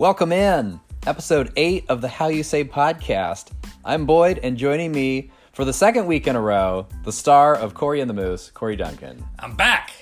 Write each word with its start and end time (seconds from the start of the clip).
Welcome 0.00 0.32
in, 0.32 0.80
episode 1.06 1.52
eight 1.56 1.84
of 1.90 2.00
the 2.00 2.08
How 2.08 2.28
You 2.28 2.42
Say 2.42 2.64
podcast. 2.64 3.50
I'm 3.84 4.06
Boyd, 4.06 4.40
and 4.42 4.56
joining 4.56 4.92
me 4.92 5.30
for 5.52 5.66
the 5.66 5.74
second 5.74 6.06
week 6.06 6.26
in 6.26 6.36
a 6.36 6.40
row, 6.40 6.86
the 7.04 7.12
star 7.12 7.54
of 7.54 7.74
Corey 7.74 8.00
and 8.00 8.08
the 8.08 8.14
Moose, 8.14 8.50
Corey 8.50 8.76
Duncan. 8.76 9.22
I'm 9.38 9.54
back. 9.56 9.92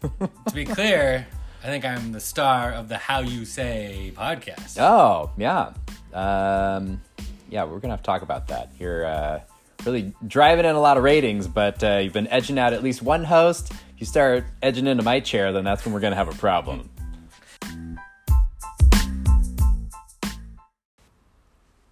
to 0.00 0.54
be 0.54 0.64
clear, 0.64 1.26
I 1.62 1.66
think 1.66 1.84
I'm 1.84 2.12
the 2.12 2.18
star 2.18 2.72
of 2.72 2.88
the 2.88 2.96
How 2.96 3.20
You 3.20 3.44
Say 3.44 4.10
podcast. 4.16 4.80
Oh, 4.80 5.30
yeah. 5.36 5.74
Um, 6.14 7.02
yeah, 7.50 7.64
we're 7.64 7.72
going 7.72 7.82
to 7.82 7.88
have 7.90 8.00
to 8.00 8.06
talk 8.06 8.22
about 8.22 8.48
that. 8.48 8.70
You're 8.78 9.04
uh, 9.04 9.40
really 9.84 10.14
driving 10.28 10.64
in 10.64 10.74
a 10.74 10.80
lot 10.80 10.96
of 10.96 11.02
ratings, 11.02 11.46
but 11.46 11.84
uh, 11.84 11.98
you've 11.98 12.14
been 12.14 12.28
edging 12.28 12.58
out 12.58 12.72
at 12.72 12.82
least 12.82 13.02
one 13.02 13.24
host. 13.24 13.70
If 13.70 14.00
you 14.00 14.06
start 14.06 14.46
edging 14.62 14.86
into 14.86 15.02
my 15.02 15.20
chair, 15.20 15.52
then 15.52 15.62
that's 15.62 15.84
when 15.84 15.92
we're 15.92 16.00
going 16.00 16.12
to 16.12 16.16
have 16.16 16.34
a 16.34 16.38
problem. 16.38 16.88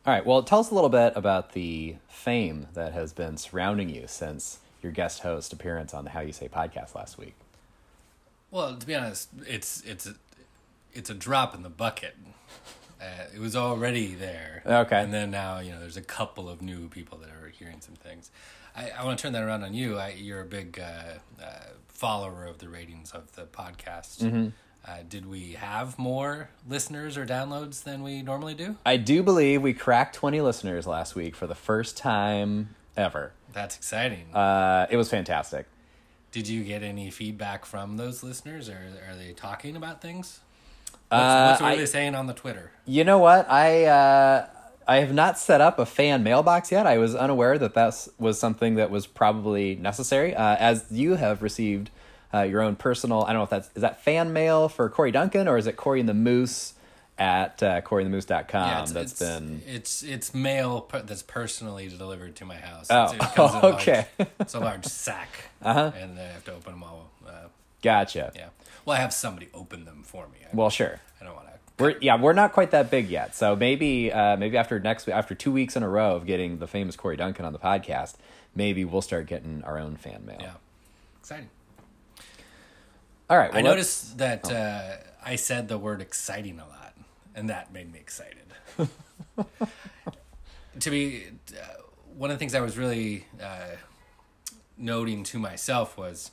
All 0.09 0.15
right, 0.15 0.25
well, 0.25 0.43
tell 0.43 0.61
us 0.61 0.71
a 0.71 0.75
little 0.75 0.89
bit 0.89 1.13
about 1.17 1.53
the 1.53 1.97
fame 2.09 2.69
that 2.73 2.95
has 2.95 3.13
been 3.13 3.37
surrounding 3.37 3.91
you 3.91 4.05
since 4.07 4.59
your 4.83 4.91
guest 4.91 5.21
host 5.21 5.53
appearance 5.53 5.93
on 5.93 6.05
the 6.05 6.11
How 6.11 6.21
You 6.21 6.33
Say 6.33 6.49
podcast 6.49 6.95
last 6.95 7.19
week. 7.19 7.35
Well, 8.51 8.75
to 8.75 8.87
be 8.87 8.95
honest, 8.95 9.29
it's 9.47 9.83
it's 9.83 10.07
a, 10.07 10.15
it's 10.95 11.11
a 11.11 11.15
drop 11.15 11.55
in 11.55 11.63
the 11.63 11.69
bucket. 11.69 12.17
Uh, 12.99 13.25
it 13.35 13.39
was 13.39 13.55
already 13.55 14.15
there. 14.15 14.63
Okay. 14.65 14.99
And 14.99 15.13
then 15.13 15.31
now, 15.31 15.59
you 15.59 15.73
know, 15.73 15.81
there's 15.81 15.99
a 15.99 16.01
couple 16.01 16.49
of 16.49 16.63
new 16.63 16.89
people 16.89 17.19
that 17.19 17.29
are 17.29 17.51
hearing 17.51 17.83
some 17.83 17.97
things. 17.97 18.31
I, 18.75 18.89
I 18.89 19.05
want 19.05 19.19
to 19.19 19.23
turn 19.23 19.35
that 19.35 19.43
around 19.43 19.63
on 19.63 19.75
you. 19.75 19.99
I, 19.99 20.13
you're 20.13 20.41
a 20.41 20.47
big 20.47 20.81
uh, 20.81 21.19
uh, 21.45 21.49
follower 21.89 22.47
of 22.47 22.61
the 22.61 22.71
ratings 22.71 23.11
of 23.11 23.31
the 23.33 23.43
podcast. 23.43 24.23
Mm-hmm. 24.23 24.49
Uh, 24.89 25.03
did 25.07 25.29
we 25.29 25.53
have 25.53 25.99
more 25.99 26.49
listeners 26.67 27.19
or 27.19 27.27
downloads 27.27 27.83
than 27.83 28.03
we 28.03 28.23
normally 28.23 28.55
do? 28.55 28.77
I 28.87 28.97
do 28.97 29.23
believe 29.23 29.61
we 29.61 29.75
cracked 29.75 30.15
20 30.17 30.41
listeners 30.41 30.87
last 30.87 31.15
week 31.15 31.37
for 31.37 31.47
the 31.47 31.55
first 31.55 31.99
time 31.99 32.75
ever. 32.97 33.33
That's 33.53 33.77
exciting. 33.77 34.35
Uh, 34.35 34.87
it 34.91 34.97
was 34.97 35.11
fantastic. 35.11 35.67
Did 36.33 36.49
you 36.49 36.65
get 36.65 36.83
any 36.83 37.11
feedback 37.11 37.67
from 37.67 37.99
those 37.99 38.23
listeners, 38.23 38.71
or 38.71 38.79
are 39.11 39.15
they 39.17 39.33
talking 39.33 39.77
about 39.77 40.01
things? 40.01 40.41
What's, 41.09 41.23
Uh, 41.23 41.49
what's 41.51 41.61
what 41.61 41.69
are 41.69 41.73
I- 41.73 41.77
they 41.77 41.87
saying 41.87 42.15
on 42.15 42.27
the 42.27 42.35
Twitter? 42.35 42.71
You 42.87 43.05
know 43.05 43.19
what? 43.19 43.51
I 43.51 43.85
uh, 43.85 44.47
I 44.87 44.97
have 45.01 45.13
not 45.13 45.39
set 45.39 45.61
up 45.61 45.79
a 45.79 45.85
fan 45.87 46.23
mailbox 46.23 46.73
yet. 46.73 46.87
I 46.87 46.97
was 46.97 47.15
unaware 47.15 47.59
that 47.59 47.75
that 47.75 48.09
was 48.19 48.39
something 48.39 48.77
that 48.77 48.91
was 48.91 49.07
probably 49.07 49.75
necessary. 49.75 50.35
Uh, 50.35 50.57
as 50.57 50.87
you 50.91 51.17
have 51.17 51.43
received 51.43 51.91
uh, 52.35 52.43
your 52.43 52.61
own 52.63 52.77
personal, 52.77 53.23
I 53.25 53.29
don't 53.29 53.37
know 53.41 53.45
if 53.45 53.51
that's 53.51 53.69
is 53.75 53.83
that 53.83 54.03
fan 54.05 54.33
mail 54.33 54.69
for 54.69 54.89
Corey 54.89 55.11
Duncan 55.11 55.49
or 55.49 55.57
is 55.59 55.67
it 55.67 55.77
Corey 55.77 56.01
and 56.01 56.09
the 56.09 56.15
Moose 56.15 56.75
at 57.19 57.63
uh, 57.63 57.81
CoreyandTheMoose.com? 57.81 58.69
Yeah, 58.69 58.83
it's, 58.83 58.93
that's 58.93 59.13
it's, 59.13 59.21
been 59.21 59.63
it's 59.67 60.03
it's 60.03 60.35
mail 60.35 60.81
per, 60.83 61.03
that's 61.03 61.23
personally 61.23 61.89
delivered 61.89 62.37
to 62.37 62.45
my 62.45 62.57
house. 62.57 62.87
Oh, 62.91 63.13
It's- 63.15 63.37
in 63.37 63.41
a 63.41 63.47
large- 63.63 63.75
okay. 63.83 64.07
it's 64.41 64.55
a 64.55 64.61
large 64.61 64.85
sack, 64.85 65.29
Uh-huh. 65.63 65.91
and 65.99 66.19
I 66.19 66.23
have 66.25 66.45
to 66.45 66.53
open 66.55 66.73
them 66.75 66.83
all. 66.85 67.11
Uh, 67.27 67.49
gotcha. 67.83 68.33
yeah, 68.37 68.49
well, 68.85 68.97
I 68.97 69.01
have 69.01 69.13
somebody 69.13 69.49
open 69.55 69.85
them 69.85 70.03
for 70.05 70.27
me. 70.29 70.39
I, 70.45 70.55
Well, 70.57 70.71
sure. 70.71 71.01
I 71.21 71.25
don't 71.25 71.35
want 71.35 71.47
to. 71.49 71.53
We're 71.83 71.95
yeah, 72.01 72.21
we're 72.21 72.33
not 72.33 72.53
quite 72.53 72.73
that 72.73 72.91
big 72.91 73.09
yet. 73.09 73.35
So 73.37 73.55
maybe 73.57 74.13
uh, 74.13 74.37
maybe 74.37 74.57
after 74.57 74.79
next 74.81 75.07
week, 75.07 75.15
after 75.17 75.35
two 75.35 75.53
weeks 75.53 75.77
in 75.77 75.83
a 75.85 75.89
row 75.89 76.17
of 76.17 76.27
getting 76.27 76.59
the 76.59 76.67
famous 76.67 76.95
Corey 76.97 77.17
Duncan 77.17 77.45
on 77.45 77.53
the 77.53 77.59
podcast, 77.59 78.15
maybe 78.55 78.85
we'll 78.85 79.01
start 79.03 79.27
getting 79.27 79.63
our 79.65 79.79
own 79.79 79.95
fan 79.97 80.25
mail. 80.27 80.39
Yeah, 80.41 80.53
exciting. 81.21 81.49
All 83.31 83.37
right. 83.37 83.51
I 83.53 83.57
well, 83.63 83.73
noticed 83.73 84.19
that 84.19 84.51
uh, 84.51 84.97
I 85.25 85.37
said 85.37 85.69
the 85.69 85.79
word 85.79 86.01
exciting 86.01 86.59
a 86.59 86.67
lot, 86.67 86.95
and 87.35 87.51
that 87.51 87.73
made 87.73 87.93
me 87.93 87.99
excited. 87.99 88.47
to 90.81 90.91
be 90.91 91.27
uh, 91.53 91.65
one 92.17 92.31
of 92.31 92.35
the 92.35 92.39
things 92.39 92.55
I 92.55 92.61
was 92.61 92.79
really 92.79 93.27
uh, 93.43 93.77
noting 94.79 95.25
to 95.25 95.39
myself 95.39 95.99
was 95.99 96.31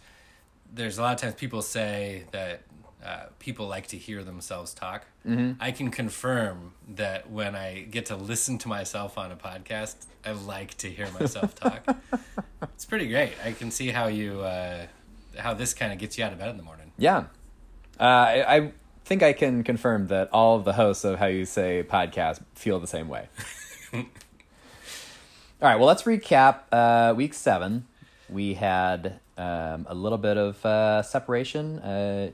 there's 0.73 0.97
a 0.97 1.01
lot 1.01 1.15
of 1.15 1.21
times 1.21 1.35
people 1.35 1.61
say 1.61 2.23
that 2.31 2.61
uh, 3.05 3.25
people 3.39 3.67
like 3.67 3.87
to 3.87 3.97
hear 3.97 4.23
themselves 4.23 4.73
talk. 4.73 5.05
Mm-hmm. 5.27 5.61
I 5.61 5.71
can 5.71 5.91
confirm 5.91 6.73
that 6.95 7.29
when 7.29 7.55
I 7.55 7.81
get 7.81 8.07
to 8.07 8.15
listen 8.15 8.57
to 8.59 8.67
myself 8.67 9.17
on 9.17 9.31
a 9.31 9.35
podcast, 9.35 9.95
I 10.25 10.31
like 10.31 10.75
to 10.77 10.89
hear 10.89 11.09
myself 11.11 11.55
talk. 11.59 11.97
it's 12.61 12.85
pretty 12.85 13.07
great. 13.07 13.33
I 13.43 13.51
can 13.51 13.69
see 13.69 13.89
how 13.89 14.07
you 14.07 14.41
uh, 14.41 14.87
how 15.37 15.53
this 15.53 15.73
kind 15.73 15.91
of 15.91 15.99
gets 15.99 16.17
you 16.17 16.23
out 16.23 16.31
of 16.31 16.39
bed 16.39 16.49
in 16.49 16.57
the 16.57 16.63
morning. 16.63 16.84
Yeah. 16.97 17.25
Uh, 17.99 18.03
I, 18.03 18.55
I 18.55 18.71
think 19.03 19.23
I 19.23 19.33
can 19.33 19.63
confirm 19.63 20.07
that 20.07 20.29
all 20.31 20.57
of 20.57 20.65
the 20.65 20.73
hosts 20.73 21.03
of 21.03 21.19
How 21.19 21.27
You 21.27 21.45
Say 21.45 21.83
podcast 21.87 22.41
feel 22.55 22.79
the 22.79 22.87
same 22.87 23.07
way. 23.07 23.27
all 23.93 24.03
right, 25.61 25.75
well, 25.75 25.87
let's 25.87 26.03
recap 26.03 26.61
uh, 26.71 27.13
week 27.13 27.33
seven. 27.33 27.85
We 28.29 28.55
had 28.55 29.19
um, 29.37 29.85
a 29.87 29.93
little 29.93 30.17
bit 30.17 30.37
of 30.37 30.65
uh, 30.65 31.03
separation. 31.03 31.79
Uh, 31.79 32.31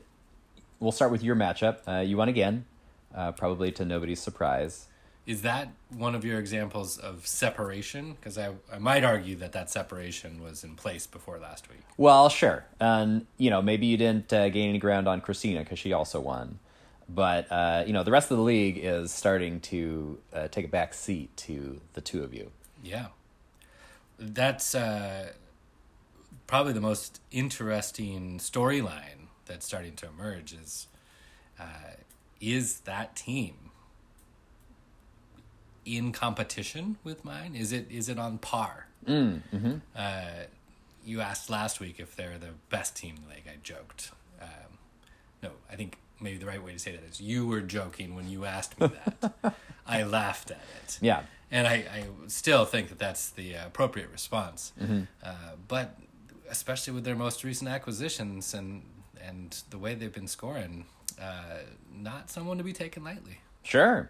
we'll 0.79 0.91
start 0.91 1.11
with 1.11 1.23
your 1.23 1.35
matchup. 1.35 1.79
Uh, 1.87 2.01
you 2.01 2.17
won 2.17 2.29
again, 2.29 2.65
uh, 3.13 3.31
probably 3.31 3.71
to 3.73 3.85
nobody's 3.85 4.21
surprise. 4.21 4.87
Is 5.25 5.43
that 5.43 5.69
one 5.89 6.15
of 6.15 6.25
your 6.25 6.39
examples 6.39 6.97
of 6.97 7.27
separation? 7.27 8.13
Because 8.13 8.37
I, 8.37 8.53
I 8.73 8.79
might 8.79 9.03
argue 9.03 9.35
that 9.35 9.51
that 9.51 9.69
separation 9.69 10.41
was 10.41 10.63
in 10.63 10.75
place 10.75 11.05
before 11.05 11.37
last 11.37 11.69
week. 11.69 11.81
Well, 11.95 12.27
sure. 12.27 12.65
And, 12.79 13.27
you 13.37 13.49
know, 13.49 13.61
maybe 13.61 13.85
you 13.85 13.97
didn't 13.97 14.33
uh, 14.33 14.49
gain 14.49 14.69
any 14.69 14.79
ground 14.79 15.07
on 15.07 15.21
Christina 15.21 15.59
because 15.59 15.79
she 15.79 15.93
also 15.93 16.19
won. 16.19 16.59
But, 17.07 17.51
uh, 17.51 17.83
you 17.85 17.93
know, 17.93 18.03
the 18.03 18.11
rest 18.11 18.31
of 18.31 18.37
the 18.37 18.43
league 18.43 18.79
is 18.81 19.11
starting 19.11 19.59
to 19.61 20.19
uh, 20.33 20.47
take 20.47 20.65
a 20.65 20.69
back 20.69 20.93
seat 20.93 21.35
to 21.37 21.81
the 21.93 22.01
two 22.01 22.23
of 22.23 22.33
you. 22.33 22.51
Yeah. 22.83 23.07
That's 24.17 24.73
uh, 24.73 25.33
probably 26.47 26.73
the 26.73 26.81
most 26.81 27.21
interesting 27.31 28.39
storyline 28.39 29.27
that's 29.45 29.65
starting 29.65 29.95
to 29.97 30.07
emerge 30.07 30.53
is 30.53 30.87
uh, 31.59 31.95
is 32.39 32.79
that 32.81 33.15
team 33.15 33.70
in 35.85 36.11
competition 36.11 36.97
with 37.03 37.23
mine? 37.25 37.55
Is 37.55 37.71
it 37.71 37.87
is 37.89 38.09
it 38.09 38.19
on 38.19 38.37
par? 38.37 38.87
Mm, 39.07 39.41
mm-hmm. 39.53 39.75
Uh, 39.95 40.45
you 41.03 41.21
asked 41.21 41.49
last 41.49 41.79
week 41.79 41.99
if 41.99 42.15
they're 42.15 42.37
the 42.37 42.53
best 42.69 42.95
team 42.95 43.15
in 43.17 43.23
the 43.23 43.35
league. 43.35 43.47
I 43.47 43.57
joked. 43.63 44.11
Um, 44.41 44.77
no, 45.41 45.49
I 45.71 45.75
think 45.75 45.97
maybe 46.19 46.37
the 46.37 46.45
right 46.45 46.63
way 46.63 46.73
to 46.73 46.79
say 46.79 46.91
that 46.91 47.03
is 47.03 47.19
you 47.19 47.47
were 47.47 47.61
joking 47.61 48.15
when 48.15 48.29
you 48.29 48.45
asked 48.45 48.79
me 48.79 48.89
that. 49.21 49.55
I 49.87 50.03
laughed 50.03 50.51
at 50.51 50.61
it. 50.83 50.99
Yeah. 51.01 51.23
And 51.49 51.67
I, 51.67 51.73
I 51.73 52.05
still 52.27 52.65
think 52.65 52.89
that 52.89 52.99
that's 52.99 53.29
the 53.31 53.55
appropriate 53.55 54.09
response. 54.11 54.71
Mm-hmm. 54.79 55.01
Uh, 55.23 55.33
but 55.67 55.97
especially 56.49 56.93
with 56.93 57.03
their 57.03 57.15
most 57.15 57.43
recent 57.43 57.69
acquisitions 57.69 58.53
and 58.53 58.83
and 59.23 59.61
the 59.69 59.77
way 59.77 59.93
they've 59.93 60.11
been 60.11 60.27
scoring, 60.27 60.85
uh, 61.21 61.59
not 61.93 62.29
someone 62.29 62.57
to 62.57 62.63
be 62.63 62.73
taken 62.73 63.03
lightly. 63.03 63.39
Sure. 63.63 64.09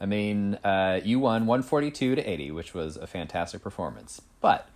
I 0.00 0.06
mean, 0.06 0.54
uh, 0.64 1.00
you 1.04 1.18
won 1.20 1.46
142 1.46 2.14
to 2.14 2.22
80, 2.22 2.50
which 2.52 2.72
was 2.74 2.96
a 2.96 3.06
fantastic 3.06 3.62
performance. 3.62 4.22
But 4.40 4.66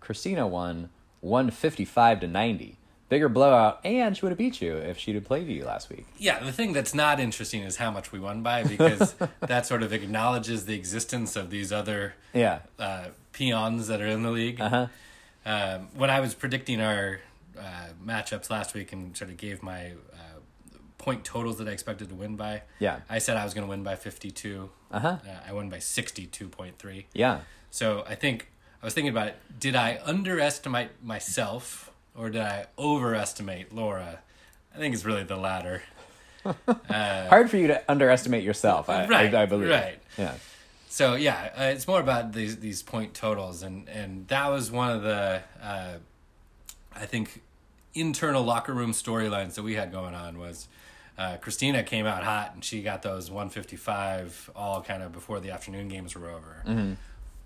Christina 0.00 0.46
won 0.46 0.90
155 1.20 2.20
to 2.20 2.26
90. 2.26 2.76
Bigger 3.08 3.28
blowout, 3.28 3.80
and 3.84 4.16
she 4.16 4.24
would 4.24 4.30
have 4.30 4.38
beat 4.38 4.60
you 4.62 4.76
if 4.76 4.98
she'd 4.98 5.14
have 5.14 5.24
played 5.24 5.46
you 5.46 5.64
last 5.64 5.90
week. 5.90 6.06
Yeah, 6.18 6.42
the 6.42 6.52
thing 6.52 6.72
that's 6.72 6.94
not 6.94 7.20
interesting 7.20 7.62
is 7.62 7.76
how 7.76 7.90
much 7.90 8.12
we 8.12 8.18
won 8.18 8.42
by 8.42 8.64
because 8.64 9.14
that 9.40 9.66
sort 9.66 9.82
of 9.82 9.92
acknowledges 9.92 10.64
the 10.64 10.74
existence 10.74 11.36
of 11.36 11.50
these 11.50 11.70
other 11.70 12.14
Yeah. 12.32 12.60
uh, 12.78 13.08
peons 13.32 13.88
that 13.88 14.00
are 14.00 14.06
in 14.06 14.22
the 14.22 14.30
league. 14.30 14.60
Uh-huh. 14.60 14.86
Um, 15.46 15.88
when 15.94 16.08
I 16.08 16.20
was 16.20 16.34
predicting 16.34 16.80
our 16.80 17.20
uh, 17.58 17.62
matchups 18.04 18.48
last 18.50 18.74
week 18.74 18.92
and 18.92 19.14
sort 19.16 19.30
of 19.30 19.36
gave 19.36 19.62
my 19.62 19.92
point 21.04 21.22
totals 21.24 21.58
that 21.58 21.68
I 21.68 21.72
expected 21.72 22.08
to 22.08 22.14
win 22.14 22.34
by, 22.36 22.62
Yeah. 22.78 23.00
I 23.10 23.18
said 23.18 23.36
I 23.36 23.44
was 23.44 23.52
going 23.52 23.66
to 23.66 23.70
win 23.70 23.82
by 23.82 23.94
52. 23.94 24.70
Uh-huh. 24.90 25.08
Uh, 25.08 25.18
I 25.46 25.52
won 25.52 25.68
by 25.68 25.76
62.3. 25.76 27.04
Yeah. 27.12 27.40
So 27.70 28.04
I 28.08 28.14
think 28.14 28.48
I 28.82 28.86
was 28.86 28.94
thinking 28.94 29.10
about 29.10 29.28
it. 29.28 29.36
Did 29.60 29.76
I 29.76 30.00
underestimate 30.04 30.90
myself 31.02 31.90
or 32.16 32.30
did 32.30 32.40
I 32.40 32.66
overestimate 32.78 33.74
Laura? 33.74 34.20
I 34.74 34.78
think 34.78 34.94
it's 34.94 35.04
really 35.04 35.24
the 35.24 35.36
latter. 35.36 35.82
Hard 36.88 37.50
for 37.50 37.56
you 37.58 37.66
to 37.68 37.82
underestimate 37.88 38.42
yourself, 38.44 38.88
I, 38.88 39.06
Right, 39.06 39.34
I, 39.34 39.42
I 39.42 39.46
believe. 39.46 39.68
right. 39.70 39.98
Yeah. 40.16 40.34
So 40.88 41.14
yeah, 41.16 41.50
uh, 41.58 41.62
it's 41.64 41.88
more 41.88 42.00
about 42.00 42.32
these 42.32 42.58
these 42.58 42.80
point 42.82 43.14
totals, 43.14 43.64
and 43.64 43.88
and 43.88 44.28
that 44.28 44.46
was 44.48 44.70
one 44.70 44.90
of 44.92 45.02
the 45.02 45.42
uh, 45.60 45.94
I 46.94 47.06
think 47.06 47.42
internal 47.94 48.44
locker 48.44 48.72
room 48.72 48.92
storylines 48.92 49.54
that 49.54 49.64
we 49.64 49.74
had 49.74 49.90
going 49.92 50.14
on 50.14 50.38
was. 50.38 50.68
Uh, 51.16 51.36
Christina 51.36 51.82
came 51.84 52.06
out 52.06 52.24
hot 52.24 52.52
and 52.54 52.64
she 52.64 52.82
got 52.82 53.02
those 53.02 53.30
155 53.30 54.50
all 54.56 54.82
kind 54.82 55.02
of 55.02 55.12
before 55.12 55.38
the 55.40 55.50
afternoon 55.50 55.88
games 55.88 56.16
were 56.16 56.28
over. 56.28 56.62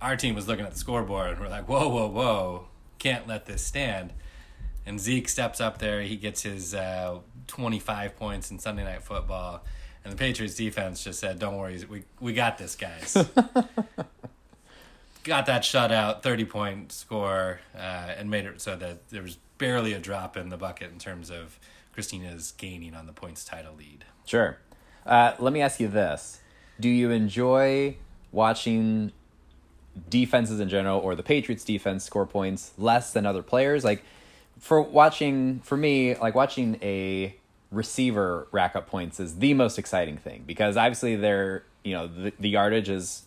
Our 0.01 0.17
team 0.17 0.35
was 0.35 0.49
looking 0.49 0.65
at 0.65 0.73
the 0.73 0.79
scoreboard 0.79 1.31
and 1.33 1.41
we're 1.41 1.49
like, 1.49 1.69
whoa, 1.69 1.89
whoa, 1.89 2.09
whoa, 2.09 2.69
can't 2.99 3.27
let 3.27 3.47
this 3.47 3.63
stand. 3.65 4.13
And 4.87 4.99
Zeke 4.99 5.29
steps 5.29 5.61
up 5.61 5.79
there. 5.79 6.01
He 6.01 6.17
gets 6.17 6.43
his 6.43 6.75
uh, 6.75 7.19
25 7.49 8.17
points 8.17 8.51
in 8.51 8.59
Sunday 8.59 8.85
Night 8.85 9.03
Football. 9.03 9.63
And 10.05 10.13
the 10.13 10.17
Patriots 10.17 10.55
defense 10.55 11.05
just 11.05 11.21
said, 11.21 11.39
"Don't 11.39 11.59
worry, 11.59 11.85
we 11.91 12.05
we 12.21 12.33
got 12.33 12.57
this, 12.57 12.77
guys." 12.77 13.13
got 15.25 15.45
that 15.47 15.63
shutout, 15.63 16.23
thirty 16.23 16.47
point 16.47 16.93
score, 16.93 17.61
uh, 17.75 18.15
and 18.17 18.31
made 18.31 18.47
it 18.47 18.61
so 18.61 18.75
that 18.77 19.09
there 19.11 19.21
was 19.23 19.37
barely 19.59 19.93
a 19.93 19.99
drop 19.99 20.37
in 20.39 20.49
the 20.49 20.57
bucket 20.57 20.93
in 20.93 20.99
terms 20.99 21.31
of 21.31 21.59
Christina's 21.99 22.53
gaining 22.53 22.95
on 22.95 23.07
the 23.07 23.13
points 23.13 23.45
title 23.45 23.75
lead. 23.77 24.05
Sure. 24.25 24.57
Uh, 25.05 25.35
let 25.41 25.53
me 25.53 25.61
ask 25.61 25.81
you 25.81 25.89
this: 25.89 26.39
Do 26.79 26.89
you 26.89 27.11
enjoy 27.11 27.97
watching 28.31 29.11
defenses 30.09 30.61
in 30.61 30.69
general, 30.69 31.01
or 31.01 31.17
the 31.17 31.25
Patriots 31.25 31.65
defense 31.65 32.05
score 32.05 32.25
points 32.25 32.71
less 32.79 33.13
than 33.13 33.27
other 33.27 33.43
players? 33.43 33.83
Like 33.83 34.05
for 34.61 34.81
watching, 34.81 35.59
for 35.65 35.77
me, 35.77 36.15
like 36.15 36.37
watching 36.37 36.79
a 36.83 37.35
receiver 37.73 38.47
rack 38.53 38.77
up 38.77 38.87
points 38.87 39.19
is 39.19 39.39
the 39.39 39.53
most 39.55 39.77
exciting 39.77 40.19
thing 40.19 40.45
because 40.47 40.77
obviously 40.77 41.17
they're 41.17 41.65
you 41.83 41.95
know 41.95 42.07
the, 42.07 42.33
the 42.39 42.49
yardage 42.49 42.89
is 42.89 43.25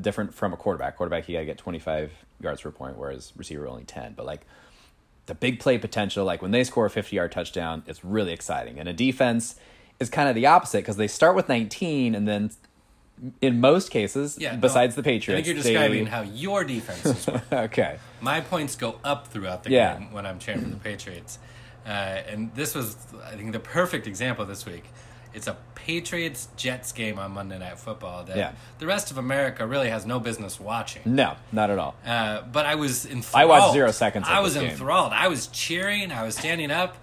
different 0.00 0.32
from 0.32 0.52
a 0.52 0.56
quarterback. 0.56 0.96
Quarterback 0.96 1.28
you 1.28 1.34
gotta 1.34 1.44
get 1.44 1.58
twenty 1.58 1.80
five 1.80 2.12
yards 2.40 2.60
per 2.60 2.70
point, 2.70 2.96
whereas 2.96 3.32
receiver 3.36 3.66
only 3.66 3.82
ten. 3.82 4.12
But 4.16 4.26
like 4.26 4.46
the 5.30 5.34
big 5.36 5.60
play 5.60 5.78
potential, 5.78 6.24
like 6.24 6.42
when 6.42 6.50
they 6.50 6.64
score 6.64 6.86
a 6.86 6.90
fifty 6.90 7.14
yard 7.16 7.30
touchdown, 7.30 7.84
it's 7.86 8.04
really 8.04 8.32
exciting. 8.32 8.80
And 8.80 8.88
a 8.88 8.92
defense 8.92 9.54
is 10.00 10.10
kind 10.10 10.28
of 10.28 10.34
the 10.34 10.44
opposite 10.46 10.78
because 10.78 10.96
they 10.96 11.06
start 11.06 11.36
with 11.36 11.48
nineteen 11.48 12.16
and 12.16 12.26
then 12.26 12.50
in 13.40 13.60
most 13.60 13.90
cases, 13.90 14.38
Yeah, 14.40 14.54
no, 14.54 14.60
besides 14.60 14.94
the 14.96 15.02
I 15.02 15.04
Patriots, 15.04 15.46
think 15.46 15.54
you're 15.54 15.62
they- 15.62 15.72
describing 15.72 16.06
how 16.06 16.22
your 16.22 16.64
defense 16.64 17.04
is. 17.04 17.28
okay. 17.52 17.98
My 18.20 18.40
points 18.40 18.74
go 18.76 18.98
up 19.04 19.28
throughout 19.28 19.62
the 19.62 19.70
Yeah. 19.70 19.98
game 19.98 20.10
when 20.12 20.26
I'm 20.26 20.38
cheering 20.38 20.62
for 20.62 20.70
the 20.70 20.76
Patriots. 20.76 21.38
Uh, 21.86 21.90
and 21.90 22.52
this 22.54 22.74
was, 22.74 22.96
I 23.24 23.36
think, 23.36 23.52
the 23.52 23.60
perfect 23.60 24.06
example 24.06 24.44
this 24.46 24.64
week. 24.66 24.84
It's 25.32 25.46
a 25.46 25.56
Patriots 25.74 26.48
Jets 26.56 26.92
game 26.92 27.18
on 27.18 27.32
Monday 27.32 27.58
Night 27.58 27.78
Football 27.78 28.24
that 28.24 28.36
Yeah. 28.36 28.52
the 28.78 28.86
rest 28.86 29.10
of 29.10 29.18
America 29.18 29.66
really 29.66 29.88
has 29.90 30.04
no 30.04 30.20
business 30.20 30.58
watching. 30.60 31.02
No, 31.04 31.36
not 31.52 31.70
at 31.70 31.78
all. 31.78 31.94
Uh, 32.06 32.42
but 32.42 32.66
I 32.66 32.74
was 32.74 33.06
enthralled. 33.06 33.42
I 33.42 33.44
watched 33.46 33.72
zero 33.72 33.90
seconds 33.90 34.26
of 34.26 34.32
I 34.34 34.40
was 34.40 34.54
game. 34.54 34.70
enthralled. 34.70 35.12
I 35.12 35.28
was 35.28 35.46
cheering. 35.48 36.12
I 36.12 36.22
was 36.24 36.36
standing 36.36 36.70
up. 36.70 36.96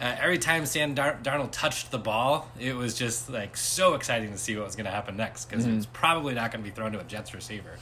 Uh, 0.00 0.16
every 0.20 0.38
time 0.38 0.66
Stan 0.66 0.94
Dar- 0.94 1.18
Darnold 1.22 1.52
touched 1.52 1.90
the 1.92 1.98
ball, 1.98 2.50
it 2.58 2.74
was 2.74 2.94
just 2.98 3.30
like 3.30 3.56
so 3.56 3.94
exciting 3.94 4.32
to 4.32 4.38
see 4.38 4.56
what 4.56 4.64
was 4.66 4.74
going 4.74 4.86
to 4.86 4.90
happen 4.90 5.16
next 5.16 5.44
because 5.48 5.64
Mm-hmm. 5.64 5.74
it 5.74 5.76
was 5.76 5.86
probably 5.86 6.34
not 6.34 6.50
going 6.50 6.64
to 6.64 6.68
be 6.68 6.74
thrown 6.74 6.90
to 6.92 6.98
a 7.00 7.04
Jets 7.04 7.32
receiver. 7.32 7.76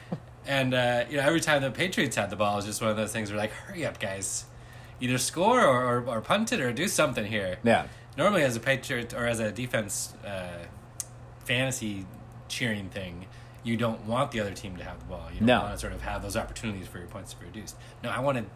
and 0.46 0.74
uh, 0.74 1.04
you 1.08 1.18
know, 1.18 1.22
every 1.22 1.40
time 1.40 1.62
the 1.62 1.70
Patriots 1.70 2.16
had 2.16 2.30
the 2.30 2.36
ball, 2.36 2.54
it 2.54 2.56
was 2.56 2.64
just 2.66 2.80
one 2.80 2.90
of 2.90 2.96
those 2.96 3.12
things 3.12 3.30
where 3.30 3.38
like, 3.38 3.52
hurry 3.52 3.86
up, 3.86 4.00
guys, 4.00 4.44
either 5.00 5.18
score 5.18 5.60
or, 5.64 5.98
or, 5.98 6.04
or 6.08 6.20
punt 6.20 6.52
it 6.52 6.60
or 6.60 6.72
do 6.72 6.88
something 6.88 7.24
here. 7.26 7.58
Yeah. 7.62 7.86
Normally, 8.16 8.42
as 8.42 8.56
a 8.56 8.60
Patriot 8.60 9.14
or 9.14 9.26
as 9.26 9.40
a 9.40 9.50
defense 9.50 10.14
uh, 10.24 10.48
fantasy 11.44 12.04
cheering 12.48 12.88
thing, 12.90 13.26
you 13.64 13.76
don't 13.76 14.04
want 14.06 14.32
the 14.32 14.40
other 14.40 14.52
team 14.52 14.76
to 14.76 14.84
have 14.84 14.98
the 14.98 15.04
ball. 15.06 15.28
You 15.32 15.38
don't 15.40 15.46
No. 15.46 15.60
want 15.62 15.72
to 15.74 15.78
sort 15.78 15.92
of 15.92 16.02
have 16.02 16.22
those 16.22 16.36
opportunities 16.36 16.86
for 16.88 16.98
your 16.98 17.06
points 17.06 17.32
to 17.32 17.38
be 17.40 17.46
reduced. 17.46 17.76
No, 18.02 18.10
I 18.10 18.20
wanted 18.20 18.46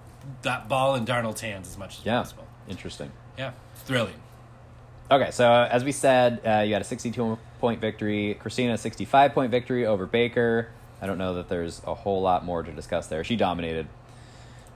that 0.43 0.69
ball 0.69 0.94
in 0.94 1.05
Darnold's 1.06 1.41
hands 1.41 1.69
as 1.69 1.79
much 1.79 1.99
as 2.00 2.05
Yeah. 2.06 2.19
possible. 2.19 2.44
Interesting. 2.69 3.12
Yeah, 3.38 3.53
thrilling. 3.76 4.14
Okay, 5.11 5.31
so 5.31 5.50
uh, 5.50 5.69
as 5.70 5.85
we 5.85 5.93
said, 5.93 6.41
uh, 6.44 6.59
you 6.67 6.73
had 6.73 6.82
a 6.82 6.85
62 6.85 7.38
point 7.61 7.81
victory. 7.81 8.35
Christina, 8.41 8.75
a 8.75 8.79
65 8.79 9.32
point 9.32 9.50
victory 9.52 9.87
over 9.87 10.05
Baker. 10.05 10.69
I 11.00 11.06
don't 11.06 11.19
know 11.19 11.35
that 11.35 11.49
there's 11.49 11.81
a 11.87 11.94
whole 11.94 12.20
lot 12.23 12.44
more 12.44 12.62
to 12.62 12.73
discuss 12.73 13.06
there. 13.06 13.23
She 13.23 13.37
dominated. 13.37 13.87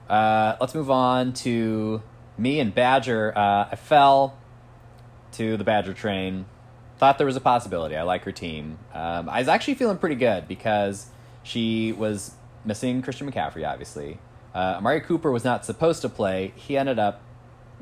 Uh, 0.09 0.55
let's 0.61 0.73
move 0.73 0.89
on 0.89 1.33
to 1.33 2.01
me 2.37 2.59
and 2.59 2.73
Badger. 2.73 3.37
Uh, 3.37 3.67
I 3.71 3.75
fell 3.75 4.37
to 5.33 5.57
the 5.57 5.63
Badger 5.63 5.93
train. 5.93 6.45
Thought 6.97 7.17
there 7.17 7.27
was 7.27 7.35
a 7.35 7.41
possibility. 7.41 7.95
I 7.95 8.03
like 8.03 8.23
her 8.25 8.31
team. 8.31 8.77
Um, 8.93 9.27
I 9.29 9.39
was 9.39 9.47
actually 9.47 9.75
feeling 9.75 9.97
pretty 9.97 10.15
good 10.15 10.47
because 10.47 11.07
she 11.43 11.91
was 11.93 12.31
missing 12.63 13.01
Christian 13.01 13.31
McCaffrey, 13.31 13.67
obviously. 13.67 14.19
Uh, 14.53 14.75
Amari 14.77 15.01
Cooper 15.01 15.31
was 15.31 15.43
not 15.43 15.65
supposed 15.65 16.01
to 16.01 16.09
play. 16.09 16.53
He 16.55 16.77
ended 16.77 16.99
up 16.99 17.21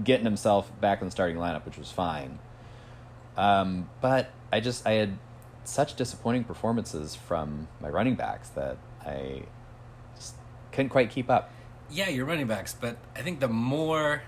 getting 0.04 0.25
himself 0.25 0.72
back 0.80 1.01
in 1.01 1.07
the 1.07 1.12
starting 1.12 1.38
lineup, 1.38 1.66
which 1.66 1.78
was 1.78 1.92
fine. 1.92 2.40
Um, 3.36 3.90
but 4.02 4.30
I 4.52 4.60
just 4.60 4.86
I 4.86 4.94
had 4.94 5.18
such 5.63 5.95
disappointing 5.95 6.44
performances 6.44 7.16
from 7.16 7.68
my 7.80 7.90
running 7.90 8.16
backs 8.16 8.50
that 8.50 8.78
I 9.06 9.44
couldn't 10.72 10.90
quite 10.90 11.10
keep 11.10 11.30
up. 11.30 11.52
Yeah, 11.92 12.10
your 12.10 12.25
running 12.25 12.48
backs, 12.48 12.75
but 12.80 12.98
I 13.16 13.22
think 13.22 13.40
the 13.40 13.48
more 13.48 14.22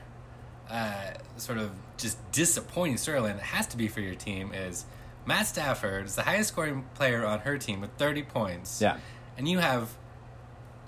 uh, 0.70 1.12
sort 1.38 1.58
of 1.58 1.72
just 2.02 2.18
disappointing 2.32 2.96
storyline 2.96 3.36
that 3.36 3.44
has 3.44 3.68
to 3.68 3.78
be 3.78 3.88
for 3.88 4.02
your 4.02 4.16
team 4.16 4.54
is 4.54 4.86
Matt 5.26 5.48
Stafford 5.48 6.06
is 6.06 6.16
the 6.16 6.24
highest 6.24 6.50
scoring 6.50 6.86
player 6.96 7.26
on 7.26 7.40
her 7.40 7.58
team 7.58 7.82
with 7.82 7.92
30 7.98 8.24
points. 8.24 8.82
Yeah. 8.82 8.98
And 9.38 9.48
you 9.48 9.60
have 9.60 9.90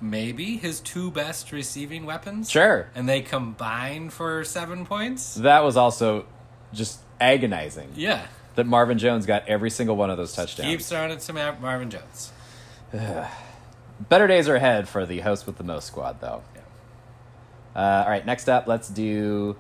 maybe 0.01 0.57
his 0.57 0.80
two 0.80 1.12
best 1.12 1.51
receiving 1.51 2.06
weapons. 2.06 2.50
Sure. 2.50 2.89
And 2.95 3.07
they 3.07 3.21
combine 3.21 4.10
for 4.10 4.44
seven 4.44 4.86
points. 4.86 5.36
That 5.36 5.63
was 5.63 5.77
also 5.77 6.25
just 6.74 7.00
agonizing 7.21 7.92
Yeah. 7.95 8.25
that 8.56 8.65
Marvin 8.65 8.98
Jones 8.98 9.25
got 9.25 9.48
every 9.48 9.69
single 9.69 9.95
one 9.95 10.10
of 10.10 10.18
those 10.18 10.33
touchdowns. 10.33 10.68
Keeps 10.69 10.89
throwing 10.89 11.12
it 11.12 11.19
to 11.21 11.33
Mar- 11.33 11.57
Marvin 11.62 11.89
Jones. 11.89 12.31
Better 14.10 14.27
days 14.27 14.50
are 14.50 14.56
ahead 14.56 14.89
for 14.89 15.06
the 15.06 15.19
host 15.19 15.45
with 15.45 15.57
the 15.57 15.63
most 15.63 15.88
squad, 15.88 16.19
though. 16.19 16.44
Yeah. 16.56 16.62
Uh, 17.81 18.04
all 18.04 18.10
right, 18.10 18.25
next 18.25 18.50
up, 18.50 18.68
let's 18.68 18.89
do 18.89 19.56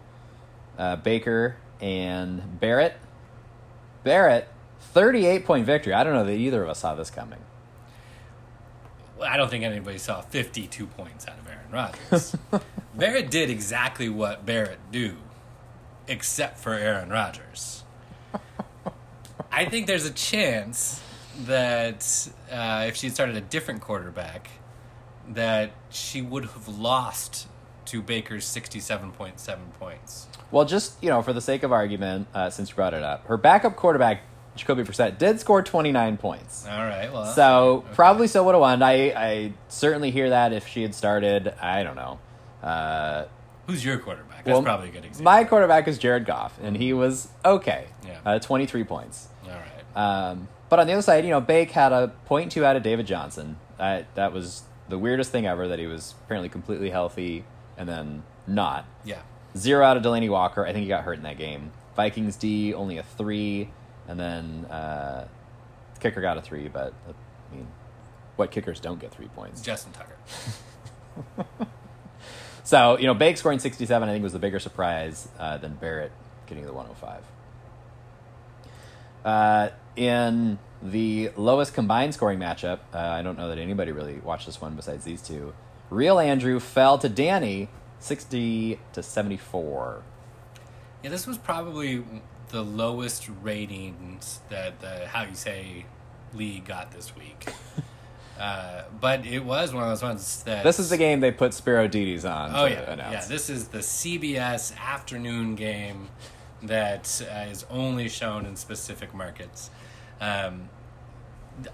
uh, 0.77 0.95
Baker 0.97 1.57
and 1.81 2.59
Barrett. 2.59 2.95
Barrett, 4.03 4.47
38 4.79 5.45
point 5.45 5.65
victory. 5.65 5.93
I 5.93 6.03
don't 6.03 6.13
know 6.13 6.25
that 6.25 6.33
either 6.33 6.63
of 6.63 6.69
us 6.69 6.79
saw 6.79 6.95
this 6.95 7.09
coming. 7.09 7.39
Well, 9.17 9.29
I 9.29 9.37
don't 9.37 9.49
think 9.49 9.63
anybody 9.63 9.97
saw 9.97 10.21
52 10.21 10.85
points 10.87 11.27
out 11.27 11.37
of 11.39 11.47
Aaron 11.47 11.71
Rodgers. 11.71 12.35
Barrett 12.95 13.31
did 13.31 13.49
exactly 13.49 14.09
what 14.09 14.45
Barrett 14.45 14.79
do, 14.91 15.15
except 16.07 16.59
for 16.59 16.73
Aaron 16.73 17.09
Rodgers. 17.09 17.83
I 19.51 19.65
think 19.65 19.87
there's 19.87 20.05
a 20.05 20.13
chance 20.13 21.01
that 21.45 22.27
uh, 22.51 22.85
if 22.87 22.95
she 22.95 23.09
started 23.09 23.35
a 23.35 23.41
different 23.41 23.81
quarterback, 23.81 24.49
that 25.29 25.71
she 25.89 26.21
would 26.21 26.43
have 26.43 26.67
lost 26.67 27.47
to 27.93 28.01
Baker's 28.01 28.43
67.7 28.45 29.73
points. 29.77 30.27
Well, 30.49 30.65
just, 30.65 31.01
you 31.03 31.09
know, 31.09 31.21
for 31.21 31.31
the 31.31 31.41
sake 31.41 31.61
of 31.61 31.71
argument, 31.71 32.27
uh, 32.33 32.49
since 32.49 32.69
you 32.69 32.75
brought 32.75 32.95
it 32.95 33.03
up, 33.03 33.27
her 33.27 33.37
backup 33.37 33.75
quarterback, 33.75 34.21
Jacoby 34.55 34.81
Brissett, 34.83 35.19
did 35.19 35.39
score 35.39 35.61
29 35.61 36.17
points. 36.17 36.65
All 36.67 36.83
right, 36.83 37.13
well. 37.13 37.31
So 37.33 37.83
okay. 37.85 37.87
probably 37.93 38.25
so 38.25 38.43
would 38.45 38.55
have 38.55 38.61
won. 38.61 38.81
I, 38.81 39.11
I 39.11 39.53
certainly 39.67 40.09
hear 40.09 40.31
that 40.31 40.53
if 40.53 40.67
she 40.67 40.81
had 40.81 40.95
started, 40.95 41.53
I 41.61 41.83
don't 41.83 41.95
know. 41.95 42.19
Uh, 42.63 43.25
Who's 43.67 43.85
your 43.85 43.99
quarterback? 43.99 44.43
That's 44.43 44.55
well, 44.55 44.63
probably 44.63 44.89
a 44.89 44.91
good 44.91 45.05
example. 45.05 45.25
My 45.25 45.43
quarterback 45.43 45.87
is 45.87 45.99
Jared 45.99 46.25
Goff, 46.25 46.57
and 46.63 46.75
he 46.75 46.93
was 46.93 47.29
okay. 47.45 47.85
Yeah. 48.03 48.19
Uh, 48.25 48.39
23 48.39 48.83
points. 48.85 49.27
All 49.43 49.51
right. 49.51 50.29
Um, 50.29 50.47
but 50.69 50.79
on 50.79 50.87
the 50.87 50.93
other 50.93 51.03
side, 51.03 51.25
you 51.25 51.29
know, 51.29 51.41
Bake 51.41 51.69
had 51.69 51.91
a 51.91 52.07
point 52.25 52.51
two 52.51 52.65
out 52.65 52.75
of 52.75 52.81
David 52.81 53.05
Johnson. 53.05 53.57
Uh, 53.79 54.01
that 54.15 54.33
was 54.33 54.63
the 54.89 54.97
weirdest 54.97 55.31
thing 55.31 55.45
ever 55.45 55.67
that 55.67 55.77
he 55.77 55.85
was 55.85 56.15
apparently 56.25 56.49
completely 56.49 56.89
healthy 56.89 57.45
and 57.77 57.87
then 57.87 58.23
not. 58.47 58.85
Yeah. 59.05 59.21
Zero 59.57 59.85
out 59.85 59.97
of 59.97 60.03
Delanie 60.03 60.29
Walker. 60.29 60.65
I 60.65 60.73
think 60.73 60.83
he 60.83 60.87
got 60.87 61.03
hurt 61.03 61.17
in 61.17 61.23
that 61.23 61.37
game. 61.37 61.71
Vikings 61.95 62.35
D 62.35 62.73
only 62.73 62.97
a 62.97 63.03
three, 63.03 63.69
and 64.07 64.19
then 64.19 64.65
uh, 64.65 65.27
kicker 65.99 66.21
got 66.21 66.37
a 66.37 66.41
three. 66.41 66.67
But 66.67 66.93
I 67.07 67.55
mean, 67.55 67.67
what 68.35 68.49
kickers 68.51 68.79
don't 68.79 68.99
get 68.99 69.11
three 69.11 69.27
points? 69.27 69.61
Justin 69.61 69.93
Tucker. 69.93 70.17
So 72.63 72.97
you 72.97 73.05
know, 73.07 73.13
Bake 73.13 73.37
scoring 73.37 73.59
sixty 73.59 73.85
seven, 73.85 74.09
I 74.09 74.13
think, 74.13 74.23
was 74.23 74.33
the 74.33 74.39
bigger 74.39 74.59
surprise 74.59 75.27
uh, 75.37 75.57
than 75.57 75.75
Barrett 75.75 76.11
getting 76.47 76.65
the 76.65 76.73
one 76.73 76.85
hundred 76.85 76.97
five. 76.97 77.23
Uh, 79.25 79.69
in 79.95 80.57
the 80.81 81.31
lowest 81.37 81.73
combined 81.73 82.13
scoring 82.13 82.39
matchup, 82.39 82.79
uh, 82.93 82.97
I 82.97 83.21
don't 83.21 83.37
know 83.37 83.49
that 83.49 83.57
anybody 83.57 83.91
really 83.91 84.19
watched 84.19 84.45
this 84.45 84.59
one 84.59 84.75
besides 84.75 85.03
these 85.03 85.21
two. 85.21 85.53
Real 85.93 86.19
Andrew 86.19 86.59
fell 86.59 86.97
to 86.97 87.07
Danny, 87.07 87.69
sixty 87.99 88.79
to 88.93 89.03
seventy 89.03 89.37
four. 89.37 90.01
Yeah, 91.03 91.11
this 91.11 91.27
was 91.27 91.37
probably 91.37 92.03
the 92.49 92.63
lowest 92.63 93.29
ratings 93.41 94.39
that 94.49 94.79
the 94.81 95.07
how 95.07 95.23
you 95.23 95.35
say 95.35 95.85
league 96.33 96.65
got 96.65 96.91
this 96.91 97.15
week. 97.15 97.47
uh, 98.39 98.83
but 98.99 99.25
it 99.25 99.45
was 99.45 99.71
one 99.71 99.83
of 99.83 99.89
those 99.89 100.01
ones 100.01 100.43
that 100.43 100.63
This 100.63 100.79
is 100.79 100.89
the 100.89 100.97
game 100.97 101.19
they 101.19 101.31
put 101.31 101.53
Spero 101.53 101.87
Dedes 101.87 102.25
on. 102.25 102.55
Oh 102.55 102.67
to 102.67 102.73
yeah, 102.73 102.91
announce. 102.91 103.13
yeah. 103.13 103.25
This 103.27 103.49
is 103.51 103.67
the 103.67 103.79
CBS 103.79 104.75
afternoon 104.77 105.53
game 105.53 106.09
that 106.63 107.21
uh, 107.31 107.49
is 107.51 107.65
only 107.69 108.09
shown 108.09 108.47
in 108.47 108.55
specific 108.55 109.13
markets. 109.13 109.69
Um, 110.19 110.69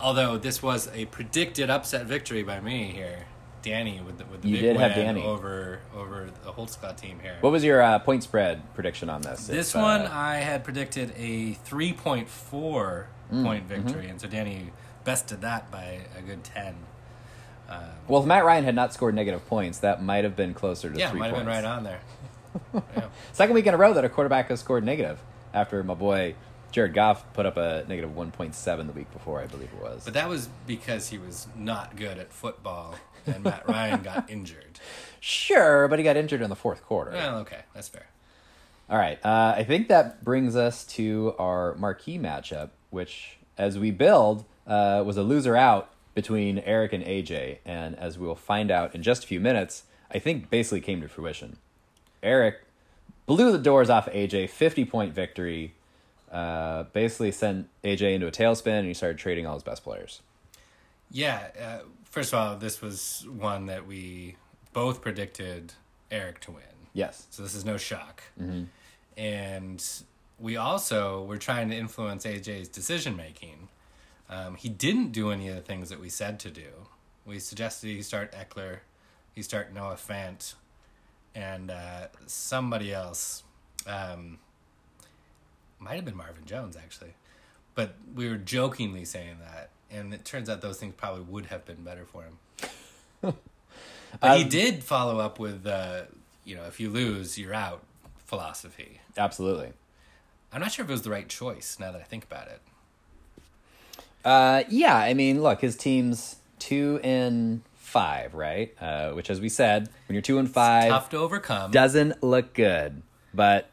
although 0.01 0.37
this 0.37 0.61
was 0.61 0.89
a 0.93 1.05
predicted 1.05 1.69
upset 1.69 2.05
victory 2.05 2.43
by 2.43 2.59
me 2.59 2.91
here. 2.93 3.27
Danny 3.61 4.01
with 4.01 4.17
the, 4.17 4.25
with 4.25 4.41
the 4.41 4.49
You 4.49 4.55
big 4.55 4.61
did 4.61 4.77
have 4.77 4.95
Danny. 4.95 5.23
over 5.23 5.79
over 5.95 6.29
the 6.43 6.51
Holtzclaw 6.51 6.95
team 6.95 7.19
here. 7.21 7.37
What 7.41 7.51
was 7.51 7.63
your 7.63 7.81
uh, 7.81 7.99
point 7.99 8.23
spread 8.23 8.61
prediction 8.73 9.09
on 9.09 9.21
this? 9.21 9.47
This 9.47 9.69
If, 9.71 9.75
uh, 9.75 9.79
one 9.79 10.01
I 10.07 10.37
had 10.37 10.63
predicted 10.63 11.13
a 11.17 11.53
3.4 11.67 13.05
Mm, 13.31 13.43
point 13.43 13.69
mm-hmm. 13.69 13.83
victory, 13.83 14.09
and 14.09 14.19
so 14.19 14.27
Danny 14.27 14.71
bested 15.03 15.41
that 15.41 15.69
by 15.69 15.99
a 16.17 16.21
good 16.21 16.43
10. 16.43 16.75
well, 18.07 18.21
if 18.21 18.25
Matt 18.25 18.43
Ryan 18.43 18.63
had 18.63 18.73
not 18.75 18.93
scored 18.93 19.13
negative 19.13 19.47
points, 19.47 19.79
that 19.79 20.01
might 20.01 20.23
have 20.23 20.35
been 20.35 20.53
closer 20.53 20.89
to 20.89 20.97
Yeah, 20.97 21.11
three 21.11 21.19
might 21.19 21.27
have 21.27 21.37
been 21.37 21.47
right 21.47 21.63
on 21.63 21.83
there. 21.83 21.99
yeah. 22.73 23.03
Second 23.31 23.53
week 23.53 23.67
in 23.67 23.73
a 23.73 23.77
row 23.77 23.93
that 23.93 24.03
a 24.03 24.09
quarterback 24.09 24.49
has 24.49 24.59
scored 24.59 24.83
negative 24.83 25.19
after 25.53 25.83
my 25.83 25.93
boy 25.93 26.33
Jared 26.71 26.93
Goff 26.93 27.31
put 27.33 27.45
up 27.45 27.57
a 27.57 27.85
negative 27.87 28.11
1.7 28.11 28.87
the 28.87 28.93
week 28.93 29.11
before, 29.11 29.41
I 29.41 29.45
believe 29.47 29.69
it 29.75 29.81
was. 29.81 30.05
But 30.05 30.13
that 30.15 30.29
was 30.29 30.49
because 30.67 31.09
he 31.09 31.17
was 31.17 31.47
not 31.55 31.95
good 31.95 32.17
at 32.17 32.31
football, 32.31 32.95
and 33.25 33.43
Matt 33.43 33.67
Ryan 33.67 34.01
got 34.01 34.29
injured. 34.29 34.79
Sure, 35.19 35.87
but 35.87 35.99
he 35.99 36.03
got 36.03 36.17
injured 36.17 36.41
in 36.41 36.49
the 36.49 36.55
fourth 36.55 36.83
quarter. 36.83 37.11
Well, 37.11 37.39
okay, 37.39 37.61
that's 37.73 37.87
fair. 37.89 38.07
All 38.89 38.97
right. 38.97 39.23
Uh, 39.23 39.53
I 39.55 39.63
think 39.63 39.87
that 39.89 40.23
brings 40.23 40.55
us 40.55 40.83
to 40.85 41.35
our 41.37 41.75
marquee 41.75 42.17
matchup, 42.17 42.69
which, 42.89 43.37
as 43.57 43.77
we 43.77 43.91
build, 43.91 44.45
uh, 44.65 45.03
was 45.05 45.17
a 45.17 45.23
loser 45.23 45.55
out 45.55 45.91
between 46.15 46.59
Eric 46.59 46.93
and 46.93 47.03
AJ. 47.03 47.59
And 47.65 47.95
as 47.97 48.17
we 48.17 48.25
will 48.25 48.35
find 48.35 48.71
out 48.71 48.95
in 48.95 49.03
just 49.03 49.23
a 49.23 49.27
few 49.27 49.39
minutes, 49.39 49.83
I 50.11 50.17
think 50.19 50.49
basically 50.49 50.81
came 50.81 51.01
to 51.01 51.07
fruition. 51.07 51.57
Eric 52.23 52.61
blew 53.27 53.51
the 53.51 53.59
doors 53.59 53.89
off 53.91 54.07
AJ, 54.07 54.49
50 54.49 54.85
point 54.85 55.13
victory, 55.13 55.75
uh, 56.31 56.83
basically 56.93 57.31
sent 57.31 57.67
AJ 57.83 58.15
into 58.15 58.27
a 58.27 58.31
tailspin, 58.31 58.79
and 58.79 58.87
he 58.87 58.93
started 58.93 59.19
trading 59.19 59.45
all 59.45 59.53
his 59.53 59.63
best 59.63 59.83
players. 59.83 60.21
Yeah, 61.11 61.47
uh, 61.61 61.79
first 62.09 62.33
of 62.33 62.39
all, 62.39 62.55
this 62.55 62.81
was 62.81 63.25
one 63.29 63.67
that 63.67 63.87
we 63.87 64.35
both 64.73 65.01
predicted 65.01 65.73
Eric 66.11 66.39
to 66.41 66.51
win. 66.51 66.63
Yes. 66.93 67.27
So 67.29 67.43
this 67.43 67.55
is 67.55 67.65
no 67.65 67.77
shock. 67.77 68.23
And 69.17 69.83
we 70.39 70.57
also 70.57 71.23
were 71.23 71.37
trying 71.37 71.69
to 71.69 71.75
influence 71.75 72.25
AJ's 72.25 72.69
decision 72.69 73.15
making. 73.15 73.67
Um, 74.29 74.55
he 74.55 74.69
didn't 74.69 75.11
do 75.11 75.31
any 75.31 75.49
of 75.49 75.55
the 75.55 75.61
things 75.61 75.89
that 75.89 75.99
we 75.99 76.09
said 76.09 76.39
to 76.41 76.49
do. 76.49 76.87
We 77.25 77.39
suggested 77.39 77.87
he 77.87 78.01
start 78.01 78.33
Ekeler, 78.33 78.79
he 79.33 79.41
start 79.41 79.73
Noah 79.73 79.95
Fant, 79.95 80.53
and 81.35 81.69
uh, 81.71 82.07
somebody 82.27 82.93
else. 82.93 83.43
Um, 83.87 84.39
might 85.79 85.95
have 85.95 86.05
been 86.05 86.17
Marvin 86.17 86.45
Jones 86.45 86.75
actually, 86.75 87.13
but 87.75 87.95
we 88.13 88.27
were 88.29 88.37
jokingly 88.37 89.05
saying 89.05 89.37
that, 89.41 89.69
and 89.91 90.13
it 90.13 90.25
turns 90.25 90.49
out 90.49 90.61
those 90.61 90.77
things 90.79 90.93
probably 90.95 91.21
would 91.21 91.47
have 91.47 91.65
been 91.65 91.83
better 91.83 92.05
for 92.05 92.23
him. 92.23 92.37
But 94.19 94.37
he 94.37 94.43
Um, 94.43 94.49
did 94.49 94.83
follow 94.83 95.19
up 95.19 95.37
with, 95.37 95.67
uh, 95.67 96.01
you 96.43 96.55
know, 96.55 96.63
if 96.63 96.79
you 96.79 96.89
lose, 96.89 97.37
you're 97.37 97.53
out 97.53 97.83
philosophy. 98.25 99.01
Absolutely. 99.15 99.73
I'm 100.51 100.61
not 100.61 100.71
sure 100.71 100.83
if 100.83 100.89
it 100.89 100.93
was 100.93 101.03
the 101.03 101.11
right 101.11 101.29
choice 101.29 101.77
now 101.79 101.91
that 101.91 102.01
I 102.01 102.05
think 102.05 102.23
about 102.23 102.47
it. 102.47 102.59
Uh, 104.25 104.63
yeah, 104.67 104.95
I 104.95 105.13
mean, 105.13 105.43
look, 105.43 105.61
his 105.61 105.75
team's 105.75 106.37
two 106.57 106.99
and 107.03 107.61
five, 107.75 108.33
right? 108.33 108.73
Uh, 108.81 109.11
which, 109.11 109.29
as 109.29 109.39
we 109.39 109.47
said, 109.47 109.89
when 110.07 110.13
you're 110.15 110.23
two 110.23 110.39
and 110.39 110.51
five, 110.51 110.89
Tough 110.89 111.09
to 111.11 111.17
overcome. 111.17 111.69
doesn't 111.71 112.23
look 112.23 112.53
good. 112.53 113.03
But 113.33 113.69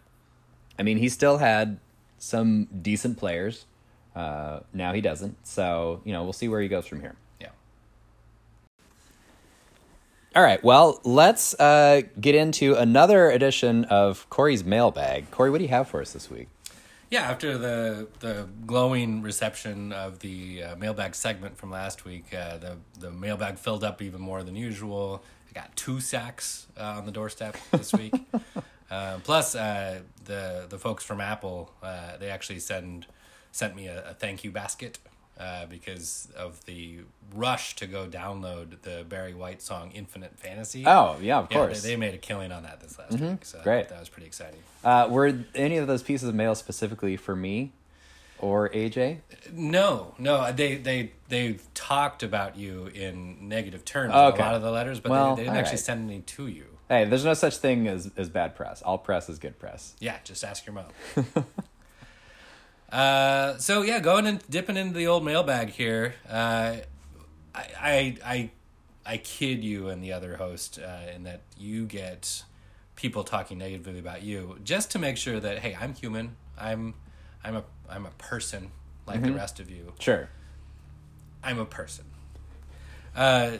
I 0.78 0.82
mean, 0.82 0.98
he 0.98 1.08
still 1.08 1.38
had 1.38 1.78
some 2.18 2.66
decent 2.82 3.16
players. 3.16 3.64
Uh, 4.16 4.60
now 4.72 4.94
he 4.94 5.00
doesn't. 5.02 5.46
So 5.46 6.00
you 6.04 6.12
know, 6.12 6.24
we'll 6.24 6.32
see 6.32 6.48
where 6.48 6.60
he 6.60 6.68
goes 6.68 6.86
from 6.86 7.00
here. 7.02 7.14
yeah. 7.40 7.50
All 10.34 10.42
right. 10.42 10.62
Well, 10.64 11.00
let's 11.04 11.54
uh, 11.60 12.02
get 12.18 12.34
into 12.34 12.74
another 12.74 13.30
edition 13.30 13.84
of 13.84 14.28
Corey's 14.30 14.64
mailbag. 14.64 15.30
Corey, 15.30 15.50
what 15.50 15.58
do 15.58 15.64
you 15.64 15.70
have 15.70 15.88
for 15.88 16.00
us 16.00 16.12
this 16.12 16.30
week? 16.30 16.48
Yeah, 17.10 17.30
after 17.30 17.56
the 17.56 18.08
the 18.20 18.48
glowing 18.66 19.22
reception 19.22 19.92
of 19.92 20.18
the 20.20 20.62
uh, 20.62 20.76
mailbag 20.76 21.14
segment 21.14 21.56
from 21.56 21.70
last 21.70 22.04
week, 22.04 22.34
uh, 22.34 22.56
the 22.56 22.76
the 22.98 23.12
mailbag 23.12 23.58
filled 23.58 23.84
up 23.84 24.02
even 24.02 24.20
more 24.20 24.42
than 24.42 24.56
usual. 24.56 25.22
I 25.50 25.52
got 25.52 25.76
two 25.76 26.00
sacks 26.00 26.66
uh, 26.76 26.96
on 26.98 27.06
the 27.06 27.12
doorstep 27.12 27.56
this 27.70 27.92
week. 27.92 28.14
uh, 28.90 29.18
plus, 29.22 29.54
uh, 29.54 30.00
the 30.24 30.66
the 30.68 30.78
folks 30.78 31.04
from 31.04 31.20
Apple 31.20 31.70
uh, 31.82 32.16
they 32.16 32.28
actually 32.28 32.58
send 32.58 33.06
sent 33.56 33.74
me 33.74 33.86
a, 33.88 34.10
a 34.10 34.14
thank 34.14 34.44
you 34.44 34.50
basket 34.50 34.98
uh, 35.40 35.66
because 35.66 36.28
of 36.36 36.64
the 36.66 36.98
rush 37.34 37.74
to 37.76 37.86
go 37.86 38.06
download 38.06 38.80
the 38.82 39.04
Barry 39.08 39.34
White 39.34 39.62
song 39.62 39.90
"Infinite 39.92 40.38
Fantasy." 40.38 40.84
Oh, 40.86 41.16
yeah, 41.20 41.38
of 41.38 41.48
yeah, 41.50 41.56
course. 41.56 41.82
they, 41.82 41.90
they 41.90 41.96
made 41.96 42.14
a 42.14 42.18
killing 42.18 42.52
on 42.52 42.62
that 42.64 42.80
this 42.80 42.98
last 42.98 43.18
week. 43.18 43.44
So 43.44 43.60
Great. 43.62 43.88
that 43.88 43.98
was 44.00 44.08
pretty 44.08 44.26
exciting. 44.26 44.60
Uh, 44.84 45.08
were 45.10 45.32
any 45.54 45.78
of 45.78 45.86
those 45.86 46.02
pieces 46.02 46.28
of 46.28 46.34
mail 46.34 46.54
specifically 46.54 47.16
for 47.16 47.34
me 47.34 47.72
or 48.38 48.68
AJ? 48.70 49.18
No, 49.52 50.14
no, 50.18 50.52
they 50.52 50.76
they 50.76 51.12
they've 51.28 51.62
talked 51.74 52.22
about 52.22 52.56
you 52.56 52.86
in 52.88 53.48
negative 53.48 53.84
terms 53.84 54.12
Oh, 54.14 54.28
okay. 54.28 54.42
a 54.42 54.46
lot 54.46 54.54
of 54.54 54.62
the 54.62 54.70
letters, 54.70 55.00
but 55.00 55.10
Well, 55.10 55.34
they, 55.34 55.42
they 55.42 55.46
didn't 55.48 55.58
actually 55.58 55.72
right. 55.72 55.80
send 55.80 56.10
any 56.10 56.20
to 56.20 56.46
you. 56.46 56.66
Hey, 56.88 57.04
there's 57.04 57.24
no 57.24 57.34
such 57.34 57.56
thing 57.56 57.88
as, 57.88 58.12
as 58.16 58.28
bad 58.28 58.54
press. 58.54 58.80
All 58.80 58.96
press 58.96 59.28
is 59.28 59.40
good 59.40 59.58
press. 59.58 59.96
Yeah, 59.98 60.18
just 60.22 60.44
ask 60.44 60.64
your 60.66 60.74
mom. 60.74 60.84
uh, 62.92 63.56
so 63.58 63.82
yeah, 63.82 64.00
going 64.00 64.26
and 64.26 64.42
dipping 64.48 64.76
into 64.76 64.94
the 64.96 65.06
old 65.06 65.24
mailbag 65.24 65.70
here. 65.70 66.14
Uh, 66.28 66.76
I, 67.54 67.66
I 67.80 68.16
I 68.24 68.50
I 69.04 69.16
kid 69.18 69.64
you 69.64 69.88
and 69.88 70.02
the 70.02 70.12
other 70.12 70.36
host 70.36 70.78
uh, 70.78 71.12
in 71.14 71.24
that 71.24 71.40
you 71.58 71.86
get 71.86 72.44
people 72.94 73.24
talking 73.24 73.58
negatively 73.58 73.98
about 73.98 74.22
you 74.22 74.58
just 74.64 74.90
to 74.92 74.98
make 74.98 75.16
sure 75.16 75.40
that 75.40 75.58
hey, 75.58 75.76
I'm 75.78 75.94
human. 75.94 76.36
I'm 76.58 76.94
I'm 77.42 77.56
a 77.56 77.64
I'm 77.88 78.06
a 78.06 78.10
person 78.10 78.70
like 79.06 79.22
the 79.22 79.32
rest 79.32 79.60
of 79.60 79.70
you. 79.70 79.92
Sure. 79.98 80.28
I'm 81.42 81.58
a 81.58 81.64
person. 81.64 82.04
Uh, 83.14 83.58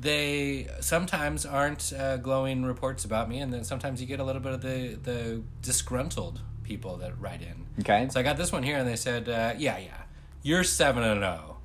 they 0.00 0.68
sometimes 0.80 1.46
aren't 1.46 1.92
uh, 1.92 2.16
glowing 2.18 2.64
reports 2.64 3.04
about 3.04 3.28
me, 3.28 3.38
and 3.38 3.52
then 3.52 3.64
sometimes 3.64 4.00
you 4.00 4.06
get 4.06 4.20
a 4.20 4.24
little 4.24 4.42
bit 4.42 4.52
of 4.52 4.60
the 4.60 4.98
the 5.02 5.42
disgruntled 5.62 6.40
people 6.68 6.98
that 6.98 7.18
write 7.18 7.40
in. 7.40 7.66
Okay. 7.80 8.08
So 8.10 8.20
I 8.20 8.22
got 8.22 8.36
this 8.36 8.52
one 8.52 8.62
here, 8.62 8.76
and 8.76 8.86
they 8.86 8.96
said, 8.96 9.28
uh, 9.28 9.54
"Yeah, 9.56 9.78
yeah, 9.78 10.02
you're 10.42 10.64
seven 10.64 11.02
and 11.02 11.20
zero, 11.20 11.56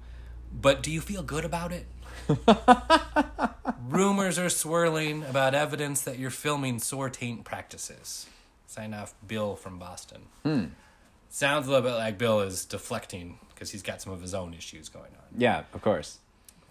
but 0.52 0.82
do 0.82 0.90
you 0.90 1.02
feel 1.02 1.22
good 1.22 1.46
about 1.46 1.72
it?" 1.74 1.86
Rumors 3.90 4.40
are 4.40 4.50
swirling 4.50 5.24
about 5.24 5.54
evidence 5.54 6.02
that 6.02 6.18
you're 6.18 6.30
filming 6.30 6.80
sore 6.80 7.10
taint 7.10 7.44
practices. 7.44 8.28
Sign 8.66 8.94
off, 8.94 9.14
Bill 9.28 9.56
from 9.56 9.78
Boston. 9.78 10.24
Hmm. 10.44 10.66
Sounds 11.30 11.68
a 11.68 11.70
little 11.70 11.88
bit 11.88 11.96
like 11.96 12.18
Bill 12.18 12.40
is 12.40 12.64
deflecting 12.64 13.40
because 13.54 13.72
he's 13.72 13.84
got 13.84 14.02
some 14.02 14.14
of 14.14 14.22
his 14.22 14.34
own 14.34 14.54
issues 14.54 14.88
going 14.88 15.12
on. 15.12 15.28
Yeah, 15.38 15.64
of 15.74 15.82
course. 15.82 16.20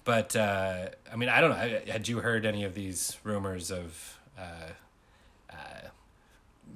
But 0.04 0.34
uh, 0.34 0.88
I 1.12 1.16
mean, 1.16 1.28
I 1.28 1.40
don't 1.40 1.50
know. 1.50 1.80
Had 1.92 2.08
you 2.08 2.20
heard 2.20 2.46
any 2.46 2.64
of 2.64 2.74
these 2.74 3.18
rumors 3.24 3.70
of 3.70 4.18
uh, 4.38 4.70
uh, 5.50 5.88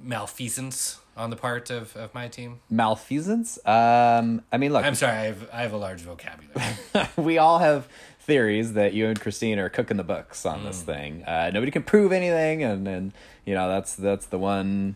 malfeasance 0.01 0.99
on 1.17 1.31
the 1.31 1.35
part 1.35 1.69
of, 1.69 1.95
of 1.97 2.13
my 2.13 2.27
team? 2.27 2.59
Malfeasance? 2.69 3.57
Um, 3.65 4.43
I 4.51 4.57
mean, 4.57 4.71
look, 4.71 4.85
I'm 4.85 4.95
sorry, 4.95 5.17
I 5.17 5.25
have 5.25 5.49
I 5.51 5.61
have 5.63 5.73
a 5.73 5.77
large 5.77 6.01
vocabulary. 6.01 6.77
we 7.17 7.37
all 7.37 7.59
have 7.59 7.87
theories 8.19 8.73
that 8.73 8.93
you 8.93 9.07
and 9.07 9.19
Christine 9.19 9.57
are 9.57 9.69
cooking 9.69 9.97
the 9.97 10.03
books 10.03 10.45
on 10.45 10.63
this 10.63 10.81
thing. 10.81 11.23
Uh, 11.23 11.49
nobody 11.53 11.71
can 11.71 11.83
prove 11.83 12.11
anything, 12.11 12.63
and, 12.63 12.87
and 12.87 13.13
you 13.45 13.55
know 13.55 13.67
that's 13.67 13.95
that's 13.95 14.27
the 14.27 14.37
one, 14.37 14.95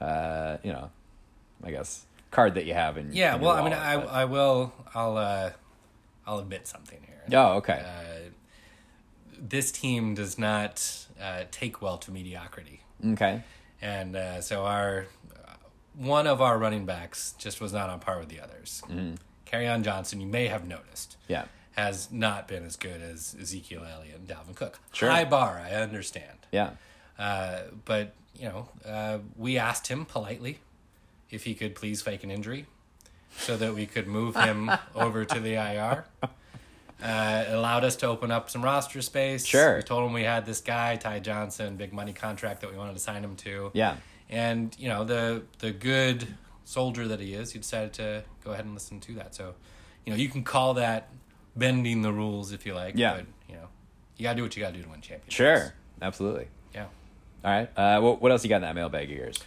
uh, 0.00 0.58
you 0.62 0.72
know, 0.72 0.90
I 1.64 1.70
guess 1.70 2.04
card 2.30 2.54
that 2.54 2.66
you 2.66 2.74
have 2.74 2.98
in. 2.98 3.12
yeah, 3.12 3.36
in 3.36 3.40
well, 3.40 3.52
I 3.52 3.64
mean, 3.64 3.72
I 3.72 3.96
wallet, 3.96 4.10
I 4.12 4.24
will 4.26 4.72
I'll 4.94 5.16
uh, 5.16 5.50
I'll 6.26 6.38
admit 6.38 6.68
something 6.68 6.98
here. 7.06 7.38
oh, 7.40 7.54
okay. 7.54 7.84
Uh, 7.84 8.30
this 9.44 9.72
team 9.72 10.14
does 10.14 10.38
not 10.38 11.06
uh, 11.20 11.44
take 11.50 11.82
well 11.82 11.98
to 11.98 12.10
mediocrity. 12.12 12.80
okay. 13.12 13.42
and 13.80 14.14
uh, 14.14 14.40
so 14.40 14.64
our 14.64 15.06
one 15.96 16.26
of 16.26 16.40
our 16.40 16.58
running 16.58 16.84
backs 16.86 17.34
just 17.38 17.60
was 17.60 17.72
not 17.72 17.90
on 17.90 18.00
par 18.00 18.18
with 18.18 18.28
the 18.28 18.40
others. 18.40 18.82
Kerryon 19.46 19.82
Johnson, 19.82 20.20
you 20.20 20.26
may 20.26 20.48
have 20.48 20.66
noticed, 20.66 21.16
Yeah. 21.28 21.44
has 21.72 22.10
not 22.10 22.48
been 22.48 22.64
as 22.64 22.76
good 22.76 23.00
as 23.02 23.36
Ezekiel 23.40 23.84
Elliott 23.84 24.16
and 24.16 24.28
Dalvin 24.28 24.54
Cook. 24.54 24.78
Sure. 24.92 25.10
High 25.10 25.24
bar, 25.24 25.60
I 25.64 25.72
understand, 25.74 26.46
Yeah. 26.50 26.70
uh, 27.18 27.62
but 27.84 28.14
you 28.34 28.48
know, 28.48 28.68
uh, 28.86 29.18
we 29.36 29.58
asked 29.58 29.88
him 29.88 30.06
politely 30.06 30.60
if 31.30 31.44
he 31.44 31.54
could 31.54 31.74
please 31.74 32.00
fake 32.00 32.24
an 32.24 32.30
injury 32.30 32.64
so 33.36 33.56
that 33.58 33.74
we 33.74 33.84
could 33.86 34.06
move 34.06 34.34
him 34.36 34.70
over 34.94 35.24
to 35.26 35.38
the 35.38 35.54
IR. 35.54 36.06
Uh, 37.02 37.44
it 37.48 37.52
allowed 37.52 37.84
us 37.84 37.96
to 37.96 38.06
open 38.06 38.30
up 38.30 38.48
some 38.48 38.62
roster 38.62 39.02
space. 39.02 39.44
Sure. 39.44 39.76
We 39.76 39.82
told 39.82 40.06
him 40.06 40.12
we 40.14 40.22
had 40.22 40.46
this 40.46 40.60
guy, 40.60 40.96
Ty 40.96 41.18
Johnson, 41.20 41.76
big 41.76 41.92
money 41.92 42.12
contract 42.12 42.60
that 42.62 42.70
we 42.70 42.76
wanted 42.78 42.94
to 42.94 43.00
sign 43.00 43.22
him 43.24 43.34
to. 43.36 43.70
Yeah. 43.74 43.96
And 44.32 44.74
you 44.78 44.88
know 44.88 45.04
the 45.04 45.42
the 45.60 45.70
good 45.70 46.26
soldier 46.64 47.06
that 47.06 47.20
he 47.20 47.34
is, 47.34 47.52
he 47.52 47.58
decided 47.58 47.92
to 47.94 48.24
go 48.42 48.52
ahead 48.52 48.64
and 48.64 48.72
listen 48.72 48.98
to 49.00 49.12
that. 49.14 49.34
So, 49.34 49.54
you 50.06 50.12
know, 50.12 50.16
you 50.16 50.28
can 50.30 50.42
call 50.42 50.74
that 50.74 51.10
bending 51.54 52.00
the 52.00 52.12
rules 52.12 52.50
if 52.50 52.64
you 52.64 52.72
like. 52.72 52.94
Yeah. 52.96 53.16
But 53.16 53.26
you 53.48 53.56
know, 53.56 53.68
You 54.16 54.22
gotta 54.24 54.36
do 54.36 54.42
what 54.42 54.56
you 54.56 54.62
gotta 54.62 54.76
do 54.76 54.82
to 54.82 54.88
win 54.88 55.02
championships. 55.02 55.34
Sure, 55.34 55.74
absolutely. 56.00 56.48
Yeah. 56.74 56.86
All 57.44 57.50
right. 57.50 57.68
Uh, 57.76 58.00
what, 58.00 58.22
what 58.22 58.32
else 58.32 58.42
you 58.42 58.48
got 58.48 58.56
in 58.56 58.62
that 58.62 58.74
mailbag 58.74 59.10
of 59.10 59.16
yours? 59.16 59.38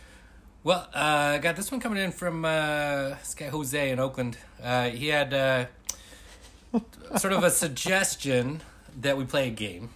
Well, 0.64 0.88
uh, 0.94 1.34
I 1.34 1.38
got 1.40 1.56
this 1.56 1.72
one 1.72 1.80
coming 1.80 2.04
in 2.04 2.12
from 2.12 2.46
uh, 2.46 3.10
this 3.10 3.34
guy 3.36 3.48
Jose 3.50 3.90
in 3.90 4.00
Oakland. 4.00 4.38
Uh, 4.62 4.90
he 4.90 5.08
had 5.08 5.34
uh, 5.34 5.66
sort 7.18 7.34
of 7.34 7.44
a 7.44 7.50
suggestion 7.50 8.62
that 9.02 9.18
we 9.18 9.26
play 9.26 9.48
a 9.48 9.52
game. 9.52 9.90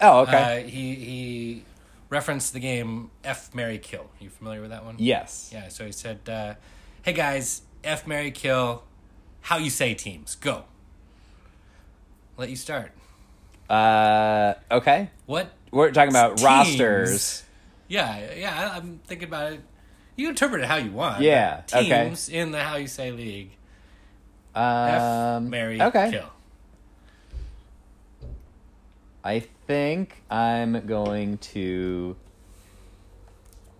Oh, 0.00 0.20
okay. 0.20 0.64
Uh, 0.64 0.68
he 0.68 0.94
he 0.94 1.64
referenced 2.10 2.52
the 2.52 2.60
game 2.60 3.10
F 3.24 3.54
Mary 3.54 3.78
Kill. 3.78 4.02
Are 4.02 4.24
You 4.24 4.30
familiar 4.30 4.60
with 4.60 4.70
that 4.70 4.84
one? 4.84 4.96
yes. 4.98 5.50
Yeah. 5.52 5.68
So 5.68 5.84
he 5.86 5.92
said, 5.92 6.20
uh, 6.28 6.54
"Hey 7.02 7.12
guys, 7.12 7.62
F 7.84 8.06
Mary 8.06 8.30
Kill. 8.30 8.82
How 9.42 9.56
you 9.58 9.70
say 9.70 9.94
teams? 9.94 10.34
Go. 10.36 10.64
Let 12.36 12.50
you 12.50 12.56
start. 12.56 12.92
Uh, 13.70 14.54
okay. 14.70 15.10
What? 15.26 15.50
We're 15.70 15.90
talking 15.90 16.10
about 16.12 16.36
Teams. 16.38 16.44
rosters. 16.44 17.42
Yeah, 17.88 18.34
yeah. 18.34 18.70
I- 18.72 18.76
I'm 18.76 19.00
thinking 19.06 19.28
about 19.28 19.52
it. 19.54 19.60
You 20.16 20.28
interpret 20.30 20.62
it 20.62 20.66
how 20.66 20.76
you 20.76 20.90
want. 20.90 21.20
Yeah, 21.22 21.62
but 21.70 21.82
okay. 21.84 22.04
Teams 22.04 22.28
in 22.28 22.50
the 22.50 22.62
How 22.62 22.76
You 22.76 22.86
Say 22.86 23.12
League. 23.12 23.50
F 24.54 25.02
Um, 25.02 25.50
Mary 25.50 25.80
okay. 25.80 26.10
Kill. 26.10 26.30
I 29.24 29.46
think 29.68 30.22
I'm 30.30 30.86
going 30.86 31.36
to 31.38 32.16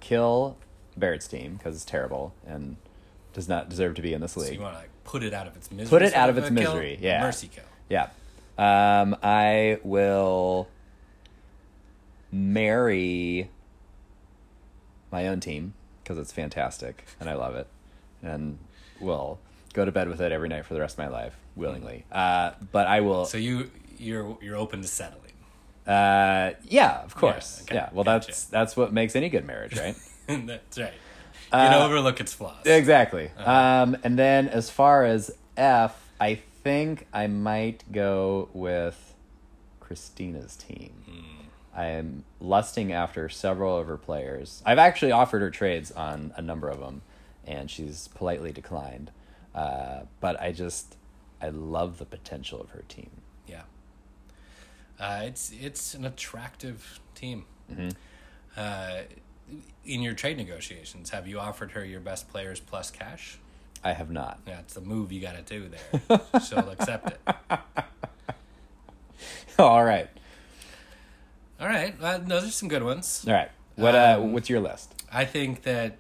kill 0.01 0.59
Barrett's 0.97 1.27
team 1.27 1.55
because 1.55 1.75
it's 1.75 1.85
terrible 1.85 2.35
and 2.47 2.77
does 3.33 3.49
not 3.49 3.71
deserve 3.71 3.95
to 3.95 4.03
be 4.03 4.13
in 4.13 4.21
this 4.21 4.37
league. 4.37 4.49
So 4.49 4.53
you 4.53 4.61
want 4.61 4.75
to 4.75 4.81
like 4.81 4.91
put 5.05 5.23
it 5.23 5.33
out 5.33 5.47
of 5.47 5.57
its 5.57 5.71
misery. 5.71 5.89
Put 5.89 6.03
it 6.03 6.15
out 6.15 6.29
of 6.29 6.37
its 6.37 6.49
kill? 6.49 6.55
misery, 6.55 6.99
yeah. 7.01 7.23
Mercy 7.23 7.49
kill. 7.49 7.65
Yeah. 7.89 8.11
Um, 8.59 9.17
I 9.23 9.79
will 9.83 10.69
marry 12.31 13.49
my 15.11 15.27
own 15.27 15.41
team 15.41 15.73
because 16.03 16.19
it's 16.19 16.33
fantastic 16.33 17.07
and 17.19 17.31
I 17.31 17.35
love 17.35 17.57
it, 17.57 17.67
and 18.23 18.59
will 19.01 19.39
go 19.73 19.87
to 19.87 19.93
bed 19.93 20.09
with 20.09 20.21
it 20.21 20.33
every 20.33 20.51
night 20.51 20.67
for 20.67 20.75
the 20.75 20.81
rest 20.81 20.99
of 20.99 20.99
my 20.99 21.09
life 21.09 21.35
willingly. 21.57 22.05
Uh, 22.13 22.51
but 22.73 22.87
I 22.87 23.01
will. 23.01 23.25
So 23.25 23.39
you 23.39 23.71
you're 23.97 24.37
you're 24.43 24.57
open 24.57 24.83
to 24.83 24.89
settling. 24.89 25.28
Uh, 25.89 26.51
yeah, 26.65 27.01
of 27.03 27.15
course. 27.15 27.63
okay, 27.63 27.77
Yeah. 27.77 27.89
Well, 27.93 28.05
gotcha. 28.05 28.27
that's 28.29 28.45
that's 28.45 28.77
what 28.77 28.93
makes 28.93 29.17
any 29.17 29.29
good 29.31 29.47
marriage, 29.47 29.77
right? 29.79 29.97
That's 30.29 30.79
right. 30.79 30.93
You 30.93 31.51
can 31.53 31.73
Uh, 31.73 31.87
overlook 31.87 32.21
its 32.21 32.35
flaws. 32.35 32.67
exactly. 32.67 33.31
Uh-huh. 33.39 33.51
Um, 33.51 33.97
and 34.05 34.19
then 34.19 34.49
as 34.49 34.69
far 34.69 35.05
as 35.05 35.31
F, 35.57 35.99
I 36.21 36.35
think 36.63 37.07
I 37.15 37.27
might 37.29 37.85
go 37.91 38.51
with 38.53 39.15
Christina's 39.81 40.57
team. 40.57 40.93
Hmm. 41.09 41.25
I 41.75 41.85
am 41.87 42.25
lusting 42.41 42.93
after 42.93 43.29
several 43.31 43.79
of 43.79 43.87
her 43.87 43.97
players. 43.97 44.63
I've 44.67 44.79
actually 44.79 45.13
offered 45.13 45.41
her 45.43 45.51
trades 45.51 45.91
on 45.93 46.33
a 46.37 46.43
number 46.43 46.69
of 46.69 46.81
them, 46.81 47.01
and 47.47 47.71
she's 47.71 48.09
politely 48.09 48.53
declined. 48.53 49.11
Uh, 49.55 50.01
but 50.21 50.39
I 50.41 50.53
just, 50.53 50.97
I 51.41 51.49
love 51.49 51.99
the 51.99 52.05
potential 52.05 52.61
of 52.61 52.71
her 52.71 52.83
team. 52.89 53.11
Uh, 55.01 55.21
it's 55.25 55.53
it's 55.61 55.95
an 55.95 56.05
attractive 56.05 57.01
team. 57.15 57.45
Mm-hmm. 57.73 57.89
Uh, 58.57 59.01
in 59.85 60.03
your 60.03 60.13
trade 60.15 60.37
negotiations, 60.37 61.11
have 61.11 61.27
you 61.27 61.39
offered 61.39 61.73
her 61.73 61.85
your 61.85 62.01
best 62.01 62.29
players 62.29 62.61
plus 62.61 62.91
cash? 62.91 63.39
I 63.85 63.93
have 63.93 64.11
not. 64.11 64.41
Yeah, 64.47 64.59
it's 64.59 64.75
the 64.75 64.81
move 64.81 65.13
you 65.13 65.21
got 65.21 65.37
to 65.37 65.43
do 65.43 65.69
there. 65.69 66.21
She'll 66.47 66.69
accept 66.71 67.13
it. 67.13 67.21
All 69.59 69.85
right. 69.85 70.09
All 71.61 71.67
right, 71.67 71.95
uh, 72.01 72.19
those 72.19 72.45
are 72.47 72.51
some 72.51 72.69
good 72.69 72.83
ones. 72.85 73.25
All 73.27 73.33
right. 73.33 73.51
What? 73.77 73.95
Uh, 73.95 74.17
Um, 74.21 74.33
what's 74.33 74.49
your 74.49 74.61
list? 74.61 74.95
I 75.13 75.25
think 75.25 75.63
that 75.63 75.97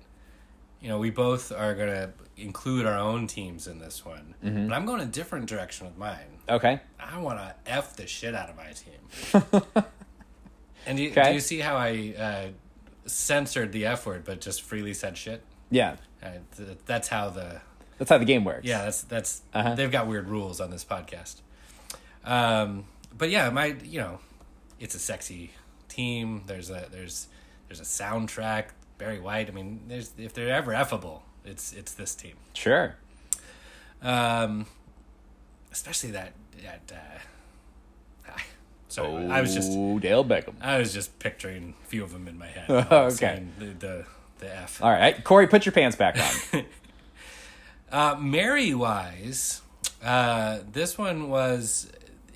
you 0.81 0.88
know 0.88 0.99
we 0.99 1.11
both 1.11 1.50
are 1.50 1.75
gonna 1.75 2.11
include 2.37 2.87
our 2.87 2.97
own 2.99 3.26
teams 3.26 3.67
in 3.67 3.78
this 3.80 4.04
one, 4.04 4.34
Mm-hmm. 4.45 4.69
but 4.69 4.75
I'm 4.75 4.87
going 4.87 5.00
a 5.00 5.06
different 5.06 5.47
direction 5.47 5.87
with 5.87 5.97
mine. 5.97 6.38
Okay. 6.49 6.80
I 6.99 7.19
want 7.19 7.39
to 7.39 7.54
f 7.67 7.97
the 7.97 8.06
shit 8.06 8.34
out 8.34 8.49
of 8.50 8.56
my 8.56 8.73
team. 8.73 9.63
and 10.87 10.97
do 10.97 11.02
you, 11.04 11.11
Okay. 11.11 11.28
do 11.28 11.34
you 11.34 11.41
see 11.41 11.58
how 11.61 11.76
I 11.76 12.15
uh, 12.19 12.47
censored 13.06 13.73
the 13.73 13.87
f 13.87 14.06
word, 14.06 14.25
but 14.25 14.41
just 14.41 14.63
freely 14.63 14.95
said 14.95 15.17
shit? 15.17 15.43
Yeah. 15.71 15.97
Uh, 16.23 16.30
th- 16.56 16.78
that's 16.87 17.08
how 17.08 17.30
the 17.30 17.61
That's 17.99 18.11
how 18.11 18.19
the 18.19 18.25
game 18.25 18.45
works. 18.45 18.65
yeah 18.67 18.84
that's 18.84 19.02
that's 19.02 19.43
Uh-huh. 19.54 19.75
they've 19.75 19.91
got 19.93 20.06
weird 20.06 20.28
rules 20.28 20.61
on 20.61 20.71
this 20.71 20.84
podcast. 20.84 21.37
Um, 22.25 22.84
but 23.17 23.30
yeah, 23.30 23.50
my 23.50 23.76
you 23.84 24.00
know, 24.00 24.19
it's 24.80 24.95
a 24.95 24.99
sexy 24.99 25.52
team. 25.89 26.43
There's 26.47 26.71
a 26.71 26.87
there's 26.91 27.28
there's 27.69 27.80
a 27.80 27.84
soundtrack. 27.84 28.67
Barry 28.99 29.21
White. 29.21 29.49
I 29.49 29.52
mean, 29.52 29.80
there's 29.87 30.11
if 30.19 30.34
they're 30.34 30.52
ever 30.52 30.73
effable, 30.73 31.21
it's 31.45 31.73
it's 31.73 31.93
this 31.95 32.15
team. 32.17 32.34
Sure. 32.54 32.97
Um, 34.02 34.67
especially 35.73 36.11
that 36.13 36.33
that. 36.63 36.93
Uh, 36.93 38.31
ah, 38.31 38.43
sorry, 38.89 39.26
I 39.26 39.41
was 39.41 39.54
just 39.54 39.73
Oh, 39.75 39.99
Dale 39.99 40.25
Beckham. 40.25 40.54
I 40.61 40.78
was 40.78 40.93
just 40.93 41.19
picturing 41.19 41.75
a 41.83 41.87
few 41.87 42.02
of 42.04 42.13
them 42.13 42.26
in 42.28 42.39
my 42.39 42.47
head. 42.47 42.69
Okay. 42.71 42.87
while 42.89 43.00
I 43.00 43.04
was 43.04 43.17
saying 43.19 43.52
The, 43.59 43.65
the 43.67 44.04
the 44.41 44.57
F. 44.57 44.83
All 44.83 44.91
right, 44.93 45.23
Corey, 45.25 45.47
put 45.49 45.67
your 45.67 45.73
pants 45.73 45.97
back 45.97 46.17
on. 46.52 46.65
Uh, 47.91 48.15
Mary 48.21 48.75
wise, 48.75 49.63
uh, 50.04 50.59
this 50.71 50.99
one 50.99 51.31
was 51.31 51.91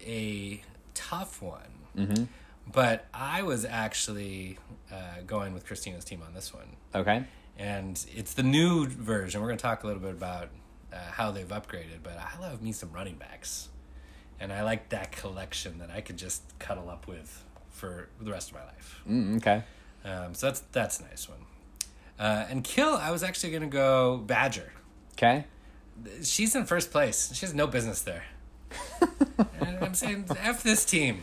a 0.06 0.62
tough 0.94 1.42
one, 1.42 1.60
Mm-hmm. 1.94 2.24
but 2.72 3.04
I 3.12 3.42
was 3.42 3.66
actually 3.66 4.56
uh, 4.90 5.20
going 5.26 5.52
with 5.52 5.66
Christina's 5.66 6.06
team 6.06 6.22
on 6.26 6.32
this 6.32 6.54
one, 6.54 6.68
okay. 6.94 7.24
and 7.58 8.02
it's 8.14 8.32
the 8.32 8.42
new 8.42 8.86
version. 8.86 9.42
We're 9.42 9.48
going 9.48 9.58
to 9.58 9.62
talk 9.62 9.84
a 9.84 9.86
little 9.86 10.00
bit 10.00 10.12
about 10.12 10.48
uh, 10.92 10.96
how 11.12 11.30
they've 11.30 11.48
upgraded, 11.48 12.02
but 12.02 12.18
I 12.18 12.40
love 12.40 12.62
me 12.62 12.72
some 12.72 12.92
running 12.92 13.16
backs, 13.16 13.68
and 14.38 14.52
I 14.52 14.62
like 14.62 14.90
that 14.90 15.12
collection 15.12 15.78
that 15.78 15.90
I 15.90 16.00
could 16.00 16.16
just 16.16 16.42
cuddle 16.58 16.90
up 16.90 17.06
with 17.06 17.44
for 17.70 18.08
the 18.20 18.30
rest 18.30 18.50
of 18.50 18.56
my 18.56 18.64
life. 18.64 19.02
Mm, 19.08 19.36
okay. 19.38 19.62
Um, 20.04 20.34
so 20.34 20.46
that's 20.46 20.60
that's 20.72 21.00
a 21.00 21.04
nice 21.04 21.28
one. 21.28 21.38
Uh, 22.18 22.46
and 22.48 22.62
kill, 22.62 22.94
I 22.94 23.10
was 23.10 23.22
actually 23.22 23.50
going 23.50 23.62
to 23.62 23.68
go 23.68 24.18
Badger. 24.18 24.72
Okay. 25.14 25.44
She's 26.22 26.54
in 26.54 26.66
first 26.66 26.90
place. 26.90 27.32
She 27.34 27.44
has 27.46 27.54
no 27.54 27.66
business 27.66 28.02
there. 28.02 28.24
and 29.60 29.78
I'm 29.80 29.94
saying, 29.94 30.26
F 30.38 30.62
this 30.62 30.84
team. 30.84 31.22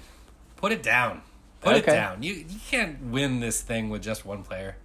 Put 0.58 0.72
it 0.72 0.84
down. 0.84 1.22
Put 1.62 1.78
it 1.78 1.86
down. 1.86 2.24
You 2.24 2.34
you 2.34 2.60
can't 2.70 3.02
win 3.06 3.40
this 3.40 3.62
thing 3.62 3.90
with 3.90 4.02
just 4.02 4.26
one 4.26 4.44
player. 4.44 4.78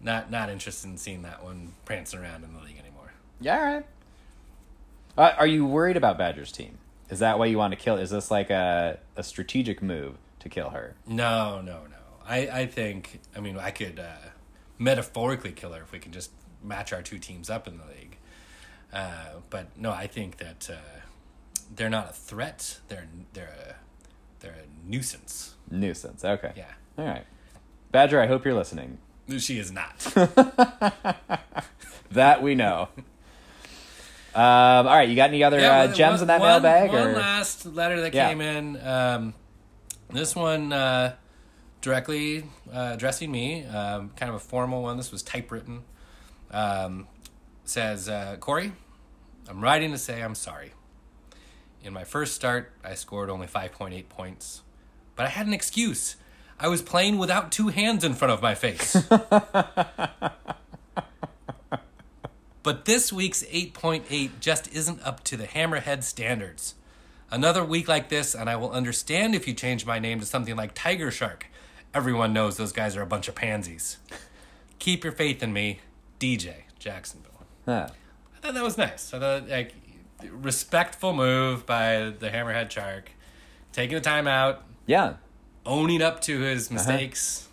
Not 0.00 0.30
not 0.30 0.48
interested 0.48 0.88
in 0.88 0.96
seeing 0.96 1.22
that 1.22 1.42
one 1.42 1.72
prancing 1.84 2.20
around 2.20 2.44
in 2.44 2.52
the 2.52 2.60
league 2.60 2.78
anymore. 2.78 3.12
Yeah. 3.40 3.58
All 3.58 3.64
right. 3.64 3.86
Uh, 5.18 5.34
are 5.36 5.48
you 5.48 5.66
worried 5.66 5.96
about 5.96 6.16
Badger's 6.16 6.52
team? 6.52 6.78
Is 7.10 7.18
that 7.18 7.40
why 7.40 7.46
you 7.46 7.58
want 7.58 7.72
to 7.72 7.76
kill? 7.76 7.96
Is 7.96 8.10
this 8.10 8.30
like 8.30 8.50
a 8.50 9.00
a 9.16 9.24
strategic 9.24 9.82
move 9.82 10.14
to 10.38 10.48
kill 10.48 10.70
her? 10.70 10.94
No, 11.08 11.60
no, 11.60 11.80
no. 11.90 11.96
I, 12.24 12.48
I 12.60 12.66
think 12.66 13.20
I 13.36 13.40
mean 13.40 13.58
I 13.58 13.72
could 13.72 13.98
uh, 13.98 14.28
metaphorically 14.78 15.50
kill 15.50 15.72
her 15.72 15.82
if 15.82 15.90
we 15.90 15.98
can 15.98 16.12
just 16.12 16.30
match 16.62 16.92
our 16.92 17.02
two 17.02 17.18
teams 17.18 17.50
up 17.50 17.66
in 17.66 17.78
the 17.78 17.84
league. 17.86 18.16
Uh, 18.92 19.40
but 19.50 19.76
no, 19.76 19.90
I 19.90 20.06
think 20.06 20.36
that 20.36 20.70
uh, 20.70 21.00
they're 21.74 21.90
not 21.90 22.10
a 22.10 22.12
threat. 22.12 22.78
They're 22.86 23.08
they're 23.32 23.54
a 23.68 23.74
they're 24.38 24.52
a 24.52 24.88
nuisance. 24.88 25.56
Nuisance. 25.68 26.24
Okay. 26.24 26.52
Yeah. 26.56 26.72
All 26.96 27.04
right. 27.06 27.26
Badger, 27.90 28.20
I 28.20 28.28
hope 28.28 28.44
you're 28.44 28.54
listening. 28.54 28.98
She 29.38 29.58
is 29.58 29.72
not. 29.72 30.14
That 32.10 32.42
we 32.42 32.54
know. 32.54 32.88
Um, 34.34 34.42
all 34.86 34.94
right. 34.96 35.08
You 35.08 35.16
got 35.16 35.30
any 35.30 35.42
other 35.44 35.58
Yeah, 35.60 35.80
uh, 35.82 35.86
one- 35.86 35.94
gems 35.96 36.20
in 36.22 36.28
that 36.28 36.40
one- 36.40 36.48
mailbag? 36.62 36.90
One 36.90 37.08
or? 37.08 37.12
last 37.14 37.66
letter 37.66 38.00
that 38.02 38.14
Yeah. 38.14 38.28
came 38.28 38.40
in. 38.40 38.80
Um, 38.86 39.34
this 40.10 40.34
one 40.36 40.72
uh, 40.72 41.14
directly 41.80 42.44
uh, 42.72 42.90
addressing 42.94 43.30
me, 43.30 43.64
um, 43.66 44.10
kind 44.16 44.28
of 44.30 44.34
a 44.36 44.40
formal 44.40 44.82
one. 44.82 44.96
This 44.96 45.10
was 45.12 45.22
typewritten. 45.22 45.82
Um, 46.50 47.06
says 47.64 48.08
uh, 48.08 48.36
Corey, 48.40 48.72
I'm 49.48 49.60
writing 49.62 49.92
to 49.92 49.98
say 49.98 50.22
I'm 50.22 50.34
sorry. 50.34 50.72
In 51.84 51.92
my 51.92 52.04
first 52.04 52.34
start, 52.34 52.72
I 52.84 52.94
scored 52.94 53.30
only 53.30 53.46
5.8 53.46 54.08
points, 54.08 54.62
but 55.14 55.26
I 55.26 55.28
had 55.28 55.46
an 55.46 55.52
excuse. 55.52 56.16
I 56.58 56.66
was 56.68 56.82
playing 56.82 57.18
without 57.18 57.52
two 57.52 57.68
hands 57.68 58.02
in 58.02 58.14
front 58.14 58.32
of 58.32 58.42
my 58.42 58.54
face. 58.56 58.96
But 62.68 62.84
this 62.84 63.10
week's 63.10 63.44
8.8 63.44 64.40
just 64.40 64.70
isn't 64.74 65.00
up 65.02 65.24
to 65.24 65.38
the 65.38 65.46
Hammerhead 65.46 66.02
standards. 66.02 66.74
Another 67.30 67.64
week 67.64 67.88
like 67.88 68.10
this, 68.10 68.34
and 68.34 68.50
I 68.50 68.56
will 68.56 68.70
understand 68.72 69.34
if 69.34 69.48
you 69.48 69.54
change 69.54 69.86
my 69.86 69.98
name 69.98 70.20
to 70.20 70.26
something 70.26 70.54
like 70.54 70.74
Tiger 70.74 71.10
Shark. 71.10 71.46
Everyone 71.94 72.34
knows 72.34 72.58
those 72.58 72.72
guys 72.72 72.94
are 72.94 73.00
a 73.00 73.06
bunch 73.06 73.26
of 73.26 73.34
pansies. 73.34 73.96
Keep 74.80 75.02
your 75.02 75.14
faith 75.14 75.42
in 75.42 75.54
me, 75.54 75.80
DJ 76.20 76.64
Jacksonville. 76.78 77.46
Huh. 77.64 77.88
I 78.36 78.40
thought 78.40 78.52
that 78.52 78.62
was 78.62 78.76
nice. 78.76 79.14
I 79.14 79.18
thought 79.18 79.48
like 79.48 79.72
respectful 80.30 81.14
move 81.14 81.64
by 81.64 82.12
the 82.18 82.28
Hammerhead 82.28 82.70
Shark, 82.70 83.12
taking 83.72 83.94
the 83.94 84.02
time 84.02 84.26
out. 84.26 84.62
Yeah. 84.84 85.14
owning 85.64 86.02
up 86.02 86.20
to 86.20 86.40
his 86.40 86.66
uh-huh. 86.66 86.74
mistakes, 86.74 87.48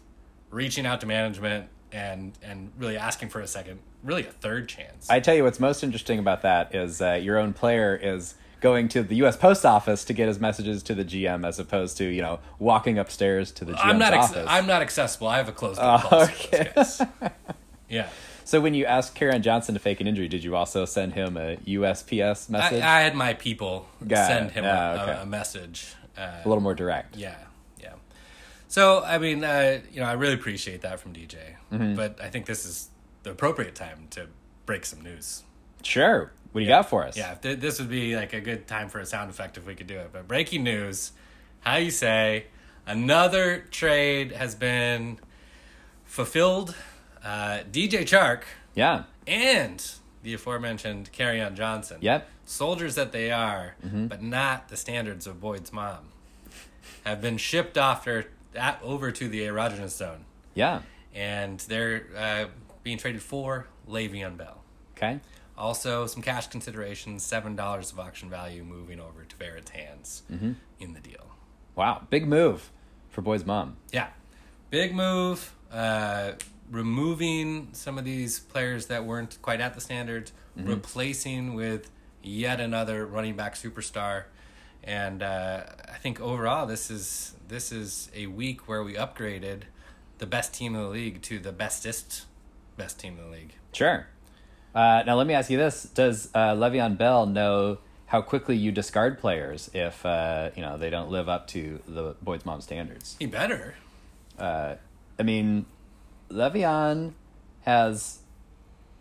reaching 0.52 0.86
out 0.86 1.00
to 1.00 1.08
management, 1.08 1.70
and 1.96 2.34
and 2.44 2.72
really 2.78 2.98
asking 2.98 3.30
for 3.30 3.40
a 3.40 3.48
second, 3.48 3.80
really 4.04 4.24
a 4.28 4.32
third 4.32 4.68
chance. 4.68 5.10
I 5.10 5.20
tell 5.22 5.34
you 5.34 5.44
what's 5.44 5.60
most 5.60 5.84
interesting 5.84 6.20
about 6.20 6.42
that 6.42 6.76
is 6.76 7.02
uh, 7.02 7.14
your 7.14 7.38
own 7.38 7.54
player 7.54 7.96
is 7.96 8.36
going 8.62 8.88
to 8.90 9.04
the 9.04 9.16
U.S. 9.18 9.38
Post 9.38 9.66
Office 9.66 10.04
to 10.06 10.14
get 10.14 10.28
his 10.28 10.40
messages 10.40 10.84
to 10.84 10.96
the 10.96 11.06
GM 11.06 11.48
as 11.48 11.58
opposed 11.60 11.98
to 11.98 12.04
you 12.06 12.22
know 12.22 12.40
walking 12.60 12.98
upstairs 13.00 13.52
to 13.54 13.66
the 13.66 13.74
GM's 13.74 13.82
I'm 13.84 13.98
not. 14.00 14.14
Ex- 14.14 14.26
office. 14.32 14.46
I'm 14.50 14.68
not 14.68 14.82
accessible. 14.82 15.28
I 15.28 15.38
have 15.38 15.48
a 15.48 15.54
closed 15.54 15.80
Oh, 15.82 15.98
door 16.02 16.10
policy. 16.10 16.48
okay. 16.54 17.32
yeah. 17.90 18.10
so 18.44 18.60
when 18.60 18.74
you 18.74 18.86
asked 18.86 19.16
Kerryon 19.16 19.42
Johnson 19.42 19.74
to 19.76 19.80
fake 19.80 20.02
an 20.02 20.08
injury, 20.08 20.28
did 20.28 20.44
you 20.44 20.56
also 20.56 20.84
send 20.86 21.14
him 21.14 21.38
a 21.38 21.56
USPS 21.58 22.50
I, 22.50 22.52
message? 22.52 22.82
I 22.84 23.02
had 23.02 23.16
my 23.16 23.34
people 23.36 23.88
Got 24.06 24.28
send 24.28 24.48
it. 24.48 24.54
him 24.54 24.64
Yeah, 24.66 24.94
a, 24.94 25.04
okay. 25.12 25.22
a, 25.22 25.26
message. 25.26 25.94
Uh, 26.18 26.42
a 26.44 26.48
little 26.48 26.64
more 26.64 26.76
direct. 26.76 27.16
Yeah. 27.18 27.36
So 28.76 29.02
I 29.06 29.20
mean, 29.20 29.42
uh, 29.42 29.80
you 29.90 30.02
know, 30.02 30.06
I 30.06 30.14
really 30.14 30.34
appreciate 30.34 30.82
that 30.82 31.00
from 31.00 31.14
DJ, 31.14 31.38
Mm-hmm. 31.72 31.96
but 31.96 32.20
I 32.22 32.28
think 32.30 32.46
this 32.46 32.66
is 32.66 32.90
the 33.24 33.32
appropriate 33.32 33.74
time 33.74 34.08
to 34.10 34.28
break 34.66 34.86
some 34.86 35.00
news. 35.00 35.44
Sure. 35.82 36.34
What 36.52 36.60
do 36.60 36.64
you 36.66 36.68
got 36.68 36.90
for 36.90 37.06
us? 37.06 37.16
Yeah, 37.16 37.36
th- 37.36 37.60
this 37.62 37.80
would 37.80 37.88
be 37.90 38.18
like 38.18 38.34
a 38.34 38.42
good 38.42 38.68
time 38.68 38.90
for 38.90 39.00
a 39.00 39.06
sound 39.06 39.30
effect 39.30 39.56
if 39.58 39.66
we 39.66 39.76
could 39.76 39.88
do 39.88 39.98
it. 39.98 40.10
But 40.12 40.28
breaking 40.28 40.64
news, 40.66 41.14
how 41.62 41.78
you 41.78 41.90
say, 41.90 42.48
another 42.86 43.60
trade 43.72 44.34
has 44.34 44.56
been 44.56 45.20
fulfilled. 46.04 46.76
Uh, 47.24 47.60
DJ 47.72 48.02
Chark 48.04 48.42
Yeah. 48.74 49.04
and 49.26 49.90
the 50.22 50.34
aforementioned 50.34 51.10
on 51.18 51.56
Johnson. 51.56 52.00
Yep. 52.02 52.28
soldiers 52.46 52.96
that 52.96 53.14
they 53.14 53.32
are, 53.32 53.76
Mm-hmm. 53.86 54.08
but 54.08 54.22
not 54.22 54.68
the 54.68 54.76
standards 54.76 55.26
of 55.28 55.40
Boyd's 55.40 55.72
mom, 55.72 56.10
have 57.06 57.22
been 57.22 57.38
shipped 57.38 57.78
after 57.78 58.26
that 58.56 58.80
over 58.84 59.12
to 59.12 59.28
the 59.28 59.42
erogenous 59.42 59.90
zone, 59.92 60.26
Yeah. 60.56 60.82
and 61.14 61.60
they're 61.62 62.08
uh, 62.18 62.46
being 62.84 62.98
traded 62.98 63.22
for 63.22 63.68
Le'Veon 63.88 64.36
Bell. 64.38 64.62
Okay. 64.98 65.20
Also, 65.58 66.06
some 66.08 66.22
cash 66.22 66.48
considerations, 66.48 67.24
seven 67.24 67.56
dollars 67.56 67.92
of 67.92 68.00
auction 68.00 68.30
value, 68.30 68.64
moving 68.64 69.00
over 69.00 69.24
to 69.24 69.36
Barrett's 69.38 69.72
hands 69.72 70.24
Mm-hmm. 70.32 70.54
in 70.80 70.94
the 70.94 71.00
deal. 71.00 71.28
Wow. 71.76 72.08
Big 72.10 72.28
move 72.28 72.72
for 73.10 73.22
boy's 73.22 73.46
mom. 73.46 73.78
Yeah, 73.94 74.08
big 74.70 74.94
move. 74.94 75.54
Uh, 75.72 76.34
removing 76.72 77.70
some 77.74 77.98
of 77.98 78.06
these 78.06 78.40
players 78.40 78.88
that 78.88 79.06
weren't 79.06 79.38
quite 79.42 79.62
at 79.62 79.74
the 79.76 79.82
standards, 79.82 80.32
replacing 80.56 81.54
with 81.54 81.92
yet 82.24 82.60
another 82.60 83.06
running 83.06 83.36
back 83.36 83.56
superstar, 83.56 84.24
and 84.86 85.24
uh, 85.24 85.64
I 85.92 85.98
think 85.98 86.22
overall 86.22 86.66
this 86.66 86.92
is 86.92 87.34
this 87.48 87.72
is 87.72 88.10
a 88.16 88.28
week 88.28 88.68
where 88.68 88.84
we 88.84 88.94
upgraded 88.94 89.64
the 90.20 90.26
best 90.26 90.54
team 90.54 90.76
in 90.76 90.82
the 90.82 90.88
league 90.88 91.22
to 91.24 91.40
the 91.40 91.52
bestest 91.52 92.26
best 92.78 93.00
team 93.00 93.18
in 93.18 93.26
the 93.26 93.36
league. 93.36 93.54
Sure. 93.74 94.08
Uh, 94.74 95.04
now 95.06 95.16
let 95.16 95.26
me 95.26 95.34
ask 95.34 95.50
you 95.50 95.58
this: 95.58 95.84
Does 95.84 96.30
uh, 96.34 96.54
Le'Veon 96.54 96.98
Bell 96.98 97.26
know 97.26 97.80
how 98.08 98.22
quickly 98.22 98.56
you 98.56 98.72
discard 98.72 99.20
players 99.20 99.70
if 99.74 100.06
uh, 100.06 100.52
you 100.56 100.62
know 100.62 100.78
they 100.78 100.90
don't 100.90 101.10
live 101.10 101.28
up 101.28 101.48
to 101.48 101.80
the 101.88 102.16
Boyd's 102.22 102.46
mom 102.46 102.62
standards? 102.62 103.16
He 103.20 103.26
better. 103.26 103.76
Uh, 104.38 104.76
I 105.18 105.24
mean, 105.24 105.66
Le'Veon 106.30 107.14
has 107.62 108.20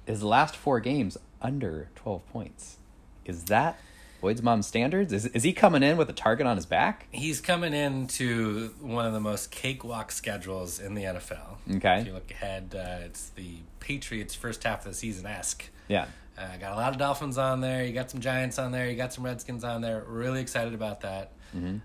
his 0.06 0.22
last 0.22 0.56
four 0.56 0.80
games 0.80 1.18
under 1.42 1.88
twelve 1.94 2.26
points. 2.30 2.78
Is 3.24 3.44
that 3.44 3.78
Boyd's 4.24 4.42
mom 4.42 4.62
standards? 4.62 5.12
Is 5.12 5.26
is 5.26 5.42
he 5.42 5.52
coming 5.52 5.82
in 5.82 5.98
with 5.98 6.08
a 6.08 6.14
target 6.14 6.46
on 6.46 6.56
his 6.56 6.64
back? 6.64 7.08
He's 7.12 7.42
coming 7.42 7.74
into 7.74 8.70
one 8.80 9.04
of 9.04 9.12
the 9.12 9.20
most 9.20 9.50
cakewalk 9.50 10.10
schedules 10.10 10.80
in 10.80 10.94
the 10.94 11.02
NFL. 11.02 11.58
Okay. 11.76 12.00
If 12.00 12.06
you 12.06 12.14
look 12.14 12.30
ahead, 12.30 12.74
uh, 12.74 13.04
it's 13.04 13.28
the 13.28 13.56
Patriots' 13.80 14.34
first 14.34 14.64
half 14.64 14.86
of 14.86 14.92
the 14.92 14.94
season 14.94 15.26
esque. 15.26 15.68
Yeah. 15.88 16.06
Uh, 16.38 16.56
got 16.58 16.72
a 16.72 16.76
lot 16.76 16.92
of 16.92 16.98
Dolphins 16.98 17.36
on 17.36 17.60
there. 17.60 17.84
You 17.84 17.92
got 17.92 18.10
some 18.10 18.20
Giants 18.20 18.58
on 18.58 18.72
there. 18.72 18.88
You 18.88 18.96
got 18.96 19.12
some 19.12 19.26
Redskins 19.26 19.62
on 19.62 19.82
there. 19.82 20.02
Really 20.08 20.40
excited 20.40 20.72
about 20.72 21.02
that. 21.02 21.32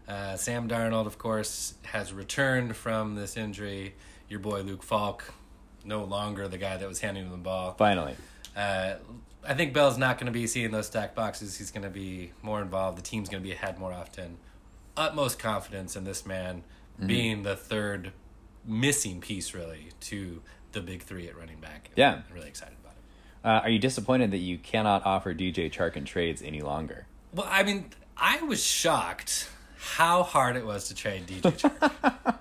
Uh, 0.08 0.38
Sam 0.38 0.70
Darnold, 0.70 1.08
of 1.08 1.18
course, 1.18 1.74
has 1.84 2.14
returned 2.14 2.78
from 2.78 3.16
this 3.16 3.36
injury. 3.36 3.96
Your 4.30 4.40
boy 4.40 4.62
Luke 4.62 4.82
Falk, 4.82 5.34
no 5.84 6.06
longer 6.06 6.48
the 6.48 6.58
guy 6.58 6.78
that 6.78 6.88
was 6.88 7.02
handing 7.02 7.26
him 7.26 7.32
the 7.32 7.38
ball. 7.38 7.76
Finally. 7.78 8.16
Uh, 8.56 8.94
I 9.48 9.54
think 9.54 9.74
Bell's 9.74 9.98
not 9.98 10.18
going 10.18 10.26
to 10.26 10.32
be 10.32 10.48
seeing 10.48 10.72
those 10.72 10.88
stack 10.88 11.16
boxes. 11.16 11.58
He's 11.58 11.72
going 11.72 11.84
to 11.84 11.90
be 11.90 12.32
more 12.42 12.62
involved. 12.62 12.98
The 12.98 13.02
team's 13.02 13.30
going 13.30 13.42
to 13.42 13.48
be 13.48 13.54
ahead 13.54 13.80
more 13.80 13.94
often. 13.94 14.38
Utmost 14.98 15.40
confidence 15.40 15.96
in 15.96 16.04
this 16.04 16.26
man 16.26 16.64
being 17.06 17.44
the 17.44 17.56
third 17.56 18.12
missing 18.66 19.22
piece, 19.22 19.54
really, 19.54 19.90
to 20.02 20.42
the 20.72 20.82
big 20.82 21.04
three 21.04 21.28
at 21.28 21.38
running 21.38 21.60
back. 21.60 21.90
Yeah. 21.96 22.16
I'm 22.16 22.24
really 22.34 22.48
excited 22.48 22.76
about 22.82 22.94
it. 22.94 23.48
Uh, 23.48 23.64
are 23.64 23.70
you 23.70 23.80
disappointed 23.80 24.32
that 24.32 24.38
you 24.38 24.58
cannot 24.58 25.06
offer 25.06 25.34
DJ 25.34 25.72
Chark 25.72 25.96
in 25.96 26.06
trades 26.06 26.42
any 26.42 26.62
longer? 26.62 27.08
Well, 27.34 27.48
I 27.50 27.64
mean, 27.64 27.92
I 28.18 28.42
was 28.42 28.64
shocked 28.64 29.50
how 29.78 30.24
hard 30.24 30.58
it 30.58 30.66
was 30.66 30.90
to 30.90 30.96
trade 30.96 31.28
DJ 31.28 31.42
Chark. 31.58 31.92
there 32.02 32.40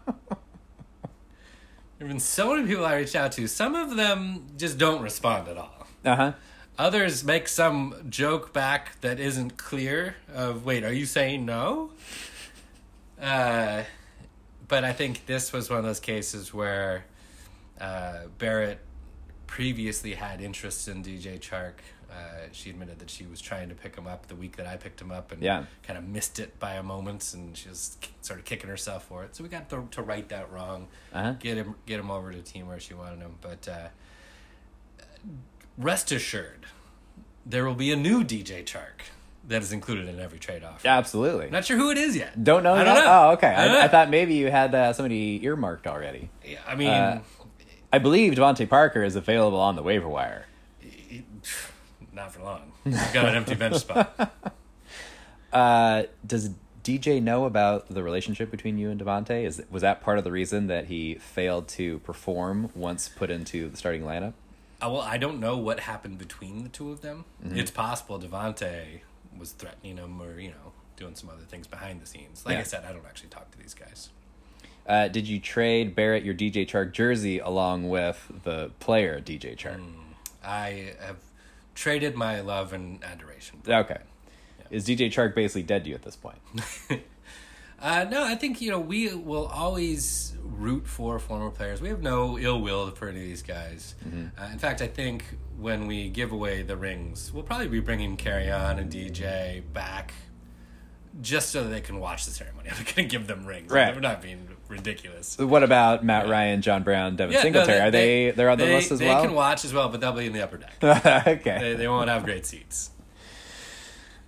have 2.00 2.08
been 2.08 2.18
so 2.18 2.54
many 2.54 2.66
people 2.66 2.84
I 2.84 2.96
reached 2.96 3.16
out 3.16 3.32
to. 3.32 3.46
Some 3.46 3.74
of 3.74 3.96
them 3.96 4.46
just 4.56 4.78
don't 4.78 5.02
respond 5.02 5.48
at 5.48 5.56
all. 5.56 5.86
Uh 6.04 6.16
huh. 6.16 6.32
Others 6.78 7.24
make 7.24 7.48
some 7.48 8.06
joke 8.08 8.52
back 8.52 9.00
that 9.00 9.18
isn't 9.18 9.56
clear. 9.56 10.14
Of 10.32 10.64
wait, 10.64 10.84
are 10.84 10.92
you 10.92 11.06
saying 11.06 11.44
no? 11.44 11.90
Uh, 13.20 13.82
but 14.68 14.84
I 14.84 14.92
think 14.92 15.26
this 15.26 15.52
was 15.52 15.68
one 15.68 15.80
of 15.80 15.84
those 15.84 15.98
cases 15.98 16.54
where 16.54 17.04
uh, 17.80 18.26
Barrett 18.38 18.78
previously 19.48 20.14
had 20.14 20.40
interest 20.40 20.86
in 20.86 21.02
DJ 21.02 21.40
Chark. 21.40 21.74
Uh, 22.10 22.46
she 22.52 22.70
admitted 22.70 23.00
that 23.00 23.10
she 23.10 23.26
was 23.26 23.40
trying 23.40 23.68
to 23.70 23.74
pick 23.74 23.96
him 23.96 24.06
up 24.06 24.28
the 24.28 24.36
week 24.36 24.56
that 24.56 24.66
I 24.66 24.76
picked 24.76 25.00
him 25.00 25.10
up 25.10 25.32
and 25.32 25.42
Yeah. 25.42 25.64
kind 25.82 25.98
of 25.98 26.04
missed 26.06 26.38
it 26.38 26.58
by 26.60 26.74
a 26.74 26.82
moment, 26.82 27.34
and 27.34 27.56
she 27.56 27.68
was 27.68 27.98
sort 28.22 28.38
of 28.38 28.44
kicking 28.44 28.70
herself 28.70 29.04
for 29.04 29.24
it. 29.24 29.34
So 29.34 29.42
we 29.42 29.50
got 29.50 29.68
to, 29.70 29.86
to 29.90 30.02
right 30.02 30.26
that 30.28 30.50
wrong 30.52 30.86
Uh-huh. 31.12 31.32
get 31.40 31.56
him 31.56 31.74
get 31.86 31.98
him 31.98 32.10
over 32.10 32.30
to 32.32 32.38
a 32.38 32.42
team 32.42 32.68
where 32.68 32.78
she 32.80 32.94
wanted 32.94 33.18
him. 33.20 33.34
But 33.42 33.68
uh, 33.68 33.88
rest 35.78 36.12
assured, 36.12 36.66
there 37.46 37.64
will 37.64 37.74
be 37.74 37.90
a 37.92 37.96
new 37.96 38.22
DJ 38.24 38.64
Chark 38.64 39.06
that 39.46 39.62
is 39.62 39.72
included 39.72 40.08
in 40.08 40.20
every 40.20 40.38
trade 40.38 40.62
offer. 40.62 40.86
Absolutely. 40.86 41.48
Not 41.48 41.64
sure 41.64 41.78
who 41.78 41.90
it 41.90 41.96
is 41.96 42.14
yet. 42.16 42.44
Don't 42.44 42.62
know 42.62 42.74
I 42.74 42.84
don't 42.84 42.94
know. 42.96 43.04
Oh, 43.06 43.30
okay. 43.32 43.46
I, 43.48 43.66
I, 43.66 43.84
I 43.84 43.88
thought 43.88 44.10
maybe 44.10 44.34
you 44.34 44.50
had 44.50 44.74
uh, 44.74 44.92
somebody 44.92 45.40
earmarked 45.42 45.86
already. 45.86 46.28
Yeah, 46.44 46.58
I 46.66 46.74
mean, 46.74 46.88
Uh, 46.90 47.22
I 47.90 47.98
believe 47.98 48.34
DeVante 48.34 48.68
Parker 48.68 49.02
is 49.02 49.16
available 49.16 49.58
on 49.58 49.74
the 49.76 49.82
waiver 49.82 50.08
wire. 50.08 50.44
not 52.12 52.32
for 52.32 52.42
long. 52.42 52.72
I've 52.84 53.12
got 53.14 53.26
an 53.26 53.34
empty 53.36 53.54
bench 53.54 53.76
spot. 53.76 54.32
Uh, 55.50 56.02
does 56.26 56.50
DJ 56.84 57.22
know 57.22 57.46
about 57.46 57.88
the 57.88 58.02
relationship 58.02 58.50
between 58.50 58.76
you 58.76 58.90
and 58.90 59.00
Devontae? 59.00 59.44
Is 59.44 59.62
was 59.70 59.80
that 59.80 60.02
part 60.02 60.18
of 60.18 60.24
the 60.24 60.30
reason 60.30 60.66
that 60.66 60.86
he 60.88 61.14
failed 61.14 61.68
to 61.68 62.00
perform 62.00 62.68
once 62.74 63.08
put 63.08 63.30
into 63.30 63.70
the 63.70 63.76
starting 63.78 64.02
lineup? 64.02 64.34
Well, 64.80 65.00
I 65.00 65.18
don't 65.18 65.40
know 65.40 65.56
what 65.56 65.80
happened 65.80 66.18
between 66.18 66.62
the 66.62 66.68
two 66.68 66.90
of 66.92 67.00
them. 67.00 67.24
Mm-hmm. 67.44 67.58
It's 67.58 67.70
possible 67.70 68.18
DeVante 68.18 69.00
was 69.36 69.52
threatening 69.52 69.96
him 69.96 70.20
or, 70.22 70.38
you 70.38 70.50
know, 70.50 70.72
doing 70.96 71.14
some 71.14 71.30
other 71.30 71.42
things 71.42 71.66
behind 71.66 72.00
the 72.00 72.06
scenes. 72.06 72.44
Like 72.46 72.54
Yeah. 72.54 72.60
I 72.60 72.64
said, 72.64 72.84
I 72.84 72.92
don't 72.92 73.06
actually 73.06 73.28
talk 73.30 73.50
to 73.52 73.58
these 73.58 73.74
guys. 73.74 74.10
Uh, 74.86 75.08
did 75.08 75.26
you 75.28 75.38
trade 75.38 75.94
Barrett 75.94 76.24
your 76.24 76.34
DJ 76.34 76.66
Chark 76.66 76.92
jersey 76.92 77.38
along 77.38 77.88
with 77.88 78.30
the 78.44 78.70
player 78.80 79.20
DJ 79.20 79.56
Chark? 79.56 79.80
I 80.42 80.94
have 81.00 81.18
traded 81.74 82.14
my 82.14 82.40
love 82.40 82.72
and 82.72 83.02
adoration. 83.04 83.60
Okay. 83.68 83.98
Is 84.70 84.86
DJ 84.86 85.10
Chark 85.12 85.34
basically 85.34 85.62
dead 85.62 85.84
to 85.84 85.90
you 85.90 85.94
at 85.96 86.02
this 86.02 86.16
point? 86.16 86.38
Uh, 87.80 88.04
no, 88.10 88.24
I 88.24 88.34
think 88.34 88.60
you 88.60 88.70
know 88.70 88.80
we 88.80 89.14
will 89.14 89.46
always 89.46 90.34
root 90.42 90.86
for 90.86 91.18
former 91.18 91.50
players. 91.50 91.80
We 91.80 91.88
have 91.88 92.02
no 92.02 92.38
ill 92.38 92.60
will 92.60 92.90
for 92.90 93.08
any 93.08 93.20
of 93.20 93.24
these 93.24 93.42
guys. 93.42 93.94
Uh, 94.38 94.48
in 94.52 94.58
fact, 94.58 94.82
I 94.82 94.88
think 94.88 95.24
when 95.58 95.86
we 95.86 96.08
give 96.08 96.32
away 96.32 96.62
the 96.62 96.76
rings, 96.76 97.32
we'll 97.32 97.44
probably 97.44 97.68
be 97.68 97.80
bringing 97.80 98.16
Kerryon 98.16 98.78
and 98.78 98.92
DJ 98.92 99.62
back 99.72 100.12
just 101.20 101.50
so 101.50 101.64
that 101.64 101.70
they 101.70 101.80
can 101.80 101.98
watch 102.00 102.24
the 102.26 102.30
ceremony. 102.30 102.68
I'm 102.70 102.76
not 102.76 102.94
going 102.94 103.08
to 103.08 103.12
give 103.16 103.26
them 103.26 103.46
rings. 103.46 103.70
Right. 103.70 103.94
We're 103.94 104.00
not 104.00 104.22
being 104.22 104.48
ridiculous. 104.68 105.38
What 105.38 105.62
about 105.62 106.04
Matt 106.04 106.28
Ryan, 106.28 106.62
John 106.62 106.82
Brown, 106.82 107.16
Devin 107.16 107.32
Yeah, 107.32 107.38
no, 107.38 107.42
Singletary? 107.44 107.80
Are 107.80 107.90
they, 107.90 108.30
they 108.30 108.44
are 108.44 108.50
on 108.50 108.58
the 108.58 108.64
they- 108.64 108.74
list 108.74 108.90
as 108.92 108.98
they 108.98 109.06
well? 109.06 109.20
They 109.22 109.26
can 109.28 109.36
watch 109.36 109.64
as 109.64 109.72
well, 109.72 109.88
but 109.88 110.00
they'll 110.00 110.12
be 110.12 110.26
in 110.26 110.32
the 110.32 110.42
upper 110.42 110.58
deck. 110.58 110.74
okay. 111.26 111.58
they, 111.60 111.74
they 111.74 111.88
won't 111.88 112.08
have 112.08 112.24
great 112.24 112.46
seats. 112.46 112.90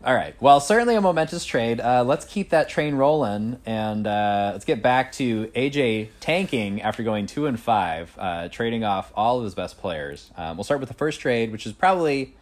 All 0.02 0.14
right. 0.14 0.34
Well, 0.40 0.60
certainly 0.60 0.94
a 0.94 1.00
momentous 1.02 1.44
trade. 1.44 1.78
Uh, 1.78 2.02
let's 2.04 2.24
keep 2.24 2.50
that 2.50 2.70
train 2.70 2.94
rolling, 2.94 3.58
and 3.66 4.06
uh, 4.06 4.50
let's 4.52 4.64
get 4.64 4.82
back 4.82 5.12
to 5.12 5.48
AJ 5.48 6.08
tanking 6.20 6.80
after 6.80 7.02
going 7.02 7.26
two 7.26 7.44
and 7.46 7.60
five, 7.60 8.16
uh, 8.18 8.48
trading 8.48 8.82
off 8.82 9.12
all 9.14 9.38
of 9.38 9.44
his 9.44 9.54
best 9.54 9.78
players. 9.78 10.30
Um, 10.38 10.56
we'll 10.56 10.64
start 10.64 10.80
with 10.80 10.88
the 10.88 10.94
first 10.94 11.20
trade, 11.20 11.52
which 11.52 11.66
is 11.66 11.74
probably 11.74 12.34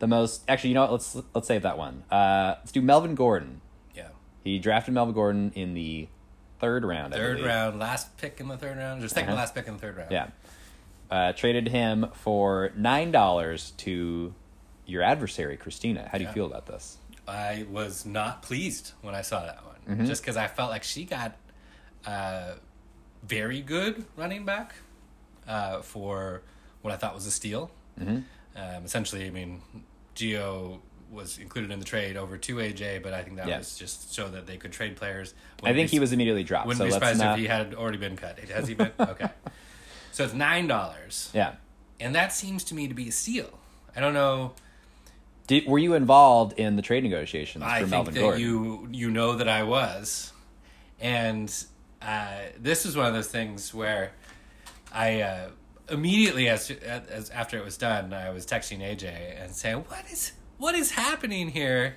the 0.00 0.08
most. 0.08 0.42
Actually, 0.48 0.70
you 0.70 0.74
know 0.74 0.80
what? 0.82 0.92
Let's 0.92 1.16
let's 1.34 1.46
save 1.46 1.62
that 1.62 1.78
one. 1.78 2.02
Uh, 2.10 2.56
let's 2.58 2.72
do 2.72 2.82
Melvin 2.82 3.14
Gordon. 3.14 3.60
Yeah. 3.94 4.08
He 4.42 4.58
drafted 4.58 4.92
Melvin 4.92 5.14
Gordon 5.14 5.52
in 5.54 5.74
the 5.74 6.08
third 6.58 6.84
round. 6.84 7.14
Third 7.14 7.40
round, 7.40 7.78
last 7.78 8.16
pick 8.16 8.40
in 8.40 8.48
the 8.48 8.56
third 8.56 8.76
round, 8.76 9.04
or 9.04 9.06
2nd 9.06 9.22
Uh-huh. 9.28 9.34
last 9.36 9.54
pick 9.54 9.68
in 9.68 9.74
the 9.74 9.78
third 9.80 9.96
round. 9.96 10.10
Yeah. 10.10 10.26
Uh, 11.08 11.32
traded 11.32 11.68
him 11.68 12.08
for 12.12 12.72
nine 12.76 13.12
dollars 13.12 13.70
to 13.78 14.34
your 14.88 15.02
adversary, 15.02 15.56
Christina. 15.56 16.08
How 16.10 16.18
do 16.18 16.24
you 16.24 16.30
feel 16.30 16.46
about 16.46 16.66
this? 16.66 16.96
I 17.28 17.66
was 17.70 18.04
not 18.06 18.42
pleased 18.42 18.92
when 19.02 19.14
I 19.14 19.20
saw 19.22 19.44
that 19.44 19.64
one, 19.64 19.74
Mm-hmm. 19.88 20.06
just 20.06 20.20
because 20.22 20.36
I 20.36 20.48
felt 20.48 20.70
like 20.70 20.82
she 20.82 21.04
got 21.04 21.36
uh, 22.06 22.54
very 23.22 23.60
good 23.62 24.04
running 24.16 24.44
back 24.44 24.74
uh, 25.46 25.80
for 25.82 26.42
what 26.82 26.92
I 26.92 26.96
thought 26.96 27.14
was 27.14 27.26
a 27.26 27.30
steal. 27.30 27.70
Mm-hmm. 28.00 28.18
Um, 28.56 28.84
essentially, 28.84 29.26
I 29.26 29.30
mean, 29.30 29.62
Geo 30.14 30.80
was 31.10 31.38
included 31.38 31.70
in 31.70 31.78
the 31.78 31.86
trade 31.86 32.16
over 32.18 32.36
to 32.36 32.56
AJ, 32.56 33.02
but 33.02 33.14
I 33.14 33.22
think 33.22 33.36
that 33.36 33.48
Yeah. 33.48 33.58
was 33.58 33.78
just 33.78 34.12
so 34.14 34.28
that 34.28 34.46
they 34.46 34.56
could 34.58 34.72
trade 34.72 34.96
players. 34.96 35.32
I 35.62 35.72
think 35.72 35.88
he 35.90 36.00
was 36.00 36.12
immediately 36.12 36.44
dropped. 36.44 36.66
Wouldn't 36.66 36.78
so 36.80 36.84
be 36.84 36.90
surprised 36.92 37.18
not. 37.20 37.38
if 37.38 37.40
he 37.40 37.46
had 37.46 37.74
already 37.74 37.96
been 37.98 38.16
cut. 38.16 38.38
Has 38.40 38.68
he 38.68 38.74
been? 38.82 38.92
Okay. 39.00 39.28
so 40.12 40.24
it's 40.24 40.34
nine 40.34 40.66
dollars, 40.66 41.30
Yeah. 41.32 41.54
and 41.98 42.14
that 42.14 42.32
seems 42.32 42.62
to 42.64 42.74
me 42.74 42.88
to 42.88 42.94
be 42.94 43.08
a 43.08 43.12
steal. 43.12 43.58
I 43.96 44.00
don't 44.00 44.12
know. 44.14 44.52
Did, 45.48 45.66
were 45.66 45.78
you 45.78 45.94
involved 45.94 46.58
in 46.58 46.76
the 46.76 46.82
trade 46.82 47.02
negotiations 47.02 47.64
I 47.64 47.80
for 47.80 47.86
think 47.86 47.90
Melvin 47.90 48.14
that 48.14 48.20
Gordon? 48.20 48.40
you 48.40 48.88
you 48.92 49.10
know 49.10 49.34
that 49.36 49.48
I 49.48 49.62
was, 49.64 50.32
and 51.00 51.52
uh, 52.02 52.28
this 52.60 52.86
is 52.86 52.96
one 52.96 53.06
of 53.06 53.14
those 53.14 53.28
things 53.28 53.74
where 53.74 54.12
I 54.92 55.22
uh, 55.22 55.48
immediately 55.90 56.48
as, 56.48 56.70
as 56.70 57.30
after 57.30 57.56
it 57.58 57.64
was 57.64 57.76
done, 57.78 58.12
I 58.12 58.30
was 58.30 58.46
texting 58.46 58.80
AJ 58.80 59.42
and 59.42 59.50
saying, 59.54 59.84
"What 59.88 60.04
is 60.12 60.32
what 60.58 60.74
is 60.74 60.92
happening 60.92 61.48
here? 61.48 61.96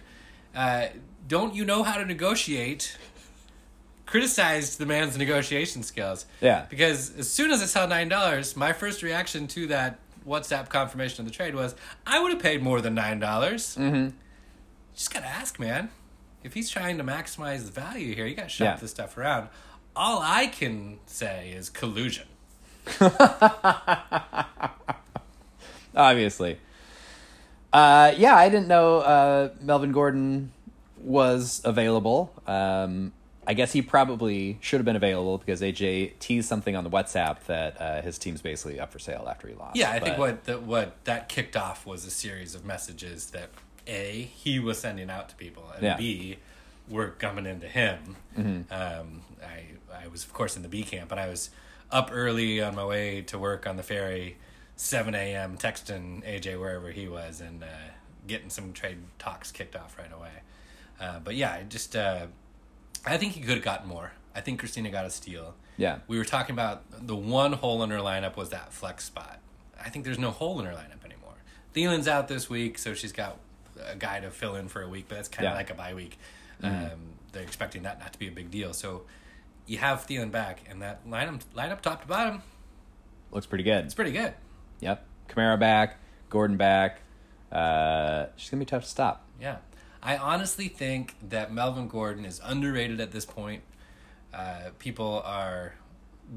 Uh, 0.56 0.88
don't 1.28 1.54
you 1.54 1.66
know 1.66 1.84
how 1.84 1.98
to 1.98 2.06
negotiate?" 2.06 2.98
Criticized 4.06 4.78
the 4.78 4.86
man's 4.86 5.18
negotiation 5.18 5.84
skills. 5.84 6.26
Yeah. 6.42 6.66
Because 6.70 7.16
as 7.18 7.30
soon 7.30 7.50
as 7.52 7.62
I 7.62 7.66
saw 7.66 7.86
nine 7.86 8.10
dollars, 8.10 8.58
my 8.58 8.74
first 8.74 9.04
reaction 9.04 9.48
to 9.48 9.68
that 9.68 10.00
WhatsApp 10.28 10.70
confirmation 10.70 11.22
of 11.26 11.32
the 11.32 11.36
trade 11.36 11.56
was, 11.56 11.76
I 12.06 12.20
would 12.22 12.32
have 12.32 12.42
paid 12.42 12.62
more 12.62 12.82
than 12.82 12.94
nine 12.96 13.20
dollars. 13.20 13.76
Mm-hmm. 13.80 14.16
Just 14.96 15.14
gotta 15.14 15.26
ask, 15.28 15.60
man. 15.60 15.90
If 16.44 16.54
he's 16.54 16.70
trying 16.70 16.98
to 16.98 17.04
maximize 17.04 17.66
the 17.66 17.72
value 17.72 18.16
here, 18.16 18.26
you 18.26 18.36
gotta 18.36 18.50
shop 18.50 18.66
Yeah. 18.66 18.76
this 18.78 18.92
stuff 18.92 19.18
around. 19.18 19.50
All 19.96 20.20
I 20.22 20.48
can 20.48 21.00
say 21.06 21.52
is 21.52 21.70
collusion. 21.70 22.28
Obviously. 25.96 26.58
Uh, 27.74 28.14
yeah, 28.18 28.36
I 28.36 28.50
didn't 28.50 28.68
know 28.68 29.00
uh, 29.00 29.50
Melvin 29.62 29.92
Gordon 29.92 30.52
was 30.98 31.62
available. 31.64 32.32
Um, 32.48 33.14
I 33.48 33.54
guess 33.56 33.72
he 33.74 33.82
probably 33.82 34.60
should 34.62 34.78
have 34.80 34.86
been 34.86 34.96
available 34.96 35.38
because 35.40 35.62
AJ 35.62 36.20
teased 36.20 36.48
something 36.48 36.76
on 36.76 36.84
the 36.84 36.90
WhatsApp 36.92 37.44
that 37.48 37.82
uh, 37.82 38.02
his 38.02 38.18
team's 38.20 38.42
basically 38.42 38.80
up 38.80 38.92
for 38.92 39.00
sale 39.00 39.28
after 39.30 39.48
he 39.48 39.56
lost. 39.56 39.76
Yeah, 39.76 39.92
I 39.92 40.00
think 40.00 40.18
what 40.18 40.44
the, 40.44 40.60
what 40.60 41.04
that 41.06 41.28
kicked 41.28 41.58
off 41.58 41.86
was 41.86 42.06
a 42.06 42.12
series 42.12 42.54
of 42.54 42.64
messages 42.66 43.32
that 43.32 43.50
a 43.88 44.30
he 44.36 44.60
was 44.60 44.78
sending 44.80 45.10
out 45.10 45.30
to 45.30 45.36
people, 45.36 45.64
and 45.74 45.84
Yeah. 45.84 45.98
b 45.98 46.38
were 46.88 47.10
coming 47.10 47.46
into 47.46 47.68
him. 47.68 48.16
Um, 48.38 49.22
I 49.44 49.66
I 50.04 50.08
was 50.08 50.24
of 50.24 50.34
course 50.34 50.56
in 50.56 50.62
the 50.62 50.70
B 50.70 50.84
camp, 50.84 51.12
and 51.12 51.20
I 51.20 51.28
was 51.28 51.50
up 51.92 52.10
early 52.12 52.62
on 52.62 52.76
my 52.76 52.86
way 52.86 53.22
to 53.24 53.40
work 53.40 53.66
on 53.66 53.76
the 53.76 53.84
ferry, 53.84 54.38
seven 54.76 55.16
a.m. 55.16 55.58
texting 55.58 56.24
AJ 56.26 56.60
wherever 56.60 56.92
he 56.92 57.08
was, 57.08 57.42
and 57.42 57.64
uh, 57.64 57.68
getting 58.28 58.50
some 58.52 58.72
trade 58.72 59.00
talks 59.20 59.52
kicked 59.52 59.76
off 59.76 59.98
right 59.98 60.12
away. 60.14 60.30
Uh, 61.00 61.20
but 61.20 61.36
yeah, 61.36 61.52
I 61.54 61.64
just 61.64 61.96
uh, 61.96 62.28
I 63.06 63.18
think 63.18 63.34
he 63.34 63.42
could 63.42 63.56
have 63.56 63.64
gotten 63.64 63.88
more. 63.88 64.12
I 64.36 64.42
think 64.42 64.60
Christina 64.60 64.90
got 64.90 65.06
a 65.06 65.10
steal. 65.10 65.56
Yeah. 65.78 66.00
We 66.08 66.18
were 66.18 66.26
talking 66.26 66.54
about 66.54 66.84
the 67.06 67.16
one 67.16 67.54
hole 67.54 67.82
in 67.84 67.90
her 67.90 67.98
lineup 68.00 68.36
was 68.36 68.50
that 68.50 68.72
flex 68.74 69.06
spot. 69.06 69.40
I 69.84 69.90
think 69.90 70.06
there's 70.06 70.20
no 70.20 70.32
hole 70.32 70.60
in 70.60 70.66
her 70.66 70.74
lineup 70.74 71.04
anymore. 71.04 71.34
Thielen's 71.74 72.08
out 72.08 72.28
this 72.28 72.50
week, 72.50 72.78
so 72.78 72.94
she's 72.94 73.12
got 73.12 73.38
a 73.84 73.96
guy 73.96 74.20
to 74.20 74.30
fill 74.30 74.56
in 74.56 74.68
for 74.68 74.82
a 74.84 74.88
week, 74.90 75.06
but 75.10 75.16
that's 75.16 75.28
kind 75.30 75.48
of 75.48 75.52
Yeah. 75.54 75.58
like 75.58 75.70
a 75.70 75.74
bye 75.74 75.94
week. 75.94 76.20
Um, 76.62 77.16
they're 77.32 77.42
expecting 77.44 77.84
that 77.84 78.00
not 78.00 78.14
to 78.14 78.20
be 78.20 78.28
a 78.28 78.32
big 78.32 78.52
deal. 78.52 78.74
So 78.74 79.04
you 79.66 79.80
have 79.80 80.06
Thielen 80.06 80.32
back, 80.32 80.60
and 80.70 80.82
that 80.84 81.08
lineup, 81.08 81.42
lineup 81.56 81.82
top 81.82 82.02
to 82.04 82.08
bottom, 82.08 82.44
Looks 83.32 83.48
pretty 83.48 83.64
good. 83.64 83.86
it's 83.86 83.94
pretty 83.96 84.12
good. 84.12 84.34
Yep. 84.82 85.06
Kamara 85.30 85.60
back, 85.60 85.98
Gordon 86.30 86.58
back. 86.58 87.02
Uh, 87.52 88.28
she's 88.36 88.50
going 88.50 88.60
to 88.60 88.66
be 88.66 88.70
tough 88.70 88.84
to 88.84 88.90
stop. 88.90 89.26
Yeah. 89.40 89.58
I 90.04 90.18
honestly 90.18 90.68
think 90.68 91.16
that 91.30 91.54
Melvin 91.54 91.88
Gordon 91.88 92.26
is 92.26 92.42
underrated 92.44 93.00
at 93.00 93.12
this 93.12 93.26
point. 93.26 93.62
Uh, 94.34 94.70
people 94.80 95.22
are 95.26 95.76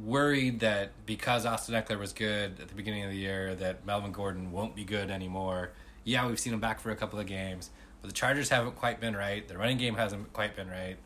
worried 0.05 0.61
that 0.61 0.91
because 1.07 1.47
Austin 1.47 1.75
Ekeler 1.75 1.99
was 1.99 2.13
good 2.13 2.61
at 2.61 2.69
the 2.69 2.75
beginning 2.75 3.05
of 3.05 3.11
the 3.11 3.17
year, 3.17 3.55
that 3.55 3.87
Melvin 3.87 4.13
Gordon 4.13 4.53
won't 4.53 4.75
be 4.75 4.85
good 4.85 5.11
anymore. 5.11 5.71
Yeah, 6.05 6.27
we've 6.27 6.39
seen 6.39 6.53
him 6.53 6.61
back 6.61 6.81
for 6.81 6.91
a 6.91 6.97
couple 6.97 7.19
of 7.19 7.27
games, 7.27 7.71
but 8.03 8.09
the 8.09 8.15
Chargers 8.15 8.51
haven't 8.51 8.77
quite 8.77 9.01
been 9.01 9.17
right. 9.17 9.47
The 9.47 9.57
running 9.57 9.79
game 9.79 9.95
hasn't 9.95 10.33
quite 10.33 10.57
been 10.57 10.69
right. 10.69 10.97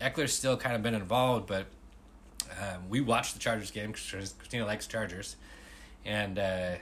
Ekeler's 0.00 0.32
still 0.32 0.56
kind 0.56 0.74
of 0.74 0.82
been 0.82 0.94
involved, 0.94 1.46
but 1.46 1.66
um, 2.60 2.88
we 2.88 3.00
watched 3.00 3.34
the 3.34 3.40
Chargers 3.40 3.70
game 3.70 3.92
because 3.92 4.34
Christina 4.38 4.64
likes 4.64 4.86
Chargers, 4.86 5.36
and 6.04 6.38
uh, 6.38 6.76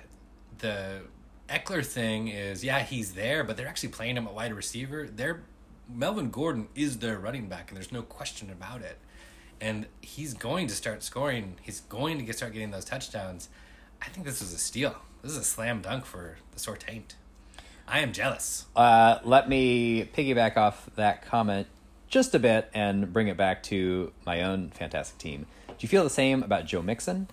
the 0.59 1.01
Ekeler 1.49 1.85
thing 1.85 2.29
is, 2.29 2.65
yeah, 2.65 2.81
he's 2.81 3.15
there, 3.15 3.45
but 3.45 3.57
they're 3.57 3.67
actually 3.67 3.91
playing 3.91 4.17
him 4.17 4.27
at 4.27 4.35
wide 4.35 4.53
receiver. 4.53 5.09
They're 5.15 5.43
Melvin 5.93 6.31
Gordon 6.31 6.69
is 6.75 6.99
their 6.99 7.19
running 7.19 7.49
back, 7.49 7.71
and 7.71 7.77
there's 7.77 7.93
no 7.93 8.03
question 8.03 8.51
about 8.51 8.81
it. 8.81 8.99
And 9.61 9.87
he's 10.01 10.35
going 10.35 10.67
to 10.69 10.75
start 10.75 11.03
scoring. 11.03 11.57
He's 11.63 11.81
going 11.81 12.19
to 12.19 12.25
get 12.25 12.37
start 12.37 12.53
getting 12.53 12.71
those 12.71 12.85
touchdowns. 12.85 13.49
I 14.01 14.07
think 14.07 14.27
this 14.27 14.43
is 14.43 14.53
a 14.53 14.59
steal. 14.59 14.97
This 15.23 15.33
is 15.33 15.39
a 15.39 15.45
slam 15.45 15.81
dunk 15.83 16.05
for 16.05 16.37
the 16.53 16.59
Sortaint. 16.59 17.15
I 17.87 18.01
am 18.01 18.13
jealous. 18.13 18.67
Uh, 18.75 19.19
let 19.25 19.49
me 19.49 20.05
piggyback 20.05 20.57
off 20.57 20.89
that 20.97 21.25
comment 21.25 21.67
just 22.09 22.35
a 22.35 22.39
bit 22.39 22.71
and 22.75 23.13
bring 23.13 23.29
it 23.29 23.37
back 23.37 23.63
to 23.65 24.13
my 24.25 24.43
own 24.43 24.71
fantastic 24.71 25.19
team. 25.19 25.47
Do 25.69 25.75
you 25.81 25.89
feel 25.89 26.05
the 26.05 26.11
same 26.11 26.43
about 26.43 26.67
Joe 26.67 26.83
Mixon? 26.83 27.29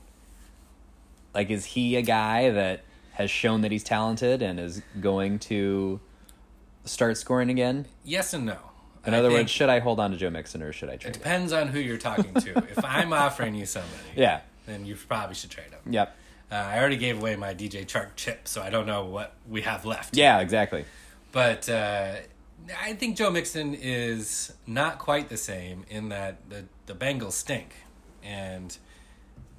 Like, 1.33 1.49
is 1.49 1.65
he 1.65 1.95
a 1.95 2.01
guy 2.01 2.49
that 2.49 2.83
has 3.21 3.31
shown 3.31 3.61
that 3.61 3.71
he's 3.71 3.83
talented 3.83 4.41
and 4.41 4.59
is 4.59 4.81
going 4.99 5.39
to 5.39 5.99
start 6.85 7.17
scoring 7.17 7.49
again? 7.49 7.85
Yes 8.03 8.33
and 8.33 8.45
no. 8.45 8.57
In 9.05 9.13
I 9.13 9.19
other 9.19 9.31
words, 9.31 9.49
should 9.49 9.69
I 9.69 9.79
hold 9.79 9.99
on 9.99 10.11
to 10.11 10.17
Joe 10.17 10.29
Mixon 10.29 10.61
or 10.61 10.71
should 10.73 10.89
I 10.89 10.93
it 10.93 10.99
trade 11.01 11.15
him? 11.15 11.21
depends 11.21 11.53
on 11.53 11.67
who 11.69 11.79
you're 11.79 11.97
talking 11.97 12.33
to. 12.35 12.57
if 12.69 12.83
I'm 12.85 13.13
offering 13.13 13.55
you 13.55 13.65
somebody, 13.65 13.93
Yeah. 14.15 14.41
then 14.67 14.85
you 14.85 14.95
probably 14.95 15.33
should 15.35 15.49
trade 15.49 15.71
him. 15.71 15.93
Yep. 15.93 16.15
Uh, 16.51 16.55
I 16.55 16.79
already 16.79 16.97
gave 16.97 17.17
away 17.19 17.35
my 17.35 17.53
DJ 17.53 17.85
Chark 17.85 18.09
chip, 18.15 18.47
so 18.47 18.61
I 18.61 18.69
don't 18.69 18.85
know 18.85 19.05
what 19.05 19.33
we 19.49 19.61
have 19.61 19.85
left. 19.85 20.15
Yeah, 20.17 20.39
exactly. 20.39 20.85
But 21.31 21.67
uh, 21.69 22.15
I 22.79 22.93
think 22.93 23.15
Joe 23.17 23.31
Mixon 23.31 23.73
is 23.73 24.53
not 24.67 24.99
quite 24.99 25.29
the 25.29 25.37
same 25.37 25.85
in 25.89 26.09
that 26.09 26.49
the, 26.49 26.65
the 26.87 26.93
Bengals 26.93 27.31
stink. 27.33 27.73
And 28.23 28.77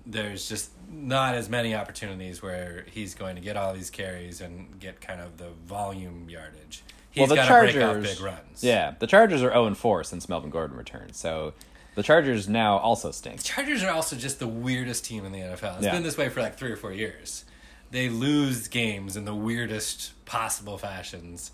there's 0.06 0.48
just 0.48 0.70
not 0.90 1.34
as 1.34 1.48
many 1.48 1.74
opportunities 1.74 2.42
where 2.42 2.84
he's 2.90 3.14
going 3.14 3.36
to 3.36 3.40
get 3.42 3.56
all 3.56 3.72
these 3.72 3.90
carries 3.90 4.40
and 4.40 4.78
get 4.80 5.00
kind 5.00 5.20
of 5.20 5.36
the 5.38 5.48
volume 5.66 6.28
yardage. 6.28 6.82
He's 7.10 7.20
well, 7.20 7.28
the 7.28 7.34
got 7.36 7.48
Chargers. 7.48 7.74
to 7.74 7.78
break 7.80 7.96
off 7.96 8.02
big 8.02 8.20
runs. 8.20 8.64
Yeah, 8.64 8.94
the 8.98 9.06
Chargers 9.06 9.42
are 9.42 9.50
0 9.50 9.66
and 9.66 9.76
4 9.78 10.04
since 10.04 10.28
Melvin 10.28 10.50
Gordon 10.50 10.76
returned. 10.76 11.14
So 11.14 11.52
the 11.94 12.02
Chargers 12.02 12.48
now 12.48 12.78
also 12.78 13.10
stink. 13.10 13.38
The 13.38 13.42
Chargers 13.44 13.82
are 13.82 13.90
also 13.92 14.16
just 14.16 14.38
the 14.38 14.48
weirdest 14.48 15.04
team 15.04 15.24
in 15.24 15.32
the 15.32 15.40
NFL. 15.40 15.76
It's 15.76 15.84
Yeah. 15.84 15.92
been 15.92 16.02
this 16.02 16.16
way 16.16 16.28
for 16.30 16.40
like 16.40 16.56
three 16.56 16.70
or 16.72 16.76
four 16.76 16.92
years. 16.92 17.44
They 17.90 18.08
lose 18.08 18.68
games 18.68 19.16
in 19.16 19.26
the 19.26 19.34
weirdest 19.34 20.12
possible 20.24 20.78
fashions. 20.78 21.50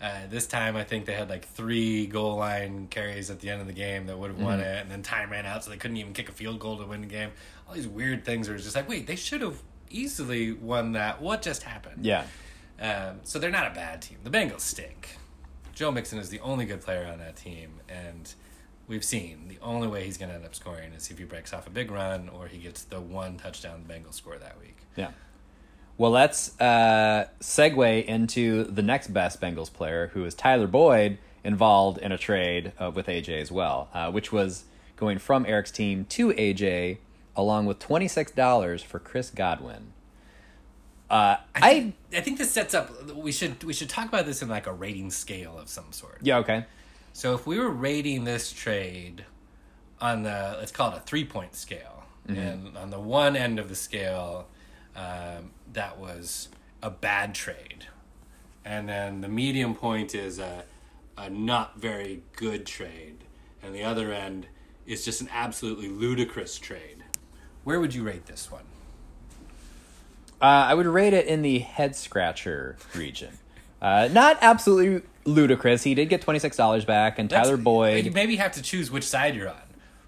Uh, 0.00 0.26
this 0.28 0.46
time, 0.46 0.76
I 0.76 0.84
think 0.84 1.06
they 1.06 1.14
had 1.14 1.30
like 1.30 1.46
three 1.48 2.06
goal 2.06 2.36
line 2.36 2.86
carries 2.88 3.30
at 3.30 3.40
the 3.40 3.48
end 3.48 3.62
of 3.62 3.66
the 3.66 3.72
game 3.72 4.06
that 4.06 4.18
would 4.18 4.28
have 4.30 4.36
Mm-hmm. 4.36 4.44
won 4.46 4.60
it, 4.60 4.82
and 4.82 4.90
then 4.90 5.02
time 5.02 5.30
ran 5.30 5.46
out, 5.46 5.64
so 5.64 5.70
they 5.70 5.78
couldn't 5.78 5.96
even 5.96 6.12
kick 6.12 6.28
a 6.28 6.32
field 6.32 6.58
goal 6.60 6.76
to 6.78 6.84
win 6.84 7.00
the 7.00 7.06
game. 7.06 7.30
All 7.66 7.74
these 7.74 7.88
weird 7.88 8.24
things 8.24 8.48
were 8.48 8.56
just 8.58 8.76
like, 8.76 8.88
wait, 8.88 9.06
they 9.06 9.16
should 9.16 9.40
have 9.40 9.56
easily 9.88 10.52
won 10.52 10.92
that. 10.92 11.22
What 11.22 11.40
just 11.42 11.62
happened? 11.62 12.04
Yeah. 12.04 12.24
Um, 12.80 13.20
so 13.24 13.38
they're 13.38 13.50
not 13.50 13.70
a 13.70 13.74
bad 13.74 14.02
team. 14.02 14.18
The 14.22 14.28
Bengals 14.30 14.60
stink. 14.60 15.16
Joe 15.74 15.90
Mixon 15.90 16.18
is 16.18 16.28
the 16.28 16.40
only 16.40 16.66
good 16.66 16.82
player 16.82 17.06
on 17.10 17.18
that 17.20 17.36
team, 17.36 17.80
and 17.88 18.34
we've 18.88 19.04
seen 19.04 19.48
the 19.48 19.58
only 19.62 19.88
way 19.88 20.04
he's 20.04 20.18
going 20.18 20.28
to 20.28 20.34
end 20.34 20.44
up 20.44 20.54
scoring 20.54 20.92
is 20.92 21.10
if 21.10 21.18
he 21.18 21.24
breaks 21.24 21.52
off 21.54 21.66
a 21.66 21.70
big 21.70 21.90
run 21.90 22.28
or 22.28 22.46
he 22.48 22.58
gets 22.58 22.84
the 22.84 23.00
one 23.00 23.36
touchdown 23.38 23.82
the 23.86 23.92
Bengals 23.94 24.14
score 24.14 24.36
that 24.36 24.58
week. 24.60 24.76
Yeah. 24.94 25.08
Well, 25.98 26.10
let's 26.10 26.58
uh, 26.60 27.28
segue 27.40 28.04
into 28.04 28.64
the 28.64 28.82
next 28.82 29.08
best 29.08 29.40
Bengals 29.40 29.72
player, 29.72 30.10
who 30.12 30.24
is 30.24 30.34
Tyler 30.34 30.66
Boyd, 30.66 31.18
involved 31.42 31.98
in 31.98 32.12
a 32.12 32.18
trade 32.18 32.72
uh, 32.78 32.90
with 32.94 33.06
AJ 33.06 33.40
as 33.40 33.50
well, 33.50 33.88
uh, 33.94 34.10
which 34.10 34.30
was 34.30 34.64
going 34.96 35.18
from 35.18 35.46
Eric's 35.46 35.70
team 35.70 36.04
to 36.06 36.32
AJ, 36.32 36.98
along 37.34 37.66
with 37.66 37.78
twenty 37.78 38.08
six 38.08 38.30
dollars 38.30 38.82
for 38.82 38.98
Chris 38.98 39.30
Godwin. 39.30 39.92
Uh, 41.08 41.36
I, 41.54 41.74
think, 41.74 41.94
I 42.14 42.20
think 42.20 42.38
this 42.38 42.50
sets 42.50 42.74
up. 42.74 43.14
We 43.14 43.30
should 43.32 43.62
we 43.64 43.72
should 43.72 43.88
talk 43.88 44.08
about 44.08 44.26
this 44.26 44.42
in 44.42 44.48
like 44.48 44.66
a 44.66 44.72
rating 44.72 45.10
scale 45.10 45.56
of 45.58 45.68
some 45.68 45.92
sort. 45.92 46.18
yeah 46.20 46.38
okay 46.38 46.66
So 47.12 47.34
if 47.34 47.46
we 47.46 47.58
were 47.58 47.70
rating 47.70 48.24
this 48.24 48.52
trade 48.52 49.24
on 50.00 50.24
the 50.24 50.56
let's 50.58 50.72
call 50.72 50.90
it 50.92 50.96
a 50.96 51.00
three 51.00 51.24
point 51.24 51.54
scale, 51.54 52.04
and 52.28 52.76
on 52.76 52.90
the 52.90 52.98
one 53.00 53.36
end 53.36 53.58
of 53.60 53.68
the 53.68 53.76
scale, 53.76 54.48
um, 54.96 55.50
that 55.72 55.98
was 55.98 56.48
a 56.82 56.90
bad 56.90 57.34
trade, 57.34 57.86
and 58.64 58.88
then 58.88 59.20
the 59.20 59.28
medium 59.28 59.74
point 59.74 60.14
is 60.14 60.38
a 60.38 60.64
a 61.18 61.30
not 61.30 61.78
very 61.80 62.22
good 62.36 62.66
trade, 62.66 63.24
and 63.62 63.74
the 63.74 63.82
other 63.82 64.12
end 64.12 64.46
is 64.86 65.04
just 65.04 65.20
an 65.20 65.28
absolutely 65.32 65.88
ludicrous 65.88 66.58
trade. 66.58 67.04
Where 67.64 67.80
would 67.80 67.94
you 67.94 68.02
rate 68.04 68.26
this 68.26 68.50
one? 68.50 68.64
Uh, 70.40 70.44
I 70.44 70.74
would 70.74 70.86
rate 70.86 71.14
it 71.14 71.26
in 71.26 71.42
the 71.42 71.60
head 71.60 71.96
scratcher 71.96 72.76
region. 72.94 73.38
Uh, 73.80 74.08
not 74.12 74.38
absolutely 74.42 75.02
ludicrous. 75.24 75.82
He 75.82 75.94
did 75.94 76.08
get 76.08 76.20
twenty 76.22 76.38
six 76.38 76.56
dollars 76.56 76.84
back, 76.84 77.18
and 77.18 77.28
Tyler 77.30 77.56
Boyd. 77.56 78.04
You 78.04 78.10
maybe 78.10 78.36
have 78.36 78.52
to 78.52 78.62
choose 78.62 78.90
which 78.90 79.04
side 79.04 79.34
you're 79.34 79.48
on. 79.48 79.56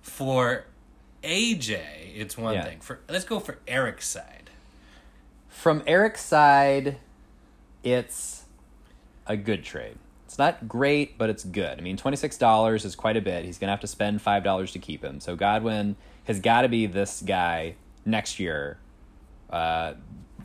For 0.02 0.64
AJ, 1.22 1.80
it's 2.14 2.36
one 2.36 2.54
Yeah. 2.54 2.64
thing. 2.64 2.80
For 2.80 3.00
let's 3.08 3.24
go 3.24 3.40
for 3.40 3.58
Eric's 3.66 4.06
side. 4.06 4.37
From 5.58 5.82
Eric's 5.88 6.20
side, 6.20 6.98
it's 7.82 8.44
a 9.26 9.36
good 9.36 9.64
trade. 9.64 9.98
It's 10.24 10.38
not 10.38 10.68
great, 10.68 11.18
but 11.18 11.30
it's 11.30 11.42
good. 11.42 11.76
I 11.76 11.80
mean, 11.80 11.96
twenty 11.96 12.16
six 12.16 12.38
dollars 12.38 12.84
is 12.84 12.94
quite 12.94 13.16
a 13.16 13.20
bit. 13.20 13.44
He's 13.44 13.58
gonna 13.58 13.72
have 13.72 13.80
to 13.80 13.88
spend 13.88 14.22
five 14.22 14.44
dollars 14.44 14.70
to 14.72 14.78
keep 14.78 15.02
him. 15.02 15.18
So 15.18 15.34
Godwin 15.34 15.96
has 16.26 16.38
got 16.38 16.62
to 16.62 16.68
be 16.68 16.86
this 16.86 17.24
guy 17.26 17.74
next 18.04 18.38
year, 18.38 18.78
uh, 19.50 19.94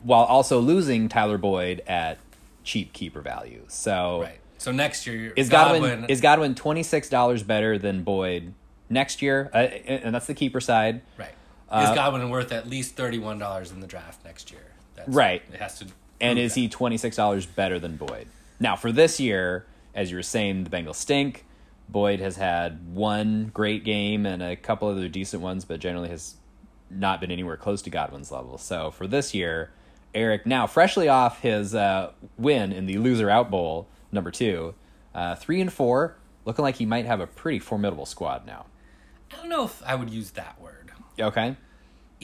while 0.02 0.24
also 0.24 0.60
losing 0.60 1.10
Tyler 1.10 1.38
Boyd 1.38 1.84
at 1.86 2.18
cheap 2.64 2.92
keeper 2.92 3.22
value. 3.22 3.62
So 3.68 4.22
Right. 4.24 4.40
So 4.58 4.72
next 4.72 5.06
year, 5.06 5.32
is 5.36 5.48
Godwin, 5.48 6.06
is 6.06 6.22
Godwin 6.22 6.56
twenty 6.56 6.82
six 6.82 7.08
dollars 7.08 7.44
better 7.44 7.78
than 7.78 8.02
Boyd 8.02 8.56
next 8.90 9.22
year? 9.22 9.52
Uh, 9.54 9.58
and 9.58 10.16
that's 10.16 10.26
the 10.26 10.34
keeper 10.34 10.60
side. 10.60 11.04
right. 11.20 11.36
uh, 11.70 11.88
is 11.88 11.96
Godwin 11.96 12.32
worth 12.32 12.52
at 12.52 12.68
least 12.68 12.96
thirty 12.96 13.20
one 13.20 13.38
dollars 13.38 13.70
in 13.70 13.80
the 13.80 13.88
draft 13.88 14.26
next 14.26 14.52
year? 14.52 14.73
That's, 14.96 15.10
Right. 15.10 15.42
It 15.52 15.60
has 15.60 15.80
to. 15.80 15.88
And 16.22 16.40
is 16.40 16.54
that. 16.54 16.60
he 16.60 16.70
twenty 16.70 16.98
six 16.98 17.16
dollars 17.16 17.46
better 17.46 17.80
than 17.80 17.96
Boyd? 17.98 18.28
Now 18.60 18.76
for 18.76 18.92
this 18.92 19.20
year, 19.20 19.66
as 19.94 20.12
you 20.12 20.18
were 20.18 20.24
saying, 20.24 20.64
the 20.64 20.70
Bengals 20.70 20.96
stink. 20.96 21.46
Boyd 21.90 22.20
has 22.22 22.38
had 22.38 22.96
one 22.96 23.52
great 23.54 23.84
game 23.84 24.26
and 24.26 24.42
a 24.42 24.56
couple 24.56 24.88
other 24.88 25.10
decent 25.10 25.42
ones, 25.44 25.66
but 25.66 25.80
generally 25.80 26.10
has 26.10 26.36
not 26.90 27.20
been 27.20 27.32
anywhere 27.32 27.58
close 27.58 27.82
to 27.84 27.90
Godwin's 27.90 28.32
level. 28.32 28.58
So 28.58 28.90
for 28.92 29.06
this 29.06 29.34
year, 29.34 29.72
Eric 30.16 30.46
now 30.46 30.66
freshly 30.66 31.08
off 31.08 31.42
his 31.42 31.76
uh, 31.76 32.12
win 32.38 32.72
in 32.72 32.86
the 32.86 32.98
loser 32.98 33.30
out 33.30 33.52
bowl 33.52 33.88
number 34.12 34.32
two, 34.32 34.76
uh, 35.14 35.36
three 35.36 35.60
and 35.60 35.72
four, 35.72 36.16
looking 36.46 36.64
like 36.64 36.76
he 36.76 36.86
might 36.86 37.06
have 37.06 37.20
a 37.20 37.28
pretty 37.28 37.60
formidable 37.60 38.06
squad 38.06 38.46
now. 38.46 38.66
I 39.32 39.36
don't 39.38 39.50
know 39.50 39.66
if 39.66 39.82
I 39.84 39.96
would 39.96 40.10
use 40.10 40.32
that 40.32 40.60
word. 40.62 40.92
Okay. 41.20 41.58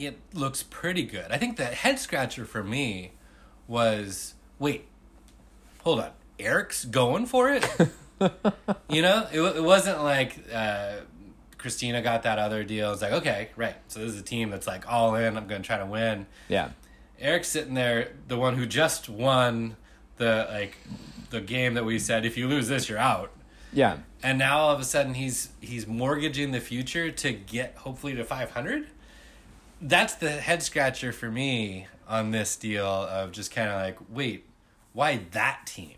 It 0.06 0.18
looks 0.32 0.62
pretty 0.62 1.02
good. 1.02 1.30
I 1.30 1.36
think 1.38 1.56
the 1.56 1.66
head 1.66 1.98
scratcher 1.98 2.44
for 2.44 2.62
me 2.62 3.12
was 3.66 4.34
wait, 4.58 4.86
hold 5.82 6.00
on. 6.00 6.10
Eric's 6.38 6.84
going 6.84 7.26
for 7.26 7.50
it. 7.50 7.66
you 8.88 9.02
know, 9.02 9.26
it, 9.32 9.40
it 9.40 9.62
wasn't 9.62 10.02
like 10.02 10.38
uh, 10.52 10.96
Christina 11.58 12.02
got 12.02 12.22
that 12.22 12.38
other 12.38 12.64
deal. 12.64 12.92
It's 12.92 13.02
like, 13.02 13.12
okay, 13.12 13.50
right. 13.56 13.76
So 13.88 14.00
this 14.00 14.14
is 14.14 14.20
a 14.20 14.24
team 14.24 14.50
that's 14.50 14.66
like 14.66 14.90
all 14.90 15.14
in. 15.14 15.36
I'm 15.36 15.46
going 15.46 15.62
to 15.62 15.66
try 15.66 15.78
to 15.78 15.86
win. 15.86 16.26
Yeah. 16.48 16.70
Eric's 17.18 17.48
sitting 17.48 17.74
there, 17.74 18.12
the 18.28 18.38
one 18.38 18.56
who 18.56 18.64
just 18.64 19.08
won 19.08 19.76
the 20.16 20.46
like 20.50 20.76
the 21.30 21.40
game 21.40 21.74
that 21.74 21.84
we 21.84 21.98
said 21.98 22.24
if 22.24 22.36
you 22.38 22.48
lose 22.48 22.68
this, 22.68 22.88
you're 22.88 22.98
out. 22.98 23.30
Yeah. 23.72 23.98
And 24.22 24.38
now 24.38 24.58
all 24.58 24.70
of 24.70 24.80
a 24.80 24.84
sudden 24.84 25.14
he's 25.14 25.50
he's 25.60 25.86
mortgaging 25.86 26.52
the 26.52 26.60
future 26.60 27.10
to 27.10 27.32
get 27.32 27.76
hopefully 27.76 28.14
to 28.14 28.24
500. 28.24 28.86
That's 29.80 30.14
the 30.14 30.30
head 30.30 30.62
scratcher 30.62 31.12
for 31.12 31.30
me 31.30 31.86
on 32.08 32.30
this 32.32 32.56
deal 32.56 32.86
of 32.86 33.32
just 33.32 33.50
kind 33.54 33.68
of 33.70 33.76
like, 33.76 33.98
wait, 34.10 34.46
why 34.92 35.20
that 35.32 35.60
team? 35.66 35.96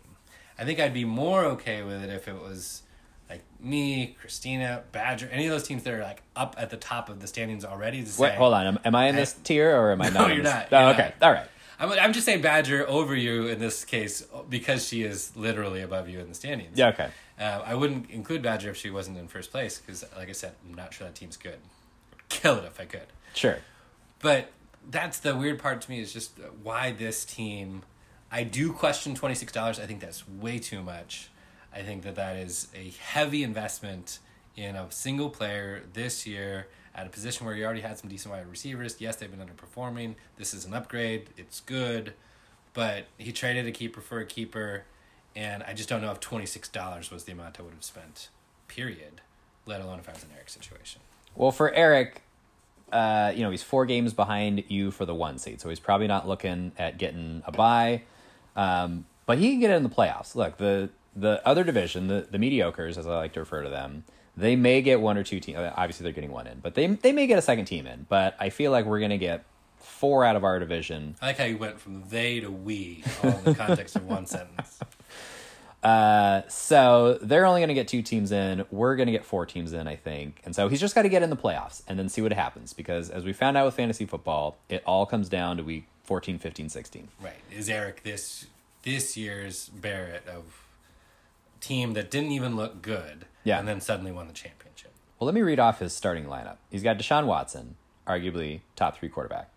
I 0.57 0.63
think 0.65 0.79
I'd 0.79 0.93
be 0.93 1.05
more 1.05 1.43
okay 1.45 1.83
with 1.83 2.03
it 2.03 2.09
if 2.09 2.27
it 2.27 2.39
was 2.39 2.83
like 3.29 3.43
me, 3.59 4.15
Christina, 4.19 4.83
Badger, 4.91 5.27
any 5.31 5.45
of 5.47 5.51
those 5.51 5.63
teams 5.67 5.83
that 5.83 5.93
are 5.93 6.01
like 6.03 6.21
up 6.35 6.55
at 6.57 6.69
the 6.69 6.77
top 6.77 7.09
of 7.09 7.19
the 7.19 7.27
standings 7.27 7.65
already. 7.65 7.97
To 8.03 8.21
Wait, 8.21 8.29
say, 8.31 8.35
hold 8.35 8.53
on. 8.53 8.67
Am, 8.67 8.79
am 8.85 8.95
I 8.95 9.07
in 9.07 9.15
this 9.15 9.33
tier 9.33 9.75
or 9.75 9.91
am 9.91 10.01
I 10.01 10.09
No, 10.09 10.21
not? 10.21 10.29
in 10.31 10.35
you're 10.37 10.43
this- 10.45 10.53
not. 10.53 10.67
Oh, 10.71 10.79
You're 10.81 10.89
okay. 10.93 11.13
not. 11.19 11.27
All 11.27 11.33
right. 11.33 11.47
I'm, 11.79 11.91
I'm 11.99 12.13
just 12.13 12.25
saying 12.25 12.41
Badger 12.41 12.87
over 12.87 13.15
you 13.15 13.47
in 13.47 13.59
this 13.59 13.83
case 13.83 14.23
because 14.49 14.87
she 14.87 15.03
is 15.03 15.35
literally 15.35 15.81
above 15.81 16.07
you 16.07 16.19
in 16.19 16.29
the 16.29 16.35
standings. 16.35 16.77
Yeah. 16.77 16.89
Okay. 16.89 17.09
Uh, 17.39 17.61
I 17.65 17.73
wouldn't 17.73 18.11
include 18.11 18.43
Badger 18.43 18.69
if 18.69 18.77
she 18.77 18.91
wasn't 18.91 19.17
in 19.17 19.27
first 19.27 19.51
place 19.51 19.79
because, 19.79 20.05
like 20.15 20.29
I 20.29 20.33
said, 20.33 20.53
I'm 20.69 20.75
not 20.75 20.93
sure 20.93 21.07
that 21.07 21.15
team's 21.15 21.35
good. 21.35 21.57
I'd 22.13 22.29
kill 22.29 22.57
it 22.59 22.65
if 22.65 22.79
I 22.79 22.85
could. 22.85 23.07
Sure. 23.33 23.57
But 24.23 24.51
that's 24.89 25.19
the 25.19 25.35
weird 25.35 25.59
part 25.59 25.81
to 25.81 25.91
me 25.91 25.99
is 25.99 26.11
just 26.11 26.39
why 26.63 26.91
this 26.91 27.25
team. 27.25 27.83
I 28.31 28.43
do 28.43 28.73
question 28.73 29.13
twenty 29.13 29.35
six 29.35 29.51
dollars. 29.51 29.79
I 29.79 29.85
think 29.85 29.99
that's 29.99 30.27
way 30.27 30.57
too 30.57 30.81
much. 30.81 31.29
I 31.75 31.81
think 31.81 32.03
that 32.03 32.15
that 32.15 32.37
is 32.37 32.69
a 32.73 32.93
heavy 32.99 33.43
investment 33.43 34.19
in 34.55 34.75
a 34.75 34.89
single 34.91 35.29
player 35.29 35.83
this 35.93 36.25
year 36.25 36.67
at 36.95 37.05
a 37.05 37.09
position 37.09 37.45
where 37.45 37.55
you 37.55 37.65
already 37.65 37.81
had 37.81 37.97
some 37.97 38.09
decent 38.09 38.33
wide 38.33 38.47
receivers. 38.49 38.95
Yes, 38.99 39.17
they've 39.17 39.29
been 39.29 39.45
underperforming. 39.45 40.15
This 40.37 40.53
is 40.53 40.65
an 40.65 40.73
upgrade. 40.73 41.29
It's 41.35 41.59
good, 41.59 42.13
but 42.73 43.07
he 43.17 43.31
traded 43.31 43.67
a 43.67 43.71
keeper 43.71 43.99
for 43.99 44.19
a 44.19 44.25
keeper, 44.25 44.85
and 45.35 45.63
I 45.63 45.73
just 45.73 45.89
don't 45.89 46.01
know 46.01 46.11
if 46.11 46.21
twenty 46.21 46.45
six 46.45 46.69
dollars 46.69 47.11
was 47.11 47.25
the 47.25 47.33
amount 47.33 47.59
I 47.59 47.63
would 47.63 47.73
have 47.73 47.83
spent. 47.83 48.29
Period. 48.69 49.19
Let 49.65 49.81
alone 49.81 49.99
if 49.99 50.07
I 50.07 50.13
was 50.13 50.23
in 50.23 50.29
Eric's 50.33 50.53
situation. 50.53 51.01
Well, 51.35 51.51
for 51.51 51.73
Eric, 51.73 52.21
uh, 52.93 53.33
you 53.35 53.41
know, 53.41 53.49
he's 53.49 53.63
four 53.63 53.85
games 53.85 54.13
behind 54.13 54.63
you 54.67 54.91
for 54.91 55.05
the 55.05 55.15
one 55.15 55.37
seed, 55.39 55.59
so 55.59 55.69
he's 55.69 55.79
probably 55.79 56.07
not 56.07 56.27
looking 56.27 56.71
at 56.77 56.97
getting 56.97 57.41
a 57.45 57.51
bye. 57.51 58.03
Um, 58.55 59.05
but 59.25 59.37
he 59.39 59.51
can 59.51 59.59
get 59.59 59.71
in 59.71 59.83
the 59.83 59.89
playoffs. 59.89 60.35
Look, 60.35 60.57
the 60.57 60.89
the 61.15 61.45
other 61.45 61.63
division, 61.63 62.07
the 62.07 62.27
the 62.29 62.37
mediocres, 62.37 62.97
as 62.97 63.07
I 63.07 63.15
like 63.15 63.33
to 63.33 63.39
refer 63.39 63.63
to 63.63 63.69
them, 63.69 64.03
they 64.37 64.55
may 64.55 64.81
get 64.81 65.01
one 65.01 65.17
or 65.17 65.23
two 65.23 65.39
teams. 65.39 65.57
Obviously, 65.57 66.03
they're 66.03 66.13
getting 66.13 66.31
one 66.31 66.47
in, 66.47 66.59
but 66.59 66.75
they 66.75 66.87
they 66.87 67.11
may 67.11 67.27
get 67.27 67.39
a 67.39 67.41
second 67.41 67.65
team 67.65 67.87
in. 67.87 68.05
But 68.07 68.35
I 68.39 68.49
feel 68.49 68.71
like 68.71 68.85
we're 68.85 68.99
gonna 68.99 69.17
get 69.17 69.43
four 69.77 70.23
out 70.23 70.35
of 70.35 70.43
our 70.43 70.59
division. 70.59 71.15
I 71.21 71.27
like 71.27 71.37
how 71.37 71.45
you 71.45 71.57
went 71.57 71.79
from 71.79 72.03
they 72.09 72.39
to 72.41 72.51
we, 72.51 73.03
all 73.23 73.31
in 73.31 73.43
the 73.43 73.55
context 73.55 73.95
of 73.95 74.05
one 74.05 74.25
sentence. 74.27 74.79
Uh, 75.83 76.47
so 76.47 77.17
they're 77.21 77.45
only 77.45 77.59
going 77.59 77.67
to 77.67 77.73
get 77.73 77.87
two 77.87 78.01
teams 78.01 78.31
in. 78.31 78.65
We're 78.71 78.95
going 78.95 79.07
to 79.07 79.11
get 79.11 79.25
four 79.25 79.45
teams 79.45 79.73
in, 79.73 79.87
I 79.87 79.95
think. 79.97 80.41
And 80.45 80.55
so 80.55 80.69
he's 80.69 80.79
just 80.79 80.95
got 80.95 81.01
to 81.01 81.09
get 81.09 81.23
in 81.23 81.29
the 81.29 81.35
playoffs 81.37 81.81
and 81.87 81.99
then 81.99 82.07
see 82.09 82.21
what 82.21 82.31
happens. 82.31 82.71
Because 82.73 83.09
as 83.09 83.25
we 83.25 83.33
found 83.33 83.57
out 83.57 83.65
with 83.65 83.75
fantasy 83.75 84.05
football, 84.05 84.55
it 84.69 84.81
all 84.85 85.05
comes 85.05 85.27
down 85.27 85.57
to 85.57 85.63
week 85.63 85.85
14, 86.03 86.39
15, 86.39 86.69
16. 86.69 87.07
Right. 87.21 87.33
Is 87.51 87.69
Eric 87.69 88.03
this 88.03 88.47
this 88.83 89.15
year's 89.17 89.69
Barrett 89.69 90.27
of 90.27 90.65
team 91.61 91.93
that 91.93 92.11
didn't 92.11 92.31
even 92.31 92.55
look 92.55 92.81
good 92.81 93.25
Yeah. 93.45 93.59
and 93.59 93.67
then 93.67 93.79
suddenly 93.81 94.11
won 94.11 94.27
the 94.27 94.33
championship? 94.33 94.91
Well, 95.19 95.25
let 95.25 95.35
me 95.35 95.41
read 95.41 95.59
off 95.59 95.79
his 95.79 95.93
starting 95.93 96.25
lineup. 96.25 96.57
He's 96.69 96.83
got 96.83 96.97
Deshaun 96.97 97.25
Watson, 97.25 97.75
arguably 98.05 98.59
top 98.75 98.97
three 98.97 99.07
quarterback, 99.07 99.49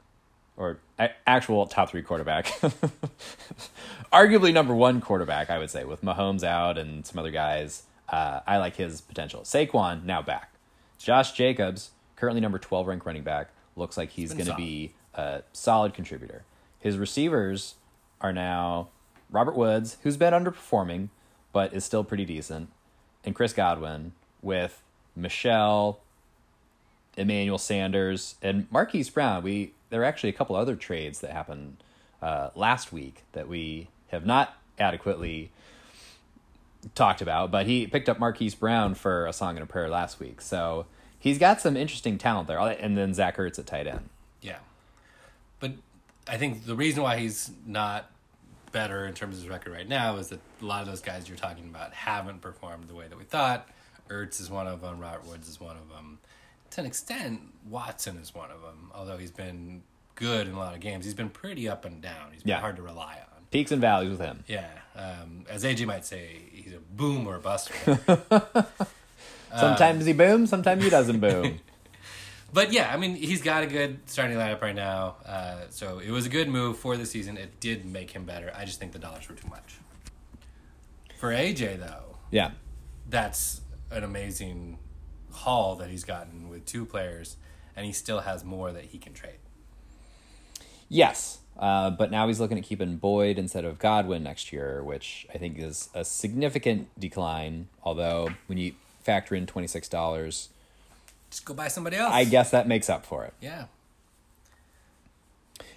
or 0.56 0.78
actual 1.26 1.66
top 1.66 1.90
three 1.90 2.02
quarterback. 2.02 2.46
arguably 4.12 4.52
number 4.52 4.74
one 4.74 5.00
quarterback, 5.00 5.50
I 5.50 5.58
would 5.58 5.70
say, 5.70 5.84
with 5.84 6.02
Mahomes 6.02 6.42
out 6.42 6.78
and 6.78 7.06
some 7.06 7.18
other 7.18 7.30
guys. 7.30 7.82
Uh, 8.08 8.40
I 8.46 8.58
like 8.58 8.76
his 8.76 9.00
potential. 9.00 9.42
Saquon 9.42 10.04
now 10.04 10.22
back. 10.22 10.52
Josh 10.98 11.32
Jacobs, 11.32 11.90
currently 12.16 12.40
number 12.40 12.58
twelve 12.58 12.86
ranked 12.86 13.04
running 13.04 13.22
back, 13.22 13.50
looks 13.74 13.96
like 13.96 14.10
he's 14.10 14.32
going 14.32 14.46
to 14.46 14.54
be 14.54 14.94
a 15.14 15.42
solid 15.52 15.92
contributor. 15.92 16.44
His 16.78 16.96
receivers 16.96 17.74
are 18.20 18.32
now 18.32 18.88
Robert 19.30 19.56
Woods, 19.56 19.98
who's 20.02 20.16
been 20.16 20.32
underperforming, 20.32 21.08
but 21.52 21.74
is 21.74 21.84
still 21.84 22.04
pretty 22.04 22.24
decent, 22.24 22.68
and 23.24 23.34
Chris 23.34 23.52
Godwin 23.52 24.12
with 24.40 24.82
Michelle, 25.14 26.00
Emmanuel 27.16 27.58
Sanders, 27.58 28.36
and 28.42 28.66
Marquise 28.70 29.10
Brown. 29.10 29.42
We 29.42 29.72
there 29.90 30.02
are 30.02 30.04
actually 30.04 30.30
a 30.30 30.34
couple 30.34 30.56
other 30.56 30.76
trades 30.76 31.20
that 31.20 31.30
happened 31.30 31.76
uh, 32.22 32.50
last 32.54 32.92
week 32.92 33.22
that 33.32 33.48
we 33.48 33.88
have 34.08 34.26
not 34.26 34.56
adequately 34.78 35.50
talked 36.94 37.20
about, 37.20 37.50
but 37.50 37.66
he 37.66 37.86
picked 37.86 38.08
up 38.08 38.18
Marquise 38.18 38.54
Brown 38.54 38.94
for 38.94 39.26
a 39.26 39.32
song 39.32 39.56
and 39.56 39.62
a 39.62 39.66
prayer 39.66 39.88
last 39.88 40.20
week. 40.20 40.40
So 40.40 40.86
he's 41.18 41.38
got 41.38 41.60
some 41.60 41.76
interesting 41.76 42.18
talent 42.18 42.48
there. 42.48 42.58
And 42.58 42.96
then 42.96 43.14
Zach 43.14 43.36
Ertz 43.36 43.58
at 43.58 43.66
tight 43.66 43.86
end. 43.86 44.08
Yeah. 44.40 44.58
But 45.60 45.72
I 46.28 46.36
think 46.36 46.66
the 46.66 46.76
reason 46.76 47.02
why 47.02 47.18
he's 47.18 47.50
not 47.66 48.10
better 48.72 49.06
in 49.06 49.14
terms 49.14 49.36
of 49.36 49.42
his 49.42 49.50
record 49.50 49.72
right 49.72 49.88
now 49.88 50.16
is 50.16 50.28
that 50.28 50.40
a 50.60 50.64
lot 50.64 50.82
of 50.82 50.88
those 50.88 51.00
guys 51.00 51.28
you're 51.28 51.38
talking 51.38 51.64
about 51.64 51.92
haven't 51.92 52.40
performed 52.40 52.88
the 52.88 52.94
way 52.94 53.06
that 53.08 53.16
we 53.16 53.24
thought. 53.24 53.68
Ertz 54.08 54.40
is 54.40 54.50
one 54.50 54.66
of 54.66 54.80
them. 54.80 55.00
Robert 55.00 55.26
Woods 55.26 55.48
is 55.48 55.60
one 55.60 55.76
of 55.76 55.88
them. 55.88 56.18
To 56.76 56.82
an 56.82 56.86
extent, 56.86 57.40
Watson 57.70 58.18
is 58.18 58.34
one 58.34 58.50
of 58.50 58.60
them. 58.60 58.90
Although 58.94 59.16
he's 59.16 59.30
been 59.30 59.82
good 60.14 60.46
in 60.46 60.52
a 60.52 60.58
lot 60.58 60.74
of 60.74 60.80
games, 60.80 61.06
he's 61.06 61.14
been 61.14 61.30
pretty 61.30 61.66
up 61.70 61.86
and 61.86 62.02
down. 62.02 62.32
He's 62.32 62.42
been 62.42 62.50
Yeah. 62.50 62.60
hard 62.60 62.76
to 62.76 62.82
rely 62.82 63.14
on. 63.34 63.44
Peaks 63.50 63.72
and 63.72 63.80
valleys 63.80 64.10
with 64.10 64.20
him. 64.20 64.44
Yeah, 64.46 64.68
um, 64.94 65.46
as 65.48 65.64
AJ 65.64 65.86
might 65.86 66.04
say, 66.04 66.36
he's 66.52 66.74
a 66.74 66.78
boom 66.78 67.26
or 67.26 67.36
a 67.36 67.40
bust. 67.40 67.70
Sometimes 69.58 70.04
he 70.04 70.12
booms, 70.12 70.50
sometimes 70.50 70.84
he 70.84 70.90
doesn't 70.90 71.18
boom. 71.20 71.60
But 72.52 72.72
yeah, 72.72 72.92
I 72.92 72.96
mean, 72.98 73.16
he's 73.16 73.42
got 73.42 73.64
a 73.64 73.66
good 73.66 73.98
starting 74.06 74.36
lineup 74.36 74.60
right 74.62 74.74
now. 74.74 75.16
Uh, 75.26 75.62
so 75.70 75.98
it 75.98 76.10
was 76.10 76.26
a 76.26 76.28
good 76.28 76.48
move 76.48 76.78
for 76.78 76.96
the 76.96 77.04
season. 77.06 77.36
It 77.38 77.58
did 77.58 77.84
make 77.86 78.10
him 78.12 78.24
better. 78.24 78.52
I 78.54 78.64
just 78.66 78.78
think 78.78 78.92
the 78.92 78.98
dollars 78.98 79.28
were 79.28 79.34
too 79.34 79.48
much. 79.48 79.74
For 81.18 81.30
AJ, 81.32 81.80
though, 81.80 82.16
yeah. 82.30 82.52
that's 83.10 83.62
an 83.90 84.04
amazing 84.04 84.78
haul 85.36 85.76
that 85.76 85.90
he's 85.90 86.04
gotten 86.04 86.48
with 86.48 86.64
two 86.66 86.84
players, 86.84 87.36
and 87.76 87.86
he 87.86 87.92
still 87.92 88.20
has 88.20 88.44
more 88.44 88.72
that 88.72 88.84
he 88.86 88.98
can 88.98 89.12
trade. 89.12 89.38
Yes. 90.88 91.38
Uh, 91.58 91.90
but 91.90 92.10
now 92.10 92.28
he's 92.28 92.38
looking 92.38 92.58
at 92.58 92.64
keeping 92.64 92.96
Boyd 92.96 93.38
instead 93.38 93.64
of 93.64 93.78
Godwin 93.78 94.22
next 94.22 94.52
year, 94.52 94.82
which 94.84 95.26
I 95.34 95.38
think 95.38 95.58
is 95.58 95.88
a 95.94 96.04
significant 96.04 96.88
decline. 97.00 97.68
Although, 97.82 98.28
when 98.46 98.58
you 98.58 98.72
factor 99.02 99.34
in 99.34 99.46
$26, 99.46 100.48
Just 101.30 101.44
go 101.44 101.54
buy 101.54 101.68
somebody 101.68 101.96
else. 101.96 102.12
I 102.12 102.24
guess 102.24 102.50
that 102.50 102.68
makes 102.68 102.90
up 102.90 103.06
for 103.06 103.24
it. 103.24 103.32
Yeah. 103.40 103.66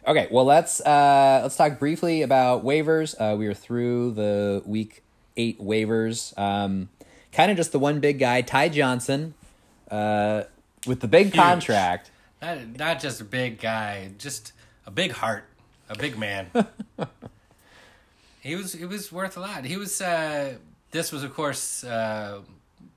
Okay, 0.08 0.28
well 0.32 0.46
let's 0.46 0.82
uh, 0.82 1.40
let's 1.44 1.56
talk 1.56 1.78
briefly 1.78 2.22
about 2.24 2.64
waivers. 2.64 3.16
Uh, 3.20 3.36
we 3.36 3.48
are 3.48 3.54
through 3.54 4.12
the 4.12 4.64
week 4.66 5.04
eight 5.38 5.60
waivers. 5.62 6.38
Um, 6.38 6.90
kind 7.32 7.52
of 7.52 7.58
just 7.58 7.72
the 7.72 7.80
one 7.80 8.00
big 8.00 8.18
guy, 8.18 8.42
Ty 8.42 8.70
Johnson, 8.70 9.34
uh, 9.92 10.44
with 10.88 11.00
the 11.02 11.08
big 11.08 11.28
Huge. 11.28 11.36
contract. 11.36 12.12
Not, 12.42 12.78
not 12.78 13.00
just 13.02 13.20
a 13.22 13.26
big 13.26 13.60
guy, 13.60 14.12
just 14.18 14.54
a 14.86 14.92
big 14.92 15.12
heart, 15.12 15.46
a 15.90 15.98
big 15.98 16.18
man. 16.18 16.48
he 18.42 18.56
was 18.56 18.74
he 18.74 18.86
was 18.86 19.12
worth 19.12 19.38
a 19.38 19.40
lot. 19.40 19.66
He 19.66 19.78
was. 19.78 20.02
Uh, 20.02 20.56
this 20.92 21.12
was, 21.12 21.24
of 21.24 21.34
course, 21.36 21.84
uh, 21.84 22.42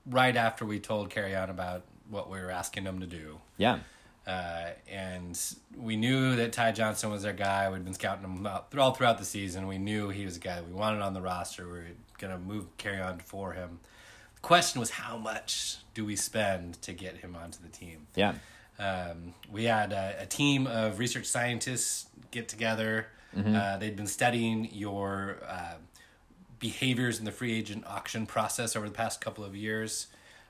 right 0.09 0.35
after 0.35 0.65
we 0.65 0.79
told 0.79 1.09
Kerryon 1.11 1.49
about 1.49 1.83
what 2.09 2.29
we 2.29 2.39
were 2.39 2.49
asking 2.49 2.85
him 2.85 3.01
to 3.01 3.05
do. 3.05 3.37
Yeah, 3.57 3.79
Uh, 4.25 4.69
and 4.91 5.39
we 5.77 5.95
knew 5.95 6.35
that 6.37 6.53
Ty 6.53 6.71
Johnson 6.71 7.11
was 7.11 7.23
our 7.23 7.33
guy. 7.33 7.69
We'd 7.69 7.83
been 7.85 7.93
scouting 7.93 8.23
him 8.23 8.47
out 8.47 8.67
all 8.77 8.93
throughout 8.93 9.19
the 9.19 9.25
season. 9.25 9.67
We 9.67 9.77
knew 9.77 10.09
he 10.09 10.25
was 10.25 10.37
a 10.37 10.39
guy 10.39 10.55
that 10.55 10.67
we 10.67 10.73
wanted 10.73 11.01
on 11.01 11.13
the 11.13 11.21
roster. 11.21 11.65
We 11.65 11.71
were 11.71 11.85
going 12.17 12.33
to 12.33 12.39
move 12.39 12.65
Kerryon 12.79 13.21
for 13.21 13.53
him. 13.53 13.79
Question 14.43 14.81
was 14.81 14.91
how 14.91 15.17
much 15.17 15.77
do 15.93 16.05
we 16.05 16.15
spend 16.17 16.79
to 16.81 16.91
get 16.93 17.17
him 17.17 17.33
onto 17.35 17.59
the 17.63 17.69
team? 17.69 18.07
yeah, 18.13 18.33
Um, 18.77 19.33
we 19.49 19.63
had 19.63 19.93
a, 19.93 20.17
a 20.19 20.25
team 20.25 20.67
of 20.67 20.99
research 20.99 21.25
scientists 21.25 22.07
get 22.29 22.47
together. 22.49 23.07
Uh, 23.35 23.77
they'd 23.77 23.95
been 23.95 24.05
studying 24.05 24.69
your 24.71 25.37
uh, 25.49 25.73
behaviors 26.59 27.17
in 27.17 27.25
the 27.25 27.31
free 27.31 27.57
agent 27.57 27.83
auction 27.87 28.27
process 28.27 28.75
over 28.75 28.87
the 28.87 28.93
past 28.93 29.21
couple 29.21 29.43
of 29.43 29.55
years. 29.55 30.07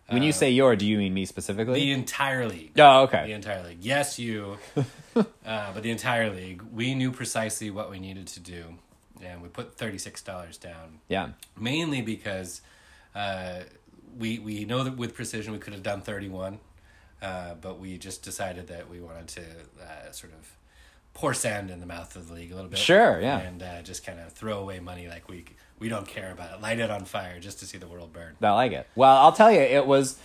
When 0.09 0.21
you 0.23 0.33
say 0.33 0.49
your, 0.49 0.75
do 0.75 0.85
you 0.85 0.97
mean 0.97 1.13
me 1.13 1.25
specifically? 1.25 1.79
The 1.79 1.91
entire 1.93 2.45
league. 2.47 2.71
oh, 2.77 3.03
okay. 3.03 3.27
The 3.27 3.31
entire 3.33 3.63
league. 3.63 3.77
Yes, 3.81 4.19
you. 4.19 4.57
uh, 5.15 5.23
but 5.45 5.81
the 5.81 5.91
entire 5.91 6.29
league. 6.29 6.61
We 6.73 6.93
knew 6.93 7.11
precisely 7.11 7.69
what 7.69 7.89
we 7.89 7.99
needed 7.99 8.27
to 8.27 8.41
do, 8.41 8.75
and 9.21 9.41
we 9.41 9.47
put 9.47 9.77
thirty 9.77 9.97
six 9.97 10.21
dollars 10.21 10.57
down. 10.57 10.99
Yeah, 11.07 11.29
Mainly 11.57 12.01
because 12.01 12.61
uh, 13.15 13.61
we 14.17 14.39
we 14.39 14.65
know 14.65 14.83
that 14.83 14.97
with 14.97 15.15
precision 15.15 15.53
we 15.53 15.59
could 15.59 15.73
have 15.73 15.83
done 15.83 16.01
thirty 16.01 16.29
one, 16.29 16.59
uh, 17.21 17.55
but 17.55 17.79
we 17.79 17.97
just 17.97 18.23
decided 18.23 18.67
that 18.67 18.89
we 18.89 18.99
wanted 18.99 19.27
to 19.29 19.41
uh, 19.81 20.11
sort 20.11 20.33
of 20.33 20.57
pour 21.13 21.33
sand 21.33 21.69
in 21.69 21.79
the 21.79 21.85
mouth 21.85 22.15
of 22.15 22.27
the 22.27 22.33
league 22.33 22.51
a 22.51 22.55
little 22.55 22.69
bit. 22.69 22.79
Sure, 22.79 23.21
yeah. 23.21 23.39
and 23.39 23.61
uh, 23.61 23.81
just 23.81 24.05
kind 24.05 24.19
of 24.19 24.31
throw 24.33 24.59
away 24.59 24.79
money 24.79 25.07
like 25.07 25.29
we 25.29 25.45
we 25.79 25.89
don't 25.89 26.07
care 26.07 26.31
about 26.31 26.53
it. 26.53 26.61
Light 26.61 26.79
it 26.79 26.89
on 26.89 27.05
fire 27.05 27.39
just 27.39 27.59
to 27.59 27.65
see 27.65 27.77
the 27.77 27.87
world 27.87 28.13
burn. 28.13 28.35
I 28.41 28.51
like 28.51 28.71
it. 28.71 28.87
Well, 28.95 29.15
I'll 29.17 29.33
tell 29.33 29.51
you, 29.51 29.59
it 29.59 29.85
was 29.85 30.17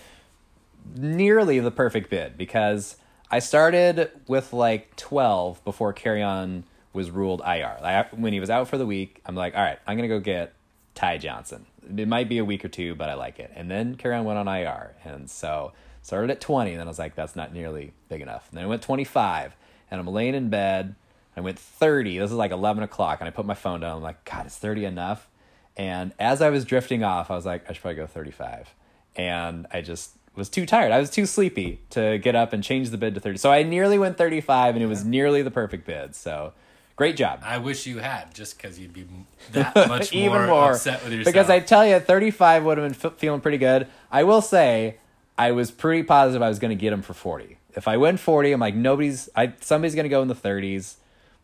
nearly 0.95 1.59
the 1.59 1.71
perfect 1.71 2.09
bid 2.09 2.37
because 2.37 2.97
I 3.29 3.39
started 3.39 4.09
with 4.27 4.53
like 4.53 4.95
12 4.95 5.63
before 5.63 5.93
Kerryon 5.93 6.63
was 6.93 7.11
ruled 7.11 7.41
IR. 7.45 7.77
Like, 7.81 8.09
when 8.11 8.33
he 8.33 8.39
was 8.39 8.49
out 8.49 8.67
for 8.67 8.77
the 8.77 8.85
week, 8.85 9.21
I'm 9.25 9.35
like, 9.35 9.55
all 9.55 9.61
right, 9.61 9.79
I'm 9.85 9.97
going 9.97 10.09
to 10.09 10.15
go 10.15 10.19
get 10.19 10.53
Ty 10.95 11.17
Johnson. 11.19 11.65
It 11.95 12.07
might 12.07 12.29
be 12.29 12.37
a 12.37 12.45
week 12.45 12.63
or 12.65 12.69
two, 12.69 12.95
but 12.95 13.09
I 13.09 13.13
like 13.13 13.39
it. 13.39 13.51
And 13.55 13.69
then 13.69 13.95
Kerryon 13.95 14.23
went 14.23 14.39
on 14.39 14.47
IR. 14.47 14.95
And 15.03 15.29
so 15.29 15.73
started 16.01 16.31
at 16.31 16.41
20. 16.41 16.71
And 16.71 16.79
then 16.79 16.87
I 16.87 16.89
was 16.89 16.99
like, 16.99 17.15
that's 17.15 17.35
not 17.35 17.53
nearly 17.53 17.93
big 18.07 18.21
enough. 18.21 18.47
And 18.49 18.57
then 18.57 18.65
I 18.65 18.67
went 18.67 18.81
25. 18.81 19.55
And 19.91 19.99
I'm 19.99 20.07
laying 20.07 20.35
in 20.35 20.49
bed. 20.49 20.95
I 21.35 21.41
went 21.41 21.57
30. 21.57 22.19
This 22.19 22.31
is 22.31 22.37
like 22.37 22.51
11 22.51 22.83
o'clock. 22.83 23.19
And 23.21 23.27
I 23.27 23.31
put 23.31 23.45
my 23.45 23.53
phone 23.53 23.79
down. 23.79 23.97
I'm 23.97 24.03
like, 24.03 24.23
God, 24.25 24.47
is 24.47 24.55
30 24.55 24.85
enough? 24.85 25.29
And 25.77 26.11
as 26.19 26.41
I 26.41 26.49
was 26.49 26.65
drifting 26.65 27.03
off, 27.03 27.31
I 27.31 27.35
was 27.35 27.45
like, 27.45 27.69
I 27.69 27.73
should 27.73 27.81
probably 27.81 27.95
go 27.95 28.07
35. 28.07 28.75
And 29.15 29.65
I 29.71 29.81
just 29.81 30.11
was 30.35 30.49
too 30.49 30.65
tired. 30.65 30.91
I 30.91 30.99
was 30.99 31.09
too 31.09 31.25
sleepy 31.25 31.79
to 31.91 32.17
get 32.17 32.35
up 32.35 32.53
and 32.53 32.63
change 32.63 32.89
the 32.89 32.97
bid 32.97 33.15
to 33.15 33.19
30. 33.19 33.37
So 33.37 33.51
I 33.51 33.63
nearly 33.63 33.97
went 33.97 34.17
35 34.17 34.75
and 34.75 34.83
it 34.83 34.87
was 34.87 35.05
nearly 35.05 35.41
the 35.41 35.51
perfect 35.51 35.85
bid. 35.85 36.15
So 36.15 36.53
great 36.99 37.15
job. 37.15 37.39
I 37.43 37.57
wish 37.57 37.87
you 37.87 37.97
had, 37.99 38.33
just 38.35 38.57
because 38.57 38.77
you'd 38.77 38.93
be 38.93 39.07
that 39.53 39.73
much 39.75 40.13
more, 40.13 40.21
Even 40.23 40.45
more. 40.47 40.71
upset 40.73 41.01
with 41.03 41.13
yourself. 41.13 41.33
Because 41.33 41.49
I 41.49 41.59
tell 41.61 41.85
you, 41.87 41.97
35 41.99 42.65
would 42.65 42.77
have 42.77 42.91
been 43.01 43.11
f- 43.11 43.17
feeling 43.17 43.39
pretty 43.41 43.57
good. 43.57 43.87
I 44.11 44.23
will 44.23 44.41
say, 44.41 44.97
I 45.37 45.51
was 45.53 45.71
pretty 45.71 46.03
positive 46.03 46.41
I 46.41 46.49
was 46.49 46.59
going 46.59 46.77
to 46.77 46.81
get 46.81 46.91
him 46.93 47.01
for 47.01 47.13
40. 47.13 47.57
If 47.75 47.87
I 47.87 47.95
win 47.97 48.17
40, 48.17 48.51
I'm 48.51 48.59
like, 48.59 48.75
nobody's, 48.75 49.29
I 49.35 49.53
somebody's 49.61 49.95
going 49.95 50.03
to 50.03 50.09
go 50.09 50.21
in 50.21 50.27
the 50.27 50.35
30s, 50.35 50.95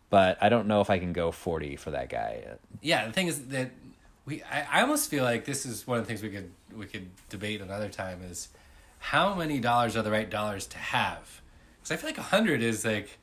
but 0.10 0.38
I 0.42 0.50
don't 0.50 0.68
know 0.68 0.82
if 0.82 0.90
I 0.90 1.00
can 1.00 1.14
go 1.14 1.32
40 1.32 1.78
for 1.78 1.92
that 1.92 2.10
guy. 2.10 2.44
yeah, 2.82 3.08
the 3.08 3.14
thing 3.14 3.28
is 3.28 3.48
that 3.48 3.72
we 4.26 4.44
I, 4.44 4.80
I 4.80 4.82
almost 4.82 5.10
feel 5.10 5.24
like 5.24 5.46
this 5.46 5.66
is 5.66 5.88
one 5.88 5.98
of 6.00 6.04
the 6.04 6.08
things 6.08 6.22
we 6.22 6.30
could 6.32 6.52
we 6.76 6.86
could 6.88 7.08
debate 7.30 7.62
another 7.62 7.88
time 7.90 8.22
is 8.30 8.50
how 9.00 9.34
many 9.36 9.60
dollars 9.60 9.96
are 9.96 10.02
the 10.02 10.12
right 10.12 10.30
dollars 10.30 10.66
to 10.68 10.78
have? 10.78 11.42
Because 11.78 11.92
I 11.92 11.96
feel 11.98 12.10
like 12.10 12.18
a 12.18 12.24
hundred 12.24 12.62
is 12.62 12.84
like 12.84 13.18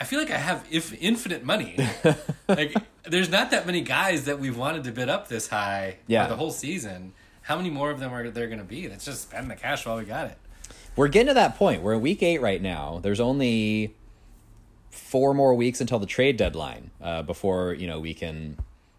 I 0.00 0.04
feel 0.04 0.18
like 0.20 0.30
I 0.30 0.38
have 0.38 0.64
if 0.70 0.92
infinite 1.02 1.44
money. 1.44 1.76
like 2.48 2.74
there's 3.04 3.28
not 3.30 3.50
that 3.50 3.66
many 3.66 3.80
guys 3.80 4.24
that 4.26 4.38
we've 4.38 4.56
wanted 4.56 4.84
to 4.84 4.92
bid 4.92 5.08
up 5.08 5.28
this 5.28 5.48
high 5.48 5.96
Yeah. 6.06 6.24
for 6.24 6.30
the 6.30 6.36
whole 6.36 6.50
season. 6.52 7.12
How 7.42 7.56
many 7.56 7.70
more 7.70 7.90
of 7.90 7.98
them 7.98 8.12
are 8.12 8.28
there 8.30 8.46
going 8.46 8.58
to 8.58 8.64
be? 8.64 8.88
Let's 8.88 9.04
just 9.06 9.22
spend 9.22 9.50
the 9.50 9.56
cash 9.56 9.86
while 9.86 9.96
we 9.96 10.04
got 10.04 10.26
it. 10.26 10.36
We're 10.96 11.08
getting 11.08 11.28
to 11.28 11.34
that 11.34 11.56
point. 11.56 11.82
We're 11.82 11.94
in 11.94 12.00
week 12.00 12.22
eight 12.22 12.40
right 12.42 12.60
now. 12.60 13.00
There's 13.02 13.20
only 13.20 13.94
four 14.90 15.32
more 15.34 15.54
weeks 15.54 15.80
until 15.80 15.98
the 15.98 16.06
trade 16.06 16.36
deadline 16.36 16.90
uh, 17.00 17.22
before 17.22 17.72
you 17.74 17.86
know 17.86 18.00
we 18.00 18.14
can 18.14 18.56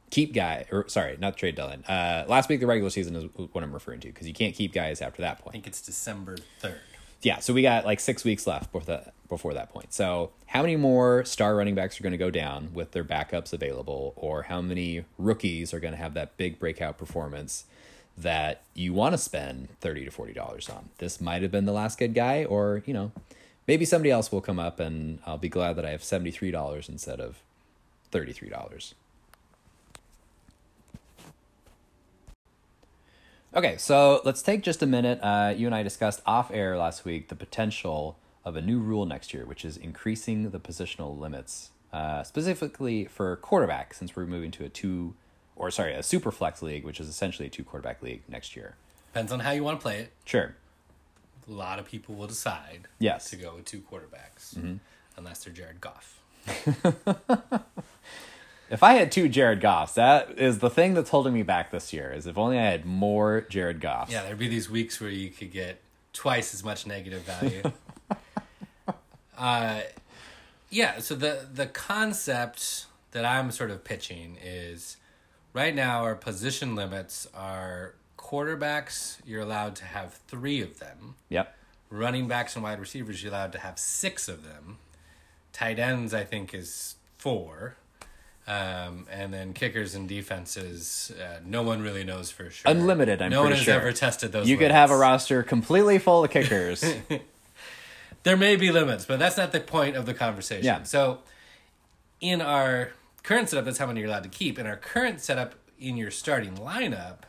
keep 0.09 0.33
guy 0.33 0.65
or 0.71 0.87
sorry, 0.87 1.17
not 1.19 1.33
the 1.33 1.39
trade 1.39 1.55
deadline. 1.55 1.83
Uh, 1.87 2.25
last 2.27 2.49
week 2.49 2.59
the 2.59 2.67
regular 2.67 2.89
season 2.89 3.15
is 3.15 3.25
what 3.51 3.63
I'm 3.63 3.73
referring 3.73 3.99
to 4.01 4.07
because 4.07 4.27
you 4.27 4.33
can't 4.33 4.55
keep 4.55 4.73
guys 4.73 5.01
after 5.01 5.21
that 5.21 5.39
point 5.39 5.49
I 5.49 5.51
think 5.53 5.67
it's 5.67 5.81
December 5.81 6.37
third. 6.59 6.79
Yeah, 7.21 7.39
so 7.39 7.53
we 7.53 7.61
got 7.61 7.85
like 7.85 7.99
six 7.99 8.23
weeks 8.23 8.47
left 8.47 8.71
before 8.71 8.85
that 8.95 9.13
before 9.29 9.53
that 9.53 9.71
point. 9.71 9.93
So 9.93 10.31
how 10.47 10.61
many 10.61 10.75
more 10.75 11.23
star 11.23 11.55
running 11.55 11.75
backs 11.75 11.99
are 11.99 12.03
going 12.03 12.11
to 12.11 12.17
go 12.17 12.31
down 12.31 12.71
with 12.73 12.91
their 12.91 13.03
backups 13.05 13.53
available, 13.53 14.13
or 14.15 14.43
how 14.43 14.61
many 14.61 15.05
rookies 15.17 15.73
are 15.73 15.79
going 15.79 15.93
to 15.93 15.99
have 15.99 16.15
that 16.15 16.35
big 16.35 16.59
breakout 16.59 16.97
performance? 16.97 17.65
That 18.17 18.63
you 18.73 18.91
want 18.91 19.13
to 19.13 19.17
spend 19.17 19.69
thirty 19.79 20.03
to 20.03 20.11
forty 20.11 20.33
dollars 20.33 20.67
on. 20.67 20.89
This 20.97 21.21
might 21.21 21.41
have 21.41 21.51
been 21.51 21.63
the 21.63 21.71
last 21.71 21.97
good 21.97 22.13
guy, 22.13 22.43
or 22.43 22.83
you 22.85 22.93
know, 22.93 23.13
maybe 23.65 23.85
somebody 23.85 24.11
else 24.11 24.29
will 24.29 24.41
come 24.41 24.59
up, 24.59 24.77
and 24.81 25.19
I'll 25.25 25.37
be 25.37 25.47
glad 25.47 25.77
that 25.77 25.85
I 25.85 25.91
have 25.91 26.03
seventy 26.03 26.29
three 26.29 26.51
dollars 26.51 26.89
instead 26.89 27.21
of 27.21 27.41
thirty 28.11 28.33
three 28.33 28.49
dollars. 28.49 28.93
Okay, 33.55 33.77
so 33.77 34.21
let's 34.25 34.41
take 34.41 34.63
just 34.63 34.83
a 34.83 34.85
minute. 34.85 35.19
Uh, 35.23 35.53
you 35.55 35.65
and 35.65 35.73
I 35.73 35.81
discussed 35.81 36.21
off 36.25 36.51
air 36.51 36.77
last 36.77 37.05
week 37.05 37.29
the 37.29 37.35
potential 37.35 38.17
of 38.49 38.55
a 38.57 38.61
new 38.61 38.79
rule 38.79 39.05
next 39.05 39.33
year, 39.33 39.45
which 39.45 39.63
is 39.63 39.77
increasing 39.77 40.49
the 40.51 40.59
positional 40.59 41.17
limits, 41.17 41.69
uh, 41.93 42.23
specifically 42.23 43.05
for 43.05 43.35
quarterback, 43.37 43.93
since 43.93 44.15
we're 44.15 44.25
moving 44.25 44.51
to 44.51 44.65
a 44.65 44.69
two, 44.69 45.13
or 45.55 45.71
sorry, 45.71 45.93
a 45.93 46.03
super 46.03 46.31
flex 46.31 46.61
league, 46.61 46.83
which 46.83 46.99
is 46.99 47.07
essentially 47.07 47.47
a 47.47 47.49
two 47.51 47.63
quarterback 47.63 48.01
league 48.01 48.21
next 48.27 48.55
year. 48.55 48.75
Depends 49.13 49.31
on 49.31 49.39
how 49.39 49.51
you 49.51 49.63
want 49.63 49.79
to 49.79 49.81
play 49.81 49.99
it. 49.99 50.11
Sure. 50.25 50.55
A 51.47 51.51
lot 51.51 51.79
of 51.79 51.85
people 51.85 52.13
will 52.15 52.27
decide 52.27 52.87
Yes. 52.99 53.29
to 53.31 53.35
go 53.35 53.55
with 53.55 53.65
two 53.65 53.79
quarterbacks, 53.81 54.77
unless 55.17 55.43
they're 55.43 55.53
Jared 55.53 55.79
Goff. 55.81 56.19
If 58.71 58.83
I 58.83 58.93
had 58.93 59.11
two 59.11 59.27
Jared 59.27 59.61
Goffs, 59.61 59.95
that 59.95 60.37
is 60.37 60.59
the 60.59 60.69
thing 60.69 60.93
that's 60.93 61.09
holding 61.09 61.33
me 61.33 61.41
back 61.41 61.71
this 61.71 61.91
year. 61.91 62.11
Is 62.11 62.27
if 62.27 62.37
only 62.37 62.59
I 62.59 62.65
had 62.65 62.85
more 62.85 63.41
Jared 63.49 63.79
Goffs. 63.81 64.11
Yeah, 64.11 64.21
there'd 64.21 64.37
be 64.37 64.47
these 64.47 64.69
weeks 64.69 65.01
where 65.01 65.09
you 65.09 65.31
could 65.31 65.51
get 65.51 65.81
twice 66.13 66.53
as 66.53 66.63
much 66.63 66.85
negative 66.85 67.23
value. 67.23 67.63
uh, 69.39 69.81
yeah, 70.69 70.99
so 70.99 71.15
the 71.15 71.47
the 71.51 71.65
concept 71.65 72.85
that 73.11 73.25
I'm 73.25 73.51
sort 73.51 73.71
of 73.71 73.83
pitching 73.83 74.37
is 74.43 74.97
right 75.53 75.73
now 75.73 76.03
our 76.03 76.15
position 76.15 76.75
limits 76.75 77.27
are 77.33 77.95
quarterbacks, 78.17 79.17
you're 79.25 79.41
allowed 79.41 79.75
to 79.77 79.85
have 79.85 80.13
three 80.27 80.61
of 80.61 80.79
them. 80.79 81.15
Yep. 81.29 81.55
Running 81.89 82.27
backs 82.27 82.55
and 82.55 82.63
wide 82.63 82.79
receivers, 82.79 83.23
you're 83.23 83.31
allowed 83.31 83.51
to 83.53 83.59
have 83.59 83.79
six 83.79 84.27
of 84.27 84.43
them. 84.43 84.77
Tight 85.53 85.79
ends, 85.79 86.13
I 86.13 86.23
think, 86.23 86.53
is 86.53 86.95
four. 87.17 87.75
Um, 88.47 89.07
and 89.11 89.33
then 89.33 89.53
kickers 89.53 89.95
and 89.95 90.07
defenses, 90.07 91.11
uh, 91.19 91.39
no 91.45 91.63
one 91.63 91.81
really 91.81 92.03
knows 92.03 92.31
for 92.31 92.49
sure. 92.49 92.71
Unlimited, 92.71 93.21
I'm 93.21 93.31
no 93.31 93.43
one 93.43 93.51
has 93.51 93.61
sure. 93.61 93.75
ever 93.75 93.91
tested 93.91 94.31
those. 94.31 94.49
You 94.49 94.57
could 94.57 94.71
have 94.71 94.91
a 94.91 94.97
roster 94.97 95.43
completely 95.43 95.99
full 95.99 96.23
of 96.23 96.31
kickers. 96.31 96.83
There 98.23 98.37
may 98.37 98.55
be 98.55 98.71
limits, 98.71 99.05
but 99.05 99.19
that's 99.19 99.37
not 99.37 99.51
the 99.51 99.59
point 99.59 99.95
of 99.95 100.05
the 100.05 100.13
conversation. 100.13 100.65
Yeah. 100.65 100.83
So, 100.83 101.19
in 102.19 102.41
our 102.41 102.91
current 103.23 103.49
setup, 103.49 103.65
that's 103.65 103.77
how 103.77 103.85
many 103.85 104.01
you're 104.01 104.09
allowed 104.09 104.23
to 104.23 104.29
keep. 104.29 104.59
In 104.59 104.67
our 104.67 104.75
current 104.75 105.21
setup, 105.21 105.55
in 105.79 105.95
your 105.95 106.11
starting 106.11 106.55
lineup, 106.55 107.19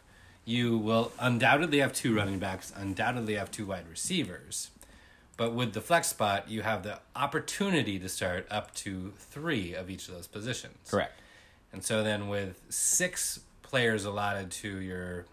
you 0.44 0.76
will 0.76 1.12
undoubtedly 1.18 1.78
have 1.78 1.92
two 1.92 2.14
running 2.14 2.38
backs, 2.38 2.72
undoubtedly 2.74 3.34
have 3.34 3.50
two 3.50 3.66
wide 3.66 3.88
receivers. 3.88 4.70
But 5.36 5.54
with 5.54 5.72
the 5.72 5.80
flex 5.80 6.08
spot, 6.08 6.50
you 6.50 6.62
have 6.62 6.82
the 6.82 6.98
opportunity 7.16 7.98
to 7.98 8.08
start 8.08 8.46
up 8.50 8.74
to 8.74 9.14
three 9.16 9.74
of 9.74 9.88
each 9.88 10.08
of 10.08 10.14
those 10.14 10.26
positions. 10.26 10.90
Correct. 10.90 11.18
And 11.72 11.82
so 11.82 12.02
then 12.02 12.28
with 12.28 12.60
six 12.68 13.40
players 13.62 14.04
allotted 14.04 14.50
to 14.50 14.80
your 14.80 15.26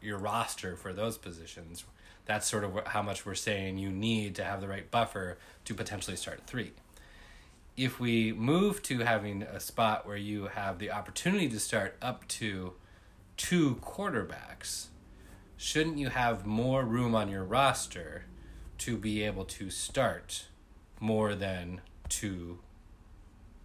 your 0.00 0.18
roster 0.18 0.76
for 0.76 0.92
those 0.92 1.18
positions, 1.18 1.84
that's 2.24 2.46
sort 2.46 2.64
of 2.64 2.86
how 2.86 3.02
much 3.02 3.26
we're 3.26 3.34
saying 3.34 3.78
you 3.78 3.90
need 3.90 4.34
to 4.36 4.44
have 4.44 4.60
the 4.60 4.68
right 4.68 4.90
buffer 4.90 5.38
to 5.64 5.74
potentially 5.74 6.16
start 6.16 6.40
three. 6.46 6.72
If 7.76 7.98
we 7.98 8.32
move 8.32 8.82
to 8.84 9.00
having 9.00 9.42
a 9.42 9.58
spot 9.58 10.06
where 10.06 10.16
you 10.16 10.46
have 10.46 10.78
the 10.78 10.90
opportunity 10.90 11.48
to 11.48 11.58
start 11.58 11.96
up 12.02 12.28
to 12.28 12.74
two 13.36 13.76
quarterbacks, 13.76 14.86
shouldn't 15.56 15.98
you 15.98 16.10
have 16.10 16.46
more 16.46 16.84
room 16.84 17.14
on 17.14 17.28
your 17.28 17.44
roster 17.44 18.24
to 18.78 18.96
be 18.96 19.22
able 19.22 19.44
to 19.44 19.70
start 19.70 20.46
more 21.00 21.34
than 21.34 21.80
two 22.08 22.58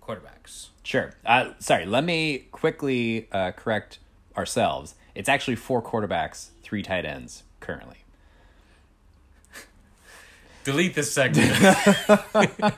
quarterbacks? 0.01 0.70
Sure. 0.84 1.12
Uh, 1.26 1.51
sorry, 1.60 1.86
let 1.86 2.03
me 2.03 2.47
quickly 2.51 3.28
uh, 3.32 3.51
correct 3.51 3.99
ourselves. 4.38 4.95
It's 5.16 5.28
actually 5.28 5.55
four 5.55 5.82
quarterbacks, 5.82 6.49
three 6.64 6.82
tight 6.82 7.05
ends 7.05 7.43
currently. 7.60 7.97
Delete 10.68 10.95
this 10.95 11.13
segment. 11.13 11.49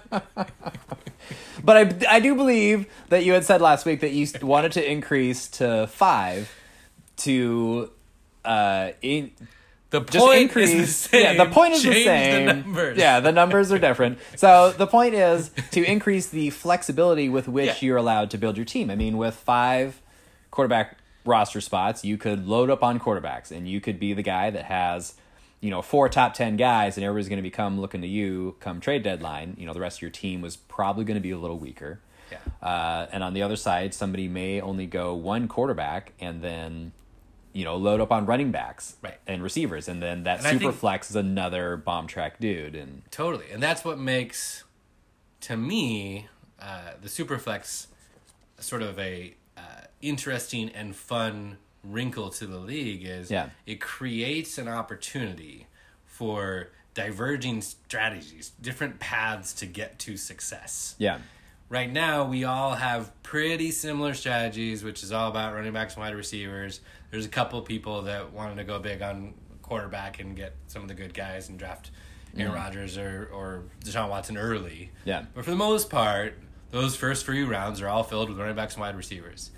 But 1.62 1.76
I, 2.08 2.16
I 2.16 2.20
do 2.22 2.36
believe 2.36 2.88
that 3.10 3.26
you 3.26 3.34
had 3.34 3.44
said 3.44 3.62
last 3.62 3.86
week 3.86 4.00
that 4.00 4.12
you 4.12 4.26
wanted 4.42 4.72
to 4.74 4.92
increase 4.92 5.50
to 5.50 5.88
five 5.88 6.50
to 7.18 7.92
uh, 8.46 8.92
in, 9.02 9.32
The 9.90 10.00
just 10.00 10.26
point 10.26 10.42
increase. 10.44 10.70
is 10.70 10.80
the 11.04 11.10
same. 11.10 11.24
Yeah, 11.38 11.44
the 11.44 11.52
point 11.52 11.74
is 11.74 11.84
the 11.84 12.04
same. 12.06 12.46
The 12.46 12.54
numbers. 12.54 12.98
Yeah, 12.98 13.20
the 13.20 13.34
numbers 13.34 13.72
are 13.74 13.78
different. 13.78 14.20
So 14.38 14.72
the 14.72 14.88
point 14.88 15.16
is 15.16 15.52
to 15.72 15.84
increase 15.84 16.28
the 16.28 16.50
flexibility 16.52 17.28
with 17.28 17.50
which 17.50 17.68
Yeah. 17.68 17.76
you're 17.82 17.98
allowed 17.98 18.32
to 18.32 18.38
build 18.38 18.56
your 18.56 18.66
team. 18.66 18.90
I 18.90 18.96
mean, 18.96 19.18
with 19.18 19.36
five 19.36 20.02
quarterback 20.52 20.98
roster 21.26 21.60
spots, 21.60 22.06
you 22.06 22.18
could 22.18 22.48
load 22.48 22.70
up 22.70 22.84
on 22.84 23.00
quarterbacks, 23.02 23.52
and 23.52 23.68
you 23.68 23.82
could 23.82 24.00
be 24.00 24.14
the 24.14 24.24
guy 24.24 24.50
that 24.50 24.64
has, 24.66 25.16
you 25.62 25.70
know, 25.70 25.82
four 25.82 26.08
top 26.10 26.34
ten 26.34 26.56
guys, 26.56 26.98
and 26.98 27.04
everybody's 27.06 27.30
going 27.30 27.38
to 27.38 27.44
become 27.44 27.80
looking 27.82 28.02
to 28.02 28.08
you 28.08 28.56
come 28.60 28.80
trade 28.80 29.04
deadline. 29.04 29.56
You 29.58 29.66
know, 29.66 29.74
the 29.74 29.80
rest 29.82 29.98
of 29.98 30.02
your 30.02 30.12
team 30.12 30.42
was 30.42 30.56
probably 30.56 31.04
going 31.04 31.16
to 31.16 31.22
be 31.22 31.32
a 31.32 31.38
little 31.38 31.60
weaker. 31.60 32.00
Yeah. 32.32 32.38
Uh, 32.62 33.08
and 33.12 33.24
on 33.24 33.34
the 33.34 33.42
other 33.42 33.56
side, 33.56 33.94
somebody 33.94 34.28
may 34.28 34.62
only 34.62 34.86
go 34.86 35.16
one 35.16 35.48
quarterback 35.48 36.14
and 36.20 36.42
then, 36.44 36.92
you 37.54 37.66
know, 37.66 37.76
load 37.76 38.00
up 38.02 38.12
on 38.12 38.26
running 38.28 38.52
backs 38.52 38.98
Right. 39.02 39.18
and 39.26 39.42
receivers, 39.42 39.88
and 39.88 40.02
then 40.02 40.24
that 40.24 40.46
And 40.46 40.60
super 40.60 40.72
flex 40.72 41.10
is 41.10 41.16
another 41.16 41.76
bomb 41.76 42.06
track 42.08 42.40
dude. 42.40 42.76
And 42.76 43.02
Totally. 43.12 43.46
And 43.52 43.62
that's 43.64 43.84
what 43.84 43.98
makes, 43.98 44.64
to 45.42 45.58
me, 45.58 46.28
uh, 46.62 46.92
the 47.02 47.10
super 47.10 47.40
flex 47.40 47.88
sort 48.60 48.82
of 48.84 49.00
a 49.00 49.34
uh, 49.58 49.62
interesting 50.02 50.70
and 50.70 50.96
fun 50.96 51.58
wrinkle 51.84 52.30
to 52.30 52.46
the 52.46 52.60
league 52.60 53.04
is 53.06 53.32
Yeah. 53.32 53.50
it 53.66 53.80
creates 53.82 54.58
an 54.58 54.68
opportunity 54.68 55.68
for 56.06 56.70
diverging 56.94 57.62
strategies, 57.62 58.52
different 58.62 59.00
paths 59.00 59.54
to 59.54 59.66
get 59.66 60.00
to 60.00 60.18
success. 60.18 60.96
yeah, 60.98 61.20
right 61.70 61.92
now 61.92 62.26
we 62.26 62.44
all 62.44 62.74
have 62.76 63.12
pretty 63.24 63.72
similar 63.72 64.14
strategies, 64.14 64.84
which 64.84 65.04
is 65.04 65.12
all 65.12 65.30
about 65.30 65.54
running 65.54 65.72
backs 65.72 65.94
and 65.96 66.04
wide 66.04 66.16
receivers. 66.16 66.82
There's 67.12 67.26
a 67.26 67.30
couple 67.30 67.62
people 67.62 68.02
that 68.04 68.34
wanted 68.34 68.56
to 68.56 68.64
go 68.66 68.80
big 68.80 69.02
on 69.02 69.34
quarterback 69.62 70.20
and 70.20 70.36
get 70.36 70.56
some 70.68 70.82
of 70.82 70.88
the 70.88 70.94
good 70.96 71.14
guys 71.14 71.48
and 71.48 71.58
draft 71.58 71.92
Aaron 72.38 72.54
Rodgers 72.54 72.98
or, 72.98 73.30
or 73.34 73.64
Deshaun 73.84 74.10
Watson 74.10 74.38
early. 74.38 74.92
Yeah. 75.06 75.26
But 75.34 75.46
for 75.46 75.52
the 75.52 75.58
most 75.58 75.90
part, 75.90 76.38
those 76.72 76.96
first 76.96 77.26
few 77.26 77.48
rounds 77.48 77.82
are 77.82 77.88
all 77.88 78.04
filled 78.04 78.30
with 78.30 78.38
running 78.38 78.56
backs 78.56 78.74
and 78.76 78.82
wide 78.82 78.96
receivers. 78.96 79.50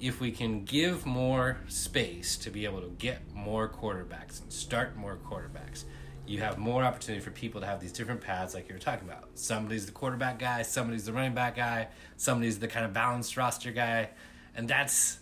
If 0.00 0.20
we 0.20 0.32
can 0.32 0.64
give 0.64 1.06
more 1.06 1.58
space 1.68 2.36
to 2.38 2.50
be 2.50 2.64
able 2.64 2.80
to 2.82 2.88
get 2.98 3.32
more 3.32 3.68
quarterbacks 3.68 4.42
and 4.42 4.52
start 4.52 4.96
more 4.96 5.16
quarterbacks, 5.16 5.84
you 6.26 6.40
have 6.40 6.58
more 6.58 6.82
opportunity 6.82 7.22
for 7.24 7.30
people 7.30 7.60
to 7.60 7.66
have 7.66 7.80
these 7.80 7.92
different 7.92 8.20
paths 8.20 8.54
like 8.54 8.68
you 8.68 8.74
were 8.74 8.80
talking 8.80 9.08
about. 9.08 9.28
Somebody's 9.34 9.86
the 9.86 9.92
quarterback 9.92 10.38
guy, 10.38 10.62
somebody's 10.62 11.04
the 11.04 11.12
running 11.12 11.34
back 11.34 11.56
guy, 11.56 11.88
somebody's 12.16 12.58
the 12.58 12.68
kind 12.68 12.84
of 12.84 12.92
balanced 12.92 13.36
roster 13.36 13.70
guy. 13.72 14.10
And 14.56 14.68
that's 14.68 15.18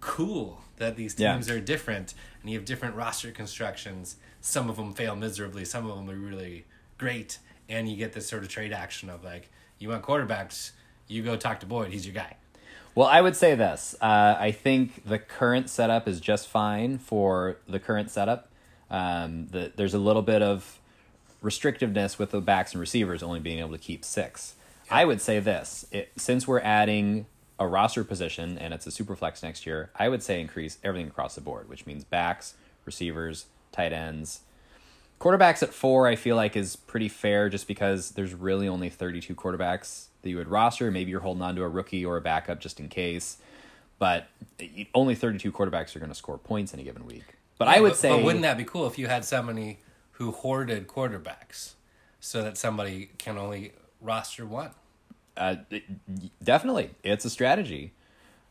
cool 0.00 0.62
that 0.76 0.96
these 0.96 1.18
Yeah. 1.18 1.32
teams 1.32 1.48
are 1.50 1.60
different 1.60 2.14
and 2.40 2.50
you 2.50 2.58
have 2.58 2.64
different 2.64 2.94
roster 2.94 3.30
constructions. 3.30 4.16
Some 4.40 4.68
of 4.70 4.76
them 4.76 4.92
fail 4.94 5.16
miserably, 5.16 5.64
some 5.64 5.88
of 5.88 5.96
them 5.96 6.08
are 6.10 6.18
really 6.18 6.66
great. 6.98 7.38
And 7.68 7.88
you 7.88 7.96
get 7.96 8.12
this 8.12 8.28
sort 8.28 8.42
of 8.42 8.48
trade 8.48 8.72
action 8.72 9.10
of 9.10 9.22
like, 9.24 9.50
you 9.78 9.88
want 9.88 10.02
quarterbacks, 10.02 10.72
you 11.08 11.22
go 11.22 11.36
talk 11.36 11.60
to 11.60 11.66
Boyd, 11.66 11.90
he's 11.92 12.06
your 12.06 12.14
guy. 12.14 12.36
Well, 12.94 13.08
I 13.08 13.20
would 13.20 13.34
say 13.34 13.56
this. 13.56 13.96
Uh, 14.00 14.36
I 14.38 14.52
think 14.52 15.04
the 15.04 15.18
current 15.18 15.68
setup 15.68 16.06
is 16.06 16.20
just 16.20 16.46
fine 16.46 16.98
for 16.98 17.56
the 17.68 17.80
current 17.80 18.10
setup. 18.10 18.48
Um, 18.88 19.48
the, 19.50 19.72
there's 19.74 19.94
a 19.94 19.98
little 19.98 20.22
bit 20.22 20.42
of 20.42 20.78
restrictiveness 21.42 22.18
with 22.18 22.30
the 22.30 22.40
backs 22.40 22.72
and 22.72 22.80
receivers 22.80 23.22
only 23.22 23.40
being 23.40 23.58
able 23.58 23.72
to 23.72 23.78
keep 23.78 24.04
six. 24.04 24.54
I 24.90 25.04
would 25.04 25.20
say 25.20 25.40
this: 25.40 25.86
it, 25.90 26.12
since 26.16 26.46
we're 26.46 26.60
adding 26.60 27.26
a 27.58 27.66
roster 27.66 28.04
position 28.04 28.58
and 28.58 28.72
it's 28.72 28.86
a 28.86 28.90
super 28.90 29.16
flex 29.16 29.42
next 29.42 29.66
year, 29.66 29.90
I 29.96 30.08
would 30.08 30.22
say 30.22 30.40
increase 30.40 30.78
everything 30.84 31.08
across 31.08 31.34
the 31.34 31.40
board, 31.40 31.68
which 31.68 31.86
means 31.86 32.04
backs, 32.04 32.54
receivers, 32.84 33.46
tight 33.72 33.92
ends. 33.92 34.40
Quarterbacks 35.20 35.62
at 35.62 35.72
four, 35.72 36.06
I 36.06 36.16
feel 36.16 36.36
like 36.36 36.56
is 36.56 36.76
pretty 36.76 37.08
fair 37.08 37.48
just 37.48 37.66
because 37.66 38.10
there's 38.10 38.34
really 38.34 38.68
only 38.68 38.88
32 38.88 39.34
quarterbacks 39.34 40.06
that 40.24 40.30
you 40.30 40.36
would 40.38 40.48
roster. 40.48 40.90
Maybe 40.90 41.10
you're 41.10 41.20
holding 41.20 41.42
on 41.42 41.54
to 41.56 41.62
a 41.62 41.68
rookie 41.68 42.04
or 42.04 42.16
a 42.16 42.20
backup 42.20 42.60
just 42.60 42.80
in 42.80 42.88
case, 42.88 43.38
but 43.98 44.26
only 44.94 45.14
32 45.14 45.52
quarterbacks 45.52 45.94
are 45.94 46.00
going 46.00 46.10
to 46.10 46.14
score 46.16 46.38
points 46.38 46.74
in 46.74 46.80
a 46.80 46.82
given 46.82 47.06
week. 47.06 47.24
But 47.56 47.68
I 47.68 47.80
would 47.80 47.90
but, 47.90 47.98
say, 47.98 48.08
but 48.10 48.24
wouldn't 48.24 48.42
that 48.42 48.58
be 48.58 48.64
cool 48.64 48.86
if 48.88 48.98
you 48.98 49.06
had 49.06 49.24
somebody 49.24 49.78
who 50.12 50.32
hoarded 50.32 50.88
quarterbacks 50.88 51.74
so 52.20 52.42
that 52.42 52.58
somebody 52.58 53.10
can 53.18 53.38
only 53.38 53.72
roster 54.00 54.44
one? 54.44 54.70
uh, 55.36 55.56
definitely, 56.42 56.90
it's 57.02 57.24
a 57.24 57.30
strategy. 57.30 57.92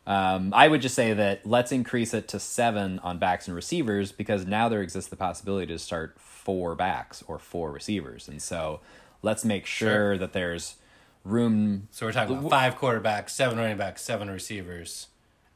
Um, 0.06 0.54
I 0.54 0.68
would 0.68 0.82
just 0.82 0.96
say 0.96 1.14
that 1.14 1.46
let's 1.46 1.72
increase 1.72 2.14
it 2.14 2.28
to 2.30 2.40
seven 2.40 3.00
on 3.00 3.20
backs 3.20 3.48
and 3.48 3.56
receivers 3.56 4.12
because 4.12 4.46
now 4.46 4.68
there 4.68 4.82
exists 4.82 5.10
the 5.10 5.16
possibility 5.16 5.68
to 5.68 5.80
start 5.80 6.20
four 6.20 6.76
backs 6.76 7.24
or 7.26 7.40
four 7.40 7.72
receivers, 7.72 8.28
and 8.28 8.42
so 8.42 8.82
let's 9.22 9.46
make 9.46 9.66
sure, 9.66 9.90
Sure. 9.90 10.18
that 10.18 10.34
there's 10.34 10.76
room. 11.24 11.88
So 11.92 12.06
we're 12.06 12.12
talking 12.12 12.38
about 12.38 12.50
five 12.50 12.78
quarterbacks, 12.78 13.30
seven 13.32 13.58
running 13.58 13.78
backs, 13.78 14.02
seven 14.02 14.30
receivers, 14.30 15.08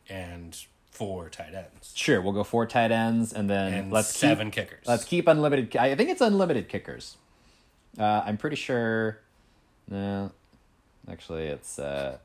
and 0.09 0.57
four 0.91 1.29
tight 1.29 1.53
ends. 1.53 1.91
Sure, 1.95 2.21
we'll 2.21 2.33
go 2.33 2.43
four 2.43 2.65
tight 2.65 2.91
ends, 2.91 3.33
and 3.33 3.49
then 3.49 3.73
And 3.73 3.91
let's 3.91 4.15
seven 4.15 4.47
keep, 4.47 4.65
kickers. 4.65 4.87
Let's 4.87 5.03
keep 5.03 5.27
unlimited. 5.27 5.75
I 5.75 5.95
think 5.95 6.09
it's 6.09 6.21
unlimited 6.21 6.69
kickers. 6.69 7.17
Uh, 7.99 8.23
I'm 8.25 8.37
pretty 8.37 8.55
sure. 8.55 9.19
No, 9.89 10.31
actually, 11.09 11.45
it's 11.47 11.79
uh, 11.79 12.17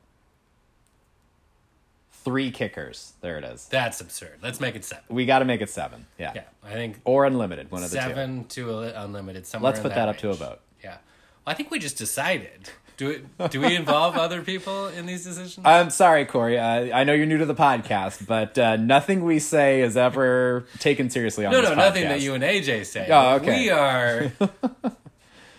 three 2.13 2.51
kickers. 2.51 3.13
There 3.21 3.39
it 3.39 3.45
is. 3.45 3.67
That's 3.69 4.01
absurd. 4.01 4.39
Let's 4.43 4.61
make 4.61 4.75
it 4.75 4.85
seven. 4.85 5.05
We 5.09 5.27
got 5.27 5.41
to 5.41 5.45
make 5.45 5.61
it 5.61 5.71
seven. 5.71 6.07
Yeah. 6.19 6.33
Yeah, 6.35 6.43
I 6.65 6.73
think 6.73 7.01
Or 7.05 7.25
unlimited, 7.25 7.71
one 7.71 7.83
of 7.83 7.91
the 7.91 7.97
two. 7.99 8.03
seven 8.03 8.45
to 8.47 8.81
unlimited. 9.03 9.47
Somewhere 9.47 9.71
Let's 9.73 9.83
put 9.83 9.95
that 9.95 10.09
up 10.09 10.19
to 10.19 10.31
a 10.31 10.35
vote. 10.35 10.61
Yeah, 10.83 10.91
well, 10.91 10.99
I 11.47 11.55
think 11.55 11.71
we 11.71 11.79
just 11.79 11.97
decided. 11.99 12.71
Do 12.97 13.11
it? 13.11 13.51
Do 13.51 13.61
we 13.61 13.75
involve 13.75 14.17
other 14.17 14.43
people 14.43 14.89
in 14.89 15.07
these 15.07 15.25
decisions? 15.25 15.65
I'm 15.65 15.91
sorry, 15.91 16.25
Corey. 16.27 16.59
Uh, 16.59 16.97
I 16.97 17.05
know 17.05 17.13
you're 17.15 17.27
new 17.27 17.39
to 17.39 17.47
the 17.47 17.55
podcast, 17.55 18.27
but 18.27 18.59
uh, 18.59 18.77
nothing 18.77 19.25
we 19.25 19.39
say 19.39 19.81
is 19.81 19.97
ever 19.97 20.67
taken 20.79 21.11
seriously 21.11 21.47
on 21.47 21.53
no, 21.53 21.61
this 21.61 21.71
no, 21.71 21.77
podcast. 21.77 21.79
nothing 21.79 22.09
that 22.09 22.21
you 22.21 22.35
and 22.35 22.45
AJ 22.45 22.87
say. 22.87 23.09
Oh, 23.11 23.37
okay. 23.37 23.65
We 23.65 23.71
are. 23.71 24.33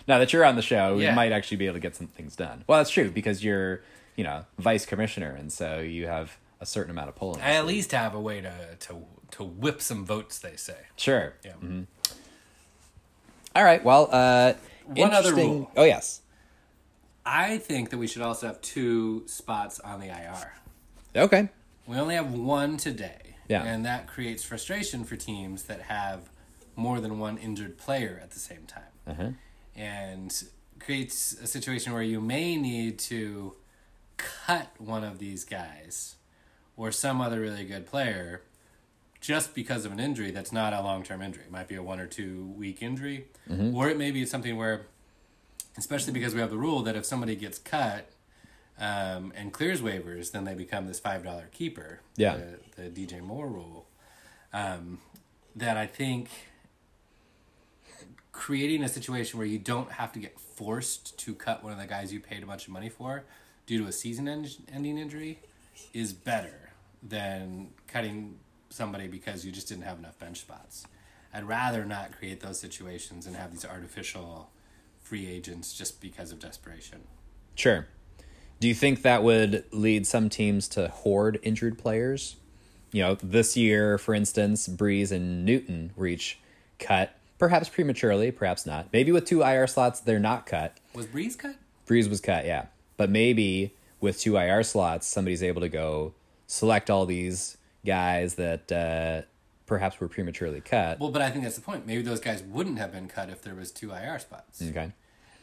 Now 0.07 0.19
that 0.19 0.33
you're 0.33 0.43
on 0.43 0.55
the 0.55 0.61
show, 0.61 0.97
we 0.97 1.09
might 1.11 1.31
actually 1.31 1.57
be 1.57 1.65
able 1.65 1.75
to 1.75 1.79
get 1.79 1.95
some 1.95 2.07
things 2.07 2.35
done. 2.35 2.63
Well, 2.67 2.79
that's 2.79 2.89
true 2.89 3.09
because 3.09 3.43
you're, 3.43 3.81
you 4.15 4.23
know, 4.23 4.45
vice 4.59 4.85
commissioner, 4.85 5.31
and 5.31 5.51
so 5.51 5.79
you 5.79 6.07
have 6.07 6.37
a 6.59 6.65
certain 6.65 6.91
amount 6.91 7.09
of 7.09 7.15
pull. 7.15 7.37
I 7.41 7.53
at 7.53 7.65
least 7.65 7.91
have 7.93 8.13
a 8.13 8.19
way 8.19 8.41
to 8.41 8.53
to 8.81 9.05
to 9.31 9.43
whip 9.43 9.81
some 9.81 10.05
votes. 10.05 10.39
They 10.39 10.57
say. 10.57 10.75
Sure. 10.97 11.33
Yeah. 11.45 11.53
All 13.55 13.63
right. 13.63 13.83
Well, 13.83 14.09
uh, 14.11 14.53
One 14.87 15.13
other 15.13 15.33
rule. 15.33 15.71
Oh 15.77 15.85
yes. 15.85 16.21
I 17.25 17.57
think 17.57 17.89
that 17.89 17.97
we 17.97 18.07
should 18.07 18.21
also 18.21 18.47
have 18.47 18.61
two 18.61 19.23
spots 19.27 19.79
on 19.79 19.99
the 19.99 20.07
IR. 20.07 20.53
Okay. 21.15 21.49
We 21.87 21.97
only 21.97 22.15
have 22.15 22.33
one 22.33 22.77
today. 22.77 23.35
Yeah. 23.47 23.63
And 23.63 23.85
that 23.85 24.07
creates 24.07 24.43
frustration 24.43 25.03
for 25.03 25.15
teams 25.15 25.63
that 25.63 25.83
have 25.83 26.29
more 26.75 26.99
than 26.99 27.19
one 27.19 27.37
injured 27.37 27.77
player 27.77 28.19
at 28.21 28.31
the 28.31 28.39
same 28.39 28.65
time. 28.65 28.83
Uh-huh. 29.05 29.29
And 29.75 30.43
creates 30.79 31.33
a 31.41 31.47
situation 31.47 31.93
where 31.93 32.03
you 32.03 32.19
may 32.19 32.55
need 32.55 32.99
to 32.99 33.55
cut 34.17 34.69
one 34.77 35.03
of 35.03 35.19
these 35.19 35.43
guys 35.43 36.15
or 36.75 36.91
some 36.91 37.21
other 37.21 37.39
really 37.39 37.65
good 37.65 37.85
player 37.85 38.41
just 39.21 39.55
because 39.55 39.85
of 39.85 39.91
an 39.91 39.99
injury 39.99 40.31
that's 40.31 40.51
not 40.51 40.73
a 40.73 40.81
long 40.81 41.03
term 41.03 41.21
injury. 41.21 41.43
It 41.45 41.51
might 41.51 41.67
be 41.67 41.75
a 41.75 41.83
one 41.83 41.99
or 41.99 42.07
two 42.07 42.53
week 42.57 42.81
injury, 42.81 43.27
or 43.73 43.89
it 43.89 43.97
may 43.97 44.11
be 44.11 44.25
something 44.25 44.57
where, 44.57 44.87
especially 45.77 46.13
because 46.13 46.33
we 46.33 46.39
have 46.39 46.49
the 46.49 46.57
rule 46.57 46.81
that 46.83 46.95
if 46.95 47.05
somebody 47.05 47.35
gets 47.35 47.57
cut 47.57 48.09
um, 48.79 49.33
and 49.35 49.51
clears 49.53 49.81
waivers, 49.81 50.31
then 50.31 50.43
they 50.45 50.53
become 50.53 50.87
this 50.87 50.99
five 50.99 51.23
dollar 51.23 51.49
keeper. 51.51 52.01
Yeah. 52.15 52.37
the, 52.75 52.89
the 52.89 53.05
DJ 53.05 53.21
Moore 53.21 53.47
rule. 53.47 53.87
Um, 54.53 54.99
that 55.55 55.77
I 55.77 55.87
think 55.87 56.29
creating 58.31 58.83
a 58.83 58.87
situation 58.87 59.37
where 59.37 59.47
you 59.47 59.59
don't 59.59 59.91
have 59.91 60.11
to 60.13 60.19
get 60.19 60.39
forced 60.39 61.17
to 61.19 61.35
cut 61.35 61.63
one 61.63 61.71
of 61.71 61.79
the 61.79 61.85
guys 61.85 62.11
you 62.11 62.19
paid 62.19 62.43
a 62.43 62.45
bunch 62.45 62.67
of 62.67 62.73
money 62.73 62.89
for 62.89 63.23
due 63.65 63.79
to 63.81 63.87
a 63.87 63.91
season 63.91 64.27
ending 64.73 64.97
injury 64.97 65.39
is 65.93 66.13
better 66.13 66.71
than 67.01 67.69
cutting 67.87 68.37
somebody 68.69 69.07
because 69.07 69.45
you 69.45 69.51
just 69.51 69.67
didn't 69.67 69.83
have 69.83 69.99
enough 69.99 70.17
bench 70.19 70.39
spots. 70.39 70.85
I'd 71.33 71.47
rather 71.47 71.85
not 71.85 72.17
create 72.17 72.41
those 72.41 72.59
situations 72.59 73.25
and 73.25 73.35
have 73.35 73.51
these 73.51 73.65
artificial 73.65 74.49
free 75.13 75.29
agents 75.29 75.73
just 75.73 76.01
because 76.01 76.31
of 76.31 76.39
desperation. 76.39 76.99
Sure. 77.53 77.85
Do 78.59 78.67
you 78.67 78.73
think 78.73 79.03
that 79.03 79.21
would 79.21 79.63
lead 79.71 80.07
some 80.07 80.27
teams 80.27 80.67
to 80.69 80.87
hoard 80.87 81.37
injured 81.43 81.77
players? 81.77 82.37
You 82.91 83.03
know, 83.03 83.17
this 83.21 83.55
year, 83.55 83.99
for 83.99 84.15
instance, 84.15 84.67
Brees 84.67 85.11
and 85.11 85.45
Newton 85.45 85.91
were 85.95 86.07
each 86.07 86.39
cut, 86.79 87.15
perhaps 87.37 87.69
prematurely, 87.69 88.31
perhaps 88.31 88.65
not. 88.65 88.87
Maybe 88.91 89.11
with 89.11 89.25
two 89.25 89.43
IR 89.43 89.67
slots, 89.67 89.99
they're 89.99 90.17
not 90.17 90.47
cut. 90.47 90.79
Was 90.95 91.05
Brees 91.05 91.37
cut? 91.37 91.57
Brees 91.87 92.09
was 92.09 92.19
cut, 92.19 92.45
yeah. 92.45 92.65
But 92.97 93.11
maybe 93.11 93.75
with 94.01 94.19
two 94.19 94.35
IR 94.35 94.63
slots, 94.63 95.05
somebody's 95.05 95.43
able 95.43 95.61
to 95.61 95.69
go 95.69 96.15
select 96.47 96.89
all 96.89 97.05
these 97.05 97.55
guys 97.85 98.33
that 98.35 98.71
uh, 98.71 99.27
perhaps 99.67 99.99
were 99.99 100.07
prematurely 100.07 100.61
cut. 100.61 100.99
Well, 100.99 101.11
but 101.11 101.21
I 101.21 101.29
think 101.29 101.43
that's 101.43 101.55
the 101.55 101.61
point. 101.61 101.85
Maybe 101.85 102.01
those 102.01 102.19
guys 102.19 102.41
wouldn't 102.41 102.79
have 102.79 102.91
been 102.91 103.07
cut 103.07 103.29
if 103.29 103.43
there 103.43 103.53
was 103.53 103.71
two 103.71 103.91
IR 103.91 104.17
spots. 104.17 104.59
Okay. 104.59 104.91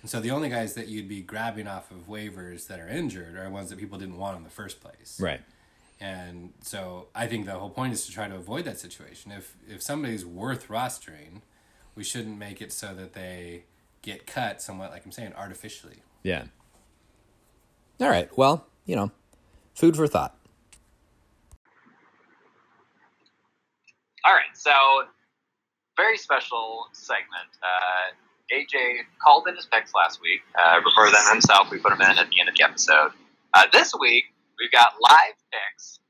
And 0.02 0.10
so 0.10 0.20
the 0.20 0.30
only 0.30 0.48
guys 0.48 0.74
that 0.74 0.88
you'd 0.88 1.08
be 1.08 1.20
grabbing 1.20 1.66
off 1.66 1.90
of 1.90 2.08
waivers 2.08 2.66
that 2.68 2.80
are 2.80 2.88
injured 2.88 3.36
are 3.36 3.48
ones 3.50 3.70
that 3.70 3.78
people 3.78 3.98
didn't 3.98 4.16
want 4.16 4.36
in 4.38 4.44
the 4.44 4.50
first 4.50 4.80
place. 4.80 5.18
Right. 5.20 5.40
And 6.00 6.54
so 6.62 7.08
I 7.14 7.26
think 7.26 7.44
the 7.44 7.52
whole 7.52 7.68
point 7.68 7.92
is 7.92 8.06
to 8.06 8.12
try 8.12 8.26
to 8.26 8.34
avoid 8.34 8.64
that 8.64 8.78
situation. 8.78 9.32
If 9.32 9.56
if 9.68 9.82
somebody's 9.82 10.24
worth 10.24 10.68
rostering, 10.68 11.42
we 11.94 12.04
shouldn't 12.04 12.38
make 12.38 12.62
it 12.62 12.72
so 12.72 12.94
that 12.94 13.12
they 13.12 13.64
get 14.00 14.26
cut 14.26 14.62
somewhat 14.62 14.90
like 14.90 15.04
I'm 15.04 15.12
saying 15.12 15.34
artificially. 15.36 16.02
Yeah. 16.22 16.44
All 18.00 18.08
right. 18.08 18.34
Well, 18.36 18.66
you 18.86 18.96
know, 18.96 19.10
food 19.74 19.94
for 19.96 20.06
thought. 20.06 20.36
All 24.26 24.34
right, 24.34 24.54
so 24.54 24.70
very 25.96 26.18
special 26.18 26.86
segment. 26.92 27.48
Uh, 27.62 28.14
AJ 28.52 29.06
called 29.24 29.46
in 29.48 29.56
his 29.56 29.66
picks 29.66 29.94
last 29.94 30.20
week, 30.20 30.40
uh, 30.58 30.80
recorded 30.84 31.14
them 31.14 31.24
himself. 31.30 31.70
We 31.70 31.78
put 31.78 31.90
them 31.90 32.02
in 32.02 32.18
at 32.18 32.28
the 32.28 32.40
end 32.40 32.48
of 32.48 32.54
the 32.56 32.64
episode. 32.64 33.12
Uh, 33.54 33.66
this 33.72 33.92
week, 33.98 34.24
we've 34.58 34.70
got 34.70 34.94
live 35.00 35.38
picks. 35.52 36.00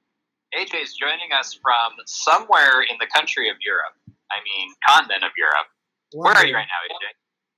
AJ 0.55 0.83
is 0.83 0.95
joining 0.95 1.33
us 1.39 1.55
from 1.55 1.93
somewhere 2.07 2.83
in 2.83 2.97
the 2.99 3.07
country 3.07 3.49
of 3.51 3.57
Europe. 3.65 3.95
I 4.31 4.37
mean, 4.43 4.75
continent 4.89 5.25
of 5.25 5.31
Europe. 5.37 5.67
Where 6.13 6.35
are 6.35 6.47
you 6.47 6.55
right 6.55 6.67
now, 6.67 6.97
AJ? 6.97 7.11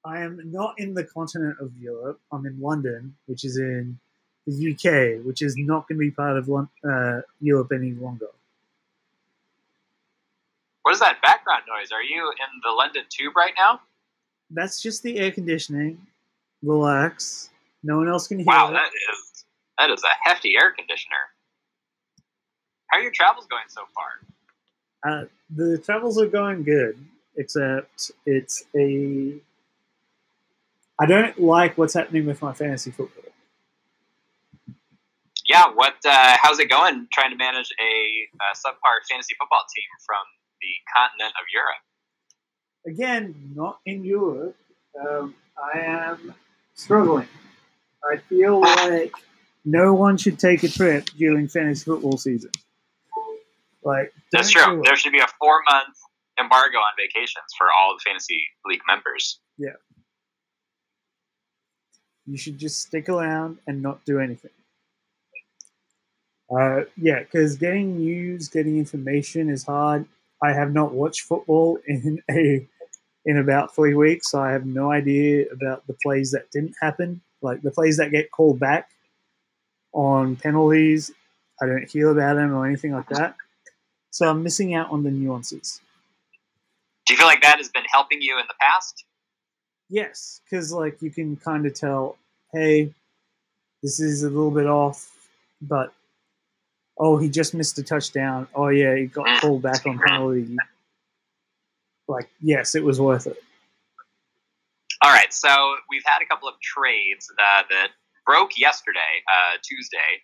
I 0.05 0.24
am 0.24 0.41
not 0.51 0.74
in 0.78 0.95
the 0.95 1.05
continent 1.05 1.57
of 1.61 1.70
Europe. 1.78 2.20
I'm 2.33 2.45
in 2.45 2.61
London, 2.61 3.14
which 3.26 3.45
is 3.45 3.57
in 3.57 3.99
the 4.47 4.72
UK, 4.72 5.24
which 5.24 5.43
is 5.43 5.55
not 5.57 5.89
going 5.89 5.99
to 5.99 6.01
be 6.01 6.11
part 6.11 6.37
of 6.37 6.51
uh, 6.51 7.20
Europe 7.41 7.70
any 7.72 7.93
longer. 7.93 8.26
What 10.83 10.93
is 10.93 11.01
that 11.01 11.22
background 11.22 11.62
noise? 11.68 11.93
Are 11.93 12.03
you 12.03 12.28
in 12.30 12.61
the 12.64 12.70
London 12.70 13.05
Tube 13.09 13.37
right 13.37 13.55
now? 13.57 13.80
That's 14.53 14.80
just 14.82 15.03
the 15.03 15.18
air 15.18 15.30
conditioning. 15.30 15.98
Relax. 16.62 17.50
No 17.82 17.96
one 17.98 18.09
else 18.09 18.28
can 18.28 18.38
hear 18.38 18.46
Wow, 18.46 18.68
it. 18.70 18.72
that 18.74 18.90
is 19.12 19.44
that 19.78 19.90
is 19.90 20.03
a 20.05 20.28
hefty 20.28 20.55
air 20.57 20.70
conditioner. 20.70 21.16
How 22.88 22.98
are 22.98 23.03
your 23.03 23.11
travels 23.12 23.46
going 23.46 23.64
so 23.68 23.82
far? 23.94 24.20
Uh, 25.05 25.24
the 25.50 25.78
travels 25.78 26.20
are 26.20 26.26
going 26.26 26.62
good, 26.62 26.96
except 27.36 28.12
it's 28.26 28.64
a. 28.76 29.34
I 31.00 31.07
don't 31.07 31.40
like 31.40 31.76
what's 31.78 31.94
happening 31.94 32.26
with 32.26 32.40
my 32.42 32.53
fantasy 32.53 32.90
football. 32.92 33.24
Yeah, 35.48 35.64
what? 35.74 35.94
Uh, 36.05 36.36
how's 36.40 36.61
it 36.61 36.70
going? 36.70 37.09
Trying 37.12 37.30
to 37.30 37.36
manage 37.36 37.68
a, 37.80 38.28
uh 38.38 38.55
subpar 38.55 39.03
fantasy 39.11 39.34
football 39.40 39.64
team 39.74 39.88
from 40.07 40.22
the 40.61 40.68
continent 40.94 41.32
of 41.40 41.46
Europe. 41.53 41.82
Again, 42.87 43.53
not 43.55 43.78
in 43.87 44.05
Europe. 44.05 44.57
Um, 45.01 45.35
I 45.57 45.78
am 45.80 46.35
struggling. 46.74 47.28
I 48.05 48.16
feel 48.16 48.61
like 48.61 49.12
no 49.64 49.95
one 49.95 50.16
should 50.16 50.39
take 50.39 50.62
a 50.64 50.68
trip 50.68 51.07
during 51.16 51.49
fantasy 51.49 51.85
football 51.85 52.16
season. 52.16 52.51
Like 53.85 54.12
That's 54.33 54.51
true. 54.51 54.80
it. 54.80 54.85
There 54.85 54.97
should 54.97 55.12
be 55.12 55.20
a 55.20 55.28
four 55.41 55.62
month 55.70 55.97
embargo 56.39 56.78
on 56.78 56.93
vacations 56.97 57.47
for 57.57 57.66
all 57.66 57.95
the 57.97 58.03
fantasy 58.05 58.43
league 58.66 58.80
members. 58.89 59.41
Yeah. 59.59 59.70
You 62.26 62.37
should 62.37 62.59
just 62.59 62.80
stick 62.80 63.09
around 63.09 63.59
and 63.66 63.83
not 63.83 64.05
do 64.05 64.20
anything. 64.20 64.51
Uh, 66.51 66.83
yeah, 66.97 67.20
because 67.20 67.57
getting 67.57 67.99
news, 67.99 68.49
getting 68.49 68.78
information 68.78 69.49
is 69.49 69.64
hard. 69.64 70.07
I 70.43 70.53
have 70.53 70.72
not 70.72 70.93
watched 70.93 71.22
football 71.22 71.78
in 71.87 72.22
a 72.30 72.68
in 73.24 73.38
about 73.38 73.74
three 73.74 73.94
weeks. 73.94 74.34
I 74.34 74.52
have 74.52 74.66
no 74.66 74.90
idea 74.90 75.46
about 75.52 75.86
the 75.86 75.94
plays 76.02 76.32
that 76.32 76.50
didn't 76.50 76.74
happen, 76.80 77.20
like 77.40 77.62
the 77.62 77.70
plays 77.70 77.96
that 77.98 78.10
get 78.10 78.30
called 78.30 78.58
back 78.58 78.90
on 79.92 80.36
penalties. 80.36 81.10
I 81.60 81.66
don't 81.66 81.88
hear 81.88 82.10
about 82.10 82.34
them 82.34 82.54
or 82.54 82.66
anything 82.66 82.92
like 82.92 83.08
that. 83.10 83.36
So 84.10 84.28
I'm 84.28 84.42
missing 84.42 84.74
out 84.74 84.90
on 84.90 85.04
the 85.04 85.10
nuances. 85.10 85.80
Do 87.06 87.14
you 87.14 87.18
feel 87.18 87.26
like 87.26 87.42
that 87.42 87.58
has 87.58 87.68
been 87.68 87.84
helping 87.92 88.20
you 88.20 88.38
in 88.38 88.44
the 88.46 88.54
past? 88.60 89.04
Yes, 89.88 90.40
because 90.44 90.72
like 90.72 91.00
you 91.02 91.10
can 91.10 91.36
kind 91.36 91.66
of 91.66 91.74
tell, 91.74 92.16
hey, 92.52 92.92
this 93.82 94.00
is 94.00 94.22
a 94.22 94.28
little 94.28 94.50
bit 94.50 94.66
off, 94.66 95.10
but 95.60 95.92
oh, 96.98 97.16
he 97.16 97.28
just 97.28 97.54
missed 97.54 97.78
a 97.78 97.82
touchdown. 97.82 98.48
Oh 98.54 98.68
yeah, 98.68 98.96
he 98.96 99.06
got 99.06 99.26
mm. 99.26 99.40
called 99.40 99.62
back 99.62 99.86
on 99.86 99.98
penalty. 99.98 100.56
Like 102.12 102.28
yes, 102.40 102.74
it 102.74 102.84
was 102.84 103.00
worth 103.00 103.26
it. 103.26 103.42
All 105.02 105.10
right, 105.10 105.32
so 105.32 105.48
we've 105.90 106.04
had 106.04 106.22
a 106.22 106.26
couple 106.26 106.48
of 106.48 106.54
trades 106.60 107.26
uh, 107.36 107.62
that 107.70 107.88
broke 108.24 108.56
yesterday, 108.56 109.24
uh, 109.26 109.56
Tuesday, 109.64 110.22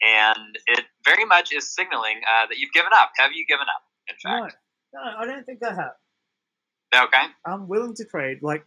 and 0.00 0.58
it 0.66 0.84
very 1.04 1.26
much 1.26 1.52
is 1.52 1.74
signaling 1.74 2.20
uh, 2.24 2.46
that 2.46 2.56
you've 2.56 2.72
given 2.72 2.90
up. 2.94 3.10
Have 3.18 3.32
you 3.34 3.44
given 3.46 3.66
up? 3.66 3.82
In 4.08 4.16
fact, 4.22 4.56
no, 4.94 5.00
I 5.18 5.26
don't 5.26 5.44
think 5.44 5.58
I 5.62 5.74
have. 5.74 7.04
okay. 7.04 7.24
I'm 7.44 7.68
willing 7.68 7.94
to 7.96 8.04
trade. 8.04 8.38
Like, 8.40 8.64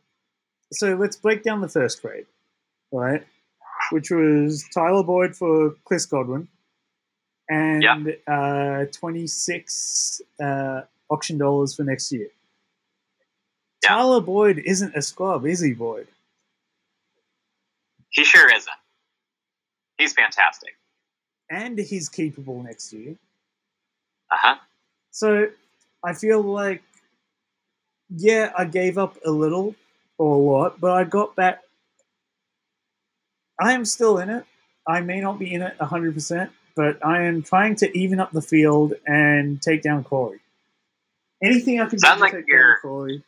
so 0.73 0.95
let's 0.95 1.15
break 1.15 1.43
down 1.43 1.61
the 1.61 1.69
first 1.69 2.01
trade, 2.01 2.25
right? 2.91 3.25
Which 3.91 4.11
was 4.11 4.63
Tyler 4.73 5.03
Boyd 5.03 5.35
for 5.35 5.75
Chris 5.85 6.05
Godwin, 6.05 6.49
and 7.49 8.15
uh, 8.27 8.85
26 8.91 10.21
uh, 10.39 10.81
auction 11.09 11.37
dollars 11.37 11.75
for 11.75 11.83
next 11.83 12.11
year. 12.11 12.27
Yeah. 13.87 13.95
Tyler 13.95 14.21
Boyd 14.21 14.59
isn't 14.59 14.95
a 14.95 15.01
scrub, 15.01 15.45
is 15.45 15.61
he, 15.61 15.73
Boyd? 15.73 16.07
He 18.09 18.23
sure 18.23 18.53
isn't. 18.53 18.73
He's 19.97 20.13
fantastic. 20.13 20.75
And 21.49 21.77
he's 21.77 22.09
keepable 22.09 22.63
next 22.63 22.91
year. 22.93 23.15
Uh 24.31 24.37
huh. 24.39 24.55
So 25.11 25.47
I 26.03 26.13
feel 26.13 26.41
like, 26.41 26.83
yeah, 28.09 28.51
I 28.57 28.65
gave 28.65 28.97
up 28.97 29.17
a 29.25 29.31
little 29.31 29.75
or 30.17 30.35
a 30.35 30.39
lot, 30.39 30.79
but 30.79 30.91
I 30.91 31.03
got 31.03 31.35
back. 31.35 31.61
I 33.59 33.73
am 33.73 33.85
still 33.85 34.19
in 34.19 34.29
it. 34.29 34.45
I 34.87 35.01
may 35.01 35.19
not 35.19 35.39
be 35.39 35.53
in 35.53 35.61
it 35.61 35.77
100%, 35.79 36.49
but 36.75 37.03
I 37.05 37.23
am 37.23 37.41
trying 37.43 37.75
to 37.77 37.97
even 37.97 38.19
up 38.19 38.31
the 38.31 38.41
field 38.41 38.93
and 39.05 39.61
take 39.61 39.81
down 39.81 40.03
Corey. 40.03 40.39
Anything 41.41 41.79
I 41.79 41.85
can 41.85 41.99
do 41.99 42.07
to 42.07 42.15
like 42.15 42.33
take 42.33 42.47
down 42.47 42.75
Corey. 42.81 43.23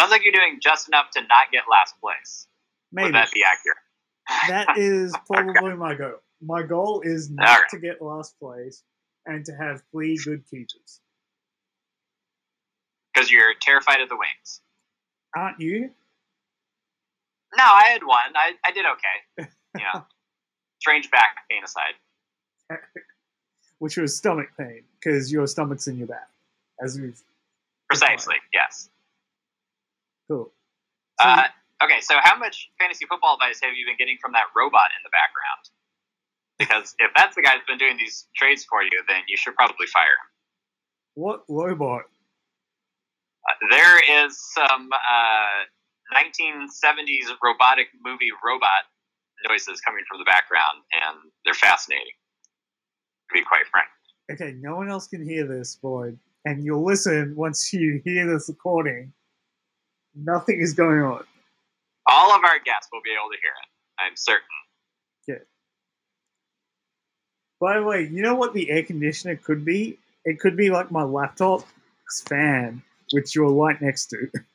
Sounds 0.00 0.10
like 0.10 0.24
you're 0.24 0.32
doing 0.32 0.58
just 0.62 0.88
enough 0.88 1.10
to 1.12 1.20
not 1.22 1.50
get 1.52 1.64
last 1.70 1.94
place. 2.00 2.46
Maybe. 2.92 3.06
Would 3.06 3.14
that 3.14 3.32
be 3.32 3.42
accurate? 3.44 3.78
that 4.48 4.76
is 4.78 5.14
probably 5.26 5.74
my 5.74 5.94
goal. 5.94 6.14
My 6.40 6.62
goal 6.62 7.02
is 7.04 7.30
not 7.30 7.48
Alright. 7.48 7.68
to 7.70 7.78
get 7.78 8.02
last 8.02 8.38
place 8.38 8.82
and 9.26 9.44
to 9.44 9.52
have 9.52 9.82
three 9.92 10.16
good 10.24 10.42
keepers. 10.50 11.00
Because 13.14 13.30
you're 13.30 13.54
terrified 13.60 14.00
of 14.00 14.08
the 14.08 14.16
wings. 14.16 14.60
Aren't 15.36 15.60
you? 15.60 15.90
No, 17.56 17.64
I 17.64 17.84
had 17.92 18.02
one. 18.02 18.18
I, 18.34 18.52
I 18.64 18.72
did 18.72 18.84
okay. 18.86 19.50
You 19.74 19.84
know, 19.94 20.04
strange 20.82 21.10
back 21.10 21.36
pain 21.50 21.62
aside. 21.64 21.94
Which 23.78 23.96
was 23.96 24.14
stomach 24.14 24.48
pain 24.58 24.82
because 25.00 25.32
your 25.32 25.46
stomach's 25.46 25.86
in 25.86 25.96
your 25.96 26.08
back. 26.08 26.28
As 26.84 27.00
we've 27.00 27.18
Precisely, 27.88 28.34
yes. 28.52 28.90
Cool. 30.28 30.52
So- 31.20 31.28
Uh, 31.28 31.48
okay, 31.84 32.00
so 32.00 32.16
how 32.22 32.36
much 32.36 32.70
fantasy 32.78 33.06
football 33.06 33.34
advice 33.34 33.60
have 33.62 33.74
you 33.74 33.86
been 33.86 33.96
getting 33.96 34.18
from 34.20 34.32
that 34.32 34.46
robot 34.56 34.90
in 34.96 35.02
the 35.04 35.10
background? 35.10 35.62
Because 36.58 36.94
if 36.98 37.10
that's 37.16 37.34
the 37.34 37.42
guy 37.42 37.56
that's 37.56 37.66
been 37.66 37.78
doing 37.78 37.96
these 37.96 38.28
trades 38.36 38.64
for 38.64 38.82
you, 38.82 39.02
then 39.08 39.22
you 39.26 39.36
should 39.36 39.54
probably 39.56 39.86
fire 39.86 40.04
him. 40.20 40.28
what 41.14 41.42
robot? 41.48 42.02
Uh, 43.48 43.54
there 43.70 43.98
is 44.24 44.38
some 44.54 44.88
uh, 44.92 45.66
1970s 46.14 47.26
robotic 47.42 47.88
movie 48.04 48.30
robot 48.44 48.84
noises 49.48 49.80
coming 49.80 50.04
from 50.08 50.18
the 50.20 50.24
background, 50.24 50.78
and 50.92 51.18
they're 51.44 51.54
fascinating, 51.54 52.14
to 53.28 53.34
be 53.34 53.42
quite 53.44 53.66
frank. 53.70 53.88
Okay, 54.30 54.54
no 54.60 54.76
one 54.76 54.88
else 54.88 55.08
can 55.08 55.26
hear 55.26 55.46
this, 55.46 55.76
Boyd, 55.82 56.16
and 56.44 56.64
you'll 56.64 56.84
listen 56.84 57.34
once 57.36 57.72
you 57.72 58.00
hear 58.04 58.26
this 58.32 58.48
recording. 58.48 59.12
Nothing 60.14 60.60
is 60.60 60.74
going 60.74 61.00
on. 61.02 61.24
All 62.08 62.32
of 62.32 62.44
our 62.44 62.58
guests 62.64 62.88
will 62.92 63.00
be 63.04 63.10
able 63.10 63.30
to 63.30 63.38
hear 63.40 63.52
it, 63.52 64.02
I'm 64.02 64.16
certain. 64.16 64.42
Good. 65.26 65.46
By 67.60 67.78
the 67.78 67.84
way, 67.84 68.08
you 68.10 68.22
know 68.22 68.34
what 68.34 68.54
the 68.54 68.70
air 68.70 68.82
conditioner 68.82 69.36
could 69.36 69.64
be? 69.64 69.98
It 70.24 70.40
could 70.40 70.56
be 70.56 70.70
like 70.70 70.90
my 70.90 71.02
laptop's 71.02 71.64
fan, 72.26 72.82
which 73.12 73.34
you're 73.34 73.52
right 73.52 73.80
next 73.80 74.06
to. 74.08 74.28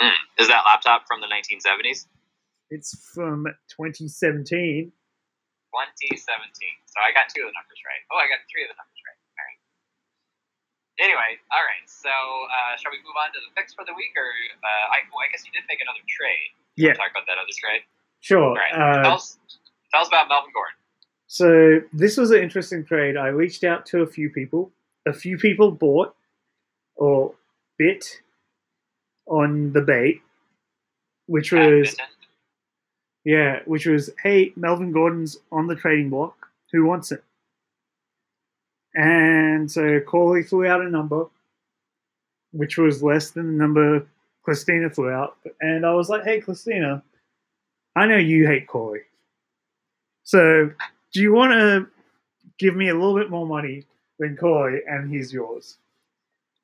Mm. 0.00 0.14
Is 0.38 0.46
that 0.46 0.62
laptop 0.64 1.04
from 1.08 1.20
the 1.20 1.26
1970s? 1.26 2.06
It's 2.70 2.94
from 3.14 3.46
2017. 3.74 4.92
2017. 4.94 4.94
So 6.86 6.96
I 7.02 7.10
got 7.10 7.26
two 7.34 7.42
of 7.42 7.50
the 7.50 7.56
numbers 7.56 7.80
right. 7.82 8.02
Oh, 8.12 8.18
I 8.18 8.30
got 8.30 8.38
three 8.46 8.62
of 8.62 8.70
the 8.70 8.78
numbers 8.78 8.97
right. 8.97 8.97
All 8.97 8.97
right. 8.97 8.97
Anyway, 10.98 11.38
all 11.54 11.62
right. 11.62 11.86
So 11.86 12.10
uh, 12.10 12.74
shall 12.76 12.90
we 12.90 12.98
move 13.06 13.14
on 13.14 13.30
to 13.30 13.38
the 13.38 13.54
picks 13.54 13.72
for 13.74 13.84
the 13.86 13.94
week, 13.94 14.12
or 14.18 14.26
uh, 14.26 14.94
I, 14.94 15.06
well, 15.14 15.22
I 15.22 15.30
guess 15.30 15.46
you 15.46 15.52
did 15.54 15.62
make 15.68 15.78
another 15.80 16.02
trade. 16.10 16.50
Yeah, 16.76 16.94
Talk 16.94 17.10
about 17.10 17.26
that 17.26 17.38
other 17.38 17.54
trade. 17.58 17.82
sure. 18.20 18.42
All 18.42 18.54
right. 18.54 18.74
Uh, 18.74 19.02
tell, 19.02 19.14
us, 19.14 19.38
tell 19.92 20.02
us 20.02 20.08
about 20.08 20.28
Melvin 20.28 20.50
Gordon. 20.54 20.74
So 21.26 21.80
this 21.92 22.16
was 22.16 22.30
an 22.30 22.42
interesting 22.42 22.84
trade. 22.84 23.16
I 23.16 23.28
reached 23.28 23.62
out 23.64 23.86
to 23.86 24.02
a 24.02 24.06
few 24.06 24.30
people. 24.30 24.72
A 25.06 25.12
few 25.12 25.38
people 25.38 25.70
bought 25.70 26.14
or 26.96 27.34
bit 27.78 28.20
on 29.26 29.72
the 29.72 29.80
bait, 29.82 30.20
which 31.26 31.52
was 31.52 31.96
yeah, 33.24 33.60
which 33.66 33.86
was 33.86 34.10
hey, 34.22 34.52
Melvin 34.56 34.90
Gordon's 34.92 35.36
on 35.52 35.66
the 35.66 35.74
trading 35.76 36.10
block. 36.10 36.48
Who 36.72 36.84
wants 36.84 37.12
it? 37.12 37.22
And 38.98 39.70
so 39.70 40.00
Corley 40.00 40.42
flew 40.42 40.66
out 40.66 40.80
a 40.80 40.90
number, 40.90 41.26
which 42.50 42.76
was 42.76 43.00
less 43.00 43.30
than 43.30 43.46
the 43.46 43.52
number 43.52 44.04
Christina 44.42 44.90
flew 44.90 45.08
out. 45.08 45.36
And 45.60 45.86
I 45.86 45.94
was 45.94 46.08
like, 46.08 46.24
hey, 46.24 46.40
Christina, 46.40 47.04
I 47.94 48.06
know 48.06 48.16
you 48.16 48.48
hate 48.48 48.66
Corley. 48.66 49.02
So 50.24 50.72
do 51.12 51.22
you 51.22 51.32
want 51.32 51.52
to 51.52 51.86
give 52.58 52.74
me 52.74 52.88
a 52.88 52.94
little 52.94 53.16
bit 53.16 53.30
more 53.30 53.46
money 53.46 53.84
than 54.18 54.36
Corley 54.36 54.80
and 54.84 55.14
he's 55.14 55.32
yours? 55.32 55.78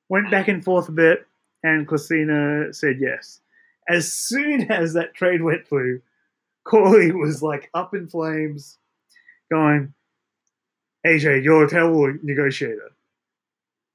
Went 0.08 0.28
back 0.28 0.48
and 0.48 0.62
forth 0.62 0.88
a 0.88 0.92
bit, 0.92 1.28
and 1.62 1.86
Christina 1.86 2.74
said 2.74 2.96
yes. 3.00 3.40
As 3.88 4.12
soon 4.12 4.62
as 4.72 4.94
that 4.94 5.14
trade 5.14 5.40
went 5.40 5.68
through, 5.68 6.02
Corley 6.64 7.12
was 7.12 7.44
like 7.44 7.70
up 7.74 7.94
in 7.94 8.08
flames, 8.08 8.76
going, 9.52 9.94
AJ, 11.06 11.44
you're 11.44 11.64
a 11.64 11.68
terrible 11.68 12.14
negotiator. 12.22 12.90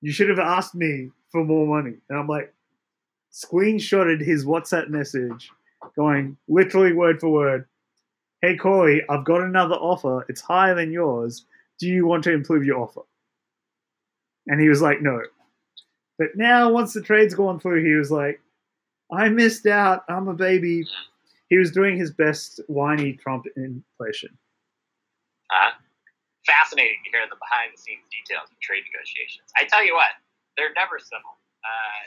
You 0.01 0.11
should 0.11 0.29
have 0.29 0.39
asked 0.39 0.75
me 0.75 1.09
for 1.31 1.43
more 1.43 1.67
money. 1.67 1.97
And 2.09 2.19
I'm 2.19 2.27
like, 2.27 2.53
screenshotted 3.31 4.21
his 4.21 4.45
WhatsApp 4.45 4.89
message, 4.89 5.51
going 5.95 6.37
literally 6.47 6.93
word 6.93 7.19
for 7.19 7.29
word, 7.29 7.65
Hey 8.41 8.55
Corey, 8.55 9.03
I've 9.09 9.25
got 9.25 9.41
another 9.41 9.75
offer. 9.75 10.25
It's 10.29 10.39
higher 10.39 10.73
than 10.73 10.93
yours. 10.93 11.45
Do 11.77 11.87
you 11.87 12.05
want 12.05 12.23
to 12.23 12.31
improve 12.31 12.63
your 12.63 12.79
offer? 12.79 13.01
And 14.47 14.61
he 14.61 14.69
was 14.69 14.81
like, 14.81 15.01
No. 15.01 15.21
But 16.17 16.29
now, 16.35 16.71
once 16.71 16.93
the 16.93 17.01
trade's 17.01 17.33
gone 17.33 17.59
through, 17.59 17.83
he 17.83 17.93
was 17.93 18.11
like, 18.11 18.41
I 19.11 19.29
missed 19.29 19.65
out. 19.65 20.03
I'm 20.09 20.27
a 20.27 20.33
baby. 20.33 20.85
He 21.49 21.57
was 21.57 21.71
doing 21.71 21.97
his 21.97 22.11
best 22.11 22.59
whiny 22.67 23.13
Trump 23.13 23.45
impression. 23.55 24.37
Uh, 25.49 25.71
fascinating 26.49 26.97
to 27.05 27.09
hear 27.13 27.29
the 27.29 27.37
behind 27.37 27.69
the 27.69 27.79
scenes 27.79 28.01
details 28.09 28.49
of 28.49 28.57
trade 28.65 28.81
negotiations. 28.89 29.53
I 29.53 29.69
tell 29.69 29.85
you 29.85 29.93
what, 29.93 30.17
they're 30.57 30.73
never 30.73 30.97
civil. 30.97 31.37
Uh, 31.61 32.01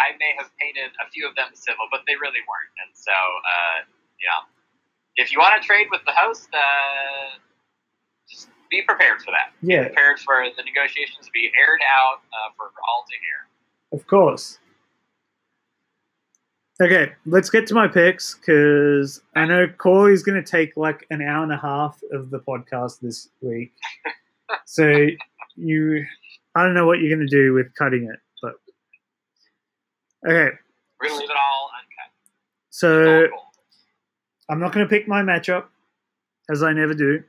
I 0.00 0.16
may 0.16 0.32
have 0.40 0.48
painted 0.56 0.96
a 1.04 1.06
few 1.12 1.28
of 1.28 1.36
them 1.36 1.52
civil, 1.52 1.84
but 1.92 2.08
they 2.08 2.16
really 2.16 2.40
weren't. 2.48 2.72
And 2.80 2.92
so, 2.96 3.12
uh, 3.12 3.84
you 4.16 4.24
know, 4.32 4.48
if 5.20 5.28
you 5.28 5.36
want 5.42 5.60
to 5.60 5.62
trade 5.62 5.92
with 5.92 6.00
the 6.08 6.16
host, 6.16 6.48
uh, 6.56 7.36
just 8.24 8.48
be 8.72 8.80
prepared 8.80 9.20
for 9.20 9.34
that. 9.36 9.52
Yeah, 9.60 9.92
Prepared 9.92 10.18
for 10.24 10.40
the 10.56 10.64
negotiations 10.64 11.26
to 11.28 11.32
be 11.34 11.52
aired 11.52 11.82
out 11.84 12.24
uh, 12.32 12.56
for 12.56 12.72
all 12.88 13.04
to 13.04 13.16
hear. 13.20 13.38
of 13.92 14.06
course. 14.08 14.56
Okay, 16.82 17.12
let's 17.26 17.48
get 17.48 17.66
to 17.68 17.74
my 17.74 17.86
picks 17.86 18.34
because 18.34 19.22
I 19.36 19.44
know 19.44 19.68
Corey's 19.78 20.22
going 20.22 20.42
to 20.42 20.50
take 20.50 20.76
like 20.76 21.06
an 21.10 21.22
hour 21.22 21.44
and 21.44 21.52
a 21.52 21.56
half 21.56 22.00
of 22.12 22.30
the 22.30 22.40
podcast 22.40 23.00
this 23.00 23.28
week. 23.40 23.72
so 24.66 25.06
you, 25.54 26.04
I 26.56 26.64
don't 26.64 26.74
know 26.74 26.86
what 26.86 26.98
you're 26.98 27.14
going 27.14 27.26
to 27.26 27.36
do 27.36 27.52
with 27.52 27.72
cutting 27.76 28.10
it, 28.12 28.18
but 28.42 28.54
okay. 30.28 30.56
We're 31.00 31.08
going 31.08 31.10
to 31.10 31.20
leave 31.20 31.30
it 31.30 31.36
all 31.36 31.70
uncut. 31.78 32.10
So. 32.70 33.28
I'm 34.52 34.60
not 34.60 34.72
going 34.72 34.84
to 34.84 34.90
pick 34.90 35.08
my 35.08 35.22
matchup, 35.22 35.64
as 36.50 36.62
I 36.62 36.74
never 36.74 36.92
do. 36.92 37.22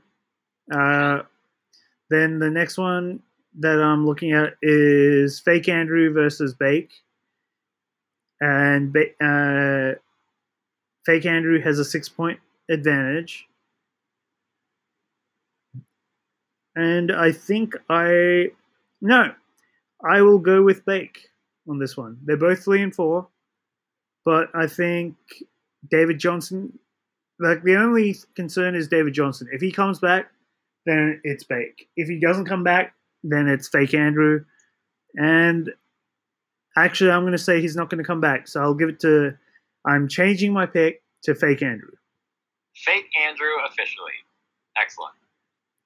Uh, 0.70 1.22
then 2.10 2.40
the 2.40 2.50
next 2.50 2.78
one 2.78 3.22
that 3.60 3.82
I'm 3.82 4.06
looking 4.06 4.34
at 4.34 4.56
is 4.62 5.40
Fake 5.40 5.70
Andrew 5.70 6.12
versus 6.12 6.54
Bake. 6.54 6.92
And 8.44 8.94
uh, 9.22 9.98
Fake 11.06 11.26
Andrew 11.26 11.62
has 11.62 11.80
a 11.80 11.86
six 11.86 12.10
point 12.10 12.40
advantage. 12.70 13.46
And 16.76 17.10
I 17.10 17.32
think 17.32 17.74
I. 17.90 18.50
No, 19.02 19.34
I 20.06 20.22
will 20.22 20.40
go 20.40 20.62
with 20.62 20.86
Bake 20.86 21.20
on 21.70 21.80
this 21.80 21.96
one. 21.96 22.18
They're 22.26 22.36
both 22.36 22.66
three 22.66 22.82
and 22.82 22.94
four. 22.94 23.30
But 24.26 24.50
I 24.54 24.68
think 24.68 25.16
David 25.90 26.20
Johnson. 26.20 26.78
Like 27.40 27.64
the 27.64 27.78
only 27.78 28.18
concern 28.36 28.76
is 28.76 28.90
David 28.90 29.14
Johnson. 29.14 29.48
If 29.54 29.62
he 29.62 29.72
comes 29.72 30.00
back, 30.00 30.30
then 30.86 31.22
it's 31.24 31.46
Bake. 31.46 31.88
If 31.96 32.10
he 32.10 32.20
doesn't 32.20 32.46
come 32.46 32.66
back, 32.66 32.94
then 33.24 33.48
it's 33.48 33.70
Fake 33.70 33.94
Andrew. 33.94 34.44
And 35.16 35.72
actually, 36.76 37.12
I'm 37.12 37.22
going 37.22 37.34
to 37.34 37.38
say 37.38 37.62
he's 37.62 37.76
not 37.76 37.90
going 37.90 38.04
to 38.04 38.08
come 38.08 38.22
back. 38.22 38.48
So 38.48 38.62
I'll 38.62 38.74
give 38.74 38.90
it 38.90 39.00
to. 39.02 39.38
I'm 39.86 40.08
changing 40.08 40.54
my 40.54 40.66
pick 40.66 41.02
to 41.24 41.36
Fake 41.36 41.62
Andrew. 41.62 41.92
Fake 42.76 43.06
Andrew 43.26 43.52
officially. 43.68 44.12
Excellent. 44.82 45.14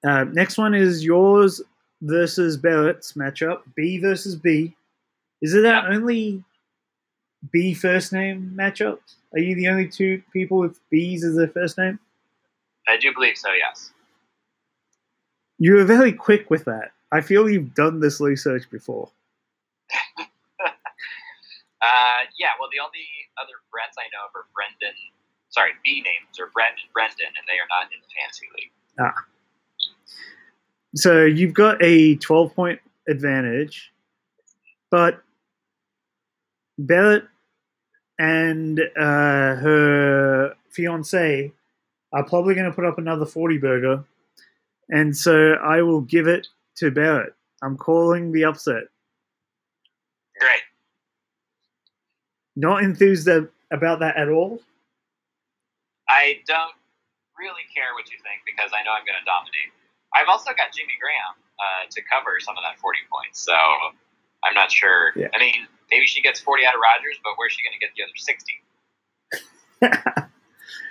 Uh, 0.06 0.24
next 0.32 0.56
one 0.56 0.74
is 0.74 1.04
yours 1.04 1.60
versus 2.02 2.56
Barrett's 2.56 3.14
matchup. 3.14 3.62
B 3.76 3.98
versus 3.98 4.36
B. 4.36 4.74
Is 5.42 5.54
it 5.54 5.66
our 5.66 5.88
only 5.90 6.42
B 7.52 7.74
first 7.74 8.12
name 8.12 8.52
matchup? 8.56 8.98
Are 9.32 9.38
you 9.38 9.54
the 9.54 9.68
only 9.68 9.88
two 9.88 10.22
people 10.32 10.58
with 10.58 10.80
B's 10.90 11.24
as 11.24 11.36
their 11.36 11.48
first 11.48 11.76
name? 11.78 11.98
I 12.88 12.96
do 12.96 13.12
believe 13.12 13.36
so, 13.36 13.48
yes. 13.52 13.92
You 15.58 15.74
were 15.74 15.84
very 15.84 16.12
quick 16.12 16.50
with 16.50 16.64
that. 16.64 16.92
I 17.12 17.20
feel 17.20 17.48
you've 17.48 17.74
done 17.74 18.00
this 18.00 18.20
research 18.20 18.70
before. 18.70 19.10
Uh, 21.80 22.26
yeah, 22.38 22.58
well, 22.58 22.68
the 22.72 22.82
only 22.82 23.06
other 23.38 23.54
Bretts 23.70 23.94
I 23.98 24.10
know 24.10 24.26
of 24.26 24.34
are 24.34 24.46
Brendan. 24.54 24.96
Sorry, 25.50 25.70
B 25.84 26.02
names 26.02 26.38
are 26.40 26.50
Brett 26.52 26.74
and 26.76 26.92
Brendan, 26.92 27.32
and 27.32 27.44
they 27.46 27.58
are 27.58 27.70
not 27.70 27.88
in 27.92 27.98
the 28.02 28.10
fantasy 28.18 28.46
league. 28.56 28.74
So 30.94 31.24
you've 31.24 31.54
got 31.54 31.82
a 31.82 32.16
12 32.16 32.54
point 32.54 32.80
advantage, 33.08 33.92
but 34.90 35.22
Barrett 36.78 37.24
and 38.18 38.80
uh, 38.96 39.54
her 39.56 40.54
fiance 40.70 41.52
are 42.12 42.24
probably 42.24 42.54
going 42.54 42.66
to 42.66 42.72
put 42.72 42.84
up 42.84 42.98
another 42.98 43.26
40 43.26 43.58
burger. 43.58 44.04
And 44.90 45.16
so 45.16 45.52
I 45.54 45.82
will 45.82 46.00
give 46.00 46.26
it 46.26 46.48
to 46.76 46.90
Barrett. 46.90 47.34
I'm 47.62 47.76
calling 47.76 48.32
the 48.32 48.44
upset. 48.44 48.84
Great. 50.38 50.62
Not 52.58 52.82
enthused 52.82 53.30
about 53.70 54.02
that 54.02 54.18
at 54.18 54.26
all. 54.28 54.58
I 56.10 56.42
don't 56.42 56.74
really 57.38 57.62
care 57.70 57.94
what 57.94 58.10
you 58.10 58.18
think 58.18 58.42
because 58.42 58.74
I 58.74 58.82
know 58.82 58.90
I'm 58.90 59.06
going 59.06 59.14
to 59.14 59.22
dominate. 59.22 59.70
I've 60.10 60.26
also 60.26 60.50
got 60.58 60.74
Jimmy 60.74 60.98
Graham 60.98 61.38
uh, 61.62 61.86
to 61.86 62.02
cover 62.10 62.42
some 62.42 62.58
of 62.58 62.66
that 62.66 62.82
40 62.82 62.98
points, 63.06 63.38
so 63.38 63.54
I'm 64.42 64.58
not 64.58 64.72
sure. 64.72 65.14
Yeah. 65.14 65.30
I 65.30 65.38
mean, 65.38 65.70
maybe 65.86 66.10
she 66.10 66.18
gets 66.18 66.42
40 66.42 66.66
out 66.66 66.74
of 66.74 66.82
Rodgers, 66.82 67.14
but 67.22 67.38
where's 67.38 67.54
she 67.54 67.62
going 67.62 67.78
to 67.78 67.82
get 67.82 67.94
the 67.94 68.02
other 68.02 68.18
60? 68.18 70.26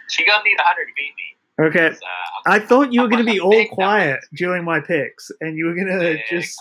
She 0.10 0.26
gonna 0.26 0.44
need 0.44 0.58
100 0.58 0.86
to 0.86 0.92
beat 0.96 1.14
me. 1.16 1.36
Okay. 1.60 1.88
uh, 1.96 2.50
I'm- 2.50 2.62
thought 2.68 2.94
you 2.94 3.02
were 3.02 3.08
going 3.10 3.26
to 3.26 3.32
be 3.32 3.40
all 3.40 3.66
quiet 3.68 4.12
number. 4.12 4.20
during 4.36 4.64
my 4.64 4.80
picks, 4.80 5.32
and 5.42 5.58
you 5.58 5.66
were 5.66 5.74
going 5.76 5.88
to 5.88 6.18
just. 6.30 6.58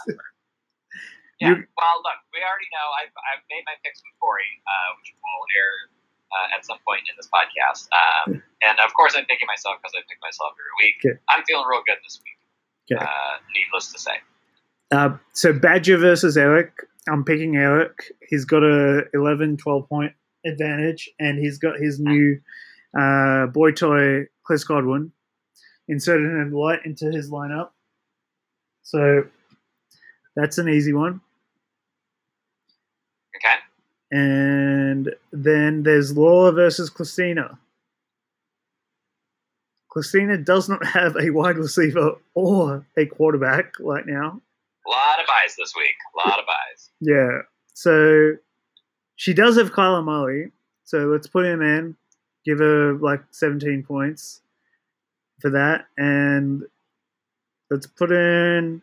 Yeah. 1.40 1.48
You- 1.56 1.68
Well, 1.76 1.96
look, 2.02 2.18
we 2.32 2.40
already 2.40 2.68
know 2.72 2.86
I've, 3.02 3.12
I've 3.32 3.44
made 3.52 3.62
my 3.66 3.76
picks 3.84 4.00
with 4.00 4.14
Corey, 4.20 4.48
uh, 4.64 4.88
which 5.00 5.12
will 5.16 5.44
air 5.56 5.72
uh, 6.32 6.56
at 6.56 6.64
some 6.64 6.78
point 6.86 7.04
in 7.08 7.14
this 7.16 7.28
podcast. 7.28 7.86
Um, 7.92 8.42
and 8.64 8.76
of 8.80 8.92
course, 8.94 9.14
I'm 9.16 9.26
picking 9.26 9.46
myself 9.46 9.76
because 9.80 9.92
I 9.94 10.00
pick 10.08 10.18
myself 10.22 10.52
every 10.56 10.74
week. 10.80 10.96
Okay. 11.04 11.16
I'm 11.28 11.44
feeling 11.44 11.66
real 11.68 11.82
good 11.86 11.98
this 12.02 12.18
week. 12.24 12.38
Okay. 12.90 13.04
Uh, 13.04 13.36
needless 13.54 13.92
to 13.92 13.98
say. 13.98 14.16
Uh, 14.90 15.18
so 15.32 15.52
Badger 15.52 15.98
versus 15.98 16.36
Eric. 16.36 16.72
I'm 17.08 17.24
picking 17.24 17.56
Eric. 17.56 18.12
He's 18.28 18.44
got 18.44 18.62
a 18.64 19.04
11, 19.14 19.56
12 19.58 19.88
point 19.88 20.12
advantage, 20.44 21.10
and 21.20 21.38
he's 21.38 21.58
got 21.58 21.76
his 21.78 22.00
new 22.00 22.40
uh, 22.98 23.46
boy 23.46 23.72
toy, 23.72 24.26
Chris 24.42 24.64
Godwin, 24.64 25.12
inserted 25.88 26.26
in 26.26 26.50
light 26.52 26.80
into 26.84 27.10
his 27.10 27.30
lineup. 27.30 27.70
So 28.82 29.24
that's 30.34 30.58
an 30.58 30.68
easy 30.68 30.92
one. 30.92 31.20
And 34.10 35.14
then 35.32 35.82
there's 35.82 36.16
Laura 36.16 36.52
versus 36.52 36.90
Christina. 36.90 37.58
Christina 39.88 40.36
does 40.36 40.68
not 40.68 40.84
have 40.94 41.16
a 41.16 41.30
wide 41.30 41.56
receiver 41.56 42.16
or 42.34 42.84
a 42.96 43.06
quarterback 43.06 43.72
right 43.80 44.06
now. 44.06 44.40
A 44.86 44.90
lot 44.90 45.20
of 45.20 45.26
buys 45.26 45.56
this 45.56 45.72
week. 45.76 45.94
A 46.14 46.28
lot 46.28 46.38
of 46.38 46.44
buys. 46.46 46.90
Yeah. 47.00 47.40
So 47.74 48.36
she 49.16 49.32
does 49.32 49.56
have 49.56 49.72
Kyler 49.72 50.04
Murray. 50.04 50.52
So 50.84 51.06
let's 51.06 51.26
put 51.26 51.44
him 51.44 51.62
in, 51.62 51.96
give 52.44 52.58
her 52.58 52.94
like 52.94 53.22
17 53.32 53.82
points 53.82 54.42
for 55.40 55.50
that. 55.50 55.86
And 55.96 56.64
let's 57.70 57.86
put 57.86 58.12
in. 58.12 58.82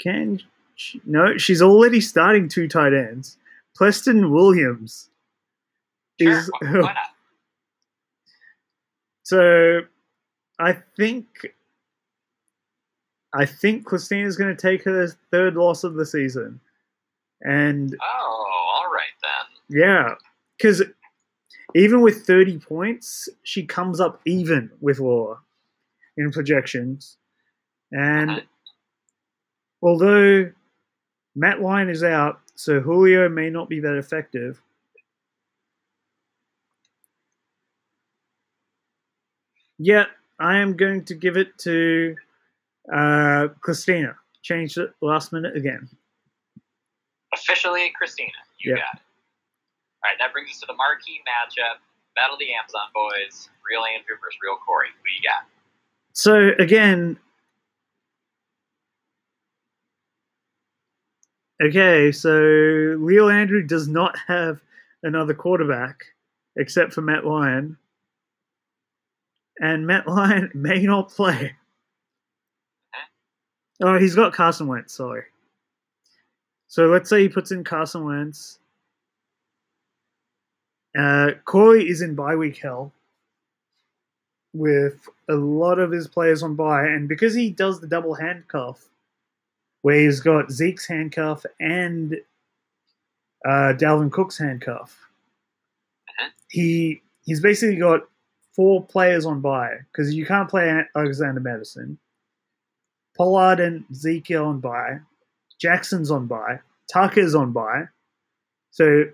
Can 0.00 0.40
she, 0.78 1.00
no, 1.04 1.36
she's 1.36 1.60
already 1.60 2.00
starting 2.00 2.48
two 2.48 2.68
tight 2.68 2.94
ends. 2.94 3.36
Preston 3.74 4.30
Williams 4.32 5.10
Sure. 6.20 6.30
is 6.32 6.50
why, 6.60 6.70
why 6.70 6.80
not? 6.94 6.96
so 9.24 9.80
I 10.58 10.72
think 10.96 11.26
I 13.34 13.44
think 13.44 13.84
Christina's 13.84 14.36
going 14.36 14.54
to 14.54 14.60
take 14.60 14.84
her 14.84 15.08
third 15.30 15.54
loss 15.54 15.82
of 15.84 15.94
the 15.94 16.06
season, 16.06 16.60
and 17.42 17.94
Oh, 18.00 18.46
all 18.74 18.90
right 18.92 19.04
then. 19.22 19.80
yeah, 19.80 20.14
because 20.56 20.82
even 21.74 22.00
with 22.02 22.24
thirty 22.24 22.58
points, 22.58 23.28
she 23.42 23.64
comes 23.66 24.00
up 24.00 24.20
even 24.24 24.70
with 24.80 24.98
Laura 25.00 25.38
in 26.16 26.30
projections, 26.30 27.16
and 27.92 28.30
Uh-huh. 28.30 28.40
although 29.82 30.50
Matt 31.38 31.60
Ryan 31.60 31.88
is 31.88 32.02
out, 32.02 32.40
so 32.56 32.80
Julio 32.80 33.28
may 33.28 33.48
not 33.48 33.68
be 33.68 33.78
that 33.78 33.96
effective. 33.96 34.60
Yeah, 39.78 40.06
I 40.40 40.58
am 40.58 40.76
going 40.76 41.04
to 41.04 41.14
give 41.14 41.36
it 41.36 41.56
to 41.58 42.16
uh, 42.92 43.48
Christina. 43.60 44.16
Changed 44.42 44.78
it 44.78 44.90
last 45.00 45.32
minute 45.32 45.56
again. 45.56 45.88
Officially, 47.32 47.92
Christina. 47.96 48.32
You 48.58 48.72
Yeah. 48.72 48.78
got 48.80 48.94
it. 48.94 49.00
All 50.02 50.10
right, 50.10 50.16
that 50.18 50.32
brings 50.32 50.50
us 50.50 50.58
to 50.60 50.66
the 50.66 50.74
marquee 50.74 51.20
matchup: 51.22 51.78
Battle 52.16 52.34
of 52.34 52.40
the 52.40 52.52
Amazon 52.52 52.88
Boys, 52.92 53.48
Real 53.68 53.84
Andrew 53.84 54.16
versus 54.20 54.38
Real 54.42 54.56
Corey. 54.66 54.88
Who 54.88 55.10
you 55.14 55.22
got? 55.22 55.46
So 56.14 56.50
again, 56.58 57.16
okay, 61.62 62.12
so 62.12 62.30
Leo 62.98 63.28
Andrew 63.28 63.62
does 63.62 63.88
not 63.88 64.16
have 64.26 64.60
another 65.02 65.34
quarterback 65.34 66.04
except 66.56 66.92
for 66.92 67.02
Matt 67.02 67.24
Ryan, 67.24 67.76
and 69.60 69.86
Matt 69.86 70.06
Ryan 70.06 70.50
may 70.54 70.82
not 70.82 71.10
play. 71.10 71.54
Oh, 73.80 73.96
he's 73.98 74.16
got 74.16 74.32
Carson 74.32 74.66
Wentz. 74.66 74.94
Sorry. 74.94 75.22
So 76.66 76.86
let's 76.86 77.08
say 77.08 77.22
he 77.22 77.28
puts 77.28 77.52
in 77.52 77.64
Carson 77.64 78.04
Wentz. 78.04 78.58
Uh, 80.98 81.30
Corey 81.44 81.88
is 81.88 82.02
in 82.02 82.14
bye 82.14 82.34
week 82.34 82.58
hell 82.58 82.92
with 84.52 85.08
a 85.28 85.34
lot 85.34 85.78
of 85.78 85.92
his 85.92 86.08
players 86.08 86.42
on 86.42 86.56
bye, 86.56 86.86
and 86.86 87.08
because 87.08 87.34
he 87.34 87.50
does 87.50 87.80
the 87.80 87.86
double 87.86 88.14
handcuff, 88.14 88.88
where 89.82 90.00
he's 90.00 90.20
got 90.20 90.50
Zeke's 90.50 90.86
handcuff 90.86 91.44
and 91.60 92.14
uh, 93.46 93.72
Dalvin 93.76 94.10
Cook's 94.10 94.36
handcuff, 94.38 94.98
Mhm. 96.20 96.30
he 96.50 97.02
he's 97.24 97.40
basically 97.40 97.76
got 97.76 98.00
four 98.56 98.84
players 98.84 99.24
on 99.26 99.40
bye 99.40 99.76
because 99.92 100.12
you 100.14 100.26
can't 100.26 100.48
play 100.48 100.84
Alexander 100.96 101.40
Mattison. 101.40 101.98
Pollard 103.16 103.60
and 103.60 103.84
Zeke 103.94 104.30
are 104.32 104.42
on 104.44 104.60
bye. 104.60 104.98
Jackson's 105.60 106.10
on 106.10 106.26
bye. 106.26 106.60
Tucker's 106.92 107.34
on 107.34 107.52
bye. 107.52 107.84
So 108.70 109.04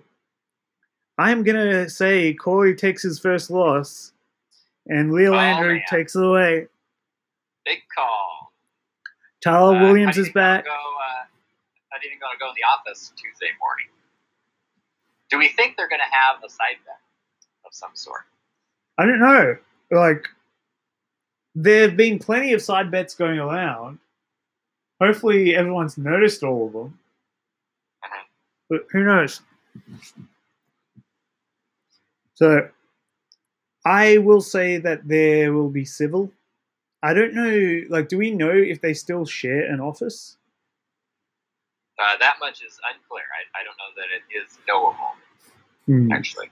I'm 1.17 1.43
gonna 1.43 1.89
say 1.89 2.33
Corey 2.33 2.75
takes 2.75 3.01
his 3.03 3.19
first 3.19 3.49
loss, 3.49 4.11
and 4.87 5.11
Leo 5.13 5.33
Oh, 5.33 5.37
Andrew 5.39 5.73
man. 5.75 5.81
takes 5.89 6.15
it 6.15 6.23
away. 6.23 6.67
Big 7.65 7.79
call. 7.95 8.34
Tyler 9.45 9.75
Uh, 9.75 9.81
Williams 9.83 10.07
how 10.07 10.11
do 10.13 10.19
you 10.21 10.25
is 10.25 10.33
back. 10.33 10.65
Go, 10.65 10.71
you 10.71 12.09
think 12.09 12.19
going 12.19 12.33
to 12.33 12.39
go 12.39 12.49
in 12.49 12.55
the 12.55 12.65
office 12.67 13.13
Tuesday 13.15 13.51
morning? 13.59 13.85
Do 15.29 15.37
we 15.37 15.49
think 15.49 15.77
they're 15.77 15.87
going 15.87 16.01
to 16.01 16.15
have 16.15 16.43
a 16.43 16.49
side 16.49 16.77
bet 16.85 16.99
of 17.63 17.73
some 17.73 17.91
sort? 17.93 18.23
I 18.97 19.05
don't 19.05 19.19
know. 19.19 19.55
Like, 19.91 20.27
there 21.53 21.87
have 21.87 21.95
been 21.95 22.17
plenty 22.17 22.53
of 22.53 22.61
side 22.61 22.89
bets 22.89 23.13
going 23.13 23.37
around. 23.37 23.99
Hopefully, 24.99 25.55
everyone's 25.55 25.97
noticed 25.97 26.41
all 26.41 26.67
of 26.67 26.73
them. 26.73 26.99
Mhm. 28.03 28.23
But 28.69 28.87
who 28.91 29.03
knows? 29.03 29.41
So, 32.33 32.69
I 33.85 34.17
will 34.17 34.41
say 34.41 34.77
that 34.77 35.07
there 35.07 35.53
will 35.53 35.69
be 35.69 35.85
civil. 35.85 36.31
I 37.03 37.13
don't 37.13 37.33
know. 37.33 37.81
Like, 37.89 38.07
do 38.09 38.17
we 38.17 38.31
know 38.31 38.51
if 38.51 38.81
they 38.81 38.93
still 38.93 39.25
share 39.25 39.71
an 39.71 39.79
office? 39.79 40.37
Uh, 41.99 42.17
that 42.19 42.35
much 42.39 42.61
is 42.61 42.77
unclear. 42.93 43.23
I, 43.33 43.61
I 43.61 43.63
don't 43.63 43.77
know 43.77 43.93
that 43.95 44.07
it 44.13 44.43
is 44.43 44.57
knowable, 44.67 45.15
Hmm. 45.85 46.11
actually. 46.11 46.49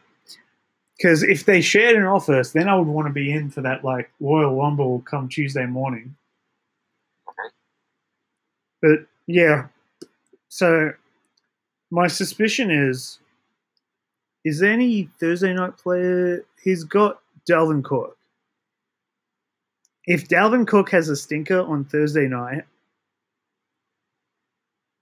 Because 0.98 1.24
if 1.24 1.46
they 1.46 1.60
shared 1.60 1.96
an 1.96 2.04
office, 2.04 2.52
then 2.52 2.70
I 2.70 2.76
would 2.76 2.88
want 2.88 3.08
to 3.08 3.14
be 3.14 3.32
in 3.32 3.50
for 3.50 3.62
that 3.62 3.84
like 3.84 4.12
Royal 4.20 4.56
Rumble 4.56 5.02
come 5.02 5.28
Tuesday 5.28 5.66
morning. 5.66 6.16
Okay. 7.28 7.50
But 8.82 9.08
yeah, 9.26 9.68
so 10.50 10.92
my 11.90 12.08
suspicion 12.08 12.70
is: 12.70 13.20
is 14.46 14.60
there 14.60 14.72
any 14.72 15.10
Thursday 15.20 15.52
night 15.54 15.78
player? 15.78 16.46
He's 16.64 16.84
got 16.84 17.20
Dalvin 17.50 17.84
Cook. 17.84 18.16
If 20.06 20.28
Dalvin 20.28 20.68
Cook 20.68 20.90
has 20.92 21.10
a 21.10 21.16
stinker 21.16 21.62
on 21.62 21.86
Thursday 21.86 22.28
night, 22.28 22.64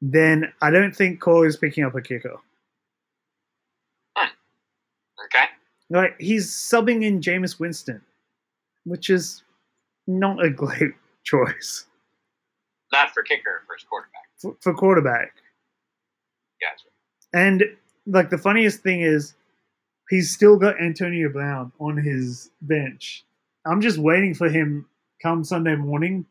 then 0.02 0.52
I 0.62 0.70
don't 0.72 0.96
think 0.96 1.20
Cole 1.20 1.44
is 1.44 1.58
picking 1.58 1.84
up 1.84 1.96
a 1.96 2.02
kicker. 2.02 2.38
Hmm. 4.16 4.30
Okay. 5.26 5.46
Like 5.90 6.16
he's 6.20 6.50
subbing 6.52 7.04
in 7.04 7.22
Jameis 7.22 7.60
Winston, 7.60 8.02
which 8.86 9.10
is 9.10 9.44
not 10.08 10.44
a 10.44 10.50
great 10.64 10.94
choice 11.24 11.86
Not 12.92 13.12
for 13.12 13.22
kicker, 13.24 13.62
first 13.68 13.88
quarterback. 13.88 14.28
for, 14.38 14.56
for 14.60 14.74
quarterback. 14.74 15.34
Gotcha. 16.62 16.88
And 17.34 17.64
like 18.08 18.30
the 18.30 18.38
funniest 18.38 18.82
thing 18.82 19.02
is, 19.02 19.36
he's 20.10 20.34
still 20.34 20.58
got 20.58 20.82
Antonio 20.82 21.30
Brown 21.30 21.72
on 21.80 21.98
his 21.98 22.50
bench. 22.62 23.24
I'm 23.66 23.82
just 23.82 23.98
waiting 24.00 24.34
for 24.34 24.50
him 24.50 24.88
come 25.22 25.44
Sunday 25.44 25.76
morning, 25.76 26.26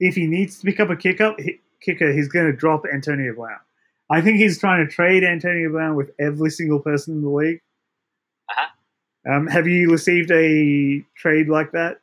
if 0.00 0.14
he 0.14 0.26
needs 0.26 0.58
to 0.60 0.66
pick 0.66 0.80
up 0.80 0.90
a 0.90 0.96
kick 0.96 1.20
up 1.20 1.38
kicker, 1.80 2.12
he's 2.12 2.28
going 2.28 2.46
to 2.46 2.52
drop 2.52 2.84
Antonio 2.92 3.34
Brown. 3.34 3.58
I 4.10 4.20
think 4.20 4.38
he's 4.38 4.58
trying 4.58 4.86
to 4.86 4.92
trade 4.92 5.24
Antonio 5.24 5.70
Brown 5.70 5.96
with 5.96 6.10
every 6.18 6.50
single 6.50 6.80
person 6.80 7.14
in 7.14 7.22
the 7.22 7.30
league. 7.30 7.60
Uh-huh. 8.50 9.32
Um, 9.32 9.46
have 9.46 9.66
you 9.66 9.90
received 9.90 10.30
a 10.30 11.02
trade 11.16 11.48
like 11.48 11.72
that? 11.72 12.00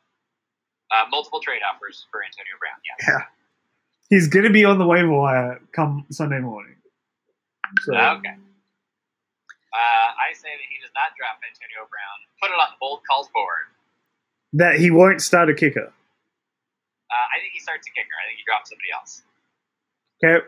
Uh, 0.90 1.04
multiple 1.10 1.40
trade 1.40 1.62
offers 1.62 2.06
for 2.10 2.22
Antonio 2.24 2.52
Brown. 2.58 2.76
Yeah. 3.08 3.24
He's 4.10 4.28
going 4.28 4.44
to 4.44 4.52
be 4.52 4.64
on 4.64 4.78
the 4.78 4.86
waiver 4.86 5.08
wire 5.08 5.60
come 5.72 6.04
Sunday 6.10 6.40
morning. 6.40 6.76
So, 7.82 7.94
Okay. 7.94 8.36
Uh, 9.72 10.08
I 10.20 10.36
say 10.36 10.52
that 10.52 10.68
he 10.68 10.76
does 10.84 10.92
not 10.92 11.16
drop 11.16 11.40
Antonio 11.40 11.88
Brown. 11.88 12.18
Put 12.44 12.52
it 12.52 12.60
on 12.60 12.76
the 12.76 12.80
bold 12.80 13.00
calls 13.08 13.32
board. 13.32 13.72
That 14.52 14.76
he 14.78 14.90
won't 14.90 15.20
start 15.22 15.48
a 15.50 15.54
kicker. 15.54 15.86
Uh, 15.88 17.26
I 17.28 17.40
think 17.40 17.52
he 17.52 17.60
starts 17.60 17.86
a 17.86 17.92
kicker. 17.92 18.14
I 18.20 18.28
think 18.28 18.38
he 18.38 18.44
drops 18.48 18.70
somebody 18.70 18.88
else. 18.92 19.22
Okay. 20.22 20.44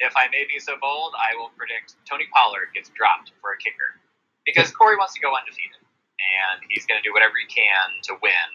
If 0.00 0.16
I 0.16 0.28
may 0.32 0.48
be 0.48 0.58
so 0.58 0.74
bold, 0.80 1.12
I 1.18 1.36
will 1.36 1.52
predict 1.60 1.94
Tony 2.08 2.24
Pollard 2.32 2.72
gets 2.74 2.88
dropped 2.96 3.32
for 3.44 3.52
a 3.52 3.58
kicker 3.60 4.00
because 4.48 4.72
Corey 4.72 4.96
wants 4.96 5.12
to 5.14 5.20
go 5.20 5.36
undefeated, 5.36 5.76
and 6.40 6.64
he's 6.72 6.86
going 6.88 6.96
to 6.96 7.04
do 7.06 7.12
whatever 7.12 7.36
he 7.36 7.44
can 7.52 8.00
to 8.08 8.16
win 8.24 8.48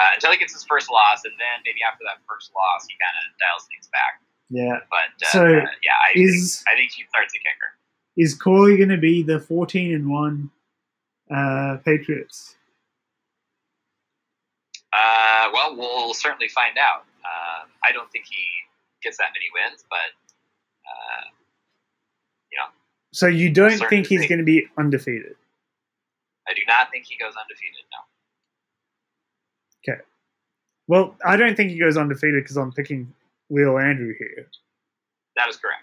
uh, 0.00 0.16
until 0.16 0.32
he 0.32 0.38
gets 0.40 0.54
his 0.56 0.64
first 0.64 0.88
loss, 0.90 1.20
and 1.28 1.34
then 1.36 1.60
maybe 1.68 1.84
after 1.84 2.02
that 2.08 2.24
first 2.24 2.50
loss, 2.56 2.88
he 2.88 2.96
kind 2.96 3.16
of 3.20 3.24
dials 3.36 3.68
things 3.68 3.86
back. 3.92 4.24
Yeah. 4.48 4.80
But 4.88 5.12
uh, 5.20 5.28
So, 5.28 5.40
uh, 5.44 5.68
yeah, 5.84 5.92
I 6.00 6.16
is- 6.16 6.64
think, 6.64 6.72
I 6.72 6.72
think 6.80 6.90
he 6.96 7.04
starts 7.12 7.34
a 7.36 7.40
kicker. 7.44 7.70
Is 8.16 8.34
Corey 8.34 8.76
going 8.80 8.88
to 8.88 8.96
be 8.98 9.22
the 9.22 9.38
14 9.38 9.94
and 9.94 10.08
1 10.10 10.50
uh, 11.30 11.76
Patriots? 11.84 12.56
Uh, 14.98 15.50
well, 15.52 15.76
we'll 15.76 16.14
certainly 16.14 16.48
find 16.48 16.76
out. 16.78 17.04
Uh, 17.24 17.66
I 17.84 17.92
don't 17.92 18.10
think 18.10 18.24
he 18.28 18.42
gets 19.02 19.16
that 19.18 19.28
many 19.34 19.46
wins, 19.54 19.84
but 19.88 19.96
uh, 20.86 21.24
you 22.50 22.58
know, 22.58 22.66
So 23.12 23.26
you 23.26 23.50
don't 23.50 23.78
think 23.88 24.06
he's 24.06 24.26
going 24.26 24.38
to 24.38 24.44
be 24.44 24.66
undefeated? 24.76 25.36
I 26.48 26.54
do 26.54 26.62
not 26.66 26.90
think 26.90 27.04
he 27.06 27.16
goes 27.16 27.34
undefeated. 27.40 27.84
No. 27.92 29.92
Okay. 29.92 30.00
Well, 30.86 31.14
I 31.24 31.36
don't 31.36 31.56
think 31.56 31.70
he 31.70 31.78
goes 31.78 31.96
undefeated 31.96 32.42
because 32.42 32.56
I'm 32.56 32.72
picking 32.72 33.12
Will 33.50 33.78
Andrew 33.78 34.14
here. 34.18 34.48
That 35.36 35.48
is 35.48 35.56
correct. 35.56 35.82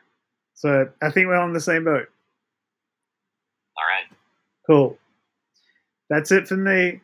So 0.55 0.89
I 1.01 1.11
think 1.11 1.27
we're 1.27 1.35
on 1.35 1.53
the 1.53 1.59
same 1.59 1.83
boat. 1.83 2.07
All 3.77 3.83
right. 3.83 4.17
Cool. 4.65 4.97
That's 6.09 6.31
it 6.31 6.47
for 6.47 6.57
me. 6.57 7.01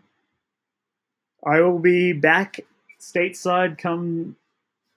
I 1.45 1.61
will 1.61 1.79
be 1.79 2.13
back 2.13 2.59
stateside 2.99 3.77
come, 3.77 4.35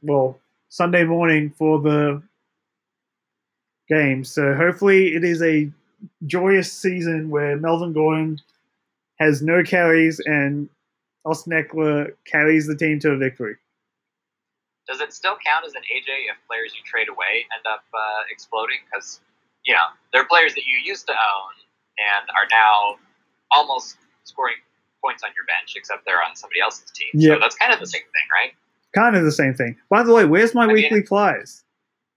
well, 0.03 0.39
Sunday 0.69 1.05
morning 1.05 1.51
for 1.51 1.81
the 1.81 2.23
game. 3.89 4.25
So 4.25 4.55
hopefully 4.55 5.15
it 5.15 5.25
is 5.25 5.43
a 5.43 5.71
joyous 6.27 6.73
season 6.73 7.31
where 7.31 7.57
Melvin 7.57 7.93
Gordon 7.93 8.41
has 9.19 9.43
no 9.43 9.63
carries 9.63 10.21
and 10.21 10.69
Austin 11.25 11.53
Ekeler 11.53 12.13
carries 12.27 12.67
the 12.67 12.77
team 12.77 12.99
to 13.01 13.13
a 13.13 13.17
victory. 13.17 13.57
Does 14.87 15.01
it 15.01 15.15
still 15.15 15.37
count 15.45 15.65
as 15.65 15.73
an 15.73 15.83
AJ 15.83 16.29
if 16.29 16.37
players 16.47 16.75
you 16.77 16.83
trade 16.85 17.09
away 17.09 17.47
end 17.57 17.65
up 17.67 17.85
uh, 17.95 18.23
exploding? 18.31 18.77
Because 18.85 19.21
you 19.65 19.73
know 19.73 19.87
they're 20.13 20.27
players 20.27 20.55
that 20.55 20.65
you 20.67 20.77
used 20.85 21.07
to 21.07 21.13
own 21.13 21.53
and 21.97 22.29
are 22.31 22.47
now 22.53 22.97
almost 23.51 23.97
scoring 24.25 24.57
points 25.05 25.21
on 25.23 25.31
your 25.37 25.45
bench, 25.45 25.77
except 25.77 26.09
they're 26.09 26.25
on 26.25 26.33
somebody 26.33 26.65
else's 26.65 26.89
team. 26.97 27.13
Yeah. 27.13 27.37
So 27.37 27.41
that's 27.45 27.57
kind 27.61 27.73
of 27.77 27.81
the 27.81 27.87
same 27.91 28.09
thing, 28.17 28.27
right? 28.33 28.57
Kind 28.97 29.17
of 29.21 29.25
the 29.29 29.35
same 29.37 29.53
thing. 29.53 29.77
By 29.93 30.01
the 30.03 30.15
way, 30.17 30.25
where's 30.25 30.55
my 30.57 30.65
I 30.65 30.67
mean- 30.73 30.77
weekly 30.81 31.03
plies? 31.05 31.61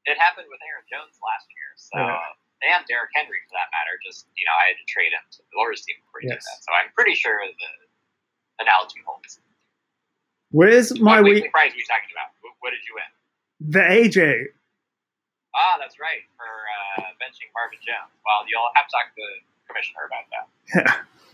It 0.07 0.15
happened 0.15 0.47
with 0.47 0.63
Aaron 0.63 0.87
Jones 0.87 1.19
last 1.19 1.51
year, 1.51 1.69
so 1.75 1.99
Yeah. 1.99 2.71
and 2.79 2.87
Derrick 2.87 3.11
Henry 3.11 3.43
for 3.43 3.59
that 3.59 3.67
matter. 3.75 3.99
Just 4.07 4.23
you 4.39 4.47
know, 4.47 4.55
I 4.55 4.71
had 4.71 4.79
to 4.79 4.87
trade 4.87 5.11
him 5.11 5.19
to 5.35 5.39
the 5.51 5.55
Lord's 5.59 5.83
team 5.83 5.99
before 5.99 6.23
he 6.23 6.31
Yes. 6.31 6.39
did 6.39 6.47
that. 6.47 6.63
So 6.63 6.71
I'm 6.71 6.87
pretty 6.95 7.11
sure 7.11 7.35
the 7.43 7.71
analogy 8.63 9.03
holds. 9.03 9.43
Where's 10.55 10.95
my 11.03 11.19
what 11.19 11.27
weekly 11.35 11.51
prize 11.51 11.75
are 11.75 11.79
we 11.81 11.83
talking 11.83 12.07
about? 12.15 12.31
What, 12.63 12.71
did 12.71 12.79
you 12.87 12.95
win? 12.95 13.09
The 13.67 13.83
AJ. 13.83 14.47
Ah, 15.59 15.75
that's 15.75 15.99
right, 15.99 16.23
for 16.39 16.47
uh, 16.47 17.11
benching 17.19 17.51
Marvin 17.51 17.79
Jones. 17.83 18.15
Well, 18.23 18.47
you'll 18.47 18.71
have 18.79 18.87
to 18.87 18.93
talk 18.95 19.11
to 19.11 19.19
the 19.19 19.31
commissioner 19.67 20.07
about 20.07 20.23
that. 20.31 20.45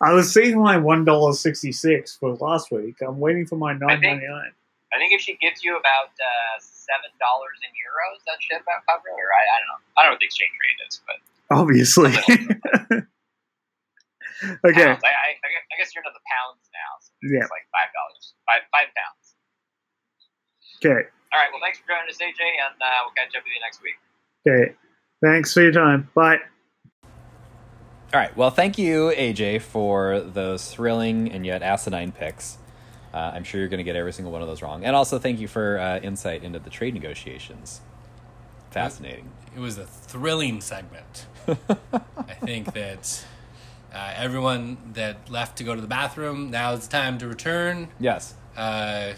I 0.00 0.12
was 0.12 0.32
saving 0.32 0.60
my 0.62 0.76
one 0.76 1.04
dollar 1.04 1.32
sixty 1.32 1.72
six 1.72 2.16
for 2.16 2.34
last 2.36 2.70
week. 2.70 2.96
I'm 3.00 3.18
waiting 3.18 3.46
for 3.46 3.56
my 3.56 3.72
nine 3.72 4.00
ninety 4.00 4.26
nine. 4.28 4.52
I 4.92 4.98
think 4.98 5.12
if 5.14 5.20
she 5.20 5.36
gives 5.38 5.62
you 5.62 5.76
about 5.78 6.10
uh, 6.18 6.56
seven 6.58 7.10
dollars 7.22 7.58
in 7.62 7.70
euros, 7.72 8.18
that 8.26 8.42
should 8.42 8.60
about 8.60 8.82
cover 8.88 9.08
it. 9.08 9.14
Or 9.14 9.30
I, 9.32 9.42
I 9.46 9.56
don't 9.62 9.68
know. 9.70 9.80
I 9.96 10.02
don't 10.02 10.08
know 10.10 10.14
what 10.14 10.20
the 10.20 10.26
exchange 10.26 10.52
rate 10.58 10.80
is, 10.88 11.00
but 11.06 11.16
Obviously. 11.50 12.10
okay. 14.66 14.86
I, 14.90 14.94
I, 14.94 15.30
I 15.34 15.74
guess 15.78 15.90
you're 15.94 16.02
into 16.02 16.14
the 16.14 16.24
pounds 16.30 16.62
now. 16.72 16.92
So 17.00 17.10
Yeah. 17.22 17.42
it's 17.46 17.50
like 17.50 17.66
five 17.70 17.90
dollars, 17.94 18.34
five 18.46 18.62
five 18.72 18.88
pounds. 18.94 19.24
Okay. 20.80 21.08
All 21.32 21.38
right. 21.38 21.50
Well, 21.52 21.60
thanks 21.62 21.78
for 21.78 21.86
joining 21.88 22.08
us, 22.08 22.18
AJ, 22.18 22.40
and 22.42 22.74
uh, 22.80 22.86
we'll 23.04 23.14
catch 23.14 23.34
up 23.36 23.44
with 23.44 23.52
you 23.54 23.60
next 23.62 23.82
week. 23.82 23.98
Okay. 24.46 24.74
Thanks 25.22 25.52
for 25.52 25.62
your 25.62 25.72
time. 25.72 26.08
Bye. 26.14 26.38
All 28.12 28.18
right. 28.18 28.36
Well, 28.36 28.50
thank 28.50 28.76
you, 28.76 29.12
AJ, 29.16 29.62
for 29.62 30.20
those 30.20 30.68
thrilling 30.74 31.30
and 31.30 31.46
yet 31.46 31.62
asinine 31.62 32.10
picks. 32.10 32.58
Uh, 33.14 33.18
I'm 33.34 33.44
sure 33.44 33.60
you're 33.60 33.68
going 33.68 33.78
to 33.78 33.84
get 33.84 33.94
every 33.94 34.12
single 34.12 34.32
one 34.32 34.42
of 34.42 34.48
those 34.48 34.62
wrong. 34.62 34.84
And 34.84 34.96
also, 34.96 35.20
thank 35.20 35.38
you 35.38 35.46
for 35.46 35.78
uh, 35.78 36.00
insight 36.00 36.42
into 36.42 36.58
the 36.58 36.70
trade 36.70 36.94
negotiations. 36.94 37.80
Fascinating. 38.70 39.30
It 39.54 39.60
was 39.60 39.78
a 39.78 39.86
thrilling 39.86 40.60
segment. 40.60 41.26
I 41.46 42.34
think 42.34 42.72
that 42.74 43.24
uh, 43.94 44.12
everyone 44.16 44.78
that 44.94 45.30
left 45.30 45.58
to 45.58 45.64
go 45.64 45.74
to 45.76 45.80
the 45.80 45.88
bathroom, 45.88 46.50
now 46.50 46.74
it's 46.74 46.88
time 46.88 47.18
to 47.18 47.28
return. 47.28 47.88
Yes. 48.00 48.34
Uh, 48.56 49.12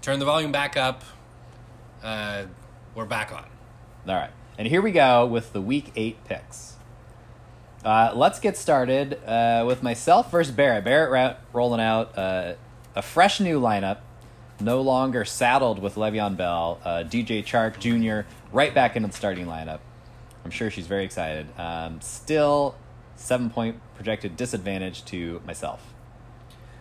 turn 0.00 0.18
the 0.18 0.24
volume 0.24 0.50
back 0.50 0.76
up. 0.76 1.04
Uh, 2.02 2.44
we're 2.94 3.04
back 3.04 3.32
on. 3.32 3.46
All 4.08 4.16
right. 4.16 4.30
And 4.58 4.66
here 4.66 4.82
we 4.82 4.90
go 4.90 5.26
with 5.26 5.52
the 5.52 5.60
week 5.60 5.92
eight 5.94 6.24
picks. 6.24 6.71
Uh, 7.84 8.12
let's 8.14 8.38
get 8.38 8.56
started 8.56 9.18
uh, 9.26 9.64
with 9.66 9.82
myself 9.82 10.30
versus 10.30 10.54
Barrett. 10.54 10.84
Barrett 10.84 11.10
ra- 11.10 11.36
rolling 11.52 11.80
out 11.80 12.16
uh, 12.16 12.54
a 12.94 13.02
fresh 13.02 13.40
new 13.40 13.60
lineup, 13.60 13.98
no 14.60 14.80
longer 14.80 15.24
saddled 15.24 15.80
with 15.80 15.96
Le'Veon 15.96 16.36
Bell. 16.36 16.80
Uh, 16.84 16.90
DJ 17.04 17.44
Chark 17.44 17.78
Jr. 17.80 18.28
right 18.52 18.72
back 18.72 18.94
into 18.94 19.08
the 19.08 19.14
starting 19.16 19.46
lineup. 19.46 19.80
I'm 20.44 20.50
sure 20.50 20.70
she's 20.70 20.86
very 20.86 21.04
excited. 21.04 21.46
Um, 21.58 22.00
still, 22.00 22.76
seven 23.16 23.50
point 23.50 23.80
projected 23.96 24.36
disadvantage 24.36 25.04
to 25.06 25.40
myself. 25.46 25.82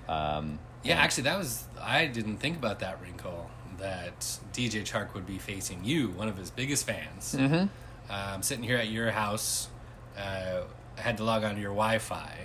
Um, 0.08 0.60
Yeah, 0.84 0.96
actually, 0.96 1.24
that 1.24 1.38
was 1.38 1.66
I 1.82 2.06
didn't 2.06 2.38
think 2.38 2.58
about 2.58 2.80
that 2.80 3.02
wrinkle 3.02 3.50
that 3.80 4.20
DJ 4.54 4.84
Chark 4.84 5.14
would 5.16 5.26
be 5.26 5.40
facing 5.40 5.84
you, 5.84 6.10
one 6.10 6.28
of 6.28 6.38
his 6.38 6.52
biggest 6.52 6.86
fans. 6.86 7.36
mhm. 7.38 7.70
Um, 8.10 8.44
sitting 8.44 8.64
here 8.64 8.78
at 8.78 8.90
your 8.90 9.10
house, 9.12 9.70
uh, 10.18 10.62
I 11.02 11.04
had 11.04 11.18
to 11.18 11.24
log 11.24 11.44
on 11.44 11.56
to 11.56 11.62
your 11.62 11.72
Wi-Fi, 11.72 12.38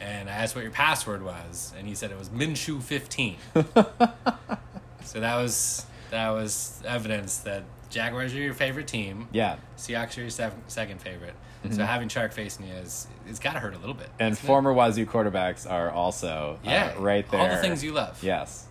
and 0.00 0.28
I 0.28 0.32
asked 0.32 0.56
what 0.56 0.62
your 0.62 0.72
password 0.72 1.22
was, 1.22 1.72
and 1.78 1.86
he 1.86 1.94
said 1.94 2.10
it 2.10 2.18
was 2.18 2.28
Minshew 2.28 2.82
fifteen. 2.82 3.36
so 3.54 5.20
that 5.20 5.36
was 5.36 5.86
that 6.10 6.30
was 6.30 6.82
evidence 6.84 7.38
that 7.38 7.62
Jaguars 7.90 8.34
are 8.34 8.38
your 8.38 8.54
favorite 8.54 8.88
team. 8.88 9.28
Yeah. 9.32 9.56
Seahawks 9.78 10.18
are 10.18 10.22
your 10.22 10.30
sev- 10.30 10.54
second 10.66 11.00
favorite. 11.00 11.34
So 11.70 11.82
having 11.82 12.08
Chark 12.08 12.34
facing 12.34 12.66
you 12.66 12.74
is 12.74 13.06
it's 13.26 13.38
got 13.38 13.54
to 13.54 13.58
hurt 13.58 13.74
a 13.74 13.78
little 13.78 13.94
bit. 13.94 14.06
Mm-hmm. 14.08 14.22
And 14.22 14.32
doesn't 14.32 14.44
it? 14.44 14.46
former 14.46 14.74
Wazzu 14.74 15.06
quarterbacks 15.06 15.70
are 15.70 15.90
also 15.90 16.58
uh, 16.62 16.68
yeah, 16.68 16.94
right 16.98 17.28
there. 17.30 17.40
All 17.40 17.48
the 17.48 17.56
things 17.56 17.82
you 17.82 17.92
love. 17.92 18.22
Yes. 18.22 18.66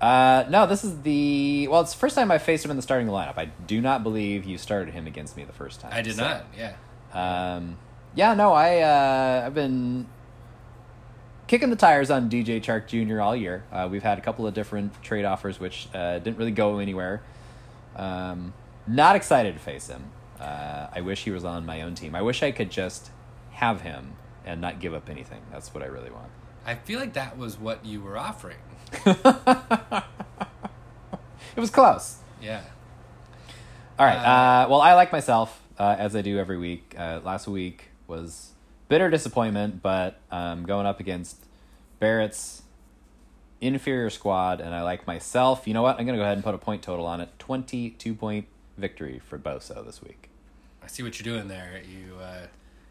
Uh, 0.00 0.44
no, 0.48 0.66
this 0.66 0.84
is 0.84 1.00
the 1.02 1.66
well. 1.68 1.80
It's 1.80 1.92
the 1.92 1.98
first 1.98 2.14
time 2.14 2.30
I 2.30 2.38
faced 2.38 2.64
him 2.64 2.70
in 2.70 2.76
the 2.76 2.82
starting 2.82 3.08
lineup. 3.08 3.38
I 3.38 3.46
do 3.46 3.80
not 3.80 4.02
believe 4.02 4.44
you 4.44 4.58
started 4.58 4.94
him 4.94 5.06
against 5.06 5.36
me 5.36 5.44
the 5.44 5.52
first 5.52 5.80
time. 5.80 5.90
I 5.92 6.02
did 6.02 6.16
so, 6.16 6.22
not. 6.22 6.46
Yeah. 6.56 6.74
Um, 7.12 7.78
yeah, 8.16 8.34
no, 8.34 8.52
I 8.52 8.80
uh, 8.80 9.44
I've 9.46 9.54
been 9.54 10.06
kicking 11.46 11.70
the 11.70 11.76
tires 11.76 12.10
on 12.10 12.28
DJ 12.28 12.60
Chark 12.60 12.88
Jr. 12.88 13.20
all 13.20 13.36
year. 13.36 13.62
Uh, 13.70 13.88
we've 13.90 14.02
had 14.02 14.18
a 14.18 14.20
couple 14.20 14.46
of 14.46 14.54
different 14.54 15.00
trade 15.02 15.24
offers 15.24 15.60
which 15.60 15.86
uh, 15.94 16.18
didn't 16.18 16.38
really 16.38 16.50
go 16.50 16.78
anywhere. 16.78 17.22
Um, 17.94 18.52
not 18.86 19.14
excited 19.16 19.54
to 19.54 19.60
face 19.60 19.86
him. 19.88 20.04
Uh, 20.40 20.88
I 20.92 21.02
wish 21.02 21.24
he 21.24 21.30
was 21.30 21.44
on 21.44 21.64
my 21.64 21.82
own 21.82 21.94
team. 21.94 22.14
I 22.14 22.22
wish 22.22 22.42
I 22.42 22.50
could 22.50 22.70
just 22.70 23.10
have 23.52 23.82
him 23.82 24.14
and 24.44 24.60
not 24.60 24.80
give 24.80 24.94
up 24.94 25.08
anything. 25.08 25.40
That's 25.52 25.72
what 25.72 25.82
I 25.82 25.86
really 25.86 26.10
want. 26.10 26.28
I 26.64 26.74
feel 26.74 26.98
like 27.00 27.12
that 27.14 27.38
was 27.38 27.58
what 27.58 27.84
you 27.84 28.00
were 28.00 28.18
offering. 28.18 28.58
it 29.06 29.14
was 31.56 31.70
close. 31.70 32.16
Yeah. 32.42 32.62
All 33.98 34.06
right. 34.06 34.16
Uh, 34.16 34.64
Uh, 34.66 34.66
well, 34.70 34.80
I 34.80 34.94
like 34.94 35.12
myself 35.12 35.60
uh, 35.78 35.96
as 35.98 36.16
I 36.16 36.22
do 36.22 36.38
every 36.38 36.58
week. 36.58 36.94
Uh, 36.98 37.20
last 37.24 37.46
week 37.46 37.90
was 38.06 38.52
bitter 38.88 39.10
disappointment, 39.10 39.82
but 39.82 40.20
um, 40.30 40.64
going 40.64 40.86
up 40.86 41.00
against 41.00 41.44
Barrett's 41.98 42.62
inferior 43.60 44.10
squad, 44.10 44.60
and 44.60 44.74
I 44.74 44.82
like 44.82 45.06
myself. 45.06 45.66
You 45.66 45.74
know 45.74 45.82
what? 45.82 45.98
I'm 45.98 46.06
going 46.06 46.16
to 46.16 46.20
go 46.20 46.24
ahead 46.24 46.36
and 46.36 46.44
put 46.44 46.54
a 46.54 46.58
point 46.58 46.82
total 46.82 47.06
on 47.06 47.20
it. 47.20 47.30
22 47.38 48.14
point 48.14 48.46
victory 48.76 49.18
for 49.18 49.38
Boso 49.38 49.84
this 49.84 50.02
week. 50.02 50.28
I 50.82 50.88
see 50.88 51.02
what 51.02 51.18
you're 51.18 51.34
doing 51.34 51.48
there. 51.48 51.80
You 51.88 52.16
uh, 52.20 52.46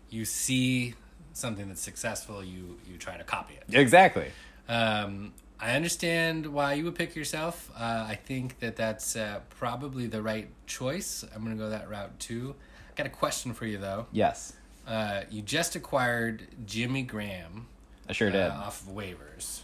you 0.09 0.25
see 0.25 0.95
something 1.33 1.67
that's 1.67 1.81
successful, 1.81 2.43
you 2.43 2.77
you 2.89 2.97
try 2.97 3.17
to 3.17 3.23
copy 3.23 3.55
it. 3.55 3.63
Exactly. 3.73 4.31
Um, 4.67 5.33
I 5.59 5.75
understand 5.75 6.47
why 6.47 6.73
you 6.73 6.83
would 6.85 6.95
pick 6.95 7.15
yourself. 7.15 7.71
Uh, 7.77 8.05
I 8.09 8.15
think 8.15 8.59
that 8.59 8.75
that's 8.75 9.15
uh, 9.15 9.39
probably 9.49 10.07
the 10.07 10.21
right 10.21 10.49
choice. 10.67 11.23
I'm 11.33 11.43
going 11.43 11.55
to 11.55 11.63
go 11.63 11.69
that 11.69 11.89
route 11.89 12.19
too. 12.19 12.55
I 12.89 12.95
got 12.95 13.05
a 13.05 13.09
question 13.09 13.53
for 13.53 13.65
you 13.65 13.77
though. 13.77 14.07
Yes, 14.11 14.53
Uh, 14.87 15.21
you 15.29 15.41
just 15.41 15.75
acquired 15.75 16.47
Jimmy 16.65 17.01
Graham 17.01 17.67
I 18.07 18.13
sure 18.13 18.29
uh, 18.29 18.31
did. 18.31 18.51
off 18.51 18.81
of 18.81 18.93
waivers. 18.93 19.61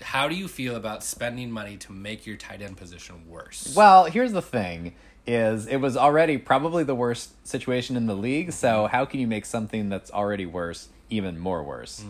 How 0.00 0.28
do 0.28 0.34
you 0.34 0.48
feel 0.48 0.76
about 0.76 1.04
spending 1.04 1.50
money 1.50 1.76
to 1.78 1.92
make 1.92 2.26
your 2.26 2.36
tight 2.36 2.62
end 2.62 2.76
position 2.78 3.28
worse? 3.28 3.74
Well, 3.76 4.04
here's 4.04 4.32
the 4.32 4.42
thing 4.42 4.94
is 5.26 5.66
it 5.66 5.76
was 5.76 5.96
already 5.96 6.38
probably 6.38 6.82
the 6.84 6.94
worst 6.94 7.46
situation 7.46 7.96
in 7.96 8.06
the 8.06 8.14
league, 8.14 8.52
so 8.52 8.86
how 8.86 9.04
can 9.04 9.20
you 9.20 9.26
make 9.26 9.44
something 9.44 9.88
that's 9.90 10.10
already 10.10 10.46
worse 10.46 10.88
even 11.10 11.38
more 11.38 11.62
worse? 11.62 12.02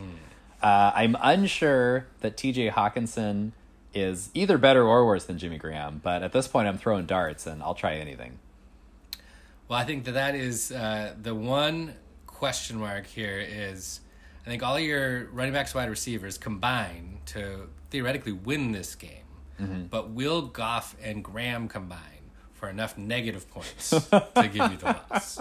Uh, 0.62 0.92
I'm 0.94 1.16
unsure 1.20 2.06
that 2.20 2.36
TJ 2.36 2.72
Hockenson 2.72 3.52
is 3.92 4.30
either 4.34 4.58
better 4.58 4.84
or 4.86 5.04
worse 5.04 5.24
than 5.24 5.38
Jimmy 5.38 5.58
Graham, 5.58 6.00
but 6.04 6.22
at 6.22 6.32
this 6.32 6.46
point 6.46 6.68
I'm 6.68 6.78
throwing 6.78 7.06
darts 7.06 7.46
and 7.46 7.62
I'll 7.62 7.74
try 7.74 7.94
anything. 7.94 8.38
Well, 9.68 9.78
I 9.78 9.84
think 9.84 10.04
that 10.04 10.12
that 10.12 10.34
is 10.34 10.70
uh, 10.70 11.14
the 11.20 11.34
one 11.34 11.94
question 12.40 12.78
mark 12.78 13.06
here 13.06 13.38
is 13.38 14.00
I 14.46 14.48
think 14.48 14.62
all 14.62 14.80
your 14.80 15.26
running 15.26 15.52
backs, 15.52 15.74
wide 15.74 15.90
receivers 15.90 16.38
combine 16.38 17.18
to 17.26 17.68
theoretically 17.90 18.32
win 18.32 18.72
this 18.72 18.94
game, 18.94 19.26
but 19.90 20.08
will 20.08 20.40
Goff 20.40 20.96
and 21.02 21.22
Graham 21.22 21.68
combine 21.68 22.30
for 22.54 22.70
enough 22.70 22.96
negative 22.96 23.46
points 23.50 23.90
to 24.10 24.50
give 24.50 24.72
you 24.72 24.78
the 24.78 24.96
loss? 25.10 25.38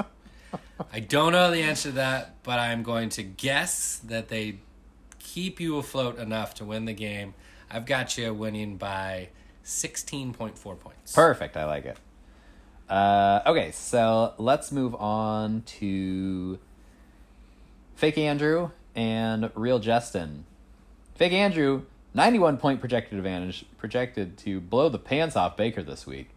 I 0.91 0.99
don't 0.99 1.31
know 1.31 1.49
the 1.51 1.61
answer 1.61 1.87
to 1.87 1.95
that, 1.95 2.43
but 2.43 2.59
I'm 2.59 2.83
going 2.83 3.07
to 3.11 3.23
guess 3.23 3.99
that 3.99 4.27
they 4.27 4.59
keep 5.19 5.61
you 5.61 5.77
afloat 5.77 6.19
enough 6.19 6.55
to 6.55 6.65
win 6.65 6.83
the 6.83 6.93
game. 6.93 7.33
I've 7.71 7.85
got 7.85 8.17
you 8.17 8.33
winning 8.33 8.75
by 8.75 9.29
16.4 9.63 10.77
points. 10.77 11.13
Perfect, 11.13 11.55
I 11.55 11.63
like 11.63 11.85
it. 11.85 11.97
Uh, 12.89 13.41
okay, 13.45 13.71
so 13.71 14.33
let's 14.37 14.73
move 14.73 14.95
on 14.95 15.61
to 15.61 16.59
Fake 17.99 18.17
Andrew 18.17 18.69
and 18.95 19.51
Real 19.55 19.77
Justin. 19.77 20.45
Fake 21.15 21.33
Andrew, 21.33 21.81
91 22.13 22.55
point 22.55 22.79
projected 22.79 23.17
advantage, 23.17 23.65
projected 23.77 24.37
to 24.37 24.61
blow 24.61 24.87
the 24.87 24.97
pants 24.97 25.35
off 25.35 25.57
Baker 25.57 25.83
this 25.83 26.07
week. 26.07 26.29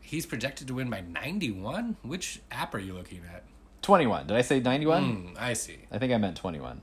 He's 0.00 0.24
projected 0.24 0.66
to 0.68 0.74
win 0.74 0.88
by 0.88 1.02
91? 1.02 1.98
Which 2.00 2.40
app 2.50 2.74
are 2.74 2.78
you 2.78 2.94
looking 2.94 3.20
at? 3.30 3.44
21. 3.82 4.28
Did 4.28 4.36
I 4.38 4.40
say 4.40 4.60
91? 4.60 5.04
Hmm, 5.04 5.36
I 5.38 5.52
see. 5.52 5.76
I 5.92 5.98
think 5.98 6.10
I 6.10 6.16
meant 6.16 6.38
21. 6.38 6.80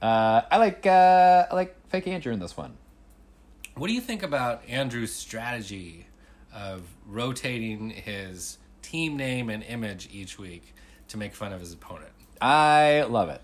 Uh, 0.00 0.42
I 0.48 0.56
like 0.58 0.86
uh, 0.86 1.46
I 1.50 1.54
like 1.56 1.74
Fake 1.88 2.06
Andrew 2.06 2.32
in 2.32 2.38
this 2.38 2.56
one. 2.56 2.76
What 3.74 3.88
do 3.88 3.92
you 3.92 4.00
think 4.00 4.22
about 4.22 4.64
Andrew's 4.68 5.12
strategy 5.12 6.06
of 6.54 6.82
rotating 7.08 7.90
his 7.90 8.58
team 8.82 9.16
name 9.16 9.50
and 9.50 9.64
image 9.64 10.08
each 10.12 10.38
week 10.38 10.76
to 11.08 11.16
make 11.16 11.34
fun 11.34 11.52
of 11.52 11.58
his 11.58 11.72
opponent? 11.72 12.11
I 12.42 13.02
love 13.04 13.28
it. 13.28 13.40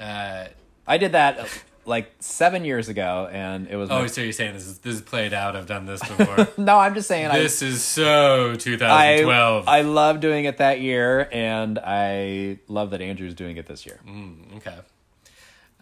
Uh, 0.00 0.46
I 0.86 0.98
did 0.98 1.12
that 1.12 1.48
like 1.84 2.12
seven 2.20 2.64
years 2.64 2.88
ago, 2.88 3.28
and 3.32 3.66
it 3.68 3.76
was. 3.76 3.90
oh, 3.90 4.00
my- 4.02 4.06
so 4.06 4.20
you're 4.20 4.32
saying 4.32 4.54
this 4.54 4.66
is 4.66 4.78
this 4.78 4.94
is 4.96 5.00
played 5.02 5.32
out? 5.32 5.56
I've 5.56 5.66
done 5.66 5.86
this 5.86 6.00
before. 6.16 6.48
no, 6.56 6.78
I'm 6.78 6.94
just 6.94 7.08
saying. 7.08 7.32
this 7.32 7.62
is 7.62 7.82
so 7.82 8.54
2012. 8.56 9.68
I 9.68 9.78
I 9.78 9.82
love 9.82 10.20
doing 10.20 10.44
it 10.44 10.58
that 10.58 10.80
year, 10.80 11.28
and 11.32 11.78
I 11.78 12.58
love 12.68 12.90
that 12.90 13.00
Andrew's 13.00 13.34
doing 13.34 13.56
it 13.56 13.66
this 13.66 13.84
year. 13.86 13.98
Mm, 14.06 14.56
okay. 14.58 14.76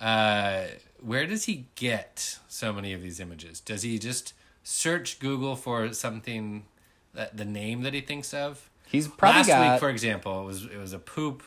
Uh, 0.00 0.64
where 1.00 1.26
does 1.26 1.44
he 1.44 1.66
get 1.74 2.38
so 2.48 2.72
many 2.72 2.92
of 2.92 3.02
these 3.02 3.20
images? 3.20 3.60
Does 3.60 3.82
he 3.82 3.98
just 3.98 4.32
search 4.62 5.18
Google 5.18 5.56
for 5.56 5.92
something 5.92 6.64
that 7.12 7.36
the 7.36 7.44
name 7.44 7.82
that 7.82 7.94
he 7.94 8.00
thinks 8.00 8.32
of? 8.34 8.70
He's 8.86 9.08
probably 9.08 9.38
Last 9.40 9.48
got. 9.48 9.72
week, 9.72 9.80
for 9.80 9.90
example, 9.90 10.40
it 10.42 10.44
was 10.44 10.64
it 10.64 10.78
was 10.78 10.92
a 10.92 10.98
poop 10.98 11.42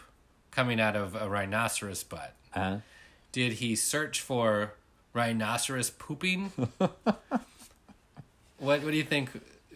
coming 0.58 0.80
out 0.82 0.96
of 0.96 1.14
a 1.16 1.30
rhinoceros 1.30 2.04
butt. 2.04 2.34
uh 2.56 2.78
Did 3.32 3.54
he 3.54 3.76
search 3.76 4.20
for 4.22 4.74
rhinoceros 5.14 5.92
pooping? 5.92 6.52
what 6.80 7.22
What 8.58 8.82
do 8.82 8.98
you 8.98 9.04
think? 9.04 9.30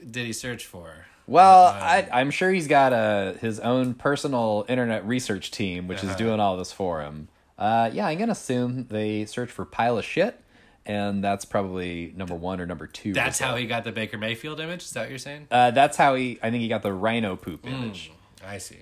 Did 0.10 0.26
he 0.26 0.34
search 0.34 0.66
for? 0.66 1.06
Well, 1.28 1.68
Uh, 1.68 1.74
I, 1.80 2.10
I'm 2.12 2.32
sure 2.32 2.52
he's 2.52 2.68
got 2.68 2.94
a 2.94 3.38
his 3.40 3.60
own 3.60 3.94
personal 3.94 4.66
internet 4.68 5.06
research 5.06 5.52
team, 5.52 5.88
which 5.88 6.00
is 6.00 6.10
Uh-huh. 6.10 6.18
doing 6.18 6.40
all 6.40 6.58
this 6.58 6.72
for 6.74 7.02
him. 7.04 7.28
Uh, 7.60 7.92
yeah, 7.94 8.08
I'm 8.08 8.18
gonna 8.18 8.32
assume 8.32 8.88
they 8.88 9.26
search 9.26 9.52
for 9.52 9.66
pile 9.66 10.00
of 10.00 10.04
shit, 10.04 10.40
and 10.84 11.24
that's 11.24 11.46
probably 11.46 12.12
number 12.18 12.34
one 12.34 12.60
or 12.60 12.66
number 12.66 12.88
two. 12.88 13.14
That's 13.14 13.38
how 13.38 13.56
he 13.56 13.68
got 13.68 13.84
the 13.84 13.92
Baker 13.92 14.18
Mayfield 14.18 14.60
image. 14.60 14.82
Is 14.82 14.90
that 14.92 15.02
what 15.02 15.10
you're 15.12 15.20
saying? 15.20 15.46
Uh, 15.52 15.70
that's 15.70 15.96
how 15.96 16.16
he. 16.16 16.40
I 16.42 16.50
think 16.50 16.62
he 16.64 16.68
got 16.68 16.82
the 16.82 16.92
rhino 16.92 17.36
poop 17.36 17.62
Hmm. 17.68 17.74
image. 17.76 18.12
I 18.44 18.58
see. 18.58 18.80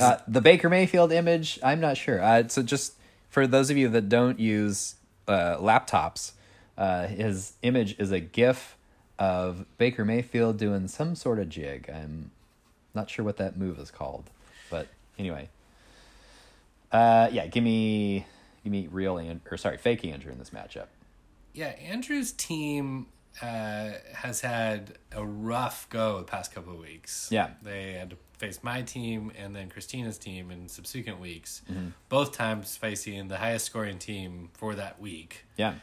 Uh, 0.00 0.18
the 0.26 0.40
Baker 0.40 0.70
Mayfield 0.70 1.12
image, 1.12 1.58
I'm 1.62 1.80
not 1.80 1.96
sure. 1.96 2.22
Uh, 2.22 2.48
so 2.48 2.62
just 2.62 2.94
for 3.28 3.46
those 3.46 3.70
of 3.70 3.76
you 3.76 3.88
that 3.90 4.08
don't 4.08 4.38
use 4.38 4.94
uh, 5.28 5.56
laptops, 5.58 6.32
uh, 6.78 7.06
his 7.06 7.52
image 7.62 7.98
is 7.98 8.10
a 8.10 8.20
GIF 8.20 8.76
of 9.18 9.66
Baker 9.78 10.04
Mayfield 10.04 10.58
doing 10.58 10.88
some 10.88 11.14
sort 11.14 11.38
of 11.38 11.48
jig. 11.48 11.90
I'm 11.92 12.30
not 12.94 13.10
sure 13.10 13.24
what 13.24 13.36
that 13.36 13.56
move 13.56 13.78
is 13.78 13.90
called, 13.90 14.30
but 14.70 14.88
anyway. 15.18 15.48
Uh, 16.90 17.28
yeah, 17.32 17.46
give 17.46 17.64
me 17.64 18.24
give 18.62 18.72
me 18.72 18.88
real 18.90 19.18
and 19.18 19.40
or 19.50 19.56
sorry, 19.56 19.76
fake 19.76 20.04
Andrew 20.04 20.32
in 20.32 20.38
this 20.38 20.50
matchup. 20.50 20.86
Yeah, 21.52 21.68
Andrew's 21.68 22.32
team 22.32 23.06
uh, 23.42 23.90
has 24.14 24.40
had 24.40 24.94
a 25.12 25.24
rough 25.24 25.88
go 25.90 26.18
the 26.18 26.24
past 26.24 26.52
couple 26.52 26.72
of 26.72 26.78
weeks. 26.78 27.28
Yeah. 27.30 27.50
They 27.62 27.92
had 27.92 28.10
to 28.10 28.16
face 28.46 28.60
my 28.62 28.82
team 28.82 29.32
and 29.38 29.54
then 29.56 29.68
Christina's 29.70 30.18
team 30.18 30.50
in 30.50 30.68
subsequent 30.68 31.20
weeks, 31.20 31.62
Mm-hmm. 31.70 31.88
both 32.08 32.32
times 32.32 32.76
facing 32.76 33.28
the 33.28 33.38
highest 33.38 33.66
scoring 33.66 33.98
team 33.98 34.50
for 34.54 34.74
that 34.74 35.00
week. 35.00 35.44
Yeah, 35.56 35.74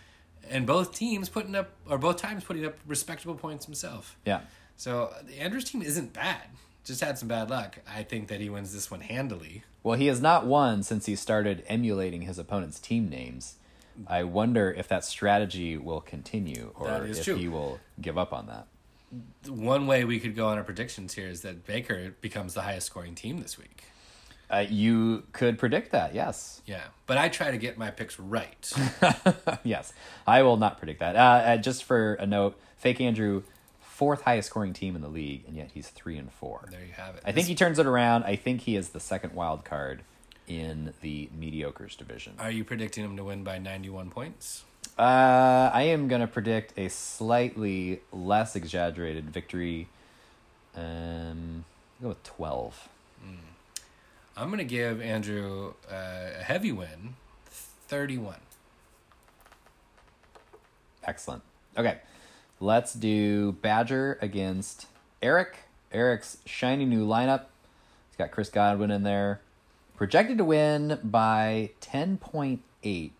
And 0.50 0.66
both 0.68 0.94
teams 0.94 1.30
putting 1.30 1.56
up, 1.56 1.70
or 1.90 1.98
both 1.98 2.18
times 2.18 2.44
putting 2.44 2.66
up 2.66 2.76
respectable 2.88 3.36
points 3.36 3.66
himself. 3.66 4.18
yeah. 4.26 4.42
So 4.78 5.14
Andrew's 5.40 5.66
team 5.66 5.82
isn't 5.84 6.12
bad, 6.14 6.42
just 6.84 7.02
had 7.02 7.18
some 7.20 7.28
bad 7.28 7.50
luck. 7.52 7.78
I 7.88 8.02
think 8.04 8.28
that 8.30 8.40
he 8.42 8.50
wins 8.50 8.74
this 8.74 8.90
one 8.90 9.02
handily. 9.02 9.64
Well, 9.84 9.98
he 9.98 10.08
has 10.08 10.20
not 10.22 10.46
won 10.48 10.82
since 10.84 11.06
he 11.06 11.16
started 11.16 11.64
emulating 11.68 12.22
his 12.24 12.40
opponent's 12.40 12.80
team 12.80 13.08
names. 13.10 13.56
I 14.08 14.24
wonder 14.24 14.72
if 14.72 14.88
that 14.88 15.04
strategy 15.06 15.78
will 15.78 16.02
continue 16.02 16.72
or 16.76 17.06
if 17.06 17.24
true. 17.24 17.36
he 17.36 17.48
will 17.48 17.80
give 18.00 18.18
up 18.18 18.34
on 18.34 18.48
that. 18.48 18.66
One 19.48 19.88
way 19.88 20.06
we 20.06 20.20
could 20.20 20.36
go 20.36 20.48
on 20.48 20.58
our 20.58 20.64
predictions 20.64 21.14
here 21.14 21.28
is 21.28 21.42
that 21.42 21.66
Baker 21.66 22.16
becomes 22.22 22.54
the 22.54 22.62
highest 22.62 22.88
scoring 22.88 23.16
team 23.16 23.40
this 23.40 23.58
week. 23.58 23.84
Uh, 24.50 24.66
you 24.70 25.24
could 25.32 25.58
predict 25.58 25.92
that, 25.92 26.14
yes. 26.14 26.62
Yeah, 26.66 26.84
but 27.08 27.18
I 27.18 27.30
try 27.30 27.52
to 27.52 27.58
get 27.58 27.78
my 27.78 27.90
picks 27.90 28.20
right. 28.20 28.72
yes. 29.64 29.94
I 30.28 30.44
will 30.44 30.58
not 30.58 30.78
predict 30.78 31.00
that. 31.00 31.16
Uh, 31.16 31.20
uh, 31.20 31.58
just 31.58 31.86
for 31.86 32.16
a 32.16 32.26
note, 32.26 32.60
Fake 32.76 33.00
Andrew, 33.00 33.44
fourth 33.80 34.24
highest 34.24 34.50
scoring 34.50 34.74
team 34.74 34.96
in 34.96 35.02
the 35.02 35.08
league, 35.08 35.44
and 35.48 35.56
yet 35.56 35.72
he's 35.74 35.88
three 35.88 36.18
and 36.18 36.32
four. 36.32 36.68
There 36.70 36.84
you 36.84 36.92
have 36.94 37.16
it. 37.16 37.24
I 37.26 37.32
think 37.32 37.48
he 37.48 37.56
turns 37.56 37.80
it 37.80 37.86
around. 37.86 38.26
I 38.26 38.36
think 38.36 38.62
he 38.62 38.76
is 38.76 38.90
the 38.90 39.00
second 39.00 39.34
wild 39.34 39.64
card 39.64 40.02
in 40.48 40.94
the 41.02 41.30
mediocres 41.38 41.96
division. 41.96 42.34
Are 42.40 42.52
you 42.52 42.66
predicting 42.66 43.06
him 43.06 43.16
to 43.18 43.24
win 43.24 43.44
by 43.44 43.58
91 43.58 44.10
points? 44.10 44.66
Uh, 44.98 45.72
I 45.74 45.84
am 45.84 46.08
going 46.08 46.22
to 46.22 46.28
predict 46.28 46.78
a 46.78 46.90
slightly 46.90 48.02
less 48.12 48.56
exaggerated 48.56 49.30
victory. 49.30 49.88
Um, 50.76 51.66
I'll 52.00 52.04
go 52.04 52.08
with 52.10 52.24
12. 52.24 52.90
I'm 54.38 54.48
going 54.48 54.60
to 54.60 54.64
give 54.64 55.02
Andrew 55.02 55.74
uh, 55.92 56.40
a 56.40 56.44
heavy 56.44 56.72
win, 56.72 57.16
31. 57.46 58.38
Excellent. 61.04 61.44
Okay, 61.78 62.00
let's 62.60 62.94
do 62.94 63.52
Badger 63.52 64.18
against 64.22 64.88
Eric. 65.22 65.58
Eric's 65.92 66.38
shiny 66.46 66.86
new 66.86 67.06
lineup. 67.06 67.46
He's 68.10 68.18
got 68.18 68.32
Chris 68.32 68.50
Godwin 68.50 68.90
in 68.90 69.04
there. 69.04 69.42
Projected 69.96 70.38
to 70.38 70.46
win 70.46 71.00
by 71.04 71.72
10.8 71.82 72.60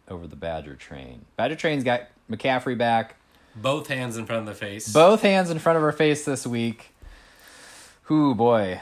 over 0.08 0.28
the 0.28 0.36
Badger 0.36 0.76
train. 0.76 1.26
Badger 1.38 1.56
train's 1.56 1.84
got 1.84 2.04
McCaffrey 2.30 2.78
back. 2.78 3.16
Both 3.56 3.88
hands 3.88 4.18
in 4.18 4.26
front 4.26 4.42
of 4.42 4.46
the 4.46 4.54
face. 4.54 4.92
Both 4.92 5.22
hands 5.22 5.50
in 5.50 5.60
front 5.60 5.78
of 5.78 5.84
her 5.84 5.92
face 5.92 6.26
this 6.26 6.48
week. 6.48 6.94
Ooh, 8.10 8.34
boy. 8.34 8.82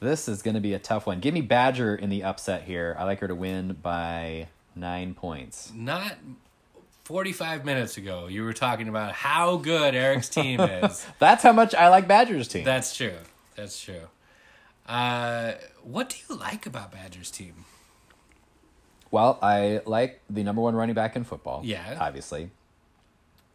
This 0.00 0.28
is 0.28 0.42
going 0.42 0.54
to 0.54 0.60
be 0.60 0.74
a 0.74 0.78
tough 0.78 1.06
one. 1.06 1.20
Give 1.20 1.32
me 1.32 1.40
Badger 1.40 1.94
in 1.94 2.10
the 2.10 2.24
upset 2.24 2.64
here. 2.64 2.96
I 2.98 3.04
like 3.04 3.20
her 3.20 3.28
to 3.28 3.34
win 3.34 3.74
by 3.82 4.48
nine 4.74 5.14
points. 5.14 5.72
Not 5.74 6.16
45 7.04 7.64
minutes 7.64 7.96
ago, 7.96 8.26
you 8.28 8.42
were 8.44 8.52
talking 8.52 8.88
about 8.88 9.12
how 9.12 9.56
good 9.56 9.94
Eric's 9.94 10.28
team 10.28 10.60
is. 10.60 11.06
That's 11.18 11.42
how 11.42 11.52
much 11.52 11.74
I 11.74 11.88
like 11.88 12.08
Badgers 12.08 12.48
team. 12.48 12.64
That's 12.64 12.96
true. 12.96 13.16
That's 13.56 13.80
true. 13.82 14.08
Uh, 14.86 15.52
what 15.82 16.08
do 16.10 16.16
you 16.28 16.36
like 16.36 16.66
about 16.66 16.92
Badgers 16.92 17.30
team? 17.30 17.64
Well, 19.12 19.38
I 19.40 19.80
like 19.86 20.20
the 20.28 20.42
number 20.42 20.60
one 20.60 20.74
running 20.74 20.94
back 20.96 21.14
in 21.14 21.22
football. 21.22 21.60
Yeah. 21.64 21.98
Obviously. 22.00 22.50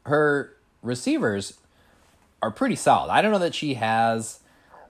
Her 0.06 0.54
receivers 0.82 1.56
are 2.42 2.52
pretty 2.52 2.76
solid. 2.78 3.12
I 3.12 3.22
don't 3.22 3.32
know 3.32 3.40
that 3.40 3.56
she 3.56 3.74
has 3.74 4.40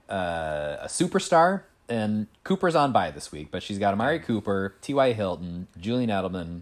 uh, 0.08 0.76
a 0.82 0.86
superstar, 0.86 1.62
and 1.88 2.26
Cooper's 2.44 2.74
on 2.76 2.92
by 2.92 3.10
this 3.10 3.32
week, 3.32 3.48
but 3.50 3.62
she's 3.62 3.78
got 3.78 3.94
Amari 3.94 4.20
Cooper, 4.20 4.74
T.Y. 4.80 5.12
Hilton, 5.14 5.66
Julian 5.80 6.10
Edelman, 6.10 6.60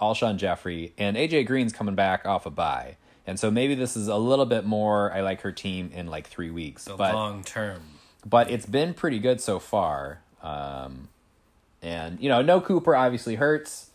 Alshon 0.00 0.36
Jeffery, 0.38 0.94
and 0.98 1.16
A.J. 1.16 1.44
Green's 1.44 1.72
coming 1.72 1.94
back 1.94 2.26
off 2.26 2.46
a 2.46 2.50
bye. 2.50 2.96
And 3.24 3.38
so 3.38 3.52
maybe 3.52 3.76
this 3.76 3.96
is 3.96 4.08
a 4.08 4.16
little 4.16 4.46
bit 4.46 4.64
more. 4.64 5.12
I 5.12 5.20
like 5.20 5.42
her 5.42 5.52
team 5.52 5.92
in 5.94 6.08
like 6.08 6.26
three 6.26 6.50
weeks, 6.50 6.86
The 6.86 6.96
but 6.96 7.14
long 7.14 7.44
term. 7.44 7.82
but 8.26 8.50
it's 8.50 8.66
been 8.66 8.94
pretty 8.94 9.20
good 9.20 9.40
so 9.40 9.60
far. 9.60 10.22
Um, 10.42 11.08
and 11.82 12.20
you 12.20 12.28
know, 12.28 12.42
no 12.42 12.60
Cooper 12.60 12.94
obviously 12.94 13.34
hurts, 13.34 13.90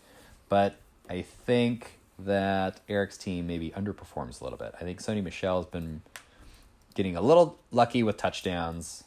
but 0.50 0.76
I 1.10 1.22
think 1.22 2.00
that 2.20 2.82
Eric's 2.90 3.18
team 3.18 3.48
maybe 3.48 3.72
underperforms 3.72 4.42
a 4.42 4.44
little 4.44 4.58
bit. 4.58 4.74
I 4.80 4.84
think 4.84 5.02
Sony 5.02 5.24
Michel's 5.24 5.68
been 5.68 6.02
getting 6.96 7.16
a 7.16 7.22
little 7.22 7.58
lucky 7.72 8.04
with 8.04 8.18
touchdowns. 8.18 9.04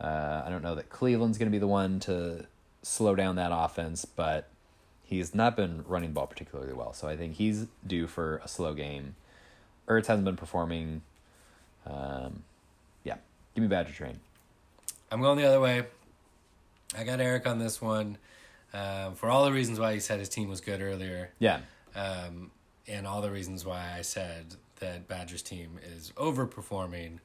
Uh, 0.00 0.42
I 0.44 0.50
don't 0.50 0.62
know 0.62 0.74
that 0.74 0.90
Cleveland's 0.90 1.38
going 1.38 1.46
to 1.46 1.52
be 1.52 1.58
the 1.58 1.68
one 1.68 2.00
to 2.00 2.46
slow 2.82 3.14
down 3.14 3.36
that 3.36 3.50
offense, 3.52 4.04
but 4.04 4.48
he's 5.04 5.34
not 5.34 5.56
been 5.56 5.84
running 5.86 6.10
the 6.10 6.14
ball 6.14 6.26
particularly 6.26 6.72
well. 6.72 6.92
So 6.92 7.08
I 7.08 7.16
think 7.16 7.34
he's 7.34 7.66
due 7.86 8.06
for 8.06 8.40
a 8.44 8.48
slow 8.48 8.74
game. 8.74 9.14
Ertz 9.88 10.06
hasn't 10.06 10.24
been 10.24 10.36
performing. 10.36 11.02
Um, 11.86 12.42
yeah, 13.04 13.16
give 13.54 13.62
me 13.62 13.68
Badger 13.68 13.92
Train. 13.92 14.20
I'm 15.10 15.20
going 15.20 15.38
the 15.38 15.46
other 15.46 15.60
way. 15.60 15.84
I 16.96 17.04
got 17.04 17.20
Eric 17.20 17.46
on 17.46 17.58
this 17.58 17.80
one 17.80 18.18
um, 18.72 19.14
for 19.14 19.28
all 19.28 19.44
the 19.44 19.52
reasons 19.52 19.78
why 19.78 19.94
he 19.94 20.00
said 20.00 20.18
his 20.18 20.28
team 20.28 20.48
was 20.48 20.60
good 20.60 20.80
earlier, 20.80 21.30
Yeah, 21.38 21.60
um, 21.94 22.50
and 22.88 23.06
all 23.06 23.20
the 23.20 23.30
reasons 23.30 23.64
why 23.64 23.94
I 23.96 24.02
said 24.02 24.54
that 24.80 25.06
Badgers 25.08 25.42
team 25.42 25.78
is 25.96 26.12
overperforming. 26.16 27.18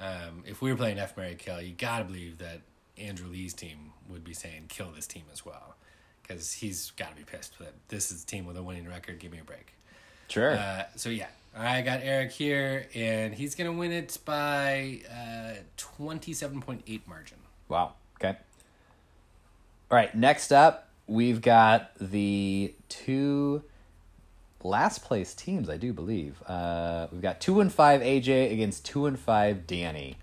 Um, 0.00 0.42
if 0.46 0.60
we 0.62 0.70
were 0.70 0.76
playing 0.76 0.98
F 0.98 1.16
Mary 1.16 1.36
Kill, 1.38 1.60
you 1.62 1.72
gotta 1.74 2.04
believe 2.04 2.38
that 2.38 2.60
Andrew 2.98 3.28
Lee's 3.28 3.54
team 3.54 3.92
would 4.08 4.24
be 4.24 4.34
saying 4.34 4.66
kill 4.68 4.90
this 4.90 5.06
team 5.06 5.24
as 5.32 5.44
well, 5.44 5.76
because 6.22 6.52
he's 6.52 6.92
gotta 6.96 7.14
be 7.14 7.22
pissed 7.22 7.58
that 7.58 7.74
this 7.88 8.10
is 8.10 8.22
a 8.22 8.26
team 8.26 8.46
with 8.46 8.56
a 8.56 8.62
winning 8.62 8.88
record. 8.88 9.18
Give 9.18 9.30
me 9.32 9.38
a 9.38 9.44
break. 9.44 9.74
sure. 10.28 10.52
Uh, 10.56 10.84
so 10.96 11.08
yeah, 11.10 11.28
I 11.56 11.82
got 11.82 12.00
Eric 12.02 12.32
here, 12.32 12.86
and 12.94 13.34
he's 13.34 13.54
gonna 13.54 13.72
win 13.72 13.92
it 13.92 14.18
by 14.24 15.00
uh, 15.10 15.60
twenty-seven 15.76 16.60
point 16.60 16.82
eight 16.86 17.06
margin. 17.06 17.38
Wow. 17.68 17.94
Okay. 18.20 18.36
All 19.94 20.00
right. 20.00 20.12
Next 20.12 20.50
up, 20.50 20.88
we've 21.06 21.40
got 21.40 21.92
the 22.00 22.74
two 22.88 23.62
last 24.64 25.04
place 25.04 25.34
teams, 25.34 25.70
I 25.70 25.76
do 25.76 25.92
believe. 25.92 26.42
Uh, 26.48 27.06
we've 27.12 27.22
got 27.22 27.40
two 27.40 27.60
and 27.60 27.72
five 27.72 28.00
AJ 28.00 28.52
against 28.52 28.84
two 28.84 29.06
and 29.06 29.16
five 29.16 29.68
Danny. 29.68 30.16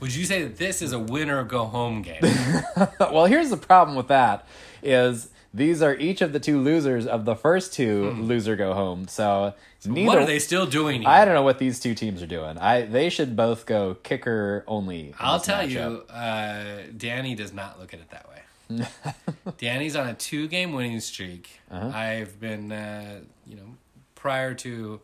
Would 0.00 0.14
you 0.14 0.24
say 0.24 0.44
that 0.44 0.56
this 0.56 0.80
is 0.80 0.94
a 0.94 0.98
win 0.98 1.28
or 1.28 1.44
go 1.44 1.66
home 1.66 2.00
game? 2.00 2.22
well, 3.00 3.26
here's 3.26 3.50
the 3.50 3.58
problem 3.58 3.98
with 3.98 4.08
that: 4.08 4.48
is 4.82 5.28
these 5.52 5.82
are 5.82 5.94
each 5.96 6.22
of 6.22 6.32
the 6.32 6.40
two 6.40 6.58
losers 6.62 7.06
of 7.06 7.26
the 7.26 7.36
first 7.36 7.74
two 7.74 8.12
loser 8.12 8.56
go 8.56 8.72
home. 8.72 9.08
So, 9.08 9.52
neither. 9.84 10.00
Hmm. 10.00 10.06
what 10.06 10.16
are 10.16 10.24
they 10.24 10.38
still 10.38 10.64
doing? 10.64 11.02
Here? 11.02 11.10
I 11.10 11.26
don't 11.26 11.34
know 11.34 11.42
what 11.42 11.58
these 11.58 11.80
two 11.80 11.94
teams 11.94 12.22
are 12.22 12.26
doing. 12.26 12.56
I 12.56 12.86
they 12.86 13.10
should 13.10 13.36
both 13.36 13.66
go 13.66 13.94
kicker 14.02 14.64
only. 14.66 15.12
I'll 15.20 15.38
tell 15.38 15.64
matchup. 15.64 15.68
you, 15.68 16.14
uh, 16.14 16.82
Danny 16.96 17.34
does 17.34 17.52
not 17.52 17.78
look 17.78 17.92
at 17.92 18.00
it 18.00 18.08
that 18.08 18.26
way. 18.30 18.37
Danny's 19.58 19.96
on 19.96 20.08
a 20.08 20.14
two-game 20.14 20.72
winning 20.72 21.00
streak. 21.00 21.60
Uh-huh. 21.70 21.88
I've 21.96 22.38
been, 22.40 22.70
uh, 22.72 23.20
you 23.46 23.56
know, 23.56 23.76
prior 24.14 24.54
to 24.54 25.00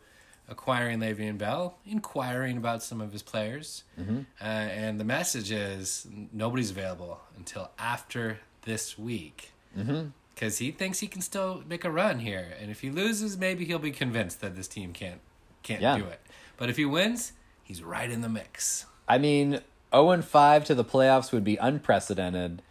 acquiring 0.47 0.99
Le'Veon 0.99 1.37
Bell, 1.37 1.77
inquiring 1.85 2.57
about 2.57 2.83
some 2.83 3.01
of 3.01 3.11
his 3.11 3.23
players, 3.23 3.83
Mm-hmm. 3.99 4.19
uh, 4.39 4.43
and 4.43 4.99
the 4.99 5.03
message 5.03 5.51
is 5.51 6.05
nobody's 6.31 6.69
available 6.69 7.19
until 7.35 7.71
after 7.79 8.39
this 8.63 8.97
week. 8.97 9.51
Mm-hmm. 9.77 10.07
Because 10.33 10.57
he 10.57 10.71
thinks 10.71 10.99
he 10.99 11.07
can 11.07 11.21
still 11.21 11.63
make 11.67 11.85
a 11.85 11.89
run 11.89 12.19
here, 12.19 12.53
and 12.59 12.69
if 12.69 12.81
he 12.81 12.89
loses, 12.91 13.37
maybe 13.37 13.63
he'll 13.63 13.79
be 13.79 13.91
convinced 13.91 14.41
that 14.41 14.55
this 14.55 14.67
team 14.67 14.91
can't 14.91 15.21
can't 15.63 15.81
Yeah. 15.81 15.97
do 15.97 16.05
it. 16.05 16.19
But 16.57 16.69
if 16.69 16.75
he 16.77 16.83
wins, 16.85 17.31
he's 17.63 17.81
right 17.81 18.11
in 18.11 18.19
the 18.21 18.27
mix. 18.29 18.85
I 19.07 19.17
mean, 19.17 19.61
zero 19.93 20.11
and 20.11 20.23
five 20.25 20.65
to 20.65 20.75
the 20.75 20.83
playoffs 20.83 21.31
would 21.31 21.45
be 21.45 21.55
unprecedented. 21.55 22.61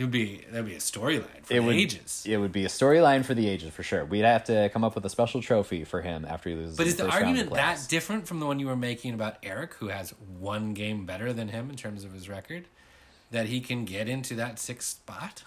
It 0.00 0.04
would 0.04 0.12
be 0.12 0.40
that'd 0.50 0.64
be 0.64 0.74
a 0.74 0.78
storyline 0.78 1.44
for 1.44 1.52
it 1.52 1.60
the 1.60 1.60
would 1.60 1.76
ages. 1.76 2.24
It 2.26 2.38
would 2.38 2.52
be 2.52 2.64
a 2.64 2.68
storyline 2.68 3.22
for 3.22 3.34
the 3.34 3.46
ages 3.46 3.70
for 3.74 3.82
sure. 3.82 4.02
We'd 4.02 4.24
have 4.24 4.44
to 4.44 4.70
come 4.72 4.82
up 4.82 4.94
with 4.94 5.04
a 5.04 5.10
special 5.10 5.42
trophy 5.42 5.84
for 5.84 6.00
him 6.00 6.24
after 6.24 6.48
he 6.48 6.56
loses. 6.56 6.78
But 6.78 6.86
is 6.86 6.96
the 6.96 7.04
of 7.04 7.10
argument 7.10 7.52
that 7.52 7.86
different 7.86 8.26
from 8.26 8.40
the 8.40 8.46
one 8.46 8.58
you 8.58 8.66
were 8.66 8.76
making 8.76 9.12
about 9.12 9.36
Eric, 9.42 9.74
who 9.74 9.88
has 9.88 10.14
one 10.38 10.72
game 10.72 11.04
better 11.04 11.34
than 11.34 11.48
him 11.48 11.68
in 11.68 11.76
terms 11.76 12.02
of 12.02 12.14
his 12.14 12.30
record, 12.30 12.64
that 13.30 13.46
he 13.46 13.60
can 13.60 13.84
get 13.84 14.08
into 14.08 14.34
that 14.36 14.58
sixth 14.58 14.88
spot? 14.88 15.42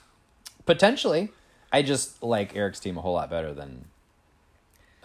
potentially? 0.67 1.31
I 1.71 1.81
just 1.81 2.21
like 2.21 2.55
Eric's 2.55 2.79
team 2.79 2.95
a 2.97 3.01
whole 3.01 3.15
lot 3.15 3.31
better 3.31 3.55
than 3.55 3.85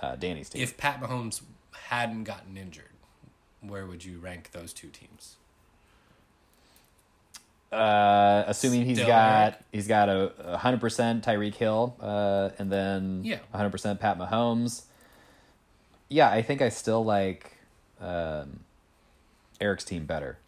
uh, 0.01 0.17
Danny's 0.17 0.51
team. 0.51 0.63
If 0.63 0.77
Pat 0.77 1.01
Mahomes 1.01 1.41
hadn't 1.73 2.25
gotten 2.25 2.59
injured, 2.59 2.85
where 3.63 3.87
would 3.87 4.05
you 4.05 4.19
rank 4.19 4.51
those 4.53 4.75
two 4.75 4.89
teams? 4.89 5.38
Uh, 7.73 8.45
assuming 8.47 8.85
he's 8.85 8.99
Still 8.99 9.09
got 9.09 9.43
Eric? 9.53 9.55
he's 9.73 9.87
got 9.89 10.09
a 10.09 10.57
hundred 10.59 10.81
percent 10.81 11.25
Tyreek 11.25 11.55
Hill, 11.55 11.97
uh, 12.01 12.51
and 12.59 12.71
then 12.73 13.23
Yeah. 13.25 13.39
hundred 13.53 13.71
percent 13.71 14.01
Pat 14.01 14.19
Mahomes. 14.19 14.85
Yeah, 16.09 16.31
I 16.31 16.41
think 16.43 16.63
I 16.63 16.71
still 16.71 17.05
like 17.05 17.53
um, 18.01 18.61
Eric's 19.61 19.85
team 19.85 20.07
better, 20.07 20.39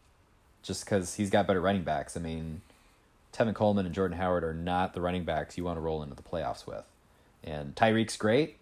just 0.63 0.85
because 0.85 1.15
he's 1.15 1.29
got 1.31 1.47
better 1.47 1.61
running 1.61 1.83
backs. 1.83 2.17
I 2.17 2.21
mean, 2.21 2.63
Tevin 3.35 3.55
Coleman 3.55 3.85
and 3.85 3.95
Jordan 3.95 4.17
Howard 4.17 4.43
are 4.43 4.55
not 4.55 4.95
the 4.95 5.01
running 5.03 5.25
backs 5.25 5.59
you 5.59 5.65
want 5.65 5.77
to 5.77 5.81
roll 5.83 6.03
into 6.03 6.15
the 6.15 6.23
playoffs 6.23 6.67
with, 6.67 6.85
and 7.45 7.75
Tyreek's 7.75 8.17
great, 8.17 8.57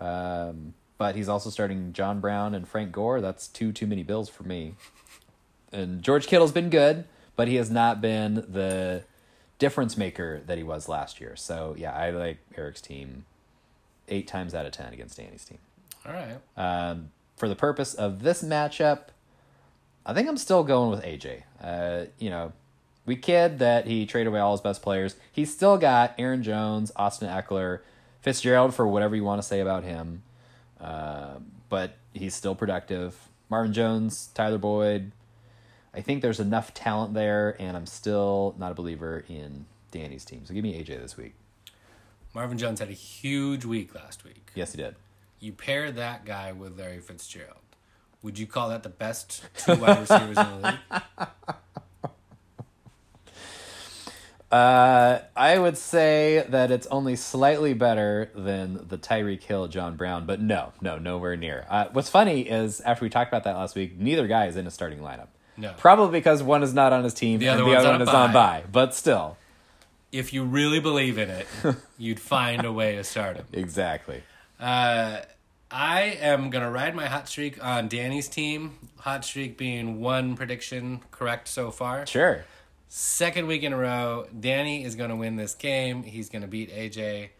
um, 0.00 0.74
but 0.98 1.16
he's 1.16 1.28
also 1.28 1.50
starting 1.50 1.92
John 1.92 2.20
Brown 2.20 2.54
and 2.54 2.68
Frank 2.68 2.92
Gore. 2.92 3.20
That's 3.20 3.48
two 3.48 3.72
too 3.72 3.86
many 3.88 4.04
Bills 4.04 4.28
for 4.28 4.44
me. 4.44 4.74
And 5.72 6.02
George 6.02 6.26
Kittle's 6.28 6.52
been 6.52 6.70
good, 6.70 7.04
but 7.38 7.46
he 7.46 7.54
has 7.54 7.70
not 7.70 8.00
been 8.00 8.34
the 8.34 9.04
difference 9.60 9.96
maker 9.96 10.42
that 10.46 10.58
he 10.58 10.64
was 10.64 10.88
last 10.88 11.20
year. 11.20 11.36
So 11.36 11.76
yeah, 11.78 11.92
I 11.92 12.10
like 12.10 12.38
Eric's 12.56 12.80
team 12.80 13.26
eight 14.08 14.26
times 14.26 14.56
out 14.56 14.66
of 14.66 14.72
ten 14.72 14.92
against 14.92 15.16
Danny's 15.16 15.44
team. 15.44 15.58
All 16.04 16.12
right. 16.12 16.40
Um, 16.56 17.10
for 17.36 17.48
the 17.48 17.54
purpose 17.54 17.94
of 17.94 18.24
this 18.24 18.42
matchup, 18.42 19.10
I 20.04 20.14
think 20.14 20.28
I'm 20.28 20.36
still 20.36 20.64
going 20.64 20.90
with 20.90 21.04
AJ. 21.04 21.42
Uh, 21.62 22.06
you 22.18 22.28
know, 22.28 22.52
we 23.06 23.14
kid 23.14 23.60
that 23.60 23.86
he 23.86 24.04
traded 24.04 24.26
away 24.26 24.40
all 24.40 24.50
his 24.50 24.60
best 24.60 24.82
players. 24.82 25.14
He's 25.30 25.54
still 25.54 25.78
got 25.78 26.16
Aaron 26.18 26.42
Jones, 26.42 26.90
Austin 26.96 27.28
Ekeler, 27.28 27.82
Fitzgerald 28.20 28.74
for 28.74 28.84
whatever 28.84 29.14
you 29.14 29.22
want 29.22 29.40
to 29.40 29.46
say 29.46 29.60
about 29.60 29.84
him. 29.84 30.24
Uh, 30.80 31.34
but 31.68 31.98
he's 32.12 32.34
still 32.34 32.56
productive. 32.56 33.28
Marvin 33.48 33.72
Jones, 33.72 34.30
Tyler 34.34 34.58
Boyd. 34.58 35.12
I 35.94 36.00
think 36.00 36.22
there's 36.22 36.40
enough 36.40 36.74
talent 36.74 37.14
there, 37.14 37.56
and 37.58 37.76
I'm 37.76 37.86
still 37.86 38.54
not 38.58 38.72
a 38.72 38.74
believer 38.74 39.24
in 39.28 39.66
Danny's 39.90 40.24
team. 40.24 40.44
So 40.44 40.54
give 40.54 40.62
me 40.62 40.74
AJ 40.82 41.00
this 41.00 41.16
week. 41.16 41.34
Marvin 42.34 42.58
Jones 42.58 42.80
had 42.80 42.88
a 42.88 42.92
huge 42.92 43.64
week 43.64 43.94
last 43.94 44.24
week. 44.24 44.50
Yes, 44.54 44.72
he 44.72 44.76
did. 44.76 44.94
You 45.40 45.52
pair 45.52 45.90
that 45.90 46.24
guy 46.24 46.52
with 46.52 46.78
Larry 46.78 47.00
Fitzgerald. 47.00 47.56
Would 48.22 48.38
you 48.38 48.46
call 48.46 48.68
that 48.70 48.82
the 48.82 48.88
best 48.88 49.44
two 49.56 49.76
wide 49.76 50.00
receivers 50.00 50.38
in 50.38 50.62
the 50.62 50.78
league? 51.18 51.28
Uh, 54.50 55.20
I 55.36 55.58
would 55.58 55.76
say 55.76 56.46
that 56.48 56.70
it's 56.70 56.86
only 56.86 57.16
slightly 57.16 57.74
better 57.74 58.30
than 58.34 58.86
the 58.88 58.96
Tyreek 58.96 59.42
Hill, 59.42 59.68
John 59.68 59.96
Brown, 59.96 60.24
but 60.24 60.40
no, 60.40 60.72
no, 60.80 60.96
nowhere 60.96 61.36
near. 61.36 61.66
Uh, 61.68 61.88
what's 61.92 62.08
funny 62.08 62.48
is 62.48 62.80
after 62.80 63.04
we 63.04 63.10
talked 63.10 63.28
about 63.30 63.44
that 63.44 63.56
last 63.56 63.76
week, 63.76 63.98
neither 63.98 64.26
guy 64.26 64.46
is 64.46 64.56
in 64.56 64.66
a 64.66 64.70
starting 64.70 65.00
lineup. 65.00 65.28
No. 65.58 65.74
Probably 65.76 66.18
because 66.18 66.42
one 66.42 66.62
is 66.62 66.72
not 66.72 66.92
on 66.92 67.04
his 67.04 67.12
team 67.14 67.40
The 67.40 67.48
and 67.48 67.58
the 67.60 67.74
other 67.74 67.88
on 67.88 67.94
one 67.94 68.02
is 68.02 68.08
on 68.08 68.28
bye. 68.32 68.60
bye. 68.60 68.64
But 68.70 68.94
still, 68.94 69.36
If 70.12 70.32
you 70.32 70.44
really 70.44 70.80
believe 70.80 71.18
in 71.18 71.28
it, 71.30 71.46
you'd 71.98 72.20
find 72.20 72.64
a 72.64 72.72
way 72.72 72.94
to 72.96 73.04
start 73.04 73.36
him. 73.36 73.46
exactly. 73.52 74.22
Uh, 74.60 75.18
I 75.70 76.02
am 76.20 76.48
gonna 76.50 76.70
ride 76.70 76.94
my 76.96 77.06
hot 77.06 77.28
streak 77.28 77.62
on 77.62 77.88
Danny's 77.88 78.28
team. 78.28 78.78
Hot 79.00 79.24
streak 79.24 79.58
being 79.58 80.00
one 80.00 80.34
prediction 80.36 81.00
correct 81.10 81.46
so 81.48 81.70
far. 81.70 82.06
Sure. 82.06 82.44
Second 82.88 83.46
week 83.48 83.62
in 83.64 83.72
a 83.74 83.76
row, 83.76 84.26
Danny 84.40 84.82
is 84.84 84.94
gonna 84.94 85.14
win 85.16 85.36
this 85.36 85.54
game. 85.54 86.04
He's 86.04 86.28
gonna 86.30 86.46
beat 86.46 86.70
AJ 86.72 87.30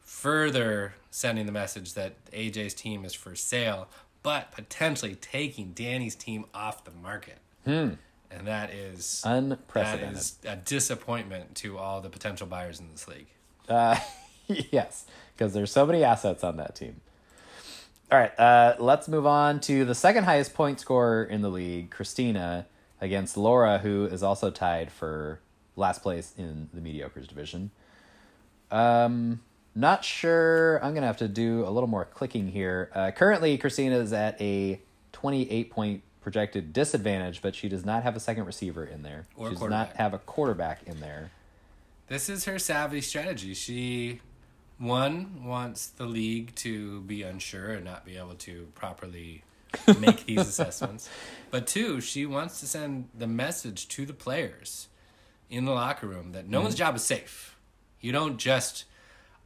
further 0.00 0.94
sending 1.10 1.46
the 1.46 1.52
message 1.52 1.94
that 1.94 2.24
AJ's 2.32 2.74
team 2.74 3.04
is 3.04 3.14
for 3.14 3.34
sale, 3.34 3.88
but 4.22 4.52
potentially 4.52 5.14
taking 5.16 5.72
Danny's 5.72 6.14
team 6.14 6.44
off 6.54 6.84
the 6.84 6.90
market. 6.92 7.38
And 7.66 8.46
that 8.46 8.70
is 8.70 9.22
Unprecedented. 9.24 10.16
is 10.16 10.38
a 10.46 10.56
disappointment 10.56 11.54
to 11.56 11.78
all 11.78 12.00
the 12.00 12.08
potential 12.08 12.46
buyers 12.46 12.80
in 12.80 12.90
this 12.90 13.06
league. 13.06 13.26
Uh, 13.68 13.98
yes, 14.46 15.06
because 15.34 15.52
there's 15.52 15.70
so 15.70 15.84
many 15.86 16.02
assets 16.02 16.42
on 16.42 16.56
that 16.56 16.74
team. 16.74 17.00
All 18.10 18.18
right, 18.18 18.38
uh, 18.38 18.76
let's 18.78 19.08
move 19.08 19.26
on 19.26 19.60
to 19.60 19.84
the 19.84 19.94
second 19.94 20.24
highest 20.24 20.54
point 20.54 20.80
scorer 20.80 21.24
in 21.24 21.40
the 21.40 21.48
league, 21.48 21.90
Christina, 21.90 22.66
against 23.00 23.36
Laura, 23.36 23.78
who 23.78 24.04
is 24.06 24.22
also 24.22 24.50
tied 24.50 24.90
for 24.90 25.40
last 25.76 26.02
place 26.02 26.34
in 26.36 26.68
the 26.74 26.80
mediocres 26.80 27.26
division. 27.26 27.70
Um, 28.70 29.40
not 29.74 30.04
sure. 30.04 30.82
I'm 30.84 30.94
gonna 30.94 31.06
have 31.06 31.16
to 31.18 31.28
do 31.28 31.66
a 31.66 31.70
little 31.70 31.88
more 31.88 32.04
clicking 32.04 32.48
here. 32.48 32.90
Uh, 32.94 33.10
currently, 33.10 33.56
Christina 33.56 33.98
is 33.98 34.12
at 34.12 34.40
a 34.40 34.80
28 35.12 35.70
point 35.70 36.02
projected 36.22 36.72
disadvantage, 36.72 37.42
but 37.42 37.54
she 37.54 37.68
does 37.68 37.84
not 37.84 38.02
have 38.02 38.16
a 38.16 38.20
second 38.20 38.44
receiver 38.44 38.84
in 38.84 39.02
there. 39.02 39.26
Or 39.36 39.50
she 39.50 39.56
does 39.56 39.68
not 39.68 39.96
have 39.96 40.14
a 40.14 40.18
quarterback 40.18 40.82
in 40.86 41.00
there. 41.00 41.30
This 42.08 42.28
is 42.28 42.44
her 42.44 42.58
savvy 42.58 43.00
strategy. 43.00 43.54
She, 43.54 44.20
one, 44.78 45.44
wants 45.44 45.88
the 45.88 46.06
league 46.06 46.54
to 46.56 47.00
be 47.02 47.22
unsure 47.22 47.72
and 47.72 47.84
not 47.84 48.04
be 48.04 48.16
able 48.16 48.34
to 48.34 48.68
properly 48.74 49.44
make 49.98 50.24
these 50.26 50.40
assessments. 50.40 51.08
But 51.50 51.66
two, 51.66 52.00
she 52.00 52.26
wants 52.26 52.60
to 52.60 52.66
send 52.66 53.08
the 53.16 53.26
message 53.26 53.88
to 53.88 54.06
the 54.06 54.12
players 54.12 54.88
in 55.50 55.64
the 55.64 55.72
locker 55.72 56.06
room 56.06 56.32
that 56.32 56.48
no 56.48 56.60
one's 56.60 56.74
mm-hmm. 56.74 56.78
job 56.78 56.96
is 56.96 57.04
safe. 57.04 57.56
You 58.00 58.12
don't 58.12 58.38
just 58.38 58.84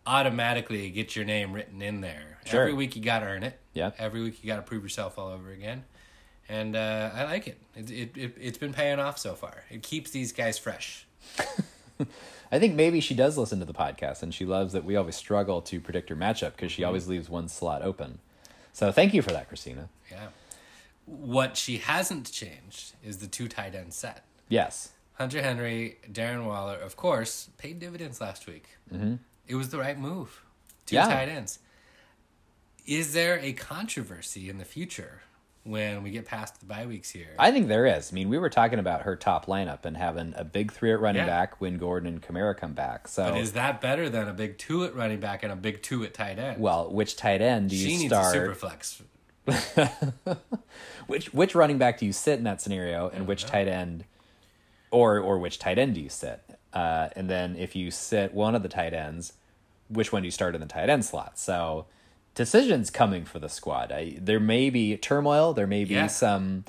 automatically 0.06 0.88
get 0.90 1.16
your 1.16 1.24
name 1.24 1.52
written 1.52 1.82
in 1.82 2.00
there. 2.00 2.38
Sure. 2.46 2.62
Every 2.62 2.74
week 2.74 2.96
you 2.96 3.02
got 3.02 3.20
to 3.20 3.26
earn 3.26 3.42
it. 3.42 3.58
Yeah. 3.74 3.90
Every 3.98 4.22
week 4.22 4.42
you 4.42 4.46
got 4.46 4.56
to 4.56 4.62
prove 4.62 4.82
yourself 4.82 5.18
all 5.18 5.28
over 5.28 5.50
again. 5.50 5.84
And 6.48 6.76
uh, 6.76 7.10
I 7.14 7.24
like 7.24 7.48
it. 7.48 7.58
It, 7.74 7.90
it, 7.90 8.16
it. 8.16 8.34
It's 8.40 8.58
been 8.58 8.72
paying 8.72 9.00
off 9.00 9.18
so 9.18 9.34
far. 9.34 9.64
It 9.70 9.82
keeps 9.82 10.10
these 10.10 10.32
guys 10.32 10.58
fresh. 10.58 11.06
I 12.52 12.58
think 12.60 12.74
maybe 12.74 13.00
she 13.00 13.14
does 13.14 13.36
listen 13.36 13.58
to 13.58 13.64
the 13.64 13.74
podcast 13.74 14.22
and 14.22 14.32
she 14.32 14.44
loves 14.44 14.72
that 14.72 14.84
we 14.84 14.94
always 14.96 15.16
struggle 15.16 15.60
to 15.62 15.80
predict 15.80 16.08
her 16.10 16.16
matchup 16.16 16.52
because 16.52 16.70
she 16.70 16.84
always 16.84 17.08
leaves 17.08 17.28
one 17.28 17.48
slot 17.48 17.82
open. 17.82 18.18
So 18.72 18.92
thank 18.92 19.12
you 19.14 19.22
for 19.22 19.30
that, 19.30 19.48
Christina. 19.48 19.88
Yeah. 20.10 20.28
What 21.06 21.56
she 21.56 21.78
hasn't 21.78 22.30
changed 22.30 22.92
is 23.02 23.18
the 23.18 23.26
two 23.26 23.48
tight 23.48 23.74
end 23.74 23.92
set. 23.94 24.24
Yes. 24.48 24.90
Hunter 25.14 25.42
Henry, 25.42 25.96
Darren 26.12 26.44
Waller, 26.46 26.76
of 26.76 26.96
course, 26.96 27.48
paid 27.58 27.80
dividends 27.80 28.20
last 28.20 28.46
week. 28.46 28.68
Mm-hmm. 28.92 29.14
It 29.48 29.54
was 29.54 29.70
the 29.70 29.78
right 29.78 29.98
move. 29.98 30.42
Two 30.84 30.96
Yeah. 30.96 31.06
tight 31.08 31.28
ends. 31.28 31.58
Is 32.86 33.14
there 33.14 33.38
a 33.40 33.52
controversy 33.52 34.48
in 34.48 34.58
the 34.58 34.64
future 34.64 35.22
when 35.66 36.02
we 36.02 36.10
get 36.10 36.24
past 36.26 36.60
the 36.60 36.66
bye 36.66 36.86
weeks 36.86 37.10
here? 37.10 37.34
I 37.38 37.50
think 37.52 37.68
there 37.68 37.86
is. 37.86 38.12
I 38.12 38.14
mean, 38.14 38.28
we 38.28 38.38
were 38.38 38.48
talking 38.50 38.78
about 38.78 39.02
her 39.02 39.16
top 39.16 39.46
lineup 39.46 39.84
and 39.84 39.96
having 39.96 40.32
a 40.36 40.44
big 40.44 40.72
three 40.72 40.92
at 40.92 41.00
running 41.00 41.22
Yeah. 41.22 41.26
back 41.26 41.60
when 41.60 41.78
Gordon 41.78 42.08
and 42.08 42.22
Kamara 42.22 42.56
come 42.56 42.72
back. 42.72 43.08
So, 43.08 43.30
but 43.30 43.40
is 43.40 43.52
that 43.52 43.80
better 43.80 44.08
than 44.08 44.28
a 44.28 44.32
big 44.32 44.58
two 44.58 44.84
at 44.84 44.94
running 44.94 45.20
back 45.20 45.42
and 45.42 45.52
a 45.52 45.56
big 45.56 45.82
two 45.82 46.04
at 46.04 46.14
tight 46.14 46.38
end? 46.38 46.60
well, 46.60 46.90
which 46.92 47.16
tight 47.16 47.40
end 47.42 47.70
do 47.70 47.76
you 47.76 47.86
she 47.88 47.96
needs 47.98 48.12
a 48.12 48.16
start? 48.16 48.32
super 48.32 48.54
flex. 48.54 49.02
which 51.06 51.32
which 51.32 51.54
running 51.54 51.78
back 51.78 51.98
do 51.98 52.06
you 52.06 52.12
sit 52.12 52.38
in 52.38 52.44
that 52.44 52.60
scenario, 52.60 53.08
and 53.08 53.26
which 53.26 53.44
tight 53.44 53.68
end, 53.68 54.04
or 54.90 55.18
or 55.18 55.38
which 55.38 55.58
tight 55.58 55.78
end 55.78 55.94
do 55.94 56.00
you 56.00 56.08
sit? 56.08 56.42
Uh, 56.72 57.08
and 57.16 57.30
then 57.30 57.56
if 57.56 57.74
you 57.76 57.90
sit 57.90 58.34
one 58.34 58.54
of 58.54 58.62
the 58.62 58.68
tight 58.68 58.92
ends, 58.92 59.32
which 59.88 60.12
one 60.12 60.22
do 60.22 60.26
you 60.26 60.32
start 60.32 60.54
in 60.54 60.60
the 60.60 60.66
tight 60.66 60.88
end 60.90 61.04
slot? 61.04 61.38
So 61.38 61.86
decisions 62.36 62.90
coming 62.90 63.24
for 63.24 63.40
the 63.40 63.48
squad. 63.48 63.90
I, 63.90 64.16
there 64.20 64.38
may 64.38 64.70
be 64.70 64.96
turmoil. 64.96 65.52
There 65.52 65.66
may 65.66 65.84
be 65.84 65.94
Yeah. 65.94 66.06
some 66.06 66.64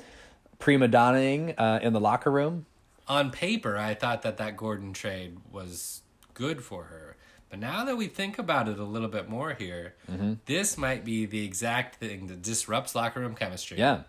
prima 0.58 0.88
donnaing 0.88 1.54
uh, 1.56 1.78
in 1.80 1.92
the 1.92 2.00
locker 2.00 2.32
room. 2.32 2.66
on 3.06 3.30
paper, 3.30 3.78
I 3.78 3.94
thought 3.94 4.22
that 4.22 4.36
that 4.38 4.56
Gordon 4.56 4.92
trade 4.92 5.38
was 5.52 6.02
good 6.34 6.62
for 6.64 6.84
her. 6.84 7.16
But 7.48 7.58
now 7.60 7.84
that 7.86 7.96
we 7.96 8.06
think 8.08 8.38
about 8.38 8.68
it 8.68 8.78
a 8.78 8.84
little 8.84 9.08
bit 9.08 9.28
more 9.30 9.54
here, 9.54 9.94
Mm-hmm. 10.10 10.34
this 10.44 10.76
might 10.76 11.04
be 11.04 11.24
the 11.24 11.44
exact 11.44 11.96
thing 11.96 12.26
that 12.26 12.42
disrupts 12.42 12.94
locker 12.94 13.20
room 13.20 13.34
chemistry. 13.34 13.78
Yeah. 13.78 14.02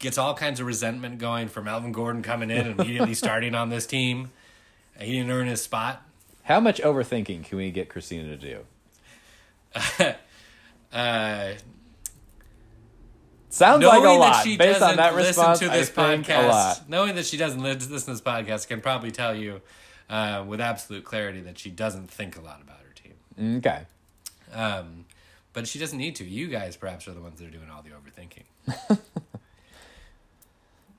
Gets 0.00 0.18
all 0.18 0.34
kinds 0.34 0.58
of 0.58 0.66
resentment 0.66 1.18
going 1.18 1.46
for 1.48 1.62
Melvin 1.62 1.92
Gordon 1.92 2.22
coming 2.22 2.50
in 2.50 2.66
and 2.66 2.80
immediately 2.80 3.14
starting 3.24 3.54
on 3.54 3.68
this 3.68 3.86
team. 3.86 4.30
He 4.98 5.12
didn't 5.12 5.30
earn 5.30 5.46
his 5.46 5.62
spot. 5.62 6.02
How 6.44 6.58
much 6.60 6.80
overthinking 6.80 7.44
can 7.44 7.58
we 7.58 7.70
get 7.70 7.88
Christina 7.88 8.36
to 8.36 8.36
do? 8.36 10.14
Uh, 10.94 11.54
Sounds 13.50 13.84
like 13.84 14.02
a 14.02 14.06
lot. 14.08 14.32
that 14.32 14.44
she 14.44 14.56
Based 14.56 14.76
on 14.82 14.96
doesn't 14.96 14.96
that 14.96 15.14
listen 15.14 15.28
response, 15.28 15.58
to 15.60 15.68
this 15.68 15.90
I 15.96 16.16
think 16.16 16.28
a 16.28 16.32
lot. 16.48 16.76
podcast, 16.76 16.88
knowing 16.88 17.14
that 17.16 17.24
she 17.26 17.36
doesn't 17.36 17.62
listen 17.62 17.88
to 17.88 18.06
this 18.12 18.20
podcast, 18.20 18.66
can 18.68 18.80
probably 18.80 19.10
tell 19.12 19.34
you 19.34 19.60
uh, 20.10 20.44
with 20.46 20.60
absolute 20.60 21.04
clarity 21.04 21.40
that 21.42 21.58
she 21.58 21.70
doesn't 21.70 22.10
think 22.10 22.36
a 22.36 22.40
lot 22.40 22.60
about 22.62 22.78
her 22.78 22.92
team. 22.94 23.56
Okay. 23.58 23.82
Um, 24.52 25.04
but 25.52 25.68
she 25.68 25.78
doesn't 25.78 25.98
need 25.98 26.16
to. 26.16 26.24
You 26.24 26.48
guys 26.48 26.76
perhaps 26.76 27.06
are 27.06 27.12
the 27.14 27.20
ones 27.20 27.38
that 27.40 27.46
are 27.46 27.50
doing 27.50 27.70
all 27.70 27.82
the 27.82 27.90
overthinking. 27.90 28.98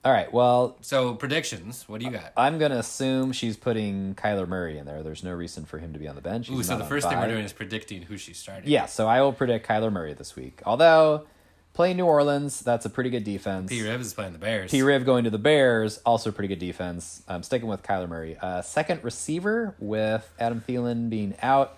All 0.06 0.12
right. 0.12 0.32
Well, 0.32 0.78
So 0.82 1.16
predictions. 1.16 1.84
What 1.90 2.00
do 2.00 2.06
you 2.06 2.12
got? 2.12 2.32
I'm 2.38 2.60
gonna 2.60 2.78
assume 2.78 3.32
she's 3.32 3.58
putting 3.58 4.14
Kyler 4.14 4.48
Murray 4.48 4.78
in 4.78 4.86
there. 4.86 5.02
There's 5.02 5.24
no 5.24 5.32
reason 5.34 5.66
for 5.66 5.80
him 5.80 5.94
to 5.94 6.00
be 6.00 6.08
on 6.08 6.14
the 6.16 6.22
bench. 6.22 6.48
Ooh, 6.52 6.62
so 6.62 6.78
the 6.78 6.86
first 6.86 7.10
thing 7.10 7.18
we're 7.18 7.28
doing 7.28 7.44
is 7.44 7.54
predicting 7.54 8.04
who 8.04 8.16
she's 8.16 8.38
starting. 8.38 8.70
Yeah, 8.70 8.86
so 8.86 9.08
I 9.08 9.22
will 9.24 9.34
predict 9.34 9.68
Kyler 9.68 9.92
Murray 9.92 10.14
this 10.14 10.36
week. 10.36 10.62
Although 10.64 11.26
playing 11.74 11.98
New 11.98 12.06
Orleans, 12.06 12.60
that's 12.62 12.86
a 12.86 12.90
pretty 12.90 13.10
good 13.10 13.24
defense. 13.24 13.70
P. 13.70 13.82
Rivers 13.82 14.06
is 14.08 14.14
playing 14.14 14.34
the 14.34 14.40
Bears. 14.40 14.70
P. 14.70 14.84
Riv 14.84 15.06
going 15.08 15.24
to 15.24 15.32
the 15.32 15.40
Bears, 15.40 15.98
also 16.06 16.32
pretty 16.32 16.50
good 16.50 16.60
defense. 16.60 17.24
I'm 17.28 17.42
sticking 17.42 17.68
with 17.68 17.82
Kyler 17.82 18.08
Murray. 18.08 18.38
Uh, 18.40 18.62
second 18.62 19.04
receiver 19.04 19.74
with 19.80 20.32
Adam 20.40 20.64
Thielen 20.66 21.10
being 21.10 21.34
out. 21.42 21.78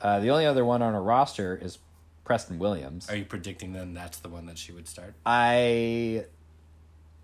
Uh, 0.00 0.20
the 0.20 0.30
only 0.30 0.46
other 0.46 0.64
one 0.64 0.80
on 0.80 0.94
our 0.94 1.02
roster 1.02 1.54
is 1.60 1.78
Preston 2.24 2.58
Williams. 2.58 3.10
Are 3.10 3.16
you 3.16 3.26
predicting 3.26 3.74
then 3.74 3.92
that's 3.92 4.18
the 4.18 4.28
one 4.30 4.46
that 4.46 4.56
she 4.56 4.72
would 4.72 4.88
start? 4.88 5.14
I 5.26 6.24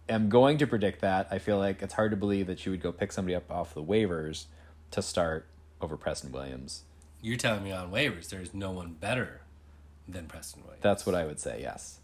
am 0.09 0.29
going 0.29 0.59
to 0.59 0.67
predict 0.67 1.01
that. 1.01 1.29
I 1.31 1.39
feel 1.39 1.59
like 1.59 1.83
it's 1.83 1.95
hard 1.95 2.11
to 2.11 2.17
believe 2.17 2.47
that 2.47 2.59
she 2.59 2.71
would 2.71 2.83
go 2.83 2.93
pick 2.93 3.13
somebody 3.13 3.35
up 3.35 3.51
off 3.51 3.75
the 3.75 3.83
waivers 3.83 4.47
to 4.91 5.03
start 5.03 5.47
over 5.81 5.97
Preston 5.97 6.33
Williams. 6.33 6.83
You're 7.21 7.37
telling 7.37 7.65
me 7.65 7.73
on 7.73 7.91
waivers 7.91 8.29
there's 8.29 8.53
no 8.53 8.71
one 8.71 8.95
better 8.95 9.41
than 10.09 10.27
Preston 10.27 10.63
Williams. 10.63 10.83
That's 10.83 11.07
what 11.07 11.15
I 11.15 11.25
would 11.25 11.41
say, 11.41 11.61
yes. 11.61 11.99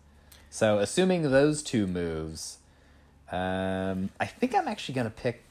So, 0.49 0.79
assuming 0.79 1.31
those 1.31 1.63
two 1.63 1.87
moves, 1.87 2.59
um, 3.31 4.11
I 4.19 4.27
think 4.27 4.55
I'm 4.55 4.67
actually 4.67 4.95
going 4.95 5.07
to 5.07 5.13
pick. 5.13 5.45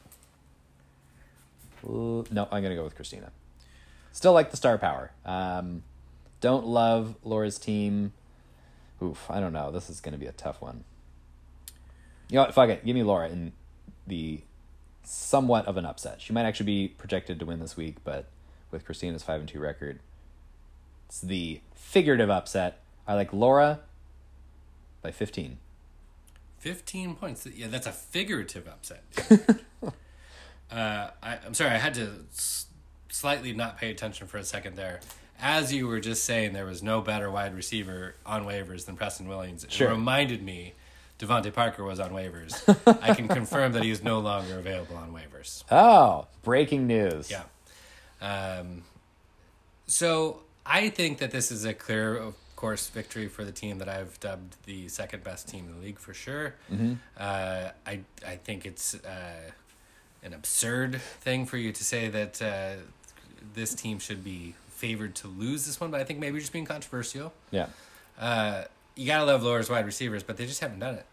No, 1.84 2.26
I'm 2.52 2.62
going 2.62 2.64
to 2.64 2.76
go 2.76 2.84
with 2.84 2.96
Christina. 2.96 3.32
Still 4.12 4.34
like 4.34 4.52
the 4.52 4.58
star 4.58 4.78
power. 4.78 5.12
Um, 5.26 5.84
don't 6.42 6.66
love 6.66 7.16
Laura's 7.24 7.58
team. 7.58 8.12
Oof, 9.02 9.30
I 9.30 9.40
don't 9.40 9.54
know. 9.54 9.72
This 9.72 9.90
is 9.90 10.02
going 10.02 10.12
to 10.12 10.18
be 10.18 10.26
a 10.26 10.34
tough 10.34 10.62
one. 10.62 10.84
You 12.30 12.36
know 12.36 12.42
what? 12.44 12.54
Fuck 12.54 12.70
it. 12.70 12.86
Give 12.86 12.96
me 12.96 13.04
Laura 13.04 13.30
in 13.30 13.54
the 14.08 14.42
somewhat 15.04 15.66
of 15.68 15.78
an 15.78 15.86
upset. 15.86 16.22
She 16.22 16.34
might 16.34 16.44
actually 16.46 16.66
be 16.68 16.88
projected 16.90 17.40
to 17.40 17.46
win 17.46 17.60
this 17.60 17.76
week, 17.76 17.98
but 18.04 18.28
with 18.72 18.86
Christina's 18.86 19.24
5 19.24 19.40
and 19.42 19.50
2 19.50 19.60
record, 19.60 20.00
it's 21.08 21.20
the 21.22 21.62
figurative 21.74 22.30
upset. 22.30 22.82
I 23.08 23.16
like 23.16 23.34
Laura 23.34 23.80
by 25.02 25.12
15. 25.12 25.58
15 26.60 27.16
points. 27.16 27.48
Yeah, 27.48 27.68
that's 27.68 27.88
a 27.88 27.92
figurative 27.92 28.68
upset. 28.68 29.04
uh, 30.72 31.10
I, 31.24 31.38
I'm 31.46 31.54
sorry, 31.54 31.72
I 31.72 31.78
had 31.78 31.94
to 31.96 32.26
s- 32.32 32.68
slightly 33.10 33.54
not 33.54 33.78
pay 33.80 33.90
attention 33.90 34.28
for 34.28 34.38
a 34.38 34.44
second 34.44 34.76
there. 34.76 35.00
As 35.42 35.74
you 35.74 35.88
were 35.88 36.02
just 36.02 36.26
saying, 36.26 36.54
there 36.54 36.66
was 36.66 36.84
no 36.84 37.02
better 37.02 37.32
wide 37.32 37.56
receiver 37.56 38.16
on 38.26 38.46
waivers 38.46 38.86
than 38.86 38.98
Preston 38.98 39.28
Williams. 39.28 39.64
It 39.64 39.72
Sure. 39.72 39.90
reminded 39.90 40.44
me 40.44 40.74
DeVante 41.20 41.54
Parker 41.54 41.84
was 41.84 42.00
on 42.00 42.12
waivers. 42.12 42.54
I 43.04 43.14
can 43.14 43.28
confirm 43.28 43.74
that 43.74 43.84
he 43.84 43.92
is 43.92 44.02
no 44.02 44.20
longer 44.20 44.58
available 44.58 44.96
on 44.96 45.14
waivers. 45.14 45.64
Oh, 45.70 46.28
breaking 46.44 46.88
news. 46.88 47.30
Yeah. 47.30 47.44
Um, 48.22 48.84
so 49.86 50.42
I 50.66 50.90
think 50.90 51.18
that 51.20 51.32
this 51.32 51.52
is 51.52 51.66
a 51.66 51.74
clear, 51.74 52.16
of 52.16 52.36
course, 52.56 52.88
victory 52.88 53.28
for 53.28 53.44
the 53.44 53.52
team 53.52 53.80
that 53.80 53.90
I've 53.90 54.20
dubbed 54.20 54.56
the 54.66 54.88
second 54.88 55.24
best 55.24 55.50
team 55.50 55.66
in 55.68 55.76
the 55.76 55.86
league 55.86 56.00
for 56.00 56.14
sure. 56.14 56.56
Uh, 57.18 57.70
I 57.86 58.02
I 58.26 58.36
think 58.38 58.66
it's 58.66 58.96
uh, 58.96 59.52
an 60.24 60.34
absurd 60.34 61.02
thing 61.02 61.46
for 61.46 61.58
you 61.58 61.72
to 61.72 61.84
say 61.84 62.08
that 62.08 62.42
uh, 62.42 62.82
this 63.54 63.74
team 63.74 64.00
should 64.00 64.24
be 64.24 64.56
favored 64.70 65.16
to 65.16 65.28
lose 65.28 65.66
this 65.66 65.82
one, 65.82 65.92
but 65.92 66.00
I 66.00 66.06
think 66.06 66.20
maybe 66.20 66.40
just 66.40 66.54
being 66.54 66.66
controversial. 66.66 67.34
Yeah. 67.52 67.68
Uh, 68.20 68.64
you 68.96 69.08
gotta 69.08 69.26
love 69.26 69.44
Laura's 69.44 69.70
wide 69.70 69.86
receivers, 69.86 70.24
but 70.24 70.38
they 70.38 70.46
just 70.46 70.60
haven't 70.60 70.80
done 70.80 70.96
it. 70.96 71.06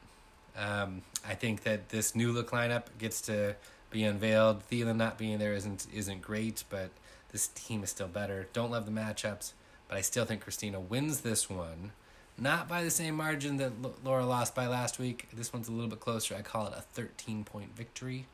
Um, 0.57 1.03
I 1.27 1.35
think 1.35 1.62
that 1.65 1.91
this 1.91 2.15
new 2.15 2.33
look 2.33 2.51
lineup 2.51 2.85
gets 2.99 3.20
to 3.23 3.57
be 3.91 4.05
unveiled. 4.05 4.62
Thielen 4.70 4.97
not 4.97 5.19
being 5.19 5.39
there 5.39 5.53
isn't 5.55 5.87
isn't 5.93 6.23
great, 6.23 6.65
but 6.70 6.91
This 7.33 7.49
team 7.49 7.83
is 7.83 7.91
still 7.91 8.09
better. 8.09 8.49
Don't 8.53 8.70
love 8.70 8.87
the 8.87 8.93
matchups, 8.93 9.53
but 9.89 9.99
I 9.99 10.01
still 10.01 10.24
think 10.24 10.41
Christina 10.43 10.81
wins 10.81 11.20
this 11.20 11.51
one. 11.51 11.93
Not 12.39 12.69
by 12.69 12.83
the 12.85 12.91
same 12.91 13.15
margin 13.16 13.57
that 13.59 13.73
L- 13.83 13.95
Laura 14.05 14.24
lost 14.24 14.55
by 14.55 14.66
last 14.66 14.99
week. 14.99 15.28
This 15.33 15.53
one's 15.53 15.69
a 15.69 15.73
little 15.73 15.89
bit 15.91 16.01
closer. 16.01 16.35
I 16.35 16.43
call 16.43 16.66
it 16.66 16.73
a 16.77 16.83
13 16.83 17.45
point 17.45 17.74
victory. 17.77 18.27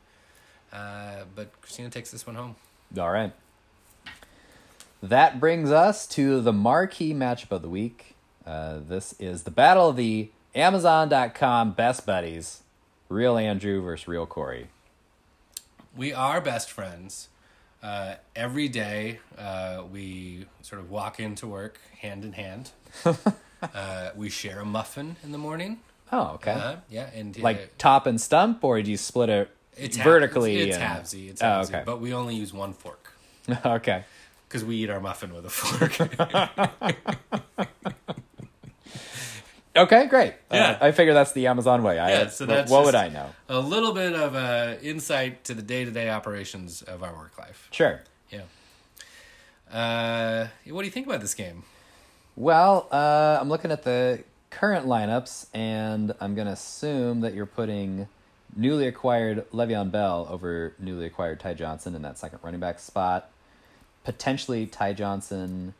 Uh, 0.72 1.24
but 1.34 1.60
Christina 1.62 1.90
takes 1.90 2.10
this 2.10 2.26
one 2.26 2.36
home. 2.36 2.56
All 2.98 3.10
right. 3.10 3.32
That 5.02 5.40
brings 5.40 5.70
us 5.70 6.06
to 6.08 6.40
the 6.40 6.52
marquee 6.52 7.12
matchup 7.12 7.50
of 7.50 7.62
the 7.62 7.68
week. 7.68 8.14
Uh, 8.46 8.78
this 8.86 9.14
is 9.18 9.42
the 9.42 9.50
battle 9.50 9.88
of 9.88 9.96
the 9.96 10.30
Amazon.com 10.54 11.72
best 11.72 12.04
buddies, 12.04 12.62
Real 13.08 13.36
Andrew 13.38 13.80
versus 13.82 14.06
Real 14.06 14.26
Corey. 14.26 14.68
we 15.96 16.12
are 16.12 16.40
best 16.40 16.70
friends. 16.70 17.28
Uh, 17.82 18.14
every 18.36 18.68
day 18.68 19.18
uh, 19.38 19.82
we 19.90 20.46
sort 20.60 20.80
of 20.80 20.90
walk 20.90 21.18
into 21.18 21.46
work 21.48 21.80
hand 22.00 22.24
in 22.24 22.32
hand. 22.34 22.70
uh, 23.74 24.10
we 24.14 24.28
share 24.28 24.60
a 24.60 24.64
muffin 24.64 25.16
in 25.24 25.32
the 25.32 25.38
morning. 25.38 25.80
Oh, 26.12 26.32
okay. 26.34 26.52
Uh, 26.52 26.76
yeah, 26.90 27.08
and 27.14 27.36
uh, 27.36 27.42
like 27.42 27.76
top 27.78 28.06
and 28.06 28.20
stump, 28.20 28.62
or 28.62 28.80
do 28.82 28.90
you 28.90 28.96
split 28.98 29.30
it 29.30 29.50
it's 29.76 29.96
half- 29.96 30.04
vertically? 30.04 30.58
It's, 30.58 30.76
it's 30.76 30.84
and- 30.84 31.02
halvesy. 31.04 31.30
It's 31.30 31.42
Oh, 31.42 31.46
halvesy, 31.46 31.64
okay. 31.70 31.82
But 31.86 32.00
we 32.00 32.12
only 32.12 32.36
use 32.36 32.52
one 32.52 32.72
fork 32.74 33.14
okay. 33.66 34.04
because 34.48 34.64
we 34.64 34.76
eat 34.76 34.90
our 34.90 35.00
muffin 35.00 35.34
with 35.34 35.46
a 35.46 35.50
fork. 35.50 35.98
Okay, 39.74 40.06
great. 40.06 40.34
Yeah. 40.50 40.72
Uh, 40.80 40.86
I 40.86 40.92
figure 40.92 41.14
that's 41.14 41.32
the 41.32 41.46
Amazon 41.46 41.82
way. 41.82 41.98
I, 41.98 42.10
Yeah, 42.10 42.26
so 42.28 42.44
what- 42.46 42.54
that's 42.54 42.70
what 42.70 42.84
would 42.84 42.94
I 42.94 43.08
know? 43.08 43.30
a 43.48 43.58
little 43.58 43.92
bit 43.94 44.12
of 44.14 44.34
uh, 44.34 44.74
insight 44.82 45.44
to 45.44 45.54
the 45.54 45.62
day 45.62 45.84
to 45.84 45.90
day 45.90 46.10
operations 46.10 46.82
of 46.82 47.02
our 47.02 47.14
work 47.14 47.38
life. 47.38 47.68
Sure. 47.70 48.00
Yeah. 48.30 48.42
Uh, 49.72 50.48
what 50.66 50.82
do 50.82 50.86
you 50.86 50.90
think 50.92 51.06
about 51.06 51.20
this 51.20 51.34
game? 51.34 51.62
Well, 52.36 52.88
uh, 52.92 53.38
I'm 53.40 53.48
looking 53.48 53.70
at 53.70 53.82
the 53.82 54.22
current 54.50 54.86
lineups, 54.86 55.46
and 55.54 56.12
I'm 56.20 56.34
going 56.34 56.46
to 56.46 56.52
assume 56.52 57.20
that 57.20 57.34
you're 57.34 57.46
putting 57.46 58.08
newly 58.54 58.86
acquired 58.86 59.50
Le'Veon 59.52 59.90
Bell 59.90 60.26
over 60.30 60.74
newly 60.78 61.06
acquired 61.06 61.40
Ty 61.40 61.54
Johnson 61.54 61.94
in 61.94 62.02
that 62.02 62.18
second 62.18 62.40
running 62.42 62.60
back 62.60 62.78
spot. 62.78 63.30
Potentially 64.04 64.66
Ty 64.66 64.92
Johnson 64.94 65.72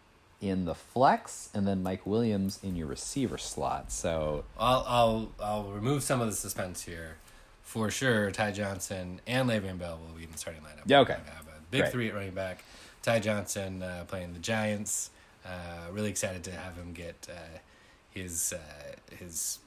in 0.43 0.64
the 0.66 0.74
flex, 0.74 1.48
and 1.55 1.66
then 1.66 1.82
Mike 1.82 2.05
Williams 2.05 2.59
in 2.62 2.77
your 2.77 2.89
receiver 2.89 3.39
slot. 3.39 3.90
So, 3.93 4.44
I'll 4.59 4.85
I'll 4.86 5.32
I'll 5.40 5.64
remove 5.70 6.02
some 6.02 6.20
of 6.20 6.27
the 6.27 6.35
suspense 6.35 6.82
here. 6.82 7.16
For 7.62 7.90
sure, 7.90 8.31
Ty 8.32 8.51
Johnson 8.51 9.20
and 9.27 9.48
Le'Veon 9.48 9.78
Bell 9.78 9.98
will 9.98 10.14
be 10.19 10.24
in 10.24 10.32
the 10.32 10.36
starting 10.36 10.62
lineup. 10.62 10.82
Yeah, 10.85 11.01
okay. 11.01 11.16
We 11.24 11.31
have 11.31 11.47
a 11.47 11.60
big 11.70 11.81
Great. 11.82 11.93
three 11.93 12.09
at 12.09 12.14
running 12.14 12.35
back. 12.35 12.64
Ty 13.02 13.20
Johnson 13.20 13.82
uh, 13.82 14.05
playing 14.06 14.35
the 14.35 14.40
Giants. 14.40 15.10
Uh, 15.47 15.90
really 15.90 16.10
excited 16.10 16.44
to 16.44 16.51
have 16.51 16.77
him 16.77 16.93
get 16.93 17.28
uh, 17.31 17.59
his 18.10 18.52
uh, 18.52 19.14
his 19.16 19.60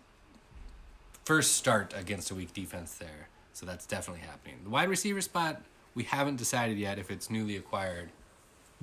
first 1.23 1.53
start 1.53 1.93
against 1.97 2.29
a 2.29 2.35
weak 2.35 2.53
defense 2.53 2.93
there. 2.95 3.29
So 3.53 3.65
that's 3.65 3.85
definitely 3.85 4.21
happening. 4.21 4.57
The 4.63 4.69
wide 4.69 4.89
receiver 4.89 5.21
spot, 5.21 5.61
we 5.95 6.03
haven't 6.03 6.35
decided 6.35 6.77
yet 6.77 6.99
if 6.99 7.09
it's 7.09 7.29
newly 7.29 7.55
acquired 7.55 8.09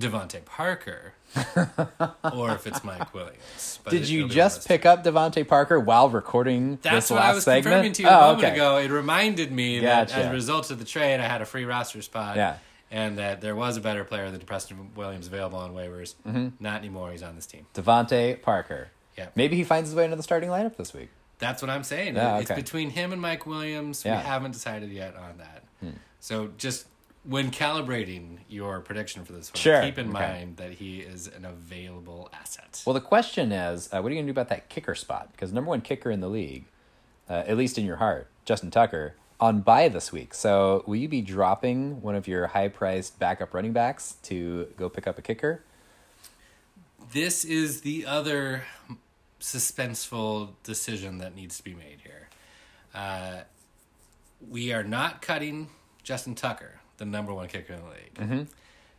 DeVante 0.00 0.44
Parker 0.44 1.14
or 2.32 2.50
if 2.52 2.66
it's 2.66 2.82
Mike 2.82 3.12
Williams. 3.14 3.78
But 3.84 3.90
did 3.90 4.02
it- 4.02 4.08
you 4.08 4.28
just 4.28 4.36
one 4.36 4.46
of 4.46 4.54
those 4.54 4.66
pick 4.66 4.86
up 4.86 5.04
DeVante 5.04 5.46
Parker 5.46 5.78
while 5.78 6.08
recording 6.08 6.78
that's 6.82 7.08
this 7.08 7.10
what 7.10 7.20
last 7.20 7.30
I 7.30 7.34
was 7.34 7.44
segment? 7.44 7.64
confirming 7.64 7.92
to 7.94 8.02
you 8.02 8.08
a 8.08 8.12
oh, 8.12 8.20
moment 8.20 8.44
okay. 8.44 8.54
ago. 8.54 8.76
It 8.78 8.90
reminded 8.90 9.52
me 9.52 9.80
that 9.80 10.12
as 10.12 10.26
a 10.26 10.30
result 10.30 10.70
of 10.70 10.78
the 10.78 10.84
trade, 10.84 11.20
I 11.20 11.28
had 11.28 11.42
a 11.42 11.46
free 11.46 11.64
roster 11.64 12.02
spot. 12.02 12.36
Yeah. 12.36 12.56
And 12.90 13.16
that 13.16 13.40
there 13.40 13.56
was 13.56 13.78
a 13.78 13.80
better 13.80 14.04
player 14.04 14.30
than 14.30 14.40
Preston 14.40 14.90
Williams 14.94 15.26
available 15.26 15.58
on 15.58 15.72
waivers. 15.72 16.14
Mm-hmm. 16.28 16.48
Not 16.60 16.80
anymore. 16.80 17.10
He's 17.10 17.22
on 17.22 17.36
this 17.36 17.46
team. 17.46 17.64
DeVante 17.72 18.42
Parker. 18.42 18.88
Yeah. 19.16 19.28
Maybe 19.34 19.56
he 19.56 19.64
finds 19.64 19.88
his 19.88 19.96
way 19.96 20.04
into 20.04 20.16
the 20.16 20.22
starting 20.22 20.50
lineup 20.50 20.76
this 20.76 20.92
week. 20.92 21.08
That's 21.38 21.62
what 21.62 21.70
I'm 21.70 21.84
saying. 21.84 22.16
Yeah, 22.16 22.38
It's 22.38 22.52
between 22.52 22.90
him 22.90 23.12
and 23.12 23.20
Mike 23.20 23.46
Williams. 23.46 24.04
Yeah. 24.04 24.16
Hmm. 24.16 24.18
We 24.18 24.26
haven't 24.26 24.50
decided 24.52 24.90
yet 24.90 25.16
on 25.16 25.38
that. 25.38 25.64
So 26.20 26.50
just 26.56 26.86
when 27.24 27.50
calibrating 27.50 28.38
your 28.48 28.80
prediction 28.80 29.24
for 29.24 29.32
this 29.32 29.50
one, 29.52 29.58
Sure. 29.60 29.80
keep 29.82 29.96
in 29.98 30.10
Okay. 30.10 30.18
mind 30.18 30.56
that 30.56 30.72
he 30.72 31.00
is 31.00 31.28
an 31.28 31.44
available 31.44 32.28
asset. 32.32 32.82
Well, 32.84 32.94
the 32.94 33.00
question 33.00 33.52
is, 33.52 33.88
uh, 33.92 34.00
what 34.00 34.10
are 34.10 34.14
you 34.14 34.16
going 34.16 34.26
to 34.26 34.32
do 34.32 34.40
about 34.40 34.48
that 34.48 34.68
kicker 34.68 34.94
spot? 34.94 35.30
Because 35.32 35.52
number 35.52 35.68
one 35.68 35.80
kicker 35.82 36.10
in 36.10 36.20
the 36.20 36.28
league, 36.28 36.64
uh, 37.30 37.44
at 37.46 37.56
least 37.56 37.78
in 37.78 37.84
your 37.84 37.96
heart, 37.96 38.28
Justin 38.44 38.70
Tucker, 38.72 39.14
on 39.38 39.60
bye 39.60 39.88
this 39.88 40.10
week. 40.12 40.34
So 40.34 40.82
will 40.86 40.96
you 40.96 41.08
be 41.08 41.20
dropping 41.20 42.00
one 42.02 42.14
of 42.14 42.26
your 42.28 42.48
high-priced 42.48 43.18
backup 43.18 43.54
running 43.54 43.72
backs 43.72 44.16
to 44.24 44.68
go 44.76 44.88
pick 44.88 45.06
up 45.06 45.18
a 45.18 45.22
kicker? 45.22 45.62
this 47.12 47.44
is 47.44 47.82
the 47.82 48.06
other 48.06 48.62
suspenseful 49.38 50.50
decision 50.62 51.18
that 51.18 51.34
needs 51.34 51.58
to 51.58 51.62
be 51.64 51.74
made 51.74 51.98
here. 52.02 52.28
Uh, 52.94 53.40
we 54.48 54.72
are 54.72 54.82
not 54.84 55.20
cutting 55.20 55.68
Justin 56.02 56.34
Tucker, 56.34 56.80
the 57.02 57.10
number 57.10 57.34
one 57.34 57.48
kicker 57.48 57.72
in 57.72 57.80
the 57.80 58.28
league. 58.30 58.46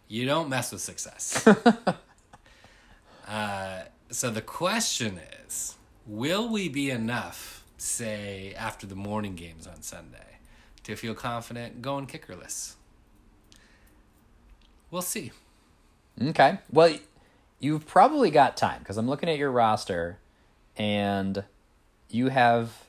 You 0.09 0.25
don't 0.25 0.49
mess 0.49 0.73
with 0.73 0.81
success. 0.81 1.47
uh, 3.27 3.83
so 4.09 4.29
the 4.29 4.41
question 4.41 5.19
is 5.45 5.77
will 6.05 6.49
we 6.49 6.67
be 6.67 6.89
enough, 6.89 7.63
say, 7.77 8.53
after 8.57 8.85
the 8.85 8.95
morning 8.95 9.35
games 9.35 9.65
on 9.65 9.81
Sunday, 9.81 10.39
to 10.83 10.97
feel 10.97 11.13
confident 11.13 11.81
going 11.81 12.05
kickerless? 12.05 12.73
We'll 14.91 15.01
see. 15.01 15.31
Okay. 16.21 16.59
Well, 16.71 16.97
you've 17.59 17.87
probably 17.87 18.31
got 18.31 18.57
time 18.57 18.79
because 18.79 18.97
I'm 18.97 19.07
looking 19.07 19.29
at 19.29 19.37
your 19.37 19.49
roster, 19.49 20.19
and 20.75 21.45
you 22.09 22.27
have 22.27 22.83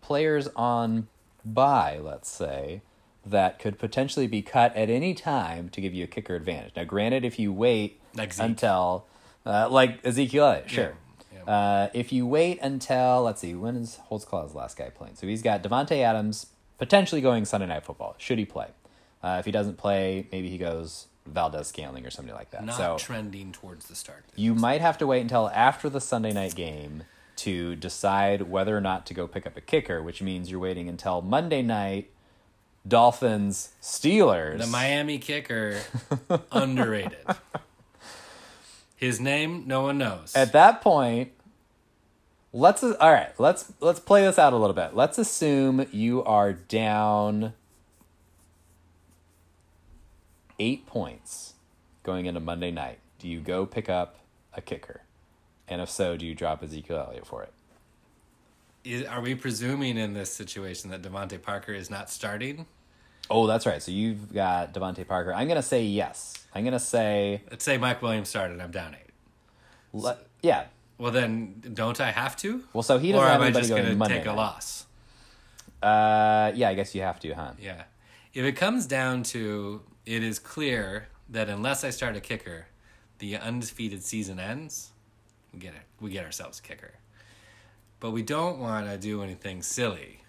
players 0.00 0.48
on 0.54 1.08
bye, 1.44 1.98
let's 2.00 2.30
say, 2.30 2.82
that 3.26 3.58
could 3.58 3.78
potentially 3.78 4.26
be 4.26 4.42
cut 4.42 4.74
at 4.76 4.90
any 4.90 5.14
time 5.14 5.68
to 5.70 5.80
give 5.80 5.94
you 5.94 6.04
a 6.04 6.06
kicker 6.06 6.34
advantage. 6.34 6.72
Now, 6.76 6.84
granted, 6.84 7.24
if 7.24 7.38
you 7.38 7.52
wait 7.52 8.00
Like 8.14 8.32
until, 8.38 9.06
uh, 9.46 9.68
like 9.70 10.04
Ezekiel, 10.04 10.62
sure. 10.66 10.94
Yeah. 11.32 11.52
Uh, 11.52 11.88
if 11.94 12.12
you 12.12 12.26
wait 12.26 12.58
until, 12.60 13.22
let's 13.22 13.40
see, 13.40 13.54
when 13.54 13.76
is 13.76 13.98
Holtzclaw's 14.10 14.54
last 14.54 14.76
guy 14.76 14.90
playing? 14.90 15.16
So 15.16 15.26
he's 15.26 15.42
got 15.42 15.62
Davante 15.62 15.98
Adams 16.02 16.46
potentially 16.78 17.20
going 17.20 17.44
Sunday 17.44 17.66
Night 17.66 17.84
Football. 17.84 18.14
Should 18.18 18.38
he 18.38 18.44
play? 18.44 18.68
Uh, 19.22 19.36
if 19.38 19.46
he 19.46 19.50
doesn't 19.50 19.78
play, 19.78 20.26
maybe 20.30 20.48
he 20.50 20.58
goes 20.58 21.06
Valdes-Scantling 21.26 22.04
or 22.04 22.10
somebody 22.10 22.36
like 22.36 22.50
that. 22.50 22.64
Not 22.64 22.76
so 22.76 22.96
trending 22.98 23.52
towards 23.52 23.86
the 23.86 23.94
start. 23.94 24.24
you 24.36 24.54
might 24.54 24.82
have 24.82 24.98
to 24.98 25.06
wait 25.06 25.22
until 25.22 25.48
after 25.50 25.88
the 25.88 26.00
Sunday 26.00 26.32
night 26.32 26.54
game 26.54 27.04
to 27.36 27.74
decide 27.76 28.42
whether 28.42 28.76
or 28.76 28.80
not 28.80 29.06
to 29.06 29.14
go 29.14 29.26
pick 29.26 29.46
up 29.46 29.56
a 29.56 29.60
kicker, 29.60 30.02
which 30.02 30.20
means 30.22 30.50
you're 30.50 30.60
waiting 30.60 30.88
until 30.88 31.22
Monday 31.22 31.62
night. 31.62 32.10
Dolphins 32.86 33.70
Steelers. 33.80 34.58
The 34.58 34.66
Miami 34.66 35.18
kicker, 35.18 35.80
underrated. 36.52 37.16
His 38.96 39.20
name, 39.20 39.64
no 39.66 39.82
one 39.82 39.98
knows. 39.98 40.34
At 40.34 40.52
that 40.52 40.80
point, 40.80 41.32
let's 42.52 42.82
all 42.82 43.12
right. 43.12 43.32
Let's 43.38 43.72
let's 43.80 44.00
play 44.00 44.24
this 44.24 44.38
out 44.38 44.52
a 44.52 44.56
little 44.56 44.74
bit. 44.74 44.94
Let's 44.94 45.18
assume 45.18 45.86
you 45.92 46.22
are 46.24 46.52
down 46.52 47.54
eight 50.58 50.86
points 50.86 51.54
going 52.02 52.26
into 52.26 52.40
Monday 52.40 52.70
night. 52.70 52.98
Do 53.18 53.28
you 53.28 53.40
go 53.40 53.66
pick 53.66 53.88
up 53.88 54.16
a 54.52 54.60
kicker? 54.60 55.02
And 55.66 55.80
if 55.80 55.90
so, 55.90 56.16
do 56.16 56.26
you 56.26 56.34
drop 56.34 56.62
Ezekiel 56.62 57.06
Elliott 57.08 57.26
for 57.26 57.42
it? 57.42 57.52
Is, 58.84 59.04
are 59.06 59.20
we 59.20 59.34
presuming 59.34 59.96
in 59.96 60.12
this 60.12 60.30
situation 60.32 60.90
that 60.90 61.02
DeVante 61.02 61.40
Parker 61.40 61.72
is 61.72 61.90
not 61.90 62.10
starting? 62.10 62.66
Oh, 63.30 63.46
that's 63.46 63.64
right. 63.64 63.82
So 63.82 63.90
you've 63.90 64.32
got 64.32 64.74
DeVante 64.74 65.06
Parker. 65.06 65.32
I'm 65.32 65.48
gonna 65.48 65.62
say 65.62 65.82
yes. 65.84 66.34
I'm 66.54 66.64
gonna 66.64 66.78
say 66.78 67.42
Let's 67.50 67.64
say 67.64 67.78
Mike 67.78 68.02
Williams 68.02 68.28
started. 68.28 68.60
I'm 68.60 68.70
down 68.70 68.94
eight. 68.94 70.16
yeah. 70.42 70.64
Well, 70.98 71.10
then 71.10 71.62
don't 71.74 72.00
I 72.00 72.10
have 72.10 72.36
to? 72.38 72.62
Well, 72.72 72.82
so 72.82 72.98
he 72.98 73.12
doesn't 73.12 73.26
have 73.26 73.40
am 73.40 73.48
I 73.48 73.50
just 73.50 73.70
going 73.70 73.82
going 73.84 73.98
to 73.98 74.08
take 74.08 74.22
a 74.24 74.26
night. 74.26 74.36
loss? 74.36 74.86
Uh, 75.82 76.52
yeah, 76.54 76.68
I 76.68 76.74
guess 76.74 76.94
you 76.94 77.02
have 77.02 77.18
to, 77.20 77.32
huh? 77.32 77.52
Yeah. 77.60 77.84
If 78.32 78.44
it 78.44 78.52
comes 78.52 78.86
down 78.86 79.22
to 79.24 79.82
it 80.06 80.22
is 80.22 80.38
clear 80.38 81.08
that 81.28 81.48
unless 81.48 81.82
I 81.82 81.90
start 81.90 82.16
a 82.16 82.20
kicker, 82.20 82.66
the 83.18 83.36
undefeated 83.36 84.02
season 84.04 84.38
ends. 84.38 84.90
We 85.52 85.58
get 85.58 85.74
it. 85.74 85.82
We 86.00 86.10
get 86.10 86.24
ourselves 86.24 86.58
a 86.58 86.62
kicker. 86.62 86.94
But 88.00 88.10
we 88.10 88.22
don't 88.22 88.58
want 88.58 88.86
to 88.86 88.98
do 88.98 89.22
anything 89.22 89.62
silly 89.62 90.20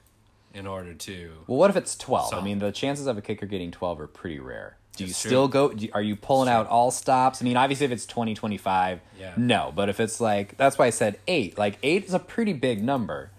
in 0.53 0.65
order 0.67 0.93
to. 0.93 1.31
Well, 1.47 1.57
what 1.57 1.69
if 1.69 1.75
it's 1.75 1.97
12? 1.97 2.33
I 2.33 2.41
mean, 2.41 2.59
the 2.59 2.71
chances 2.71 3.07
of 3.07 3.17
a 3.17 3.21
kicker 3.21 3.45
getting 3.45 3.71
12 3.71 3.99
are 4.01 4.07
pretty 4.07 4.39
rare. 4.39 4.77
Do 4.95 5.03
you 5.03 5.09
true. 5.09 5.13
still 5.29 5.47
go? 5.49 5.73
Do, 5.73 5.89
are 5.93 6.01
you 6.01 6.15
pulling 6.15 6.47
out 6.47 6.67
all 6.67 6.89
stops? 6.89 7.41
I 7.41 7.45
mean, 7.45 7.57
obviously, 7.57 7.85
if 7.85 7.91
it's 7.91 8.05
20, 8.05 8.33
25, 8.33 9.01
Yeah. 9.19 9.33
no. 9.35 9.73
But 9.75 9.89
if 9.89 9.99
it's 9.99 10.21
like, 10.21 10.55
that's 10.55 10.77
why 10.77 10.85
I 10.85 10.89
said 10.91 11.19
eight. 11.27 11.57
Like, 11.57 11.77
eight 11.83 12.05
is 12.05 12.13
a 12.13 12.19
pretty 12.19 12.53
big 12.53 12.81
number. 12.81 13.29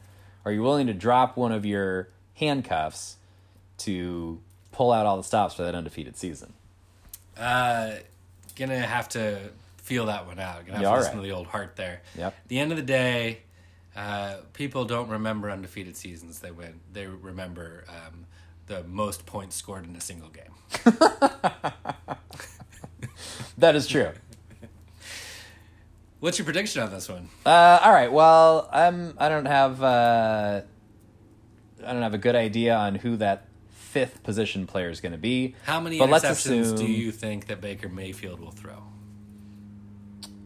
Are 0.45 0.53
you 0.53 0.63
willing 0.63 0.87
to 0.89 0.93
drop 0.95 1.37
one 1.39 1.53
of 1.53 1.65
your 1.65 2.09
handcuffs 2.35 3.17
to 3.79 4.39
pull 4.71 4.93
out 4.93 5.07
all 5.07 5.17
the 5.17 5.25
stops 5.25 5.55
for 5.55 5.63
that 5.63 5.75
undefeated 5.75 6.19
season? 6.19 6.53
Uh, 7.39 7.93
gonna 8.55 8.79
have 8.81 9.09
to 9.11 9.39
feel 9.79 10.07
that 10.07 10.27
one 10.27 10.39
out. 10.39 10.61
Gonna 10.67 10.75
have 10.79 10.83
Yeah, 10.83 10.91
to 10.91 10.97
listen 10.97 11.13
right. 11.15 11.23
to 11.23 11.27
the 11.27 11.33
old 11.35 11.47
heart 11.47 11.77
there. 11.77 12.03
Yep. 12.19 12.27
At 12.39 12.49
the 12.49 12.59
end 12.59 12.71
of 12.73 12.77
the 12.77 12.85
day, 12.85 13.41
uh, 13.97 14.37
people 14.53 14.85
don't 14.85 15.09
remember 15.09 15.51
undefeated 15.51 15.97
seasons. 15.97 16.41
They 16.41 16.51
win. 16.51 16.81
They 16.93 17.07
remember 17.07 17.85
um, 17.89 18.27
the 18.67 18.85
most 18.85 19.27
points 19.27 19.57
scored 19.57 19.89
in 19.89 19.97
a 19.97 20.01
single 20.01 20.29
game. 20.29 20.53
That 23.59 23.75
is 23.75 23.87
true. 23.87 24.11
What's 26.21 26.39
your 26.39 26.45
prediction 26.45 26.83
on 26.83 26.91
this 26.91 27.09
one? 27.09 27.29
Uh, 27.45 27.81
all 27.83 27.93
right. 27.93 28.13
Well, 28.13 28.69
I'm. 28.73 29.15
I 29.19 29.29
don't 29.29 29.47
have. 29.47 29.83
Uh, 29.83 30.63
I 31.85 31.93
don't 31.93 32.03
have 32.03 32.15
a 32.15 32.19
good 32.19 32.37
idea 32.37 32.75
on 32.75 32.97
who 32.97 33.17
that 33.17 33.49
fifth 33.71 34.23
position 34.23 34.67
player 34.67 34.91
is 34.91 35.01
going 35.01 35.13
to 35.13 35.19
be. 35.19 35.55
How 35.65 35.81
many 35.81 35.99
But 35.99 36.11
let's 36.11 36.25
interceptions 36.25 36.77
do 36.77 36.87
you 36.87 37.13
think 37.13 37.47
that 37.47 37.61
Baker 37.61 37.89
Mayfield 37.89 38.41
will 38.41 38.51
throw? 38.51 38.83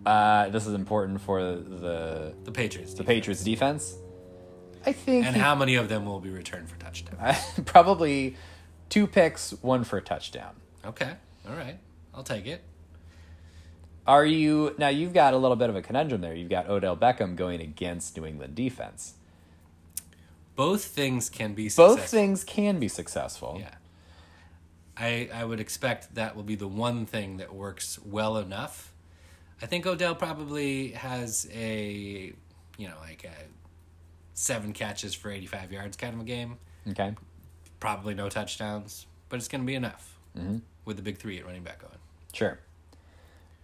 Uh, 0.06 0.48
this 0.48 0.66
is 0.66 0.74
important 0.74 1.20
for 1.20 1.42
the 1.56 2.34
The 2.44 2.52
Patriots. 2.52 2.94
the 2.94 3.04
Patriots 3.04 3.44
defense. 3.44 3.96
I 4.86 4.92
think 4.92 5.26
And 5.26 5.36
he- 5.36 5.42
how 5.42 5.54
many 5.54 5.74
of 5.74 5.88
them 5.90 6.06
will 6.06 6.20
be 6.20 6.30
returned 6.30 6.68
for 6.70 6.78
touchdown? 6.78 7.34
probably 7.66 8.36
two 8.88 9.06
picks, 9.06 9.50
one 9.62 9.84
for 9.84 9.98
a 9.98 10.02
touchdown. 10.02 10.54
Okay. 10.86 11.12
All 11.48 11.54
right. 11.54 11.78
I'll 12.14 12.22
take 12.22 12.46
it. 12.46 12.62
Are 14.06 14.24
you 14.24 14.74
now? 14.78 14.88
You've 14.88 15.12
got 15.12 15.34
a 15.34 15.36
little 15.36 15.56
bit 15.56 15.68
of 15.68 15.76
a 15.76 15.82
conundrum 15.82 16.22
there. 16.22 16.34
You've 16.34 16.48
got 16.48 16.68
Odell 16.70 16.96
Beckham 16.96 17.36
going 17.36 17.60
against 17.60 18.16
New 18.16 18.24
England 18.24 18.54
defense. 18.54 19.14
Both 20.56 20.84
things 20.86 21.28
can 21.30 21.52
be 21.54 21.68
successful. 21.68 21.96
Both 21.96 22.08
things 22.10 22.42
can 22.42 22.78
be 22.80 22.88
successful. 22.88 23.58
Yeah. 23.60 23.74
I 24.96 25.28
I 25.32 25.44
would 25.44 25.60
expect 25.60 26.14
that 26.14 26.34
will 26.34 26.42
be 26.42 26.54
the 26.56 26.66
one 26.66 27.04
thing 27.06 27.36
that 27.36 27.54
works 27.54 27.98
well 28.04 28.36
enough. 28.38 28.89
I 29.62 29.66
think 29.66 29.86
Odell 29.86 30.14
probably 30.14 30.92
has 30.92 31.48
a 31.52 32.32
you 32.80 32.88
know, 32.88 32.94
like 33.02 33.24
a 33.24 33.44
seven 34.32 34.72
catches 34.72 35.14
for 35.14 35.30
85 35.30 35.70
yards 35.70 35.96
kind 35.98 36.14
of 36.14 36.20
a 36.20 36.24
game. 36.24 36.56
Okay. 36.88 37.14
Probably 37.78 38.14
no 38.14 38.30
touchdowns, 38.30 39.04
but 39.28 39.36
it's 39.36 39.48
going 39.48 39.60
to 39.60 39.66
be 39.66 39.74
enough 39.74 40.18
with 40.86 40.96
the 40.96 41.02
big 41.02 41.18
three 41.18 41.38
at 41.38 41.44
running 41.44 41.62
back 41.62 41.80
going. 41.80 41.92
Sure. 42.32 42.58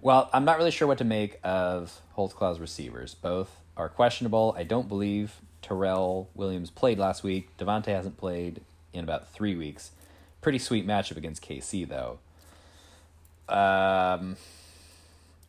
Well, 0.03 0.29
I'm 0.35 0.45
not 0.45 0.59
really 0.59 0.71
sure 0.71 0.87
what 0.87 0.99
to 0.99 1.05
make 1.05 1.41
of 1.43 1.99
Holtzclaw's 2.17 2.61
receivers. 2.61 3.15
Both 3.15 3.63
are 3.77 3.89
questionable. 3.89 4.55
I 4.57 4.65
don't 4.65 4.89
believe 4.89 5.41
Tyrell 5.63 6.29
Williams 6.35 6.71
played 6.71 6.99
last 6.99 7.23
week. 7.23 7.57
Davante 7.57 7.87
hasn't 7.87 8.19
played 8.19 8.61
in 8.93 9.03
about 9.03 9.29
three 9.33 9.57
weeks. 9.57 9.93
Pretty 10.43 10.59
sweet 10.59 10.87
matchup 10.87 11.17
against 11.17 11.43
KC, 11.43 11.89
though. 11.89 12.19
Um, 13.49 14.37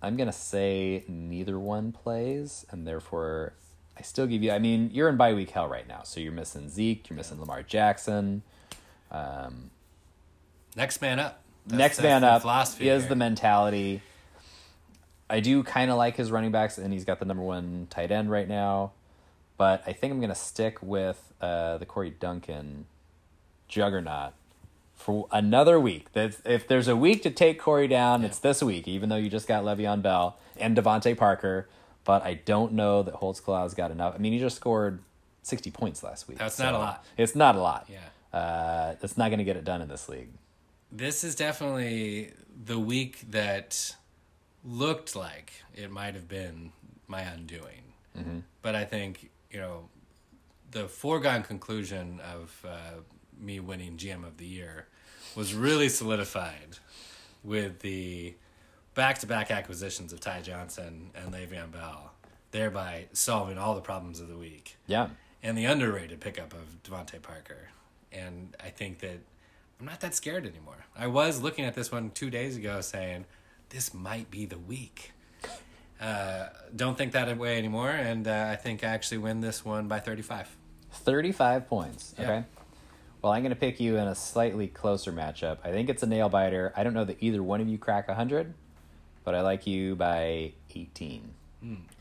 I'm 0.01 0.15
going 0.15 0.27
to 0.27 0.33
say 0.33 1.03
neither 1.07 1.57
one 1.59 1.91
plays, 1.91 2.65
and 2.69 2.87
therefore 2.87 3.53
I 3.97 4.01
still 4.03 4.27
give 4.27 4.43
you. 4.43 4.51
I 4.51 4.59
mean, 4.59 4.91
you're 4.93 5.09
in 5.09 5.17
bye 5.17 5.33
week 5.33 5.49
hell 5.51 5.67
right 5.67 5.87
now, 5.87 6.03
so 6.03 6.19
you're 6.19 6.31
missing 6.31 6.69
Zeke, 6.69 7.09
you're 7.09 7.17
missing 7.17 7.39
Lamar 7.39 7.63
Jackson. 7.63 8.43
Um, 9.11 9.71
Next 10.75 11.01
man 11.01 11.19
up. 11.19 11.41
That's- 11.65 11.79
next 11.79 11.97
that's 11.97 12.03
man 12.03 12.23
up 12.23 12.41
philosophy 12.41 12.87
is 12.89 13.03
here. 13.03 13.09
the 13.09 13.15
mentality. 13.15 14.01
I 15.29 15.39
do 15.41 15.63
kind 15.63 15.91
of 15.91 15.97
like 15.97 16.15
his 16.15 16.31
running 16.31 16.51
backs, 16.51 16.77
and 16.77 16.93
he's 16.93 17.03
got 17.03 17.19
the 17.19 17.25
number 17.25 17.43
one 17.43 17.87
tight 17.89 18.11
end 18.11 18.29
right 18.31 18.47
now. 18.47 18.91
But 19.57 19.83
I 19.87 19.91
think 19.93 20.11
I'm 20.13 20.19
going 20.19 20.29
to 20.29 20.35
stick 20.35 20.77
with 20.81 21.33
uh, 21.41 21.77
the 21.79 21.85
Corey 21.85 22.11
Duncan 22.11 22.85
juggernaut 23.67 24.33
for 24.97 25.27
another 25.31 25.79
week. 25.79 26.11
That 26.11 26.35
if 26.45 26.67
there's 26.67 26.89
a 26.89 26.95
week 26.95 27.23
to 27.23 27.29
take 27.29 27.59
Corey 27.59 27.87
down, 27.87 28.25
it's 28.25 28.39
this 28.39 28.61
week. 28.61 28.87
Even 28.87 29.07
though 29.07 29.15
you 29.15 29.29
just 29.29 29.47
got 29.47 29.63
Le'Veon 29.63 30.01
Bell 30.01 30.37
and 30.57 30.75
DeVante 30.75 31.15
Parker, 31.15 31.69
but 32.03 32.23
I 32.23 32.33
don't 32.33 32.73
know 32.73 33.03
that 33.03 33.15
Holtzclaw's 33.15 33.73
got 33.73 33.91
enough. 33.91 34.15
I 34.15 34.17
mean, 34.17 34.33
he 34.33 34.39
just 34.39 34.57
scored 34.57 34.99
60 35.43 35.71
points 35.71 36.03
last 36.03 36.27
week. 36.27 36.37
That's 36.37 36.59
not 36.59 36.73
a 36.73 36.77
lot. 36.77 37.05
It's 37.17 37.35
not 37.35 37.55
a 37.55 37.61
lot. 37.61 37.89
Yeah. 37.89 38.37
Uh, 38.37 38.95
that's 38.99 39.17
not 39.17 39.29
going 39.29 39.39
to 39.39 39.45
get 39.45 39.55
it 39.55 39.63
done 39.63 39.81
in 39.81 39.87
this 39.87 40.09
league. 40.09 40.29
This 40.91 41.23
is 41.23 41.35
definitely 41.35 42.33
the 42.65 42.79
week 42.79 43.21
that 43.31 43.95
looked 44.65 45.15
like 45.15 45.53
it 45.73 45.91
might 45.91 46.15
have 46.15 46.27
been 46.27 46.71
my 47.07 47.21
undoing. 47.21 47.83
But 48.63 48.73
I 48.73 48.83
think, 48.83 49.29
you 49.51 49.59
know, 49.59 49.89
the 50.71 50.87
foregone 50.87 51.43
conclusion 51.43 52.19
of 52.19 52.65
uh, 52.67 53.01
me 53.41 53.59
winning 53.59 53.97
GM 53.97 54.25
of 54.25 54.37
the 54.37 54.45
year 54.45 54.87
was 55.35 55.53
really 55.53 55.89
solidified 55.89 56.77
with 57.43 57.79
the 57.79 58.33
back 58.95 59.19
to 59.19 59.27
back 59.27 59.51
acquisitions 59.51 60.11
of 60.11 60.19
Ty 60.19 60.41
Johnson 60.41 61.11
and 61.15 61.33
Le'Veon 61.33 61.71
Bell, 61.71 62.11
thereby 62.51 63.05
solving 63.13 63.57
all 63.57 63.75
the 63.75 63.81
problems 63.81 64.19
of 64.19 64.27
the 64.27 64.37
week 64.37 64.77
Yeah. 64.87 65.09
and 65.43 65.57
the 65.57 65.65
underrated 65.65 66.19
pickup 66.19 66.53
of 66.53 66.81
DeVante 66.83 67.21
Parker. 67.21 67.69
And 68.11 68.55
I 68.63 68.69
think 68.69 68.99
that 68.99 69.19
I'm 69.79 69.85
not 69.85 69.99
that 69.99 70.15
scared 70.15 70.45
anymore. 70.47 70.85
I 70.97 71.05
was 71.07 71.41
looking 71.41 71.65
at 71.65 71.75
this 71.75 71.91
one 71.91 72.09
two 72.09 72.29
days 72.31 72.57
ago 72.57 72.81
saying, 72.81 73.25
this 73.69 73.93
might 73.93 74.31
be 74.31 74.45
the 74.45 74.57
week. 74.57 75.11
Uh, 76.01 76.47
don't 76.75 76.97
think 76.97 77.11
that 77.13 77.35
way 77.37 77.57
anymore, 77.57 77.89
and 77.89 78.27
uh, 78.27 78.47
I 78.51 78.55
think 78.55 78.83
I 78.83 78.87
actually 78.87 79.17
win 79.17 79.41
this 79.41 79.65
one 79.65 79.87
by 79.87 79.99
35. 79.99 80.55
35 80.91 81.67
points. 81.67 82.13
Yeah. 82.17 82.43
Well, 83.21 83.31
I'm 83.33 83.41
going 83.41 83.49
to 83.49 83.59
pick 83.59 83.79
you 83.79 83.97
in 83.97 84.07
a 84.07 84.15
slightly 84.15 84.67
closer 84.67 85.11
matchup. 85.11 85.57
I 85.63 85.71
think 85.71 85.89
it's 85.89 86.03
a 86.03 86.07
nail 86.07 86.29
biter. 86.29 86.71
I 86.75 86.83
don't 86.83 86.93
know 86.93 87.05
that 87.05 87.17
either 87.19 87.41
one 87.41 87.61
of 87.61 87.67
you 87.67 87.77
crack 87.77 88.07
100, 88.07 88.53
but 89.23 89.33
I 89.33 89.41
like 89.41 89.65
you 89.65 89.95
by 89.95 90.53
18. 90.73 91.31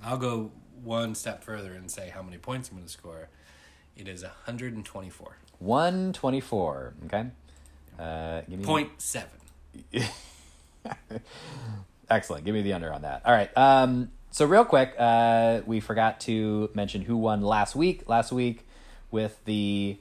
I'll 0.05 0.19
go 0.19 0.51
one 0.85 1.15
step 1.15 1.43
further 1.43 1.73
and 1.73 1.91
say 1.91 2.11
how 2.11 2.23
many 2.23 2.39
points 2.39 2.69
I'm 2.69 2.77
going 2.77 2.87
to 2.87 2.93
score. 2.93 3.29
It 3.97 4.09
is 4.09 4.23
124. 4.23 5.37
124. 5.59 6.95
Okay. 7.07 7.27
Uh, 7.99 8.43
give 8.49 8.59
me 8.59 8.65
Point 8.65 8.91
seven. 9.01 9.31
Excellent. 12.11 12.45
Give 12.45 12.55
me 12.55 12.63
the 12.63 12.75
under 12.75 12.93
on 12.93 13.03
that. 13.03 13.23
All 13.25 13.33
right. 13.33 13.51
Um, 13.57 14.11
so 14.31 14.45
real 14.45 14.65
quick, 14.65 14.95
uh, 14.99 15.63
we 15.67 15.81
forgot 15.81 16.21
to 16.21 16.71
mention 16.75 17.03
who 17.03 17.17
won 17.17 17.41
last 17.41 17.75
week. 17.75 18.09
Last 18.09 18.33
week 18.33 18.67
with 19.11 19.43
the 19.47 19.99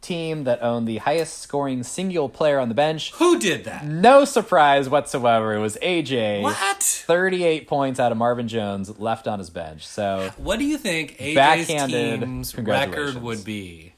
team 0.00 0.44
that 0.44 0.62
owned 0.62 0.86
the 0.88 0.98
highest 0.98 1.38
scoring 1.38 1.82
single 1.82 2.28
player 2.28 2.58
on 2.58 2.68
the 2.68 2.74
bench. 2.74 3.12
Who 3.14 3.38
did 3.38 3.64
that? 3.64 3.84
No 3.84 4.24
surprise 4.24 4.88
whatsoever. 4.88 5.54
It 5.54 5.60
was 5.60 5.76
AJ. 5.82 6.42
What? 6.42 6.82
38 6.82 7.66
points 7.66 8.00
out 8.00 8.12
of 8.12 8.18
Marvin 8.18 8.48
Jones 8.48 8.98
left 8.98 9.26
on 9.28 9.38
his 9.38 9.50
bench. 9.50 9.86
So 9.86 10.32
What 10.36 10.58
do 10.58 10.64
you 10.64 10.78
think 10.78 11.16
AJ's 11.18 11.34
Backhanded 11.34 12.20
team's 12.20 12.56
record 12.56 13.16
would 13.22 13.44
be 13.44 13.94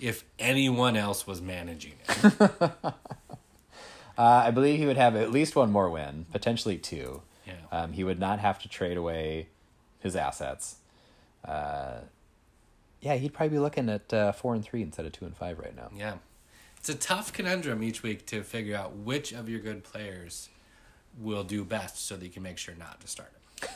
if 0.00 0.24
anyone 0.38 0.96
else 0.96 1.26
was 1.26 1.40
managing 1.40 1.94
it? 2.08 2.40
uh, 2.40 2.90
I 4.16 4.50
believe 4.50 4.78
he 4.78 4.86
would 4.86 4.96
have 4.96 5.16
at 5.16 5.30
least 5.30 5.56
one 5.56 5.70
more 5.70 5.90
win, 5.90 6.26
potentially 6.32 6.78
two. 6.78 7.22
Yeah. 7.46 7.54
Um, 7.70 7.92
he 7.92 8.04
would 8.04 8.18
not 8.18 8.40
have 8.40 8.58
to 8.60 8.68
trade 8.68 8.96
away 8.96 9.48
his 10.00 10.16
assets. 10.16 10.76
Uh, 11.44 12.00
yeah, 13.06 13.14
he'd 13.14 13.32
probably 13.32 13.56
be 13.56 13.60
looking 13.60 13.88
at 13.88 14.12
uh, 14.12 14.32
four 14.32 14.52
and 14.52 14.64
three 14.64 14.82
instead 14.82 15.06
of 15.06 15.12
two 15.12 15.24
and 15.24 15.36
five 15.36 15.60
right 15.60 15.76
now. 15.76 15.90
Yeah. 15.96 16.14
It's 16.76 16.88
a 16.88 16.94
tough 16.94 17.32
conundrum 17.32 17.84
each 17.84 18.02
week 18.02 18.26
to 18.26 18.42
figure 18.42 18.76
out 18.76 18.96
which 18.96 19.32
of 19.32 19.48
your 19.48 19.60
good 19.60 19.84
players 19.84 20.48
will 21.16 21.44
do 21.44 21.64
best 21.64 22.04
so 22.04 22.16
that 22.16 22.24
you 22.24 22.32
can 22.32 22.42
make 22.42 22.58
sure 22.58 22.74
not 22.74 23.00
to 23.00 23.06
start. 23.06 23.32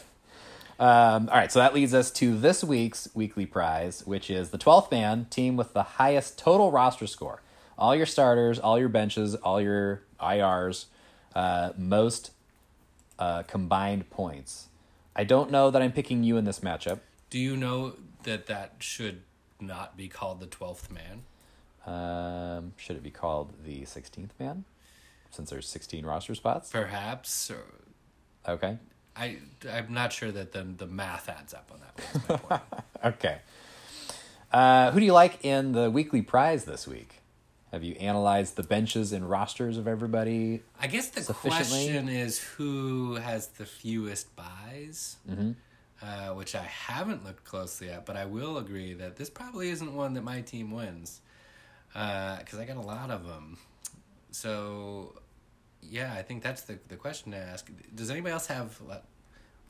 Um, 0.81 1.29
all 1.29 1.37
right, 1.37 1.53
so 1.53 1.59
that 1.59 1.75
leads 1.75 1.93
us 1.93 2.11
to 2.13 2.39
this 2.39 2.65
week's 2.65 3.07
weekly 3.13 3.45
prize, 3.45 4.07
which 4.07 4.31
is 4.31 4.49
the 4.49 4.57
12th 4.57 4.91
man 4.91 5.27
team 5.29 5.55
with 5.55 5.75
the 5.75 5.83
highest 5.83 6.39
total 6.39 6.71
roster 6.71 7.07
score. 7.07 7.43
All 7.77 7.95
your 7.95 8.07
starters, 8.07 8.59
all 8.59 8.79
your 8.79 8.89
benches, 8.89 9.35
all 9.35 9.61
your 9.61 10.01
IRs, 10.19 10.87
uh, 11.35 11.73
most 11.77 12.31
uh, 13.19 13.43
combined 13.43 14.09
points. 14.09 14.69
I 15.15 15.25
don't 15.25 15.51
know 15.51 15.71
that 15.71 15.83
I'm 15.83 15.93
picking 15.93 16.25
you 16.25 16.39
in 16.39 16.47
this 16.47 16.61
matchup. 16.61 17.01
Do 17.29 17.39
you 17.39 17.59
know 17.59 17.97
that 18.25 18.47
that 18.47 18.75
should 18.79 19.23
not 19.61 19.97
be 19.97 20.09
called 20.09 20.41
the 20.41 20.47
12th 20.47 20.89
man? 20.91 21.23
Um, 21.87 22.73
should 22.77 22.97
it 22.97 23.03
be 23.03 23.11
called 23.11 23.53
the 23.65 23.83
16th 23.83 24.31
man? 24.39 24.65
Since 25.31 25.51
there's 25.51 25.69
16 25.69 26.05
roster 26.05 26.35
spots? 26.35 26.71
Perhaps. 26.71 27.51
Or 27.51 27.65
Okay. 28.49 28.79
I, 29.17 29.39
I'm 29.71 29.93
not 29.93 30.13
sure 30.13 30.31
that 30.33 30.53
the, 30.53 30.63
the 30.63 30.87
math 30.87 31.29
adds 31.29 31.53
up 31.55 31.71
on 31.73 31.81
that 31.81 32.41
one. 32.49 32.61
Okay. 33.05 33.39
Uh, 34.53 34.91
who 34.91 35.01
do 35.01 35.07
you 35.07 35.13
like 35.13 35.45
in 35.45 35.73
the 35.73 35.91
weekly 35.91 36.21
prize 36.23 36.65
this 36.65 36.87
week? 36.87 37.21
Have 37.73 37.83
you 37.85 37.95
analyzed 37.95 38.57
the 38.57 38.63
benches 38.63 39.13
and 39.13 39.29
rosters 39.31 39.79
of 39.79 39.87
everybody? 39.87 40.63
I 40.81 40.87
guess 40.89 41.09
the 41.09 41.33
question 41.33 42.09
is 42.09 42.41
who 42.41 43.15
has 43.15 43.47
the 43.49 43.65
fewest 43.65 44.35
buys, 44.37 45.17
Mm-hmm. 45.31 45.53
Uh, 46.03 46.29
which 46.29 46.55
I 46.55 46.63
haven't 46.63 47.25
looked 47.25 47.45
closely 47.45 47.91
at, 47.91 48.07
but 48.07 48.17
I 48.17 48.25
will 48.25 48.59
agree 48.59 48.95
that 48.95 49.17
this 49.17 49.31
probably 49.31 49.69
isn't 49.71 49.95
one 49.95 50.15
that 50.15 50.25
my 50.25 50.41
team 50.41 50.71
wins 50.71 51.21
because 51.93 52.59
I 52.59 52.65
got 52.65 52.77
a 52.77 52.81
lot 52.81 53.11
of 53.11 53.27
them. 53.27 53.59
So 54.31 55.15
yeah, 55.83 56.13
I 56.15 56.23
think 56.23 56.43
that's 56.43 56.63
the 56.63 56.79
the 56.89 56.97
question 56.97 57.33
to 57.33 57.39
ask. 57.39 57.71
Does 57.95 58.11
anybody 58.11 58.33
else 58.33 58.47
have 58.47 58.81
a 58.81 58.85
lot, 58.89 59.05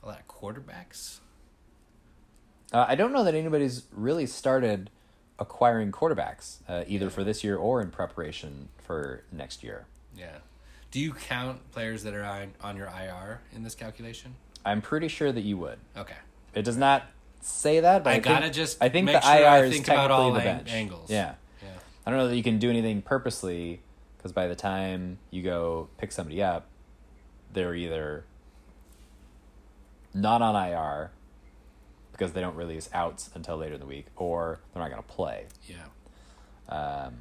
a 0.03 0.07
lot 0.07 0.19
of 0.19 0.27
quarterbacks? 0.27 1.19
Uh, 2.73 2.85
I 2.87 2.95
don't 2.95 3.11
know 3.11 3.23
that 3.23 3.35
anybody's 3.35 3.83
really 3.91 4.25
started 4.25 4.89
acquiring 5.39 5.91
quarterbacks 5.91 6.59
uh, 6.69 6.83
either 6.87 7.09
for 7.09 7.23
this 7.23 7.43
year 7.43 7.57
or 7.57 7.81
in 7.81 7.89
preparation 7.89 8.69
for 8.77 9.23
next 9.31 9.63
year. 9.63 9.87
Yeah. 10.15 10.37
Do 10.91 10.99
you 10.99 11.13
count 11.13 11.71
players 11.71 12.03
that 12.03 12.13
are 12.13 12.23
on, 12.23 12.53
on 12.61 12.77
your 12.77 12.87
IR 12.87 13.41
in 13.53 13.63
this 13.63 13.75
calculation? 13.75 14.35
I'm 14.65 14.81
pretty 14.81 15.07
sure 15.07 15.31
that 15.31 15.41
you 15.41 15.57
would. 15.57 15.79
Okay. 15.97 16.15
It 16.53 16.63
does 16.63 16.77
not 16.77 17.03
say 17.41 17.79
that, 17.79 18.03
but 18.03 18.11
I 18.11 18.15
I, 18.15 18.19
gotta 18.19 18.41
think, 18.43 18.53
just 18.53 18.77
I 18.81 18.89
think 18.89 19.07
the 19.07 19.19
sure 19.21 19.33
IR 19.33 19.47
I 19.47 19.59
is 19.63 19.73
think 19.73 19.87
about 19.87 19.95
technically 20.07 20.15
all 20.23 20.31
the 20.33 20.39
bench. 20.39 20.69
angles. 20.71 21.09
Yeah. 21.09 21.35
Yeah. 21.61 21.69
I 22.05 22.09
don't 22.11 22.19
know 22.19 22.27
that 22.27 22.35
you 22.35 22.43
can 22.43 22.59
do 22.59 22.69
anything 22.69 23.01
purposely 23.01 23.81
because 24.17 24.31
by 24.31 24.47
the 24.47 24.55
time 24.55 25.17
you 25.31 25.41
go 25.41 25.89
pick 25.97 26.11
somebody 26.11 26.43
up, 26.43 26.67
they're 27.53 27.73
either 27.75 28.25
not 30.13 30.41
on 30.41 30.55
IR 30.55 31.11
because 32.11 32.33
they 32.33 32.41
don't 32.41 32.55
release 32.55 32.89
outs 32.93 33.29
until 33.33 33.57
later 33.57 33.75
in 33.75 33.79
the 33.79 33.85
week, 33.85 34.05
or 34.15 34.59
they're 34.73 34.83
not 34.83 34.91
going 34.91 35.01
to 35.01 35.07
play. 35.07 35.45
Yeah. 35.67 35.77
Um, 36.69 37.13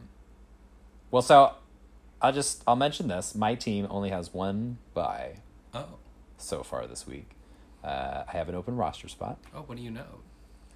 well, 1.11 1.23
so 1.23 1.55
I'll 2.21 2.33
just 2.33 2.63
I'll 2.67 2.77
mention 2.77 3.09
this. 3.09 3.35
My 3.35 3.55
team 3.55 3.87
only 3.91 4.11
has 4.11 4.35
one 4.35 4.79
bye 4.93 5.37
Oh. 5.73 5.87
So 6.41 6.63
far 6.63 6.87
this 6.87 7.07
week. 7.07 7.31
Uh, 7.85 8.25
I 8.29 8.33
have 8.33 8.49
an 8.49 8.55
open 8.55 8.77
roster 8.77 9.09
spot. 9.09 9.39
Oh, 9.55 9.61
what 9.63 9.77
do 9.77 9.83
you 9.83 9.91
know? 9.91 10.21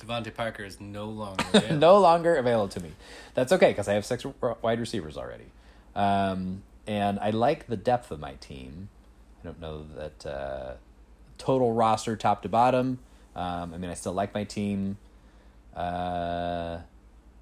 DeVante 0.01 0.35
Parker 0.35 0.65
is 0.65 0.81
no 0.81 1.07
longer 1.07 1.45
available. 1.55 1.77
no 1.77 1.99
longer 1.99 2.37
available 2.37 2.69
to 2.69 2.81
me. 2.81 2.93
That's 3.35 3.53
okay 3.53 3.69
because 3.71 3.89
I 3.89 3.95
have 3.95 4.05
six 4.05 4.25
wide 4.63 4.81
receivers 4.81 5.17
already, 5.17 5.47
um, 5.95 6.63
and 6.87 7.19
I 7.21 7.31
like 7.31 7.67
the 7.67 7.77
depth 7.77 8.11
of 8.11 8.21
my 8.21 8.35
team. 8.35 8.89
I 9.41 9.45
don't 9.47 9.61
know 9.61 9.85
that 9.97 10.27
uh, 10.27 10.73
total 11.39 11.73
roster 11.73 12.17
top 12.17 12.43
to 12.43 12.49
bottom. 12.49 12.99
Um, 13.37 13.73
I 13.75 13.79
mean, 13.79 13.91
I 13.91 13.95
still 13.95 14.13
like 14.15 14.35
my 14.35 14.45
team. 14.45 14.97
Uh, 15.77 16.79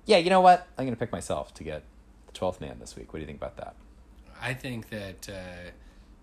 yeah, 0.07 0.19
you 0.19 0.31
know 0.31 0.41
what? 0.41 0.67
I'm 0.77 0.85
gonna 0.85 0.97
pick 0.97 1.13
myself 1.13 1.55
to 1.55 1.65
get 1.65 1.85
the 2.27 2.33
twelfth 2.33 2.61
man 2.61 2.79
this 2.81 2.97
week. 2.97 3.13
What 3.13 3.19
do 3.19 3.21
you 3.21 3.27
think 3.27 3.39
about 3.39 3.57
that? 3.57 3.75
I 4.41 4.55
think 4.55 4.91
that 4.91 5.29
uh, 5.29 5.71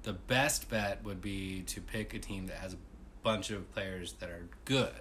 the 0.03 0.13
best 0.13 0.69
bet 0.69 1.03
would 1.03 1.21
be 1.21 1.61
to 1.67 1.81
pick 1.81 2.13
a 2.13 2.19
team 2.19 2.47
that 2.47 2.57
has 2.57 2.73
a 2.73 2.77
bunch 3.23 3.51
of 3.51 3.71
players 3.73 4.13
that 4.13 4.29
are 4.29 4.47
good. 4.65 4.91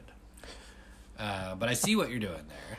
Uh, 1.19 1.55
but 1.55 1.69
I 1.69 1.75
see 1.75 1.97
what 1.97 2.11
you're 2.11 2.19
doing 2.21 2.45
there. 2.49 2.79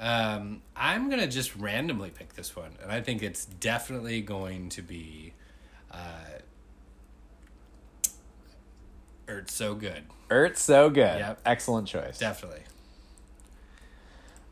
Um, 0.00 0.62
I'm 0.76 1.10
gonna 1.10 1.26
just 1.26 1.56
randomly 1.56 2.10
pick 2.10 2.34
this 2.34 2.54
one, 2.54 2.70
and 2.82 2.92
I 2.92 3.00
think 3.00 3.22
it's 3.22 3.44
definitely 3.44 4.20
going 4.20 4.68
to 4.70 4.82
be. 4.82 5.34
Uh, 5.90 6.40
Ertz 9.26 9.50
so 9.50 9.74
good, 9.74 10.04
Ertz, 10.30 10.58
so 10.58 10.88
good. 10.88 11.18
Yep. 11.18 11.40
Excellent 11.44 11.88
choice. 11.88 12.18
definitely. 12.18 12.62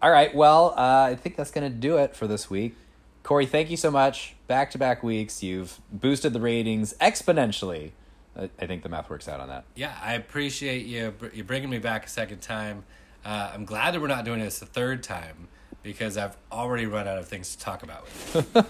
All 0.03 0.11
right. 0.11 0.35
Well, 0.35 0.75
uh, 0.77 1.09
I 1.11 1.15
think 1.15 1.37
that's 1.37 1.51
going 1.51 1.71
to 1.71 1.77
do 1.77 1.97
it 1.97 2.15
for 2.15 2.27
this 2.27 2.51
week. 2.51 2.77
Corey, 3.23 3.47
thank 3.47 3.71
you 3.71 3.77
so 3.77 3.91
much. 3.91 4.36
Back 4.47 4.71
to 4.73 4.79
back 4.79 5.03
weeks. 5.03 5.43
You've 5.43 5.81
boosted 5.91 6.33
the 6.33 6.41
ratings 6.41 6.95
exponentially. 7.01 7.91
I 8.39 8.49
I 8.61 8.67
think 8.67 8.83
the 8.83 8.89
math 8.89 9.11
works 9.11 9.29
out 9.29 9.41
on 9.41 9.49
that. 9.49 9.65
Yeah, 9.75 9.95
I 10.03 10.15
appreciate 10.15 10.87
you 10.87 11.11
br- 11.11 11.29
you 11.35 11.45
bringing 11.45 11.71
me 11.71 11.79
back 11.79 12.07
a 12.07 12.09
second 12.09 12.41
time. 12.43 12.85
Uh, 13.25 13.51
I'm 13.53 13.65
glad 13.65 13.95
that 13.95 14.01
we're 14.01 14.07
not 14.07 14.25
doing 14.25 14.39
this 14.39 14.63
a 14.63 14.67
third 14.67 15.03
time 15.03 15.49
because 15.83 16.17
I've 16.17 16.37
already 16.53 16.87
run 16.87 17.09
out 17.09 17.19
of 17.19 17.27
things 17.29 17.55
to 17.57 17.63
talk 17.63 17.83
about 17.83 18.05
with 18.05 18.53
you. 18.55 18.65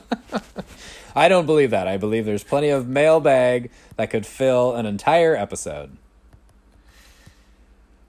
I 1.16 1.28
don't 1.28 1.46
believe 1.46 1.70
that. 1.70 1.88
I 1.88 1.96
believe 1.96 2.26
there's 2.26 2.44
plenty 2.44 2.68
of 2.68 2.86
mailbag 2.88 3.70
that 3.96 4.10
could 4.10 4.26
fill 4.26 4.74
an 4.74 4.86
entire 4.86 5.34
episode. 5.34 5.96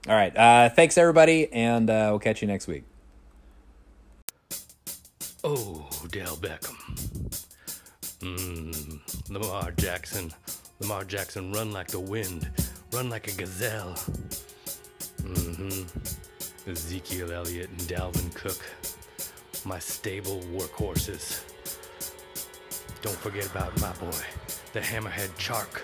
All 0.06 0.14
right. 0.14 0.34
Uh, 0.36 0.68
thanks, 0.70 0.96
everybody, 0.96 1.52
and 1.52 1.90
uh, 1.90 2.08
we'll 2.10 2.18
catch 2.18 2.40
you 2.40 2.48
next 2.48 2.66
week. 2.66 2.84
Oh, 5.44 5.88
Dale 6.10 6.36
Beckham. 6.36 7.44
Mmm, 8.20 9.30
Lamar 9.30 9.72
Jackson. 9.72 10.32
Lamar 10.80 11.04
Jackson, 11.04 11.52
run 11.52 11.72
like 11.72 11.88
the 11.88 12.00
wind, 12.00 12.50
run 12.92 13.10
like 13.10 13.28
a 13.28 13.32
gazelle. 13.32 13.94
Mm-hmm. 15.22 16.70
Ezekiel 16.70 17.32
Elliott 17.32 17.70
and 17.70 17.80
Dalvin 17.80 18.34
Cook, 18.34 18.60
my 19.64 19.78
stable 19.78 20.40
workhorses. 20.52 21.42
Don't 23.02 23.16
forget 23.16 23.46
about 23.46 23.80
my 23.80 23.92
boy, 23.94 24.16
the 24.72 24.80
hammerhead 24.80 25.30
Chark. 25.38 25.82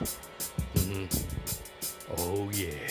Mm-hmm. 0.74 1.06
Oh 2.18 2.50
yeah. 2.52 2.90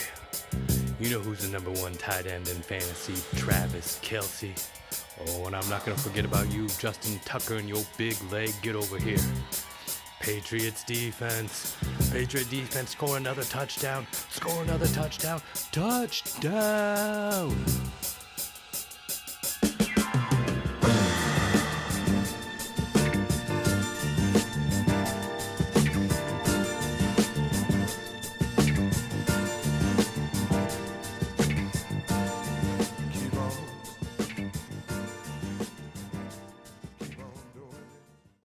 You 1.00 1.10
know 1.10 1.20
who's 1.20 1.40
the 1.40 1.48
number 1.48 1.70
one 1.70 1.92
tight 1.94 2.26
end 2.26 2.48
in 2.48 2.56
fantasy? 2.56 3.14
Travis 3.36 3.98
Kelce. 4.02 4.54
Oh, 5.20 5.46
and 5.46 5.54
I'm 5.54 5.68
not 5.68 5.84
gonna 5.84 5.96
forget 5.96 6.24
about 6.24 6.50
you, 6.52 6.66
Justin 6.66 7.20
Tucker, 7.24 7.56
and 7.56 7.68
your 7.68 7.82
big 7.96 8.16
leg. 8.32 8.52
Get 8.62 8.74
over 8.74 8.98
here. 8.98 9.18
Patriots 10.20 10.84
defense. 10.84 11.76
Patriot 12.10 12.50
defense 12.50 12.90
score 12.90 13.16
another 13.16 13.44
touchdown. 13.44 14.06
Score 14.30 14.62
another 14.62 14.86
touchdown. 14.88 15.40
Touchdown. 15.70 17.54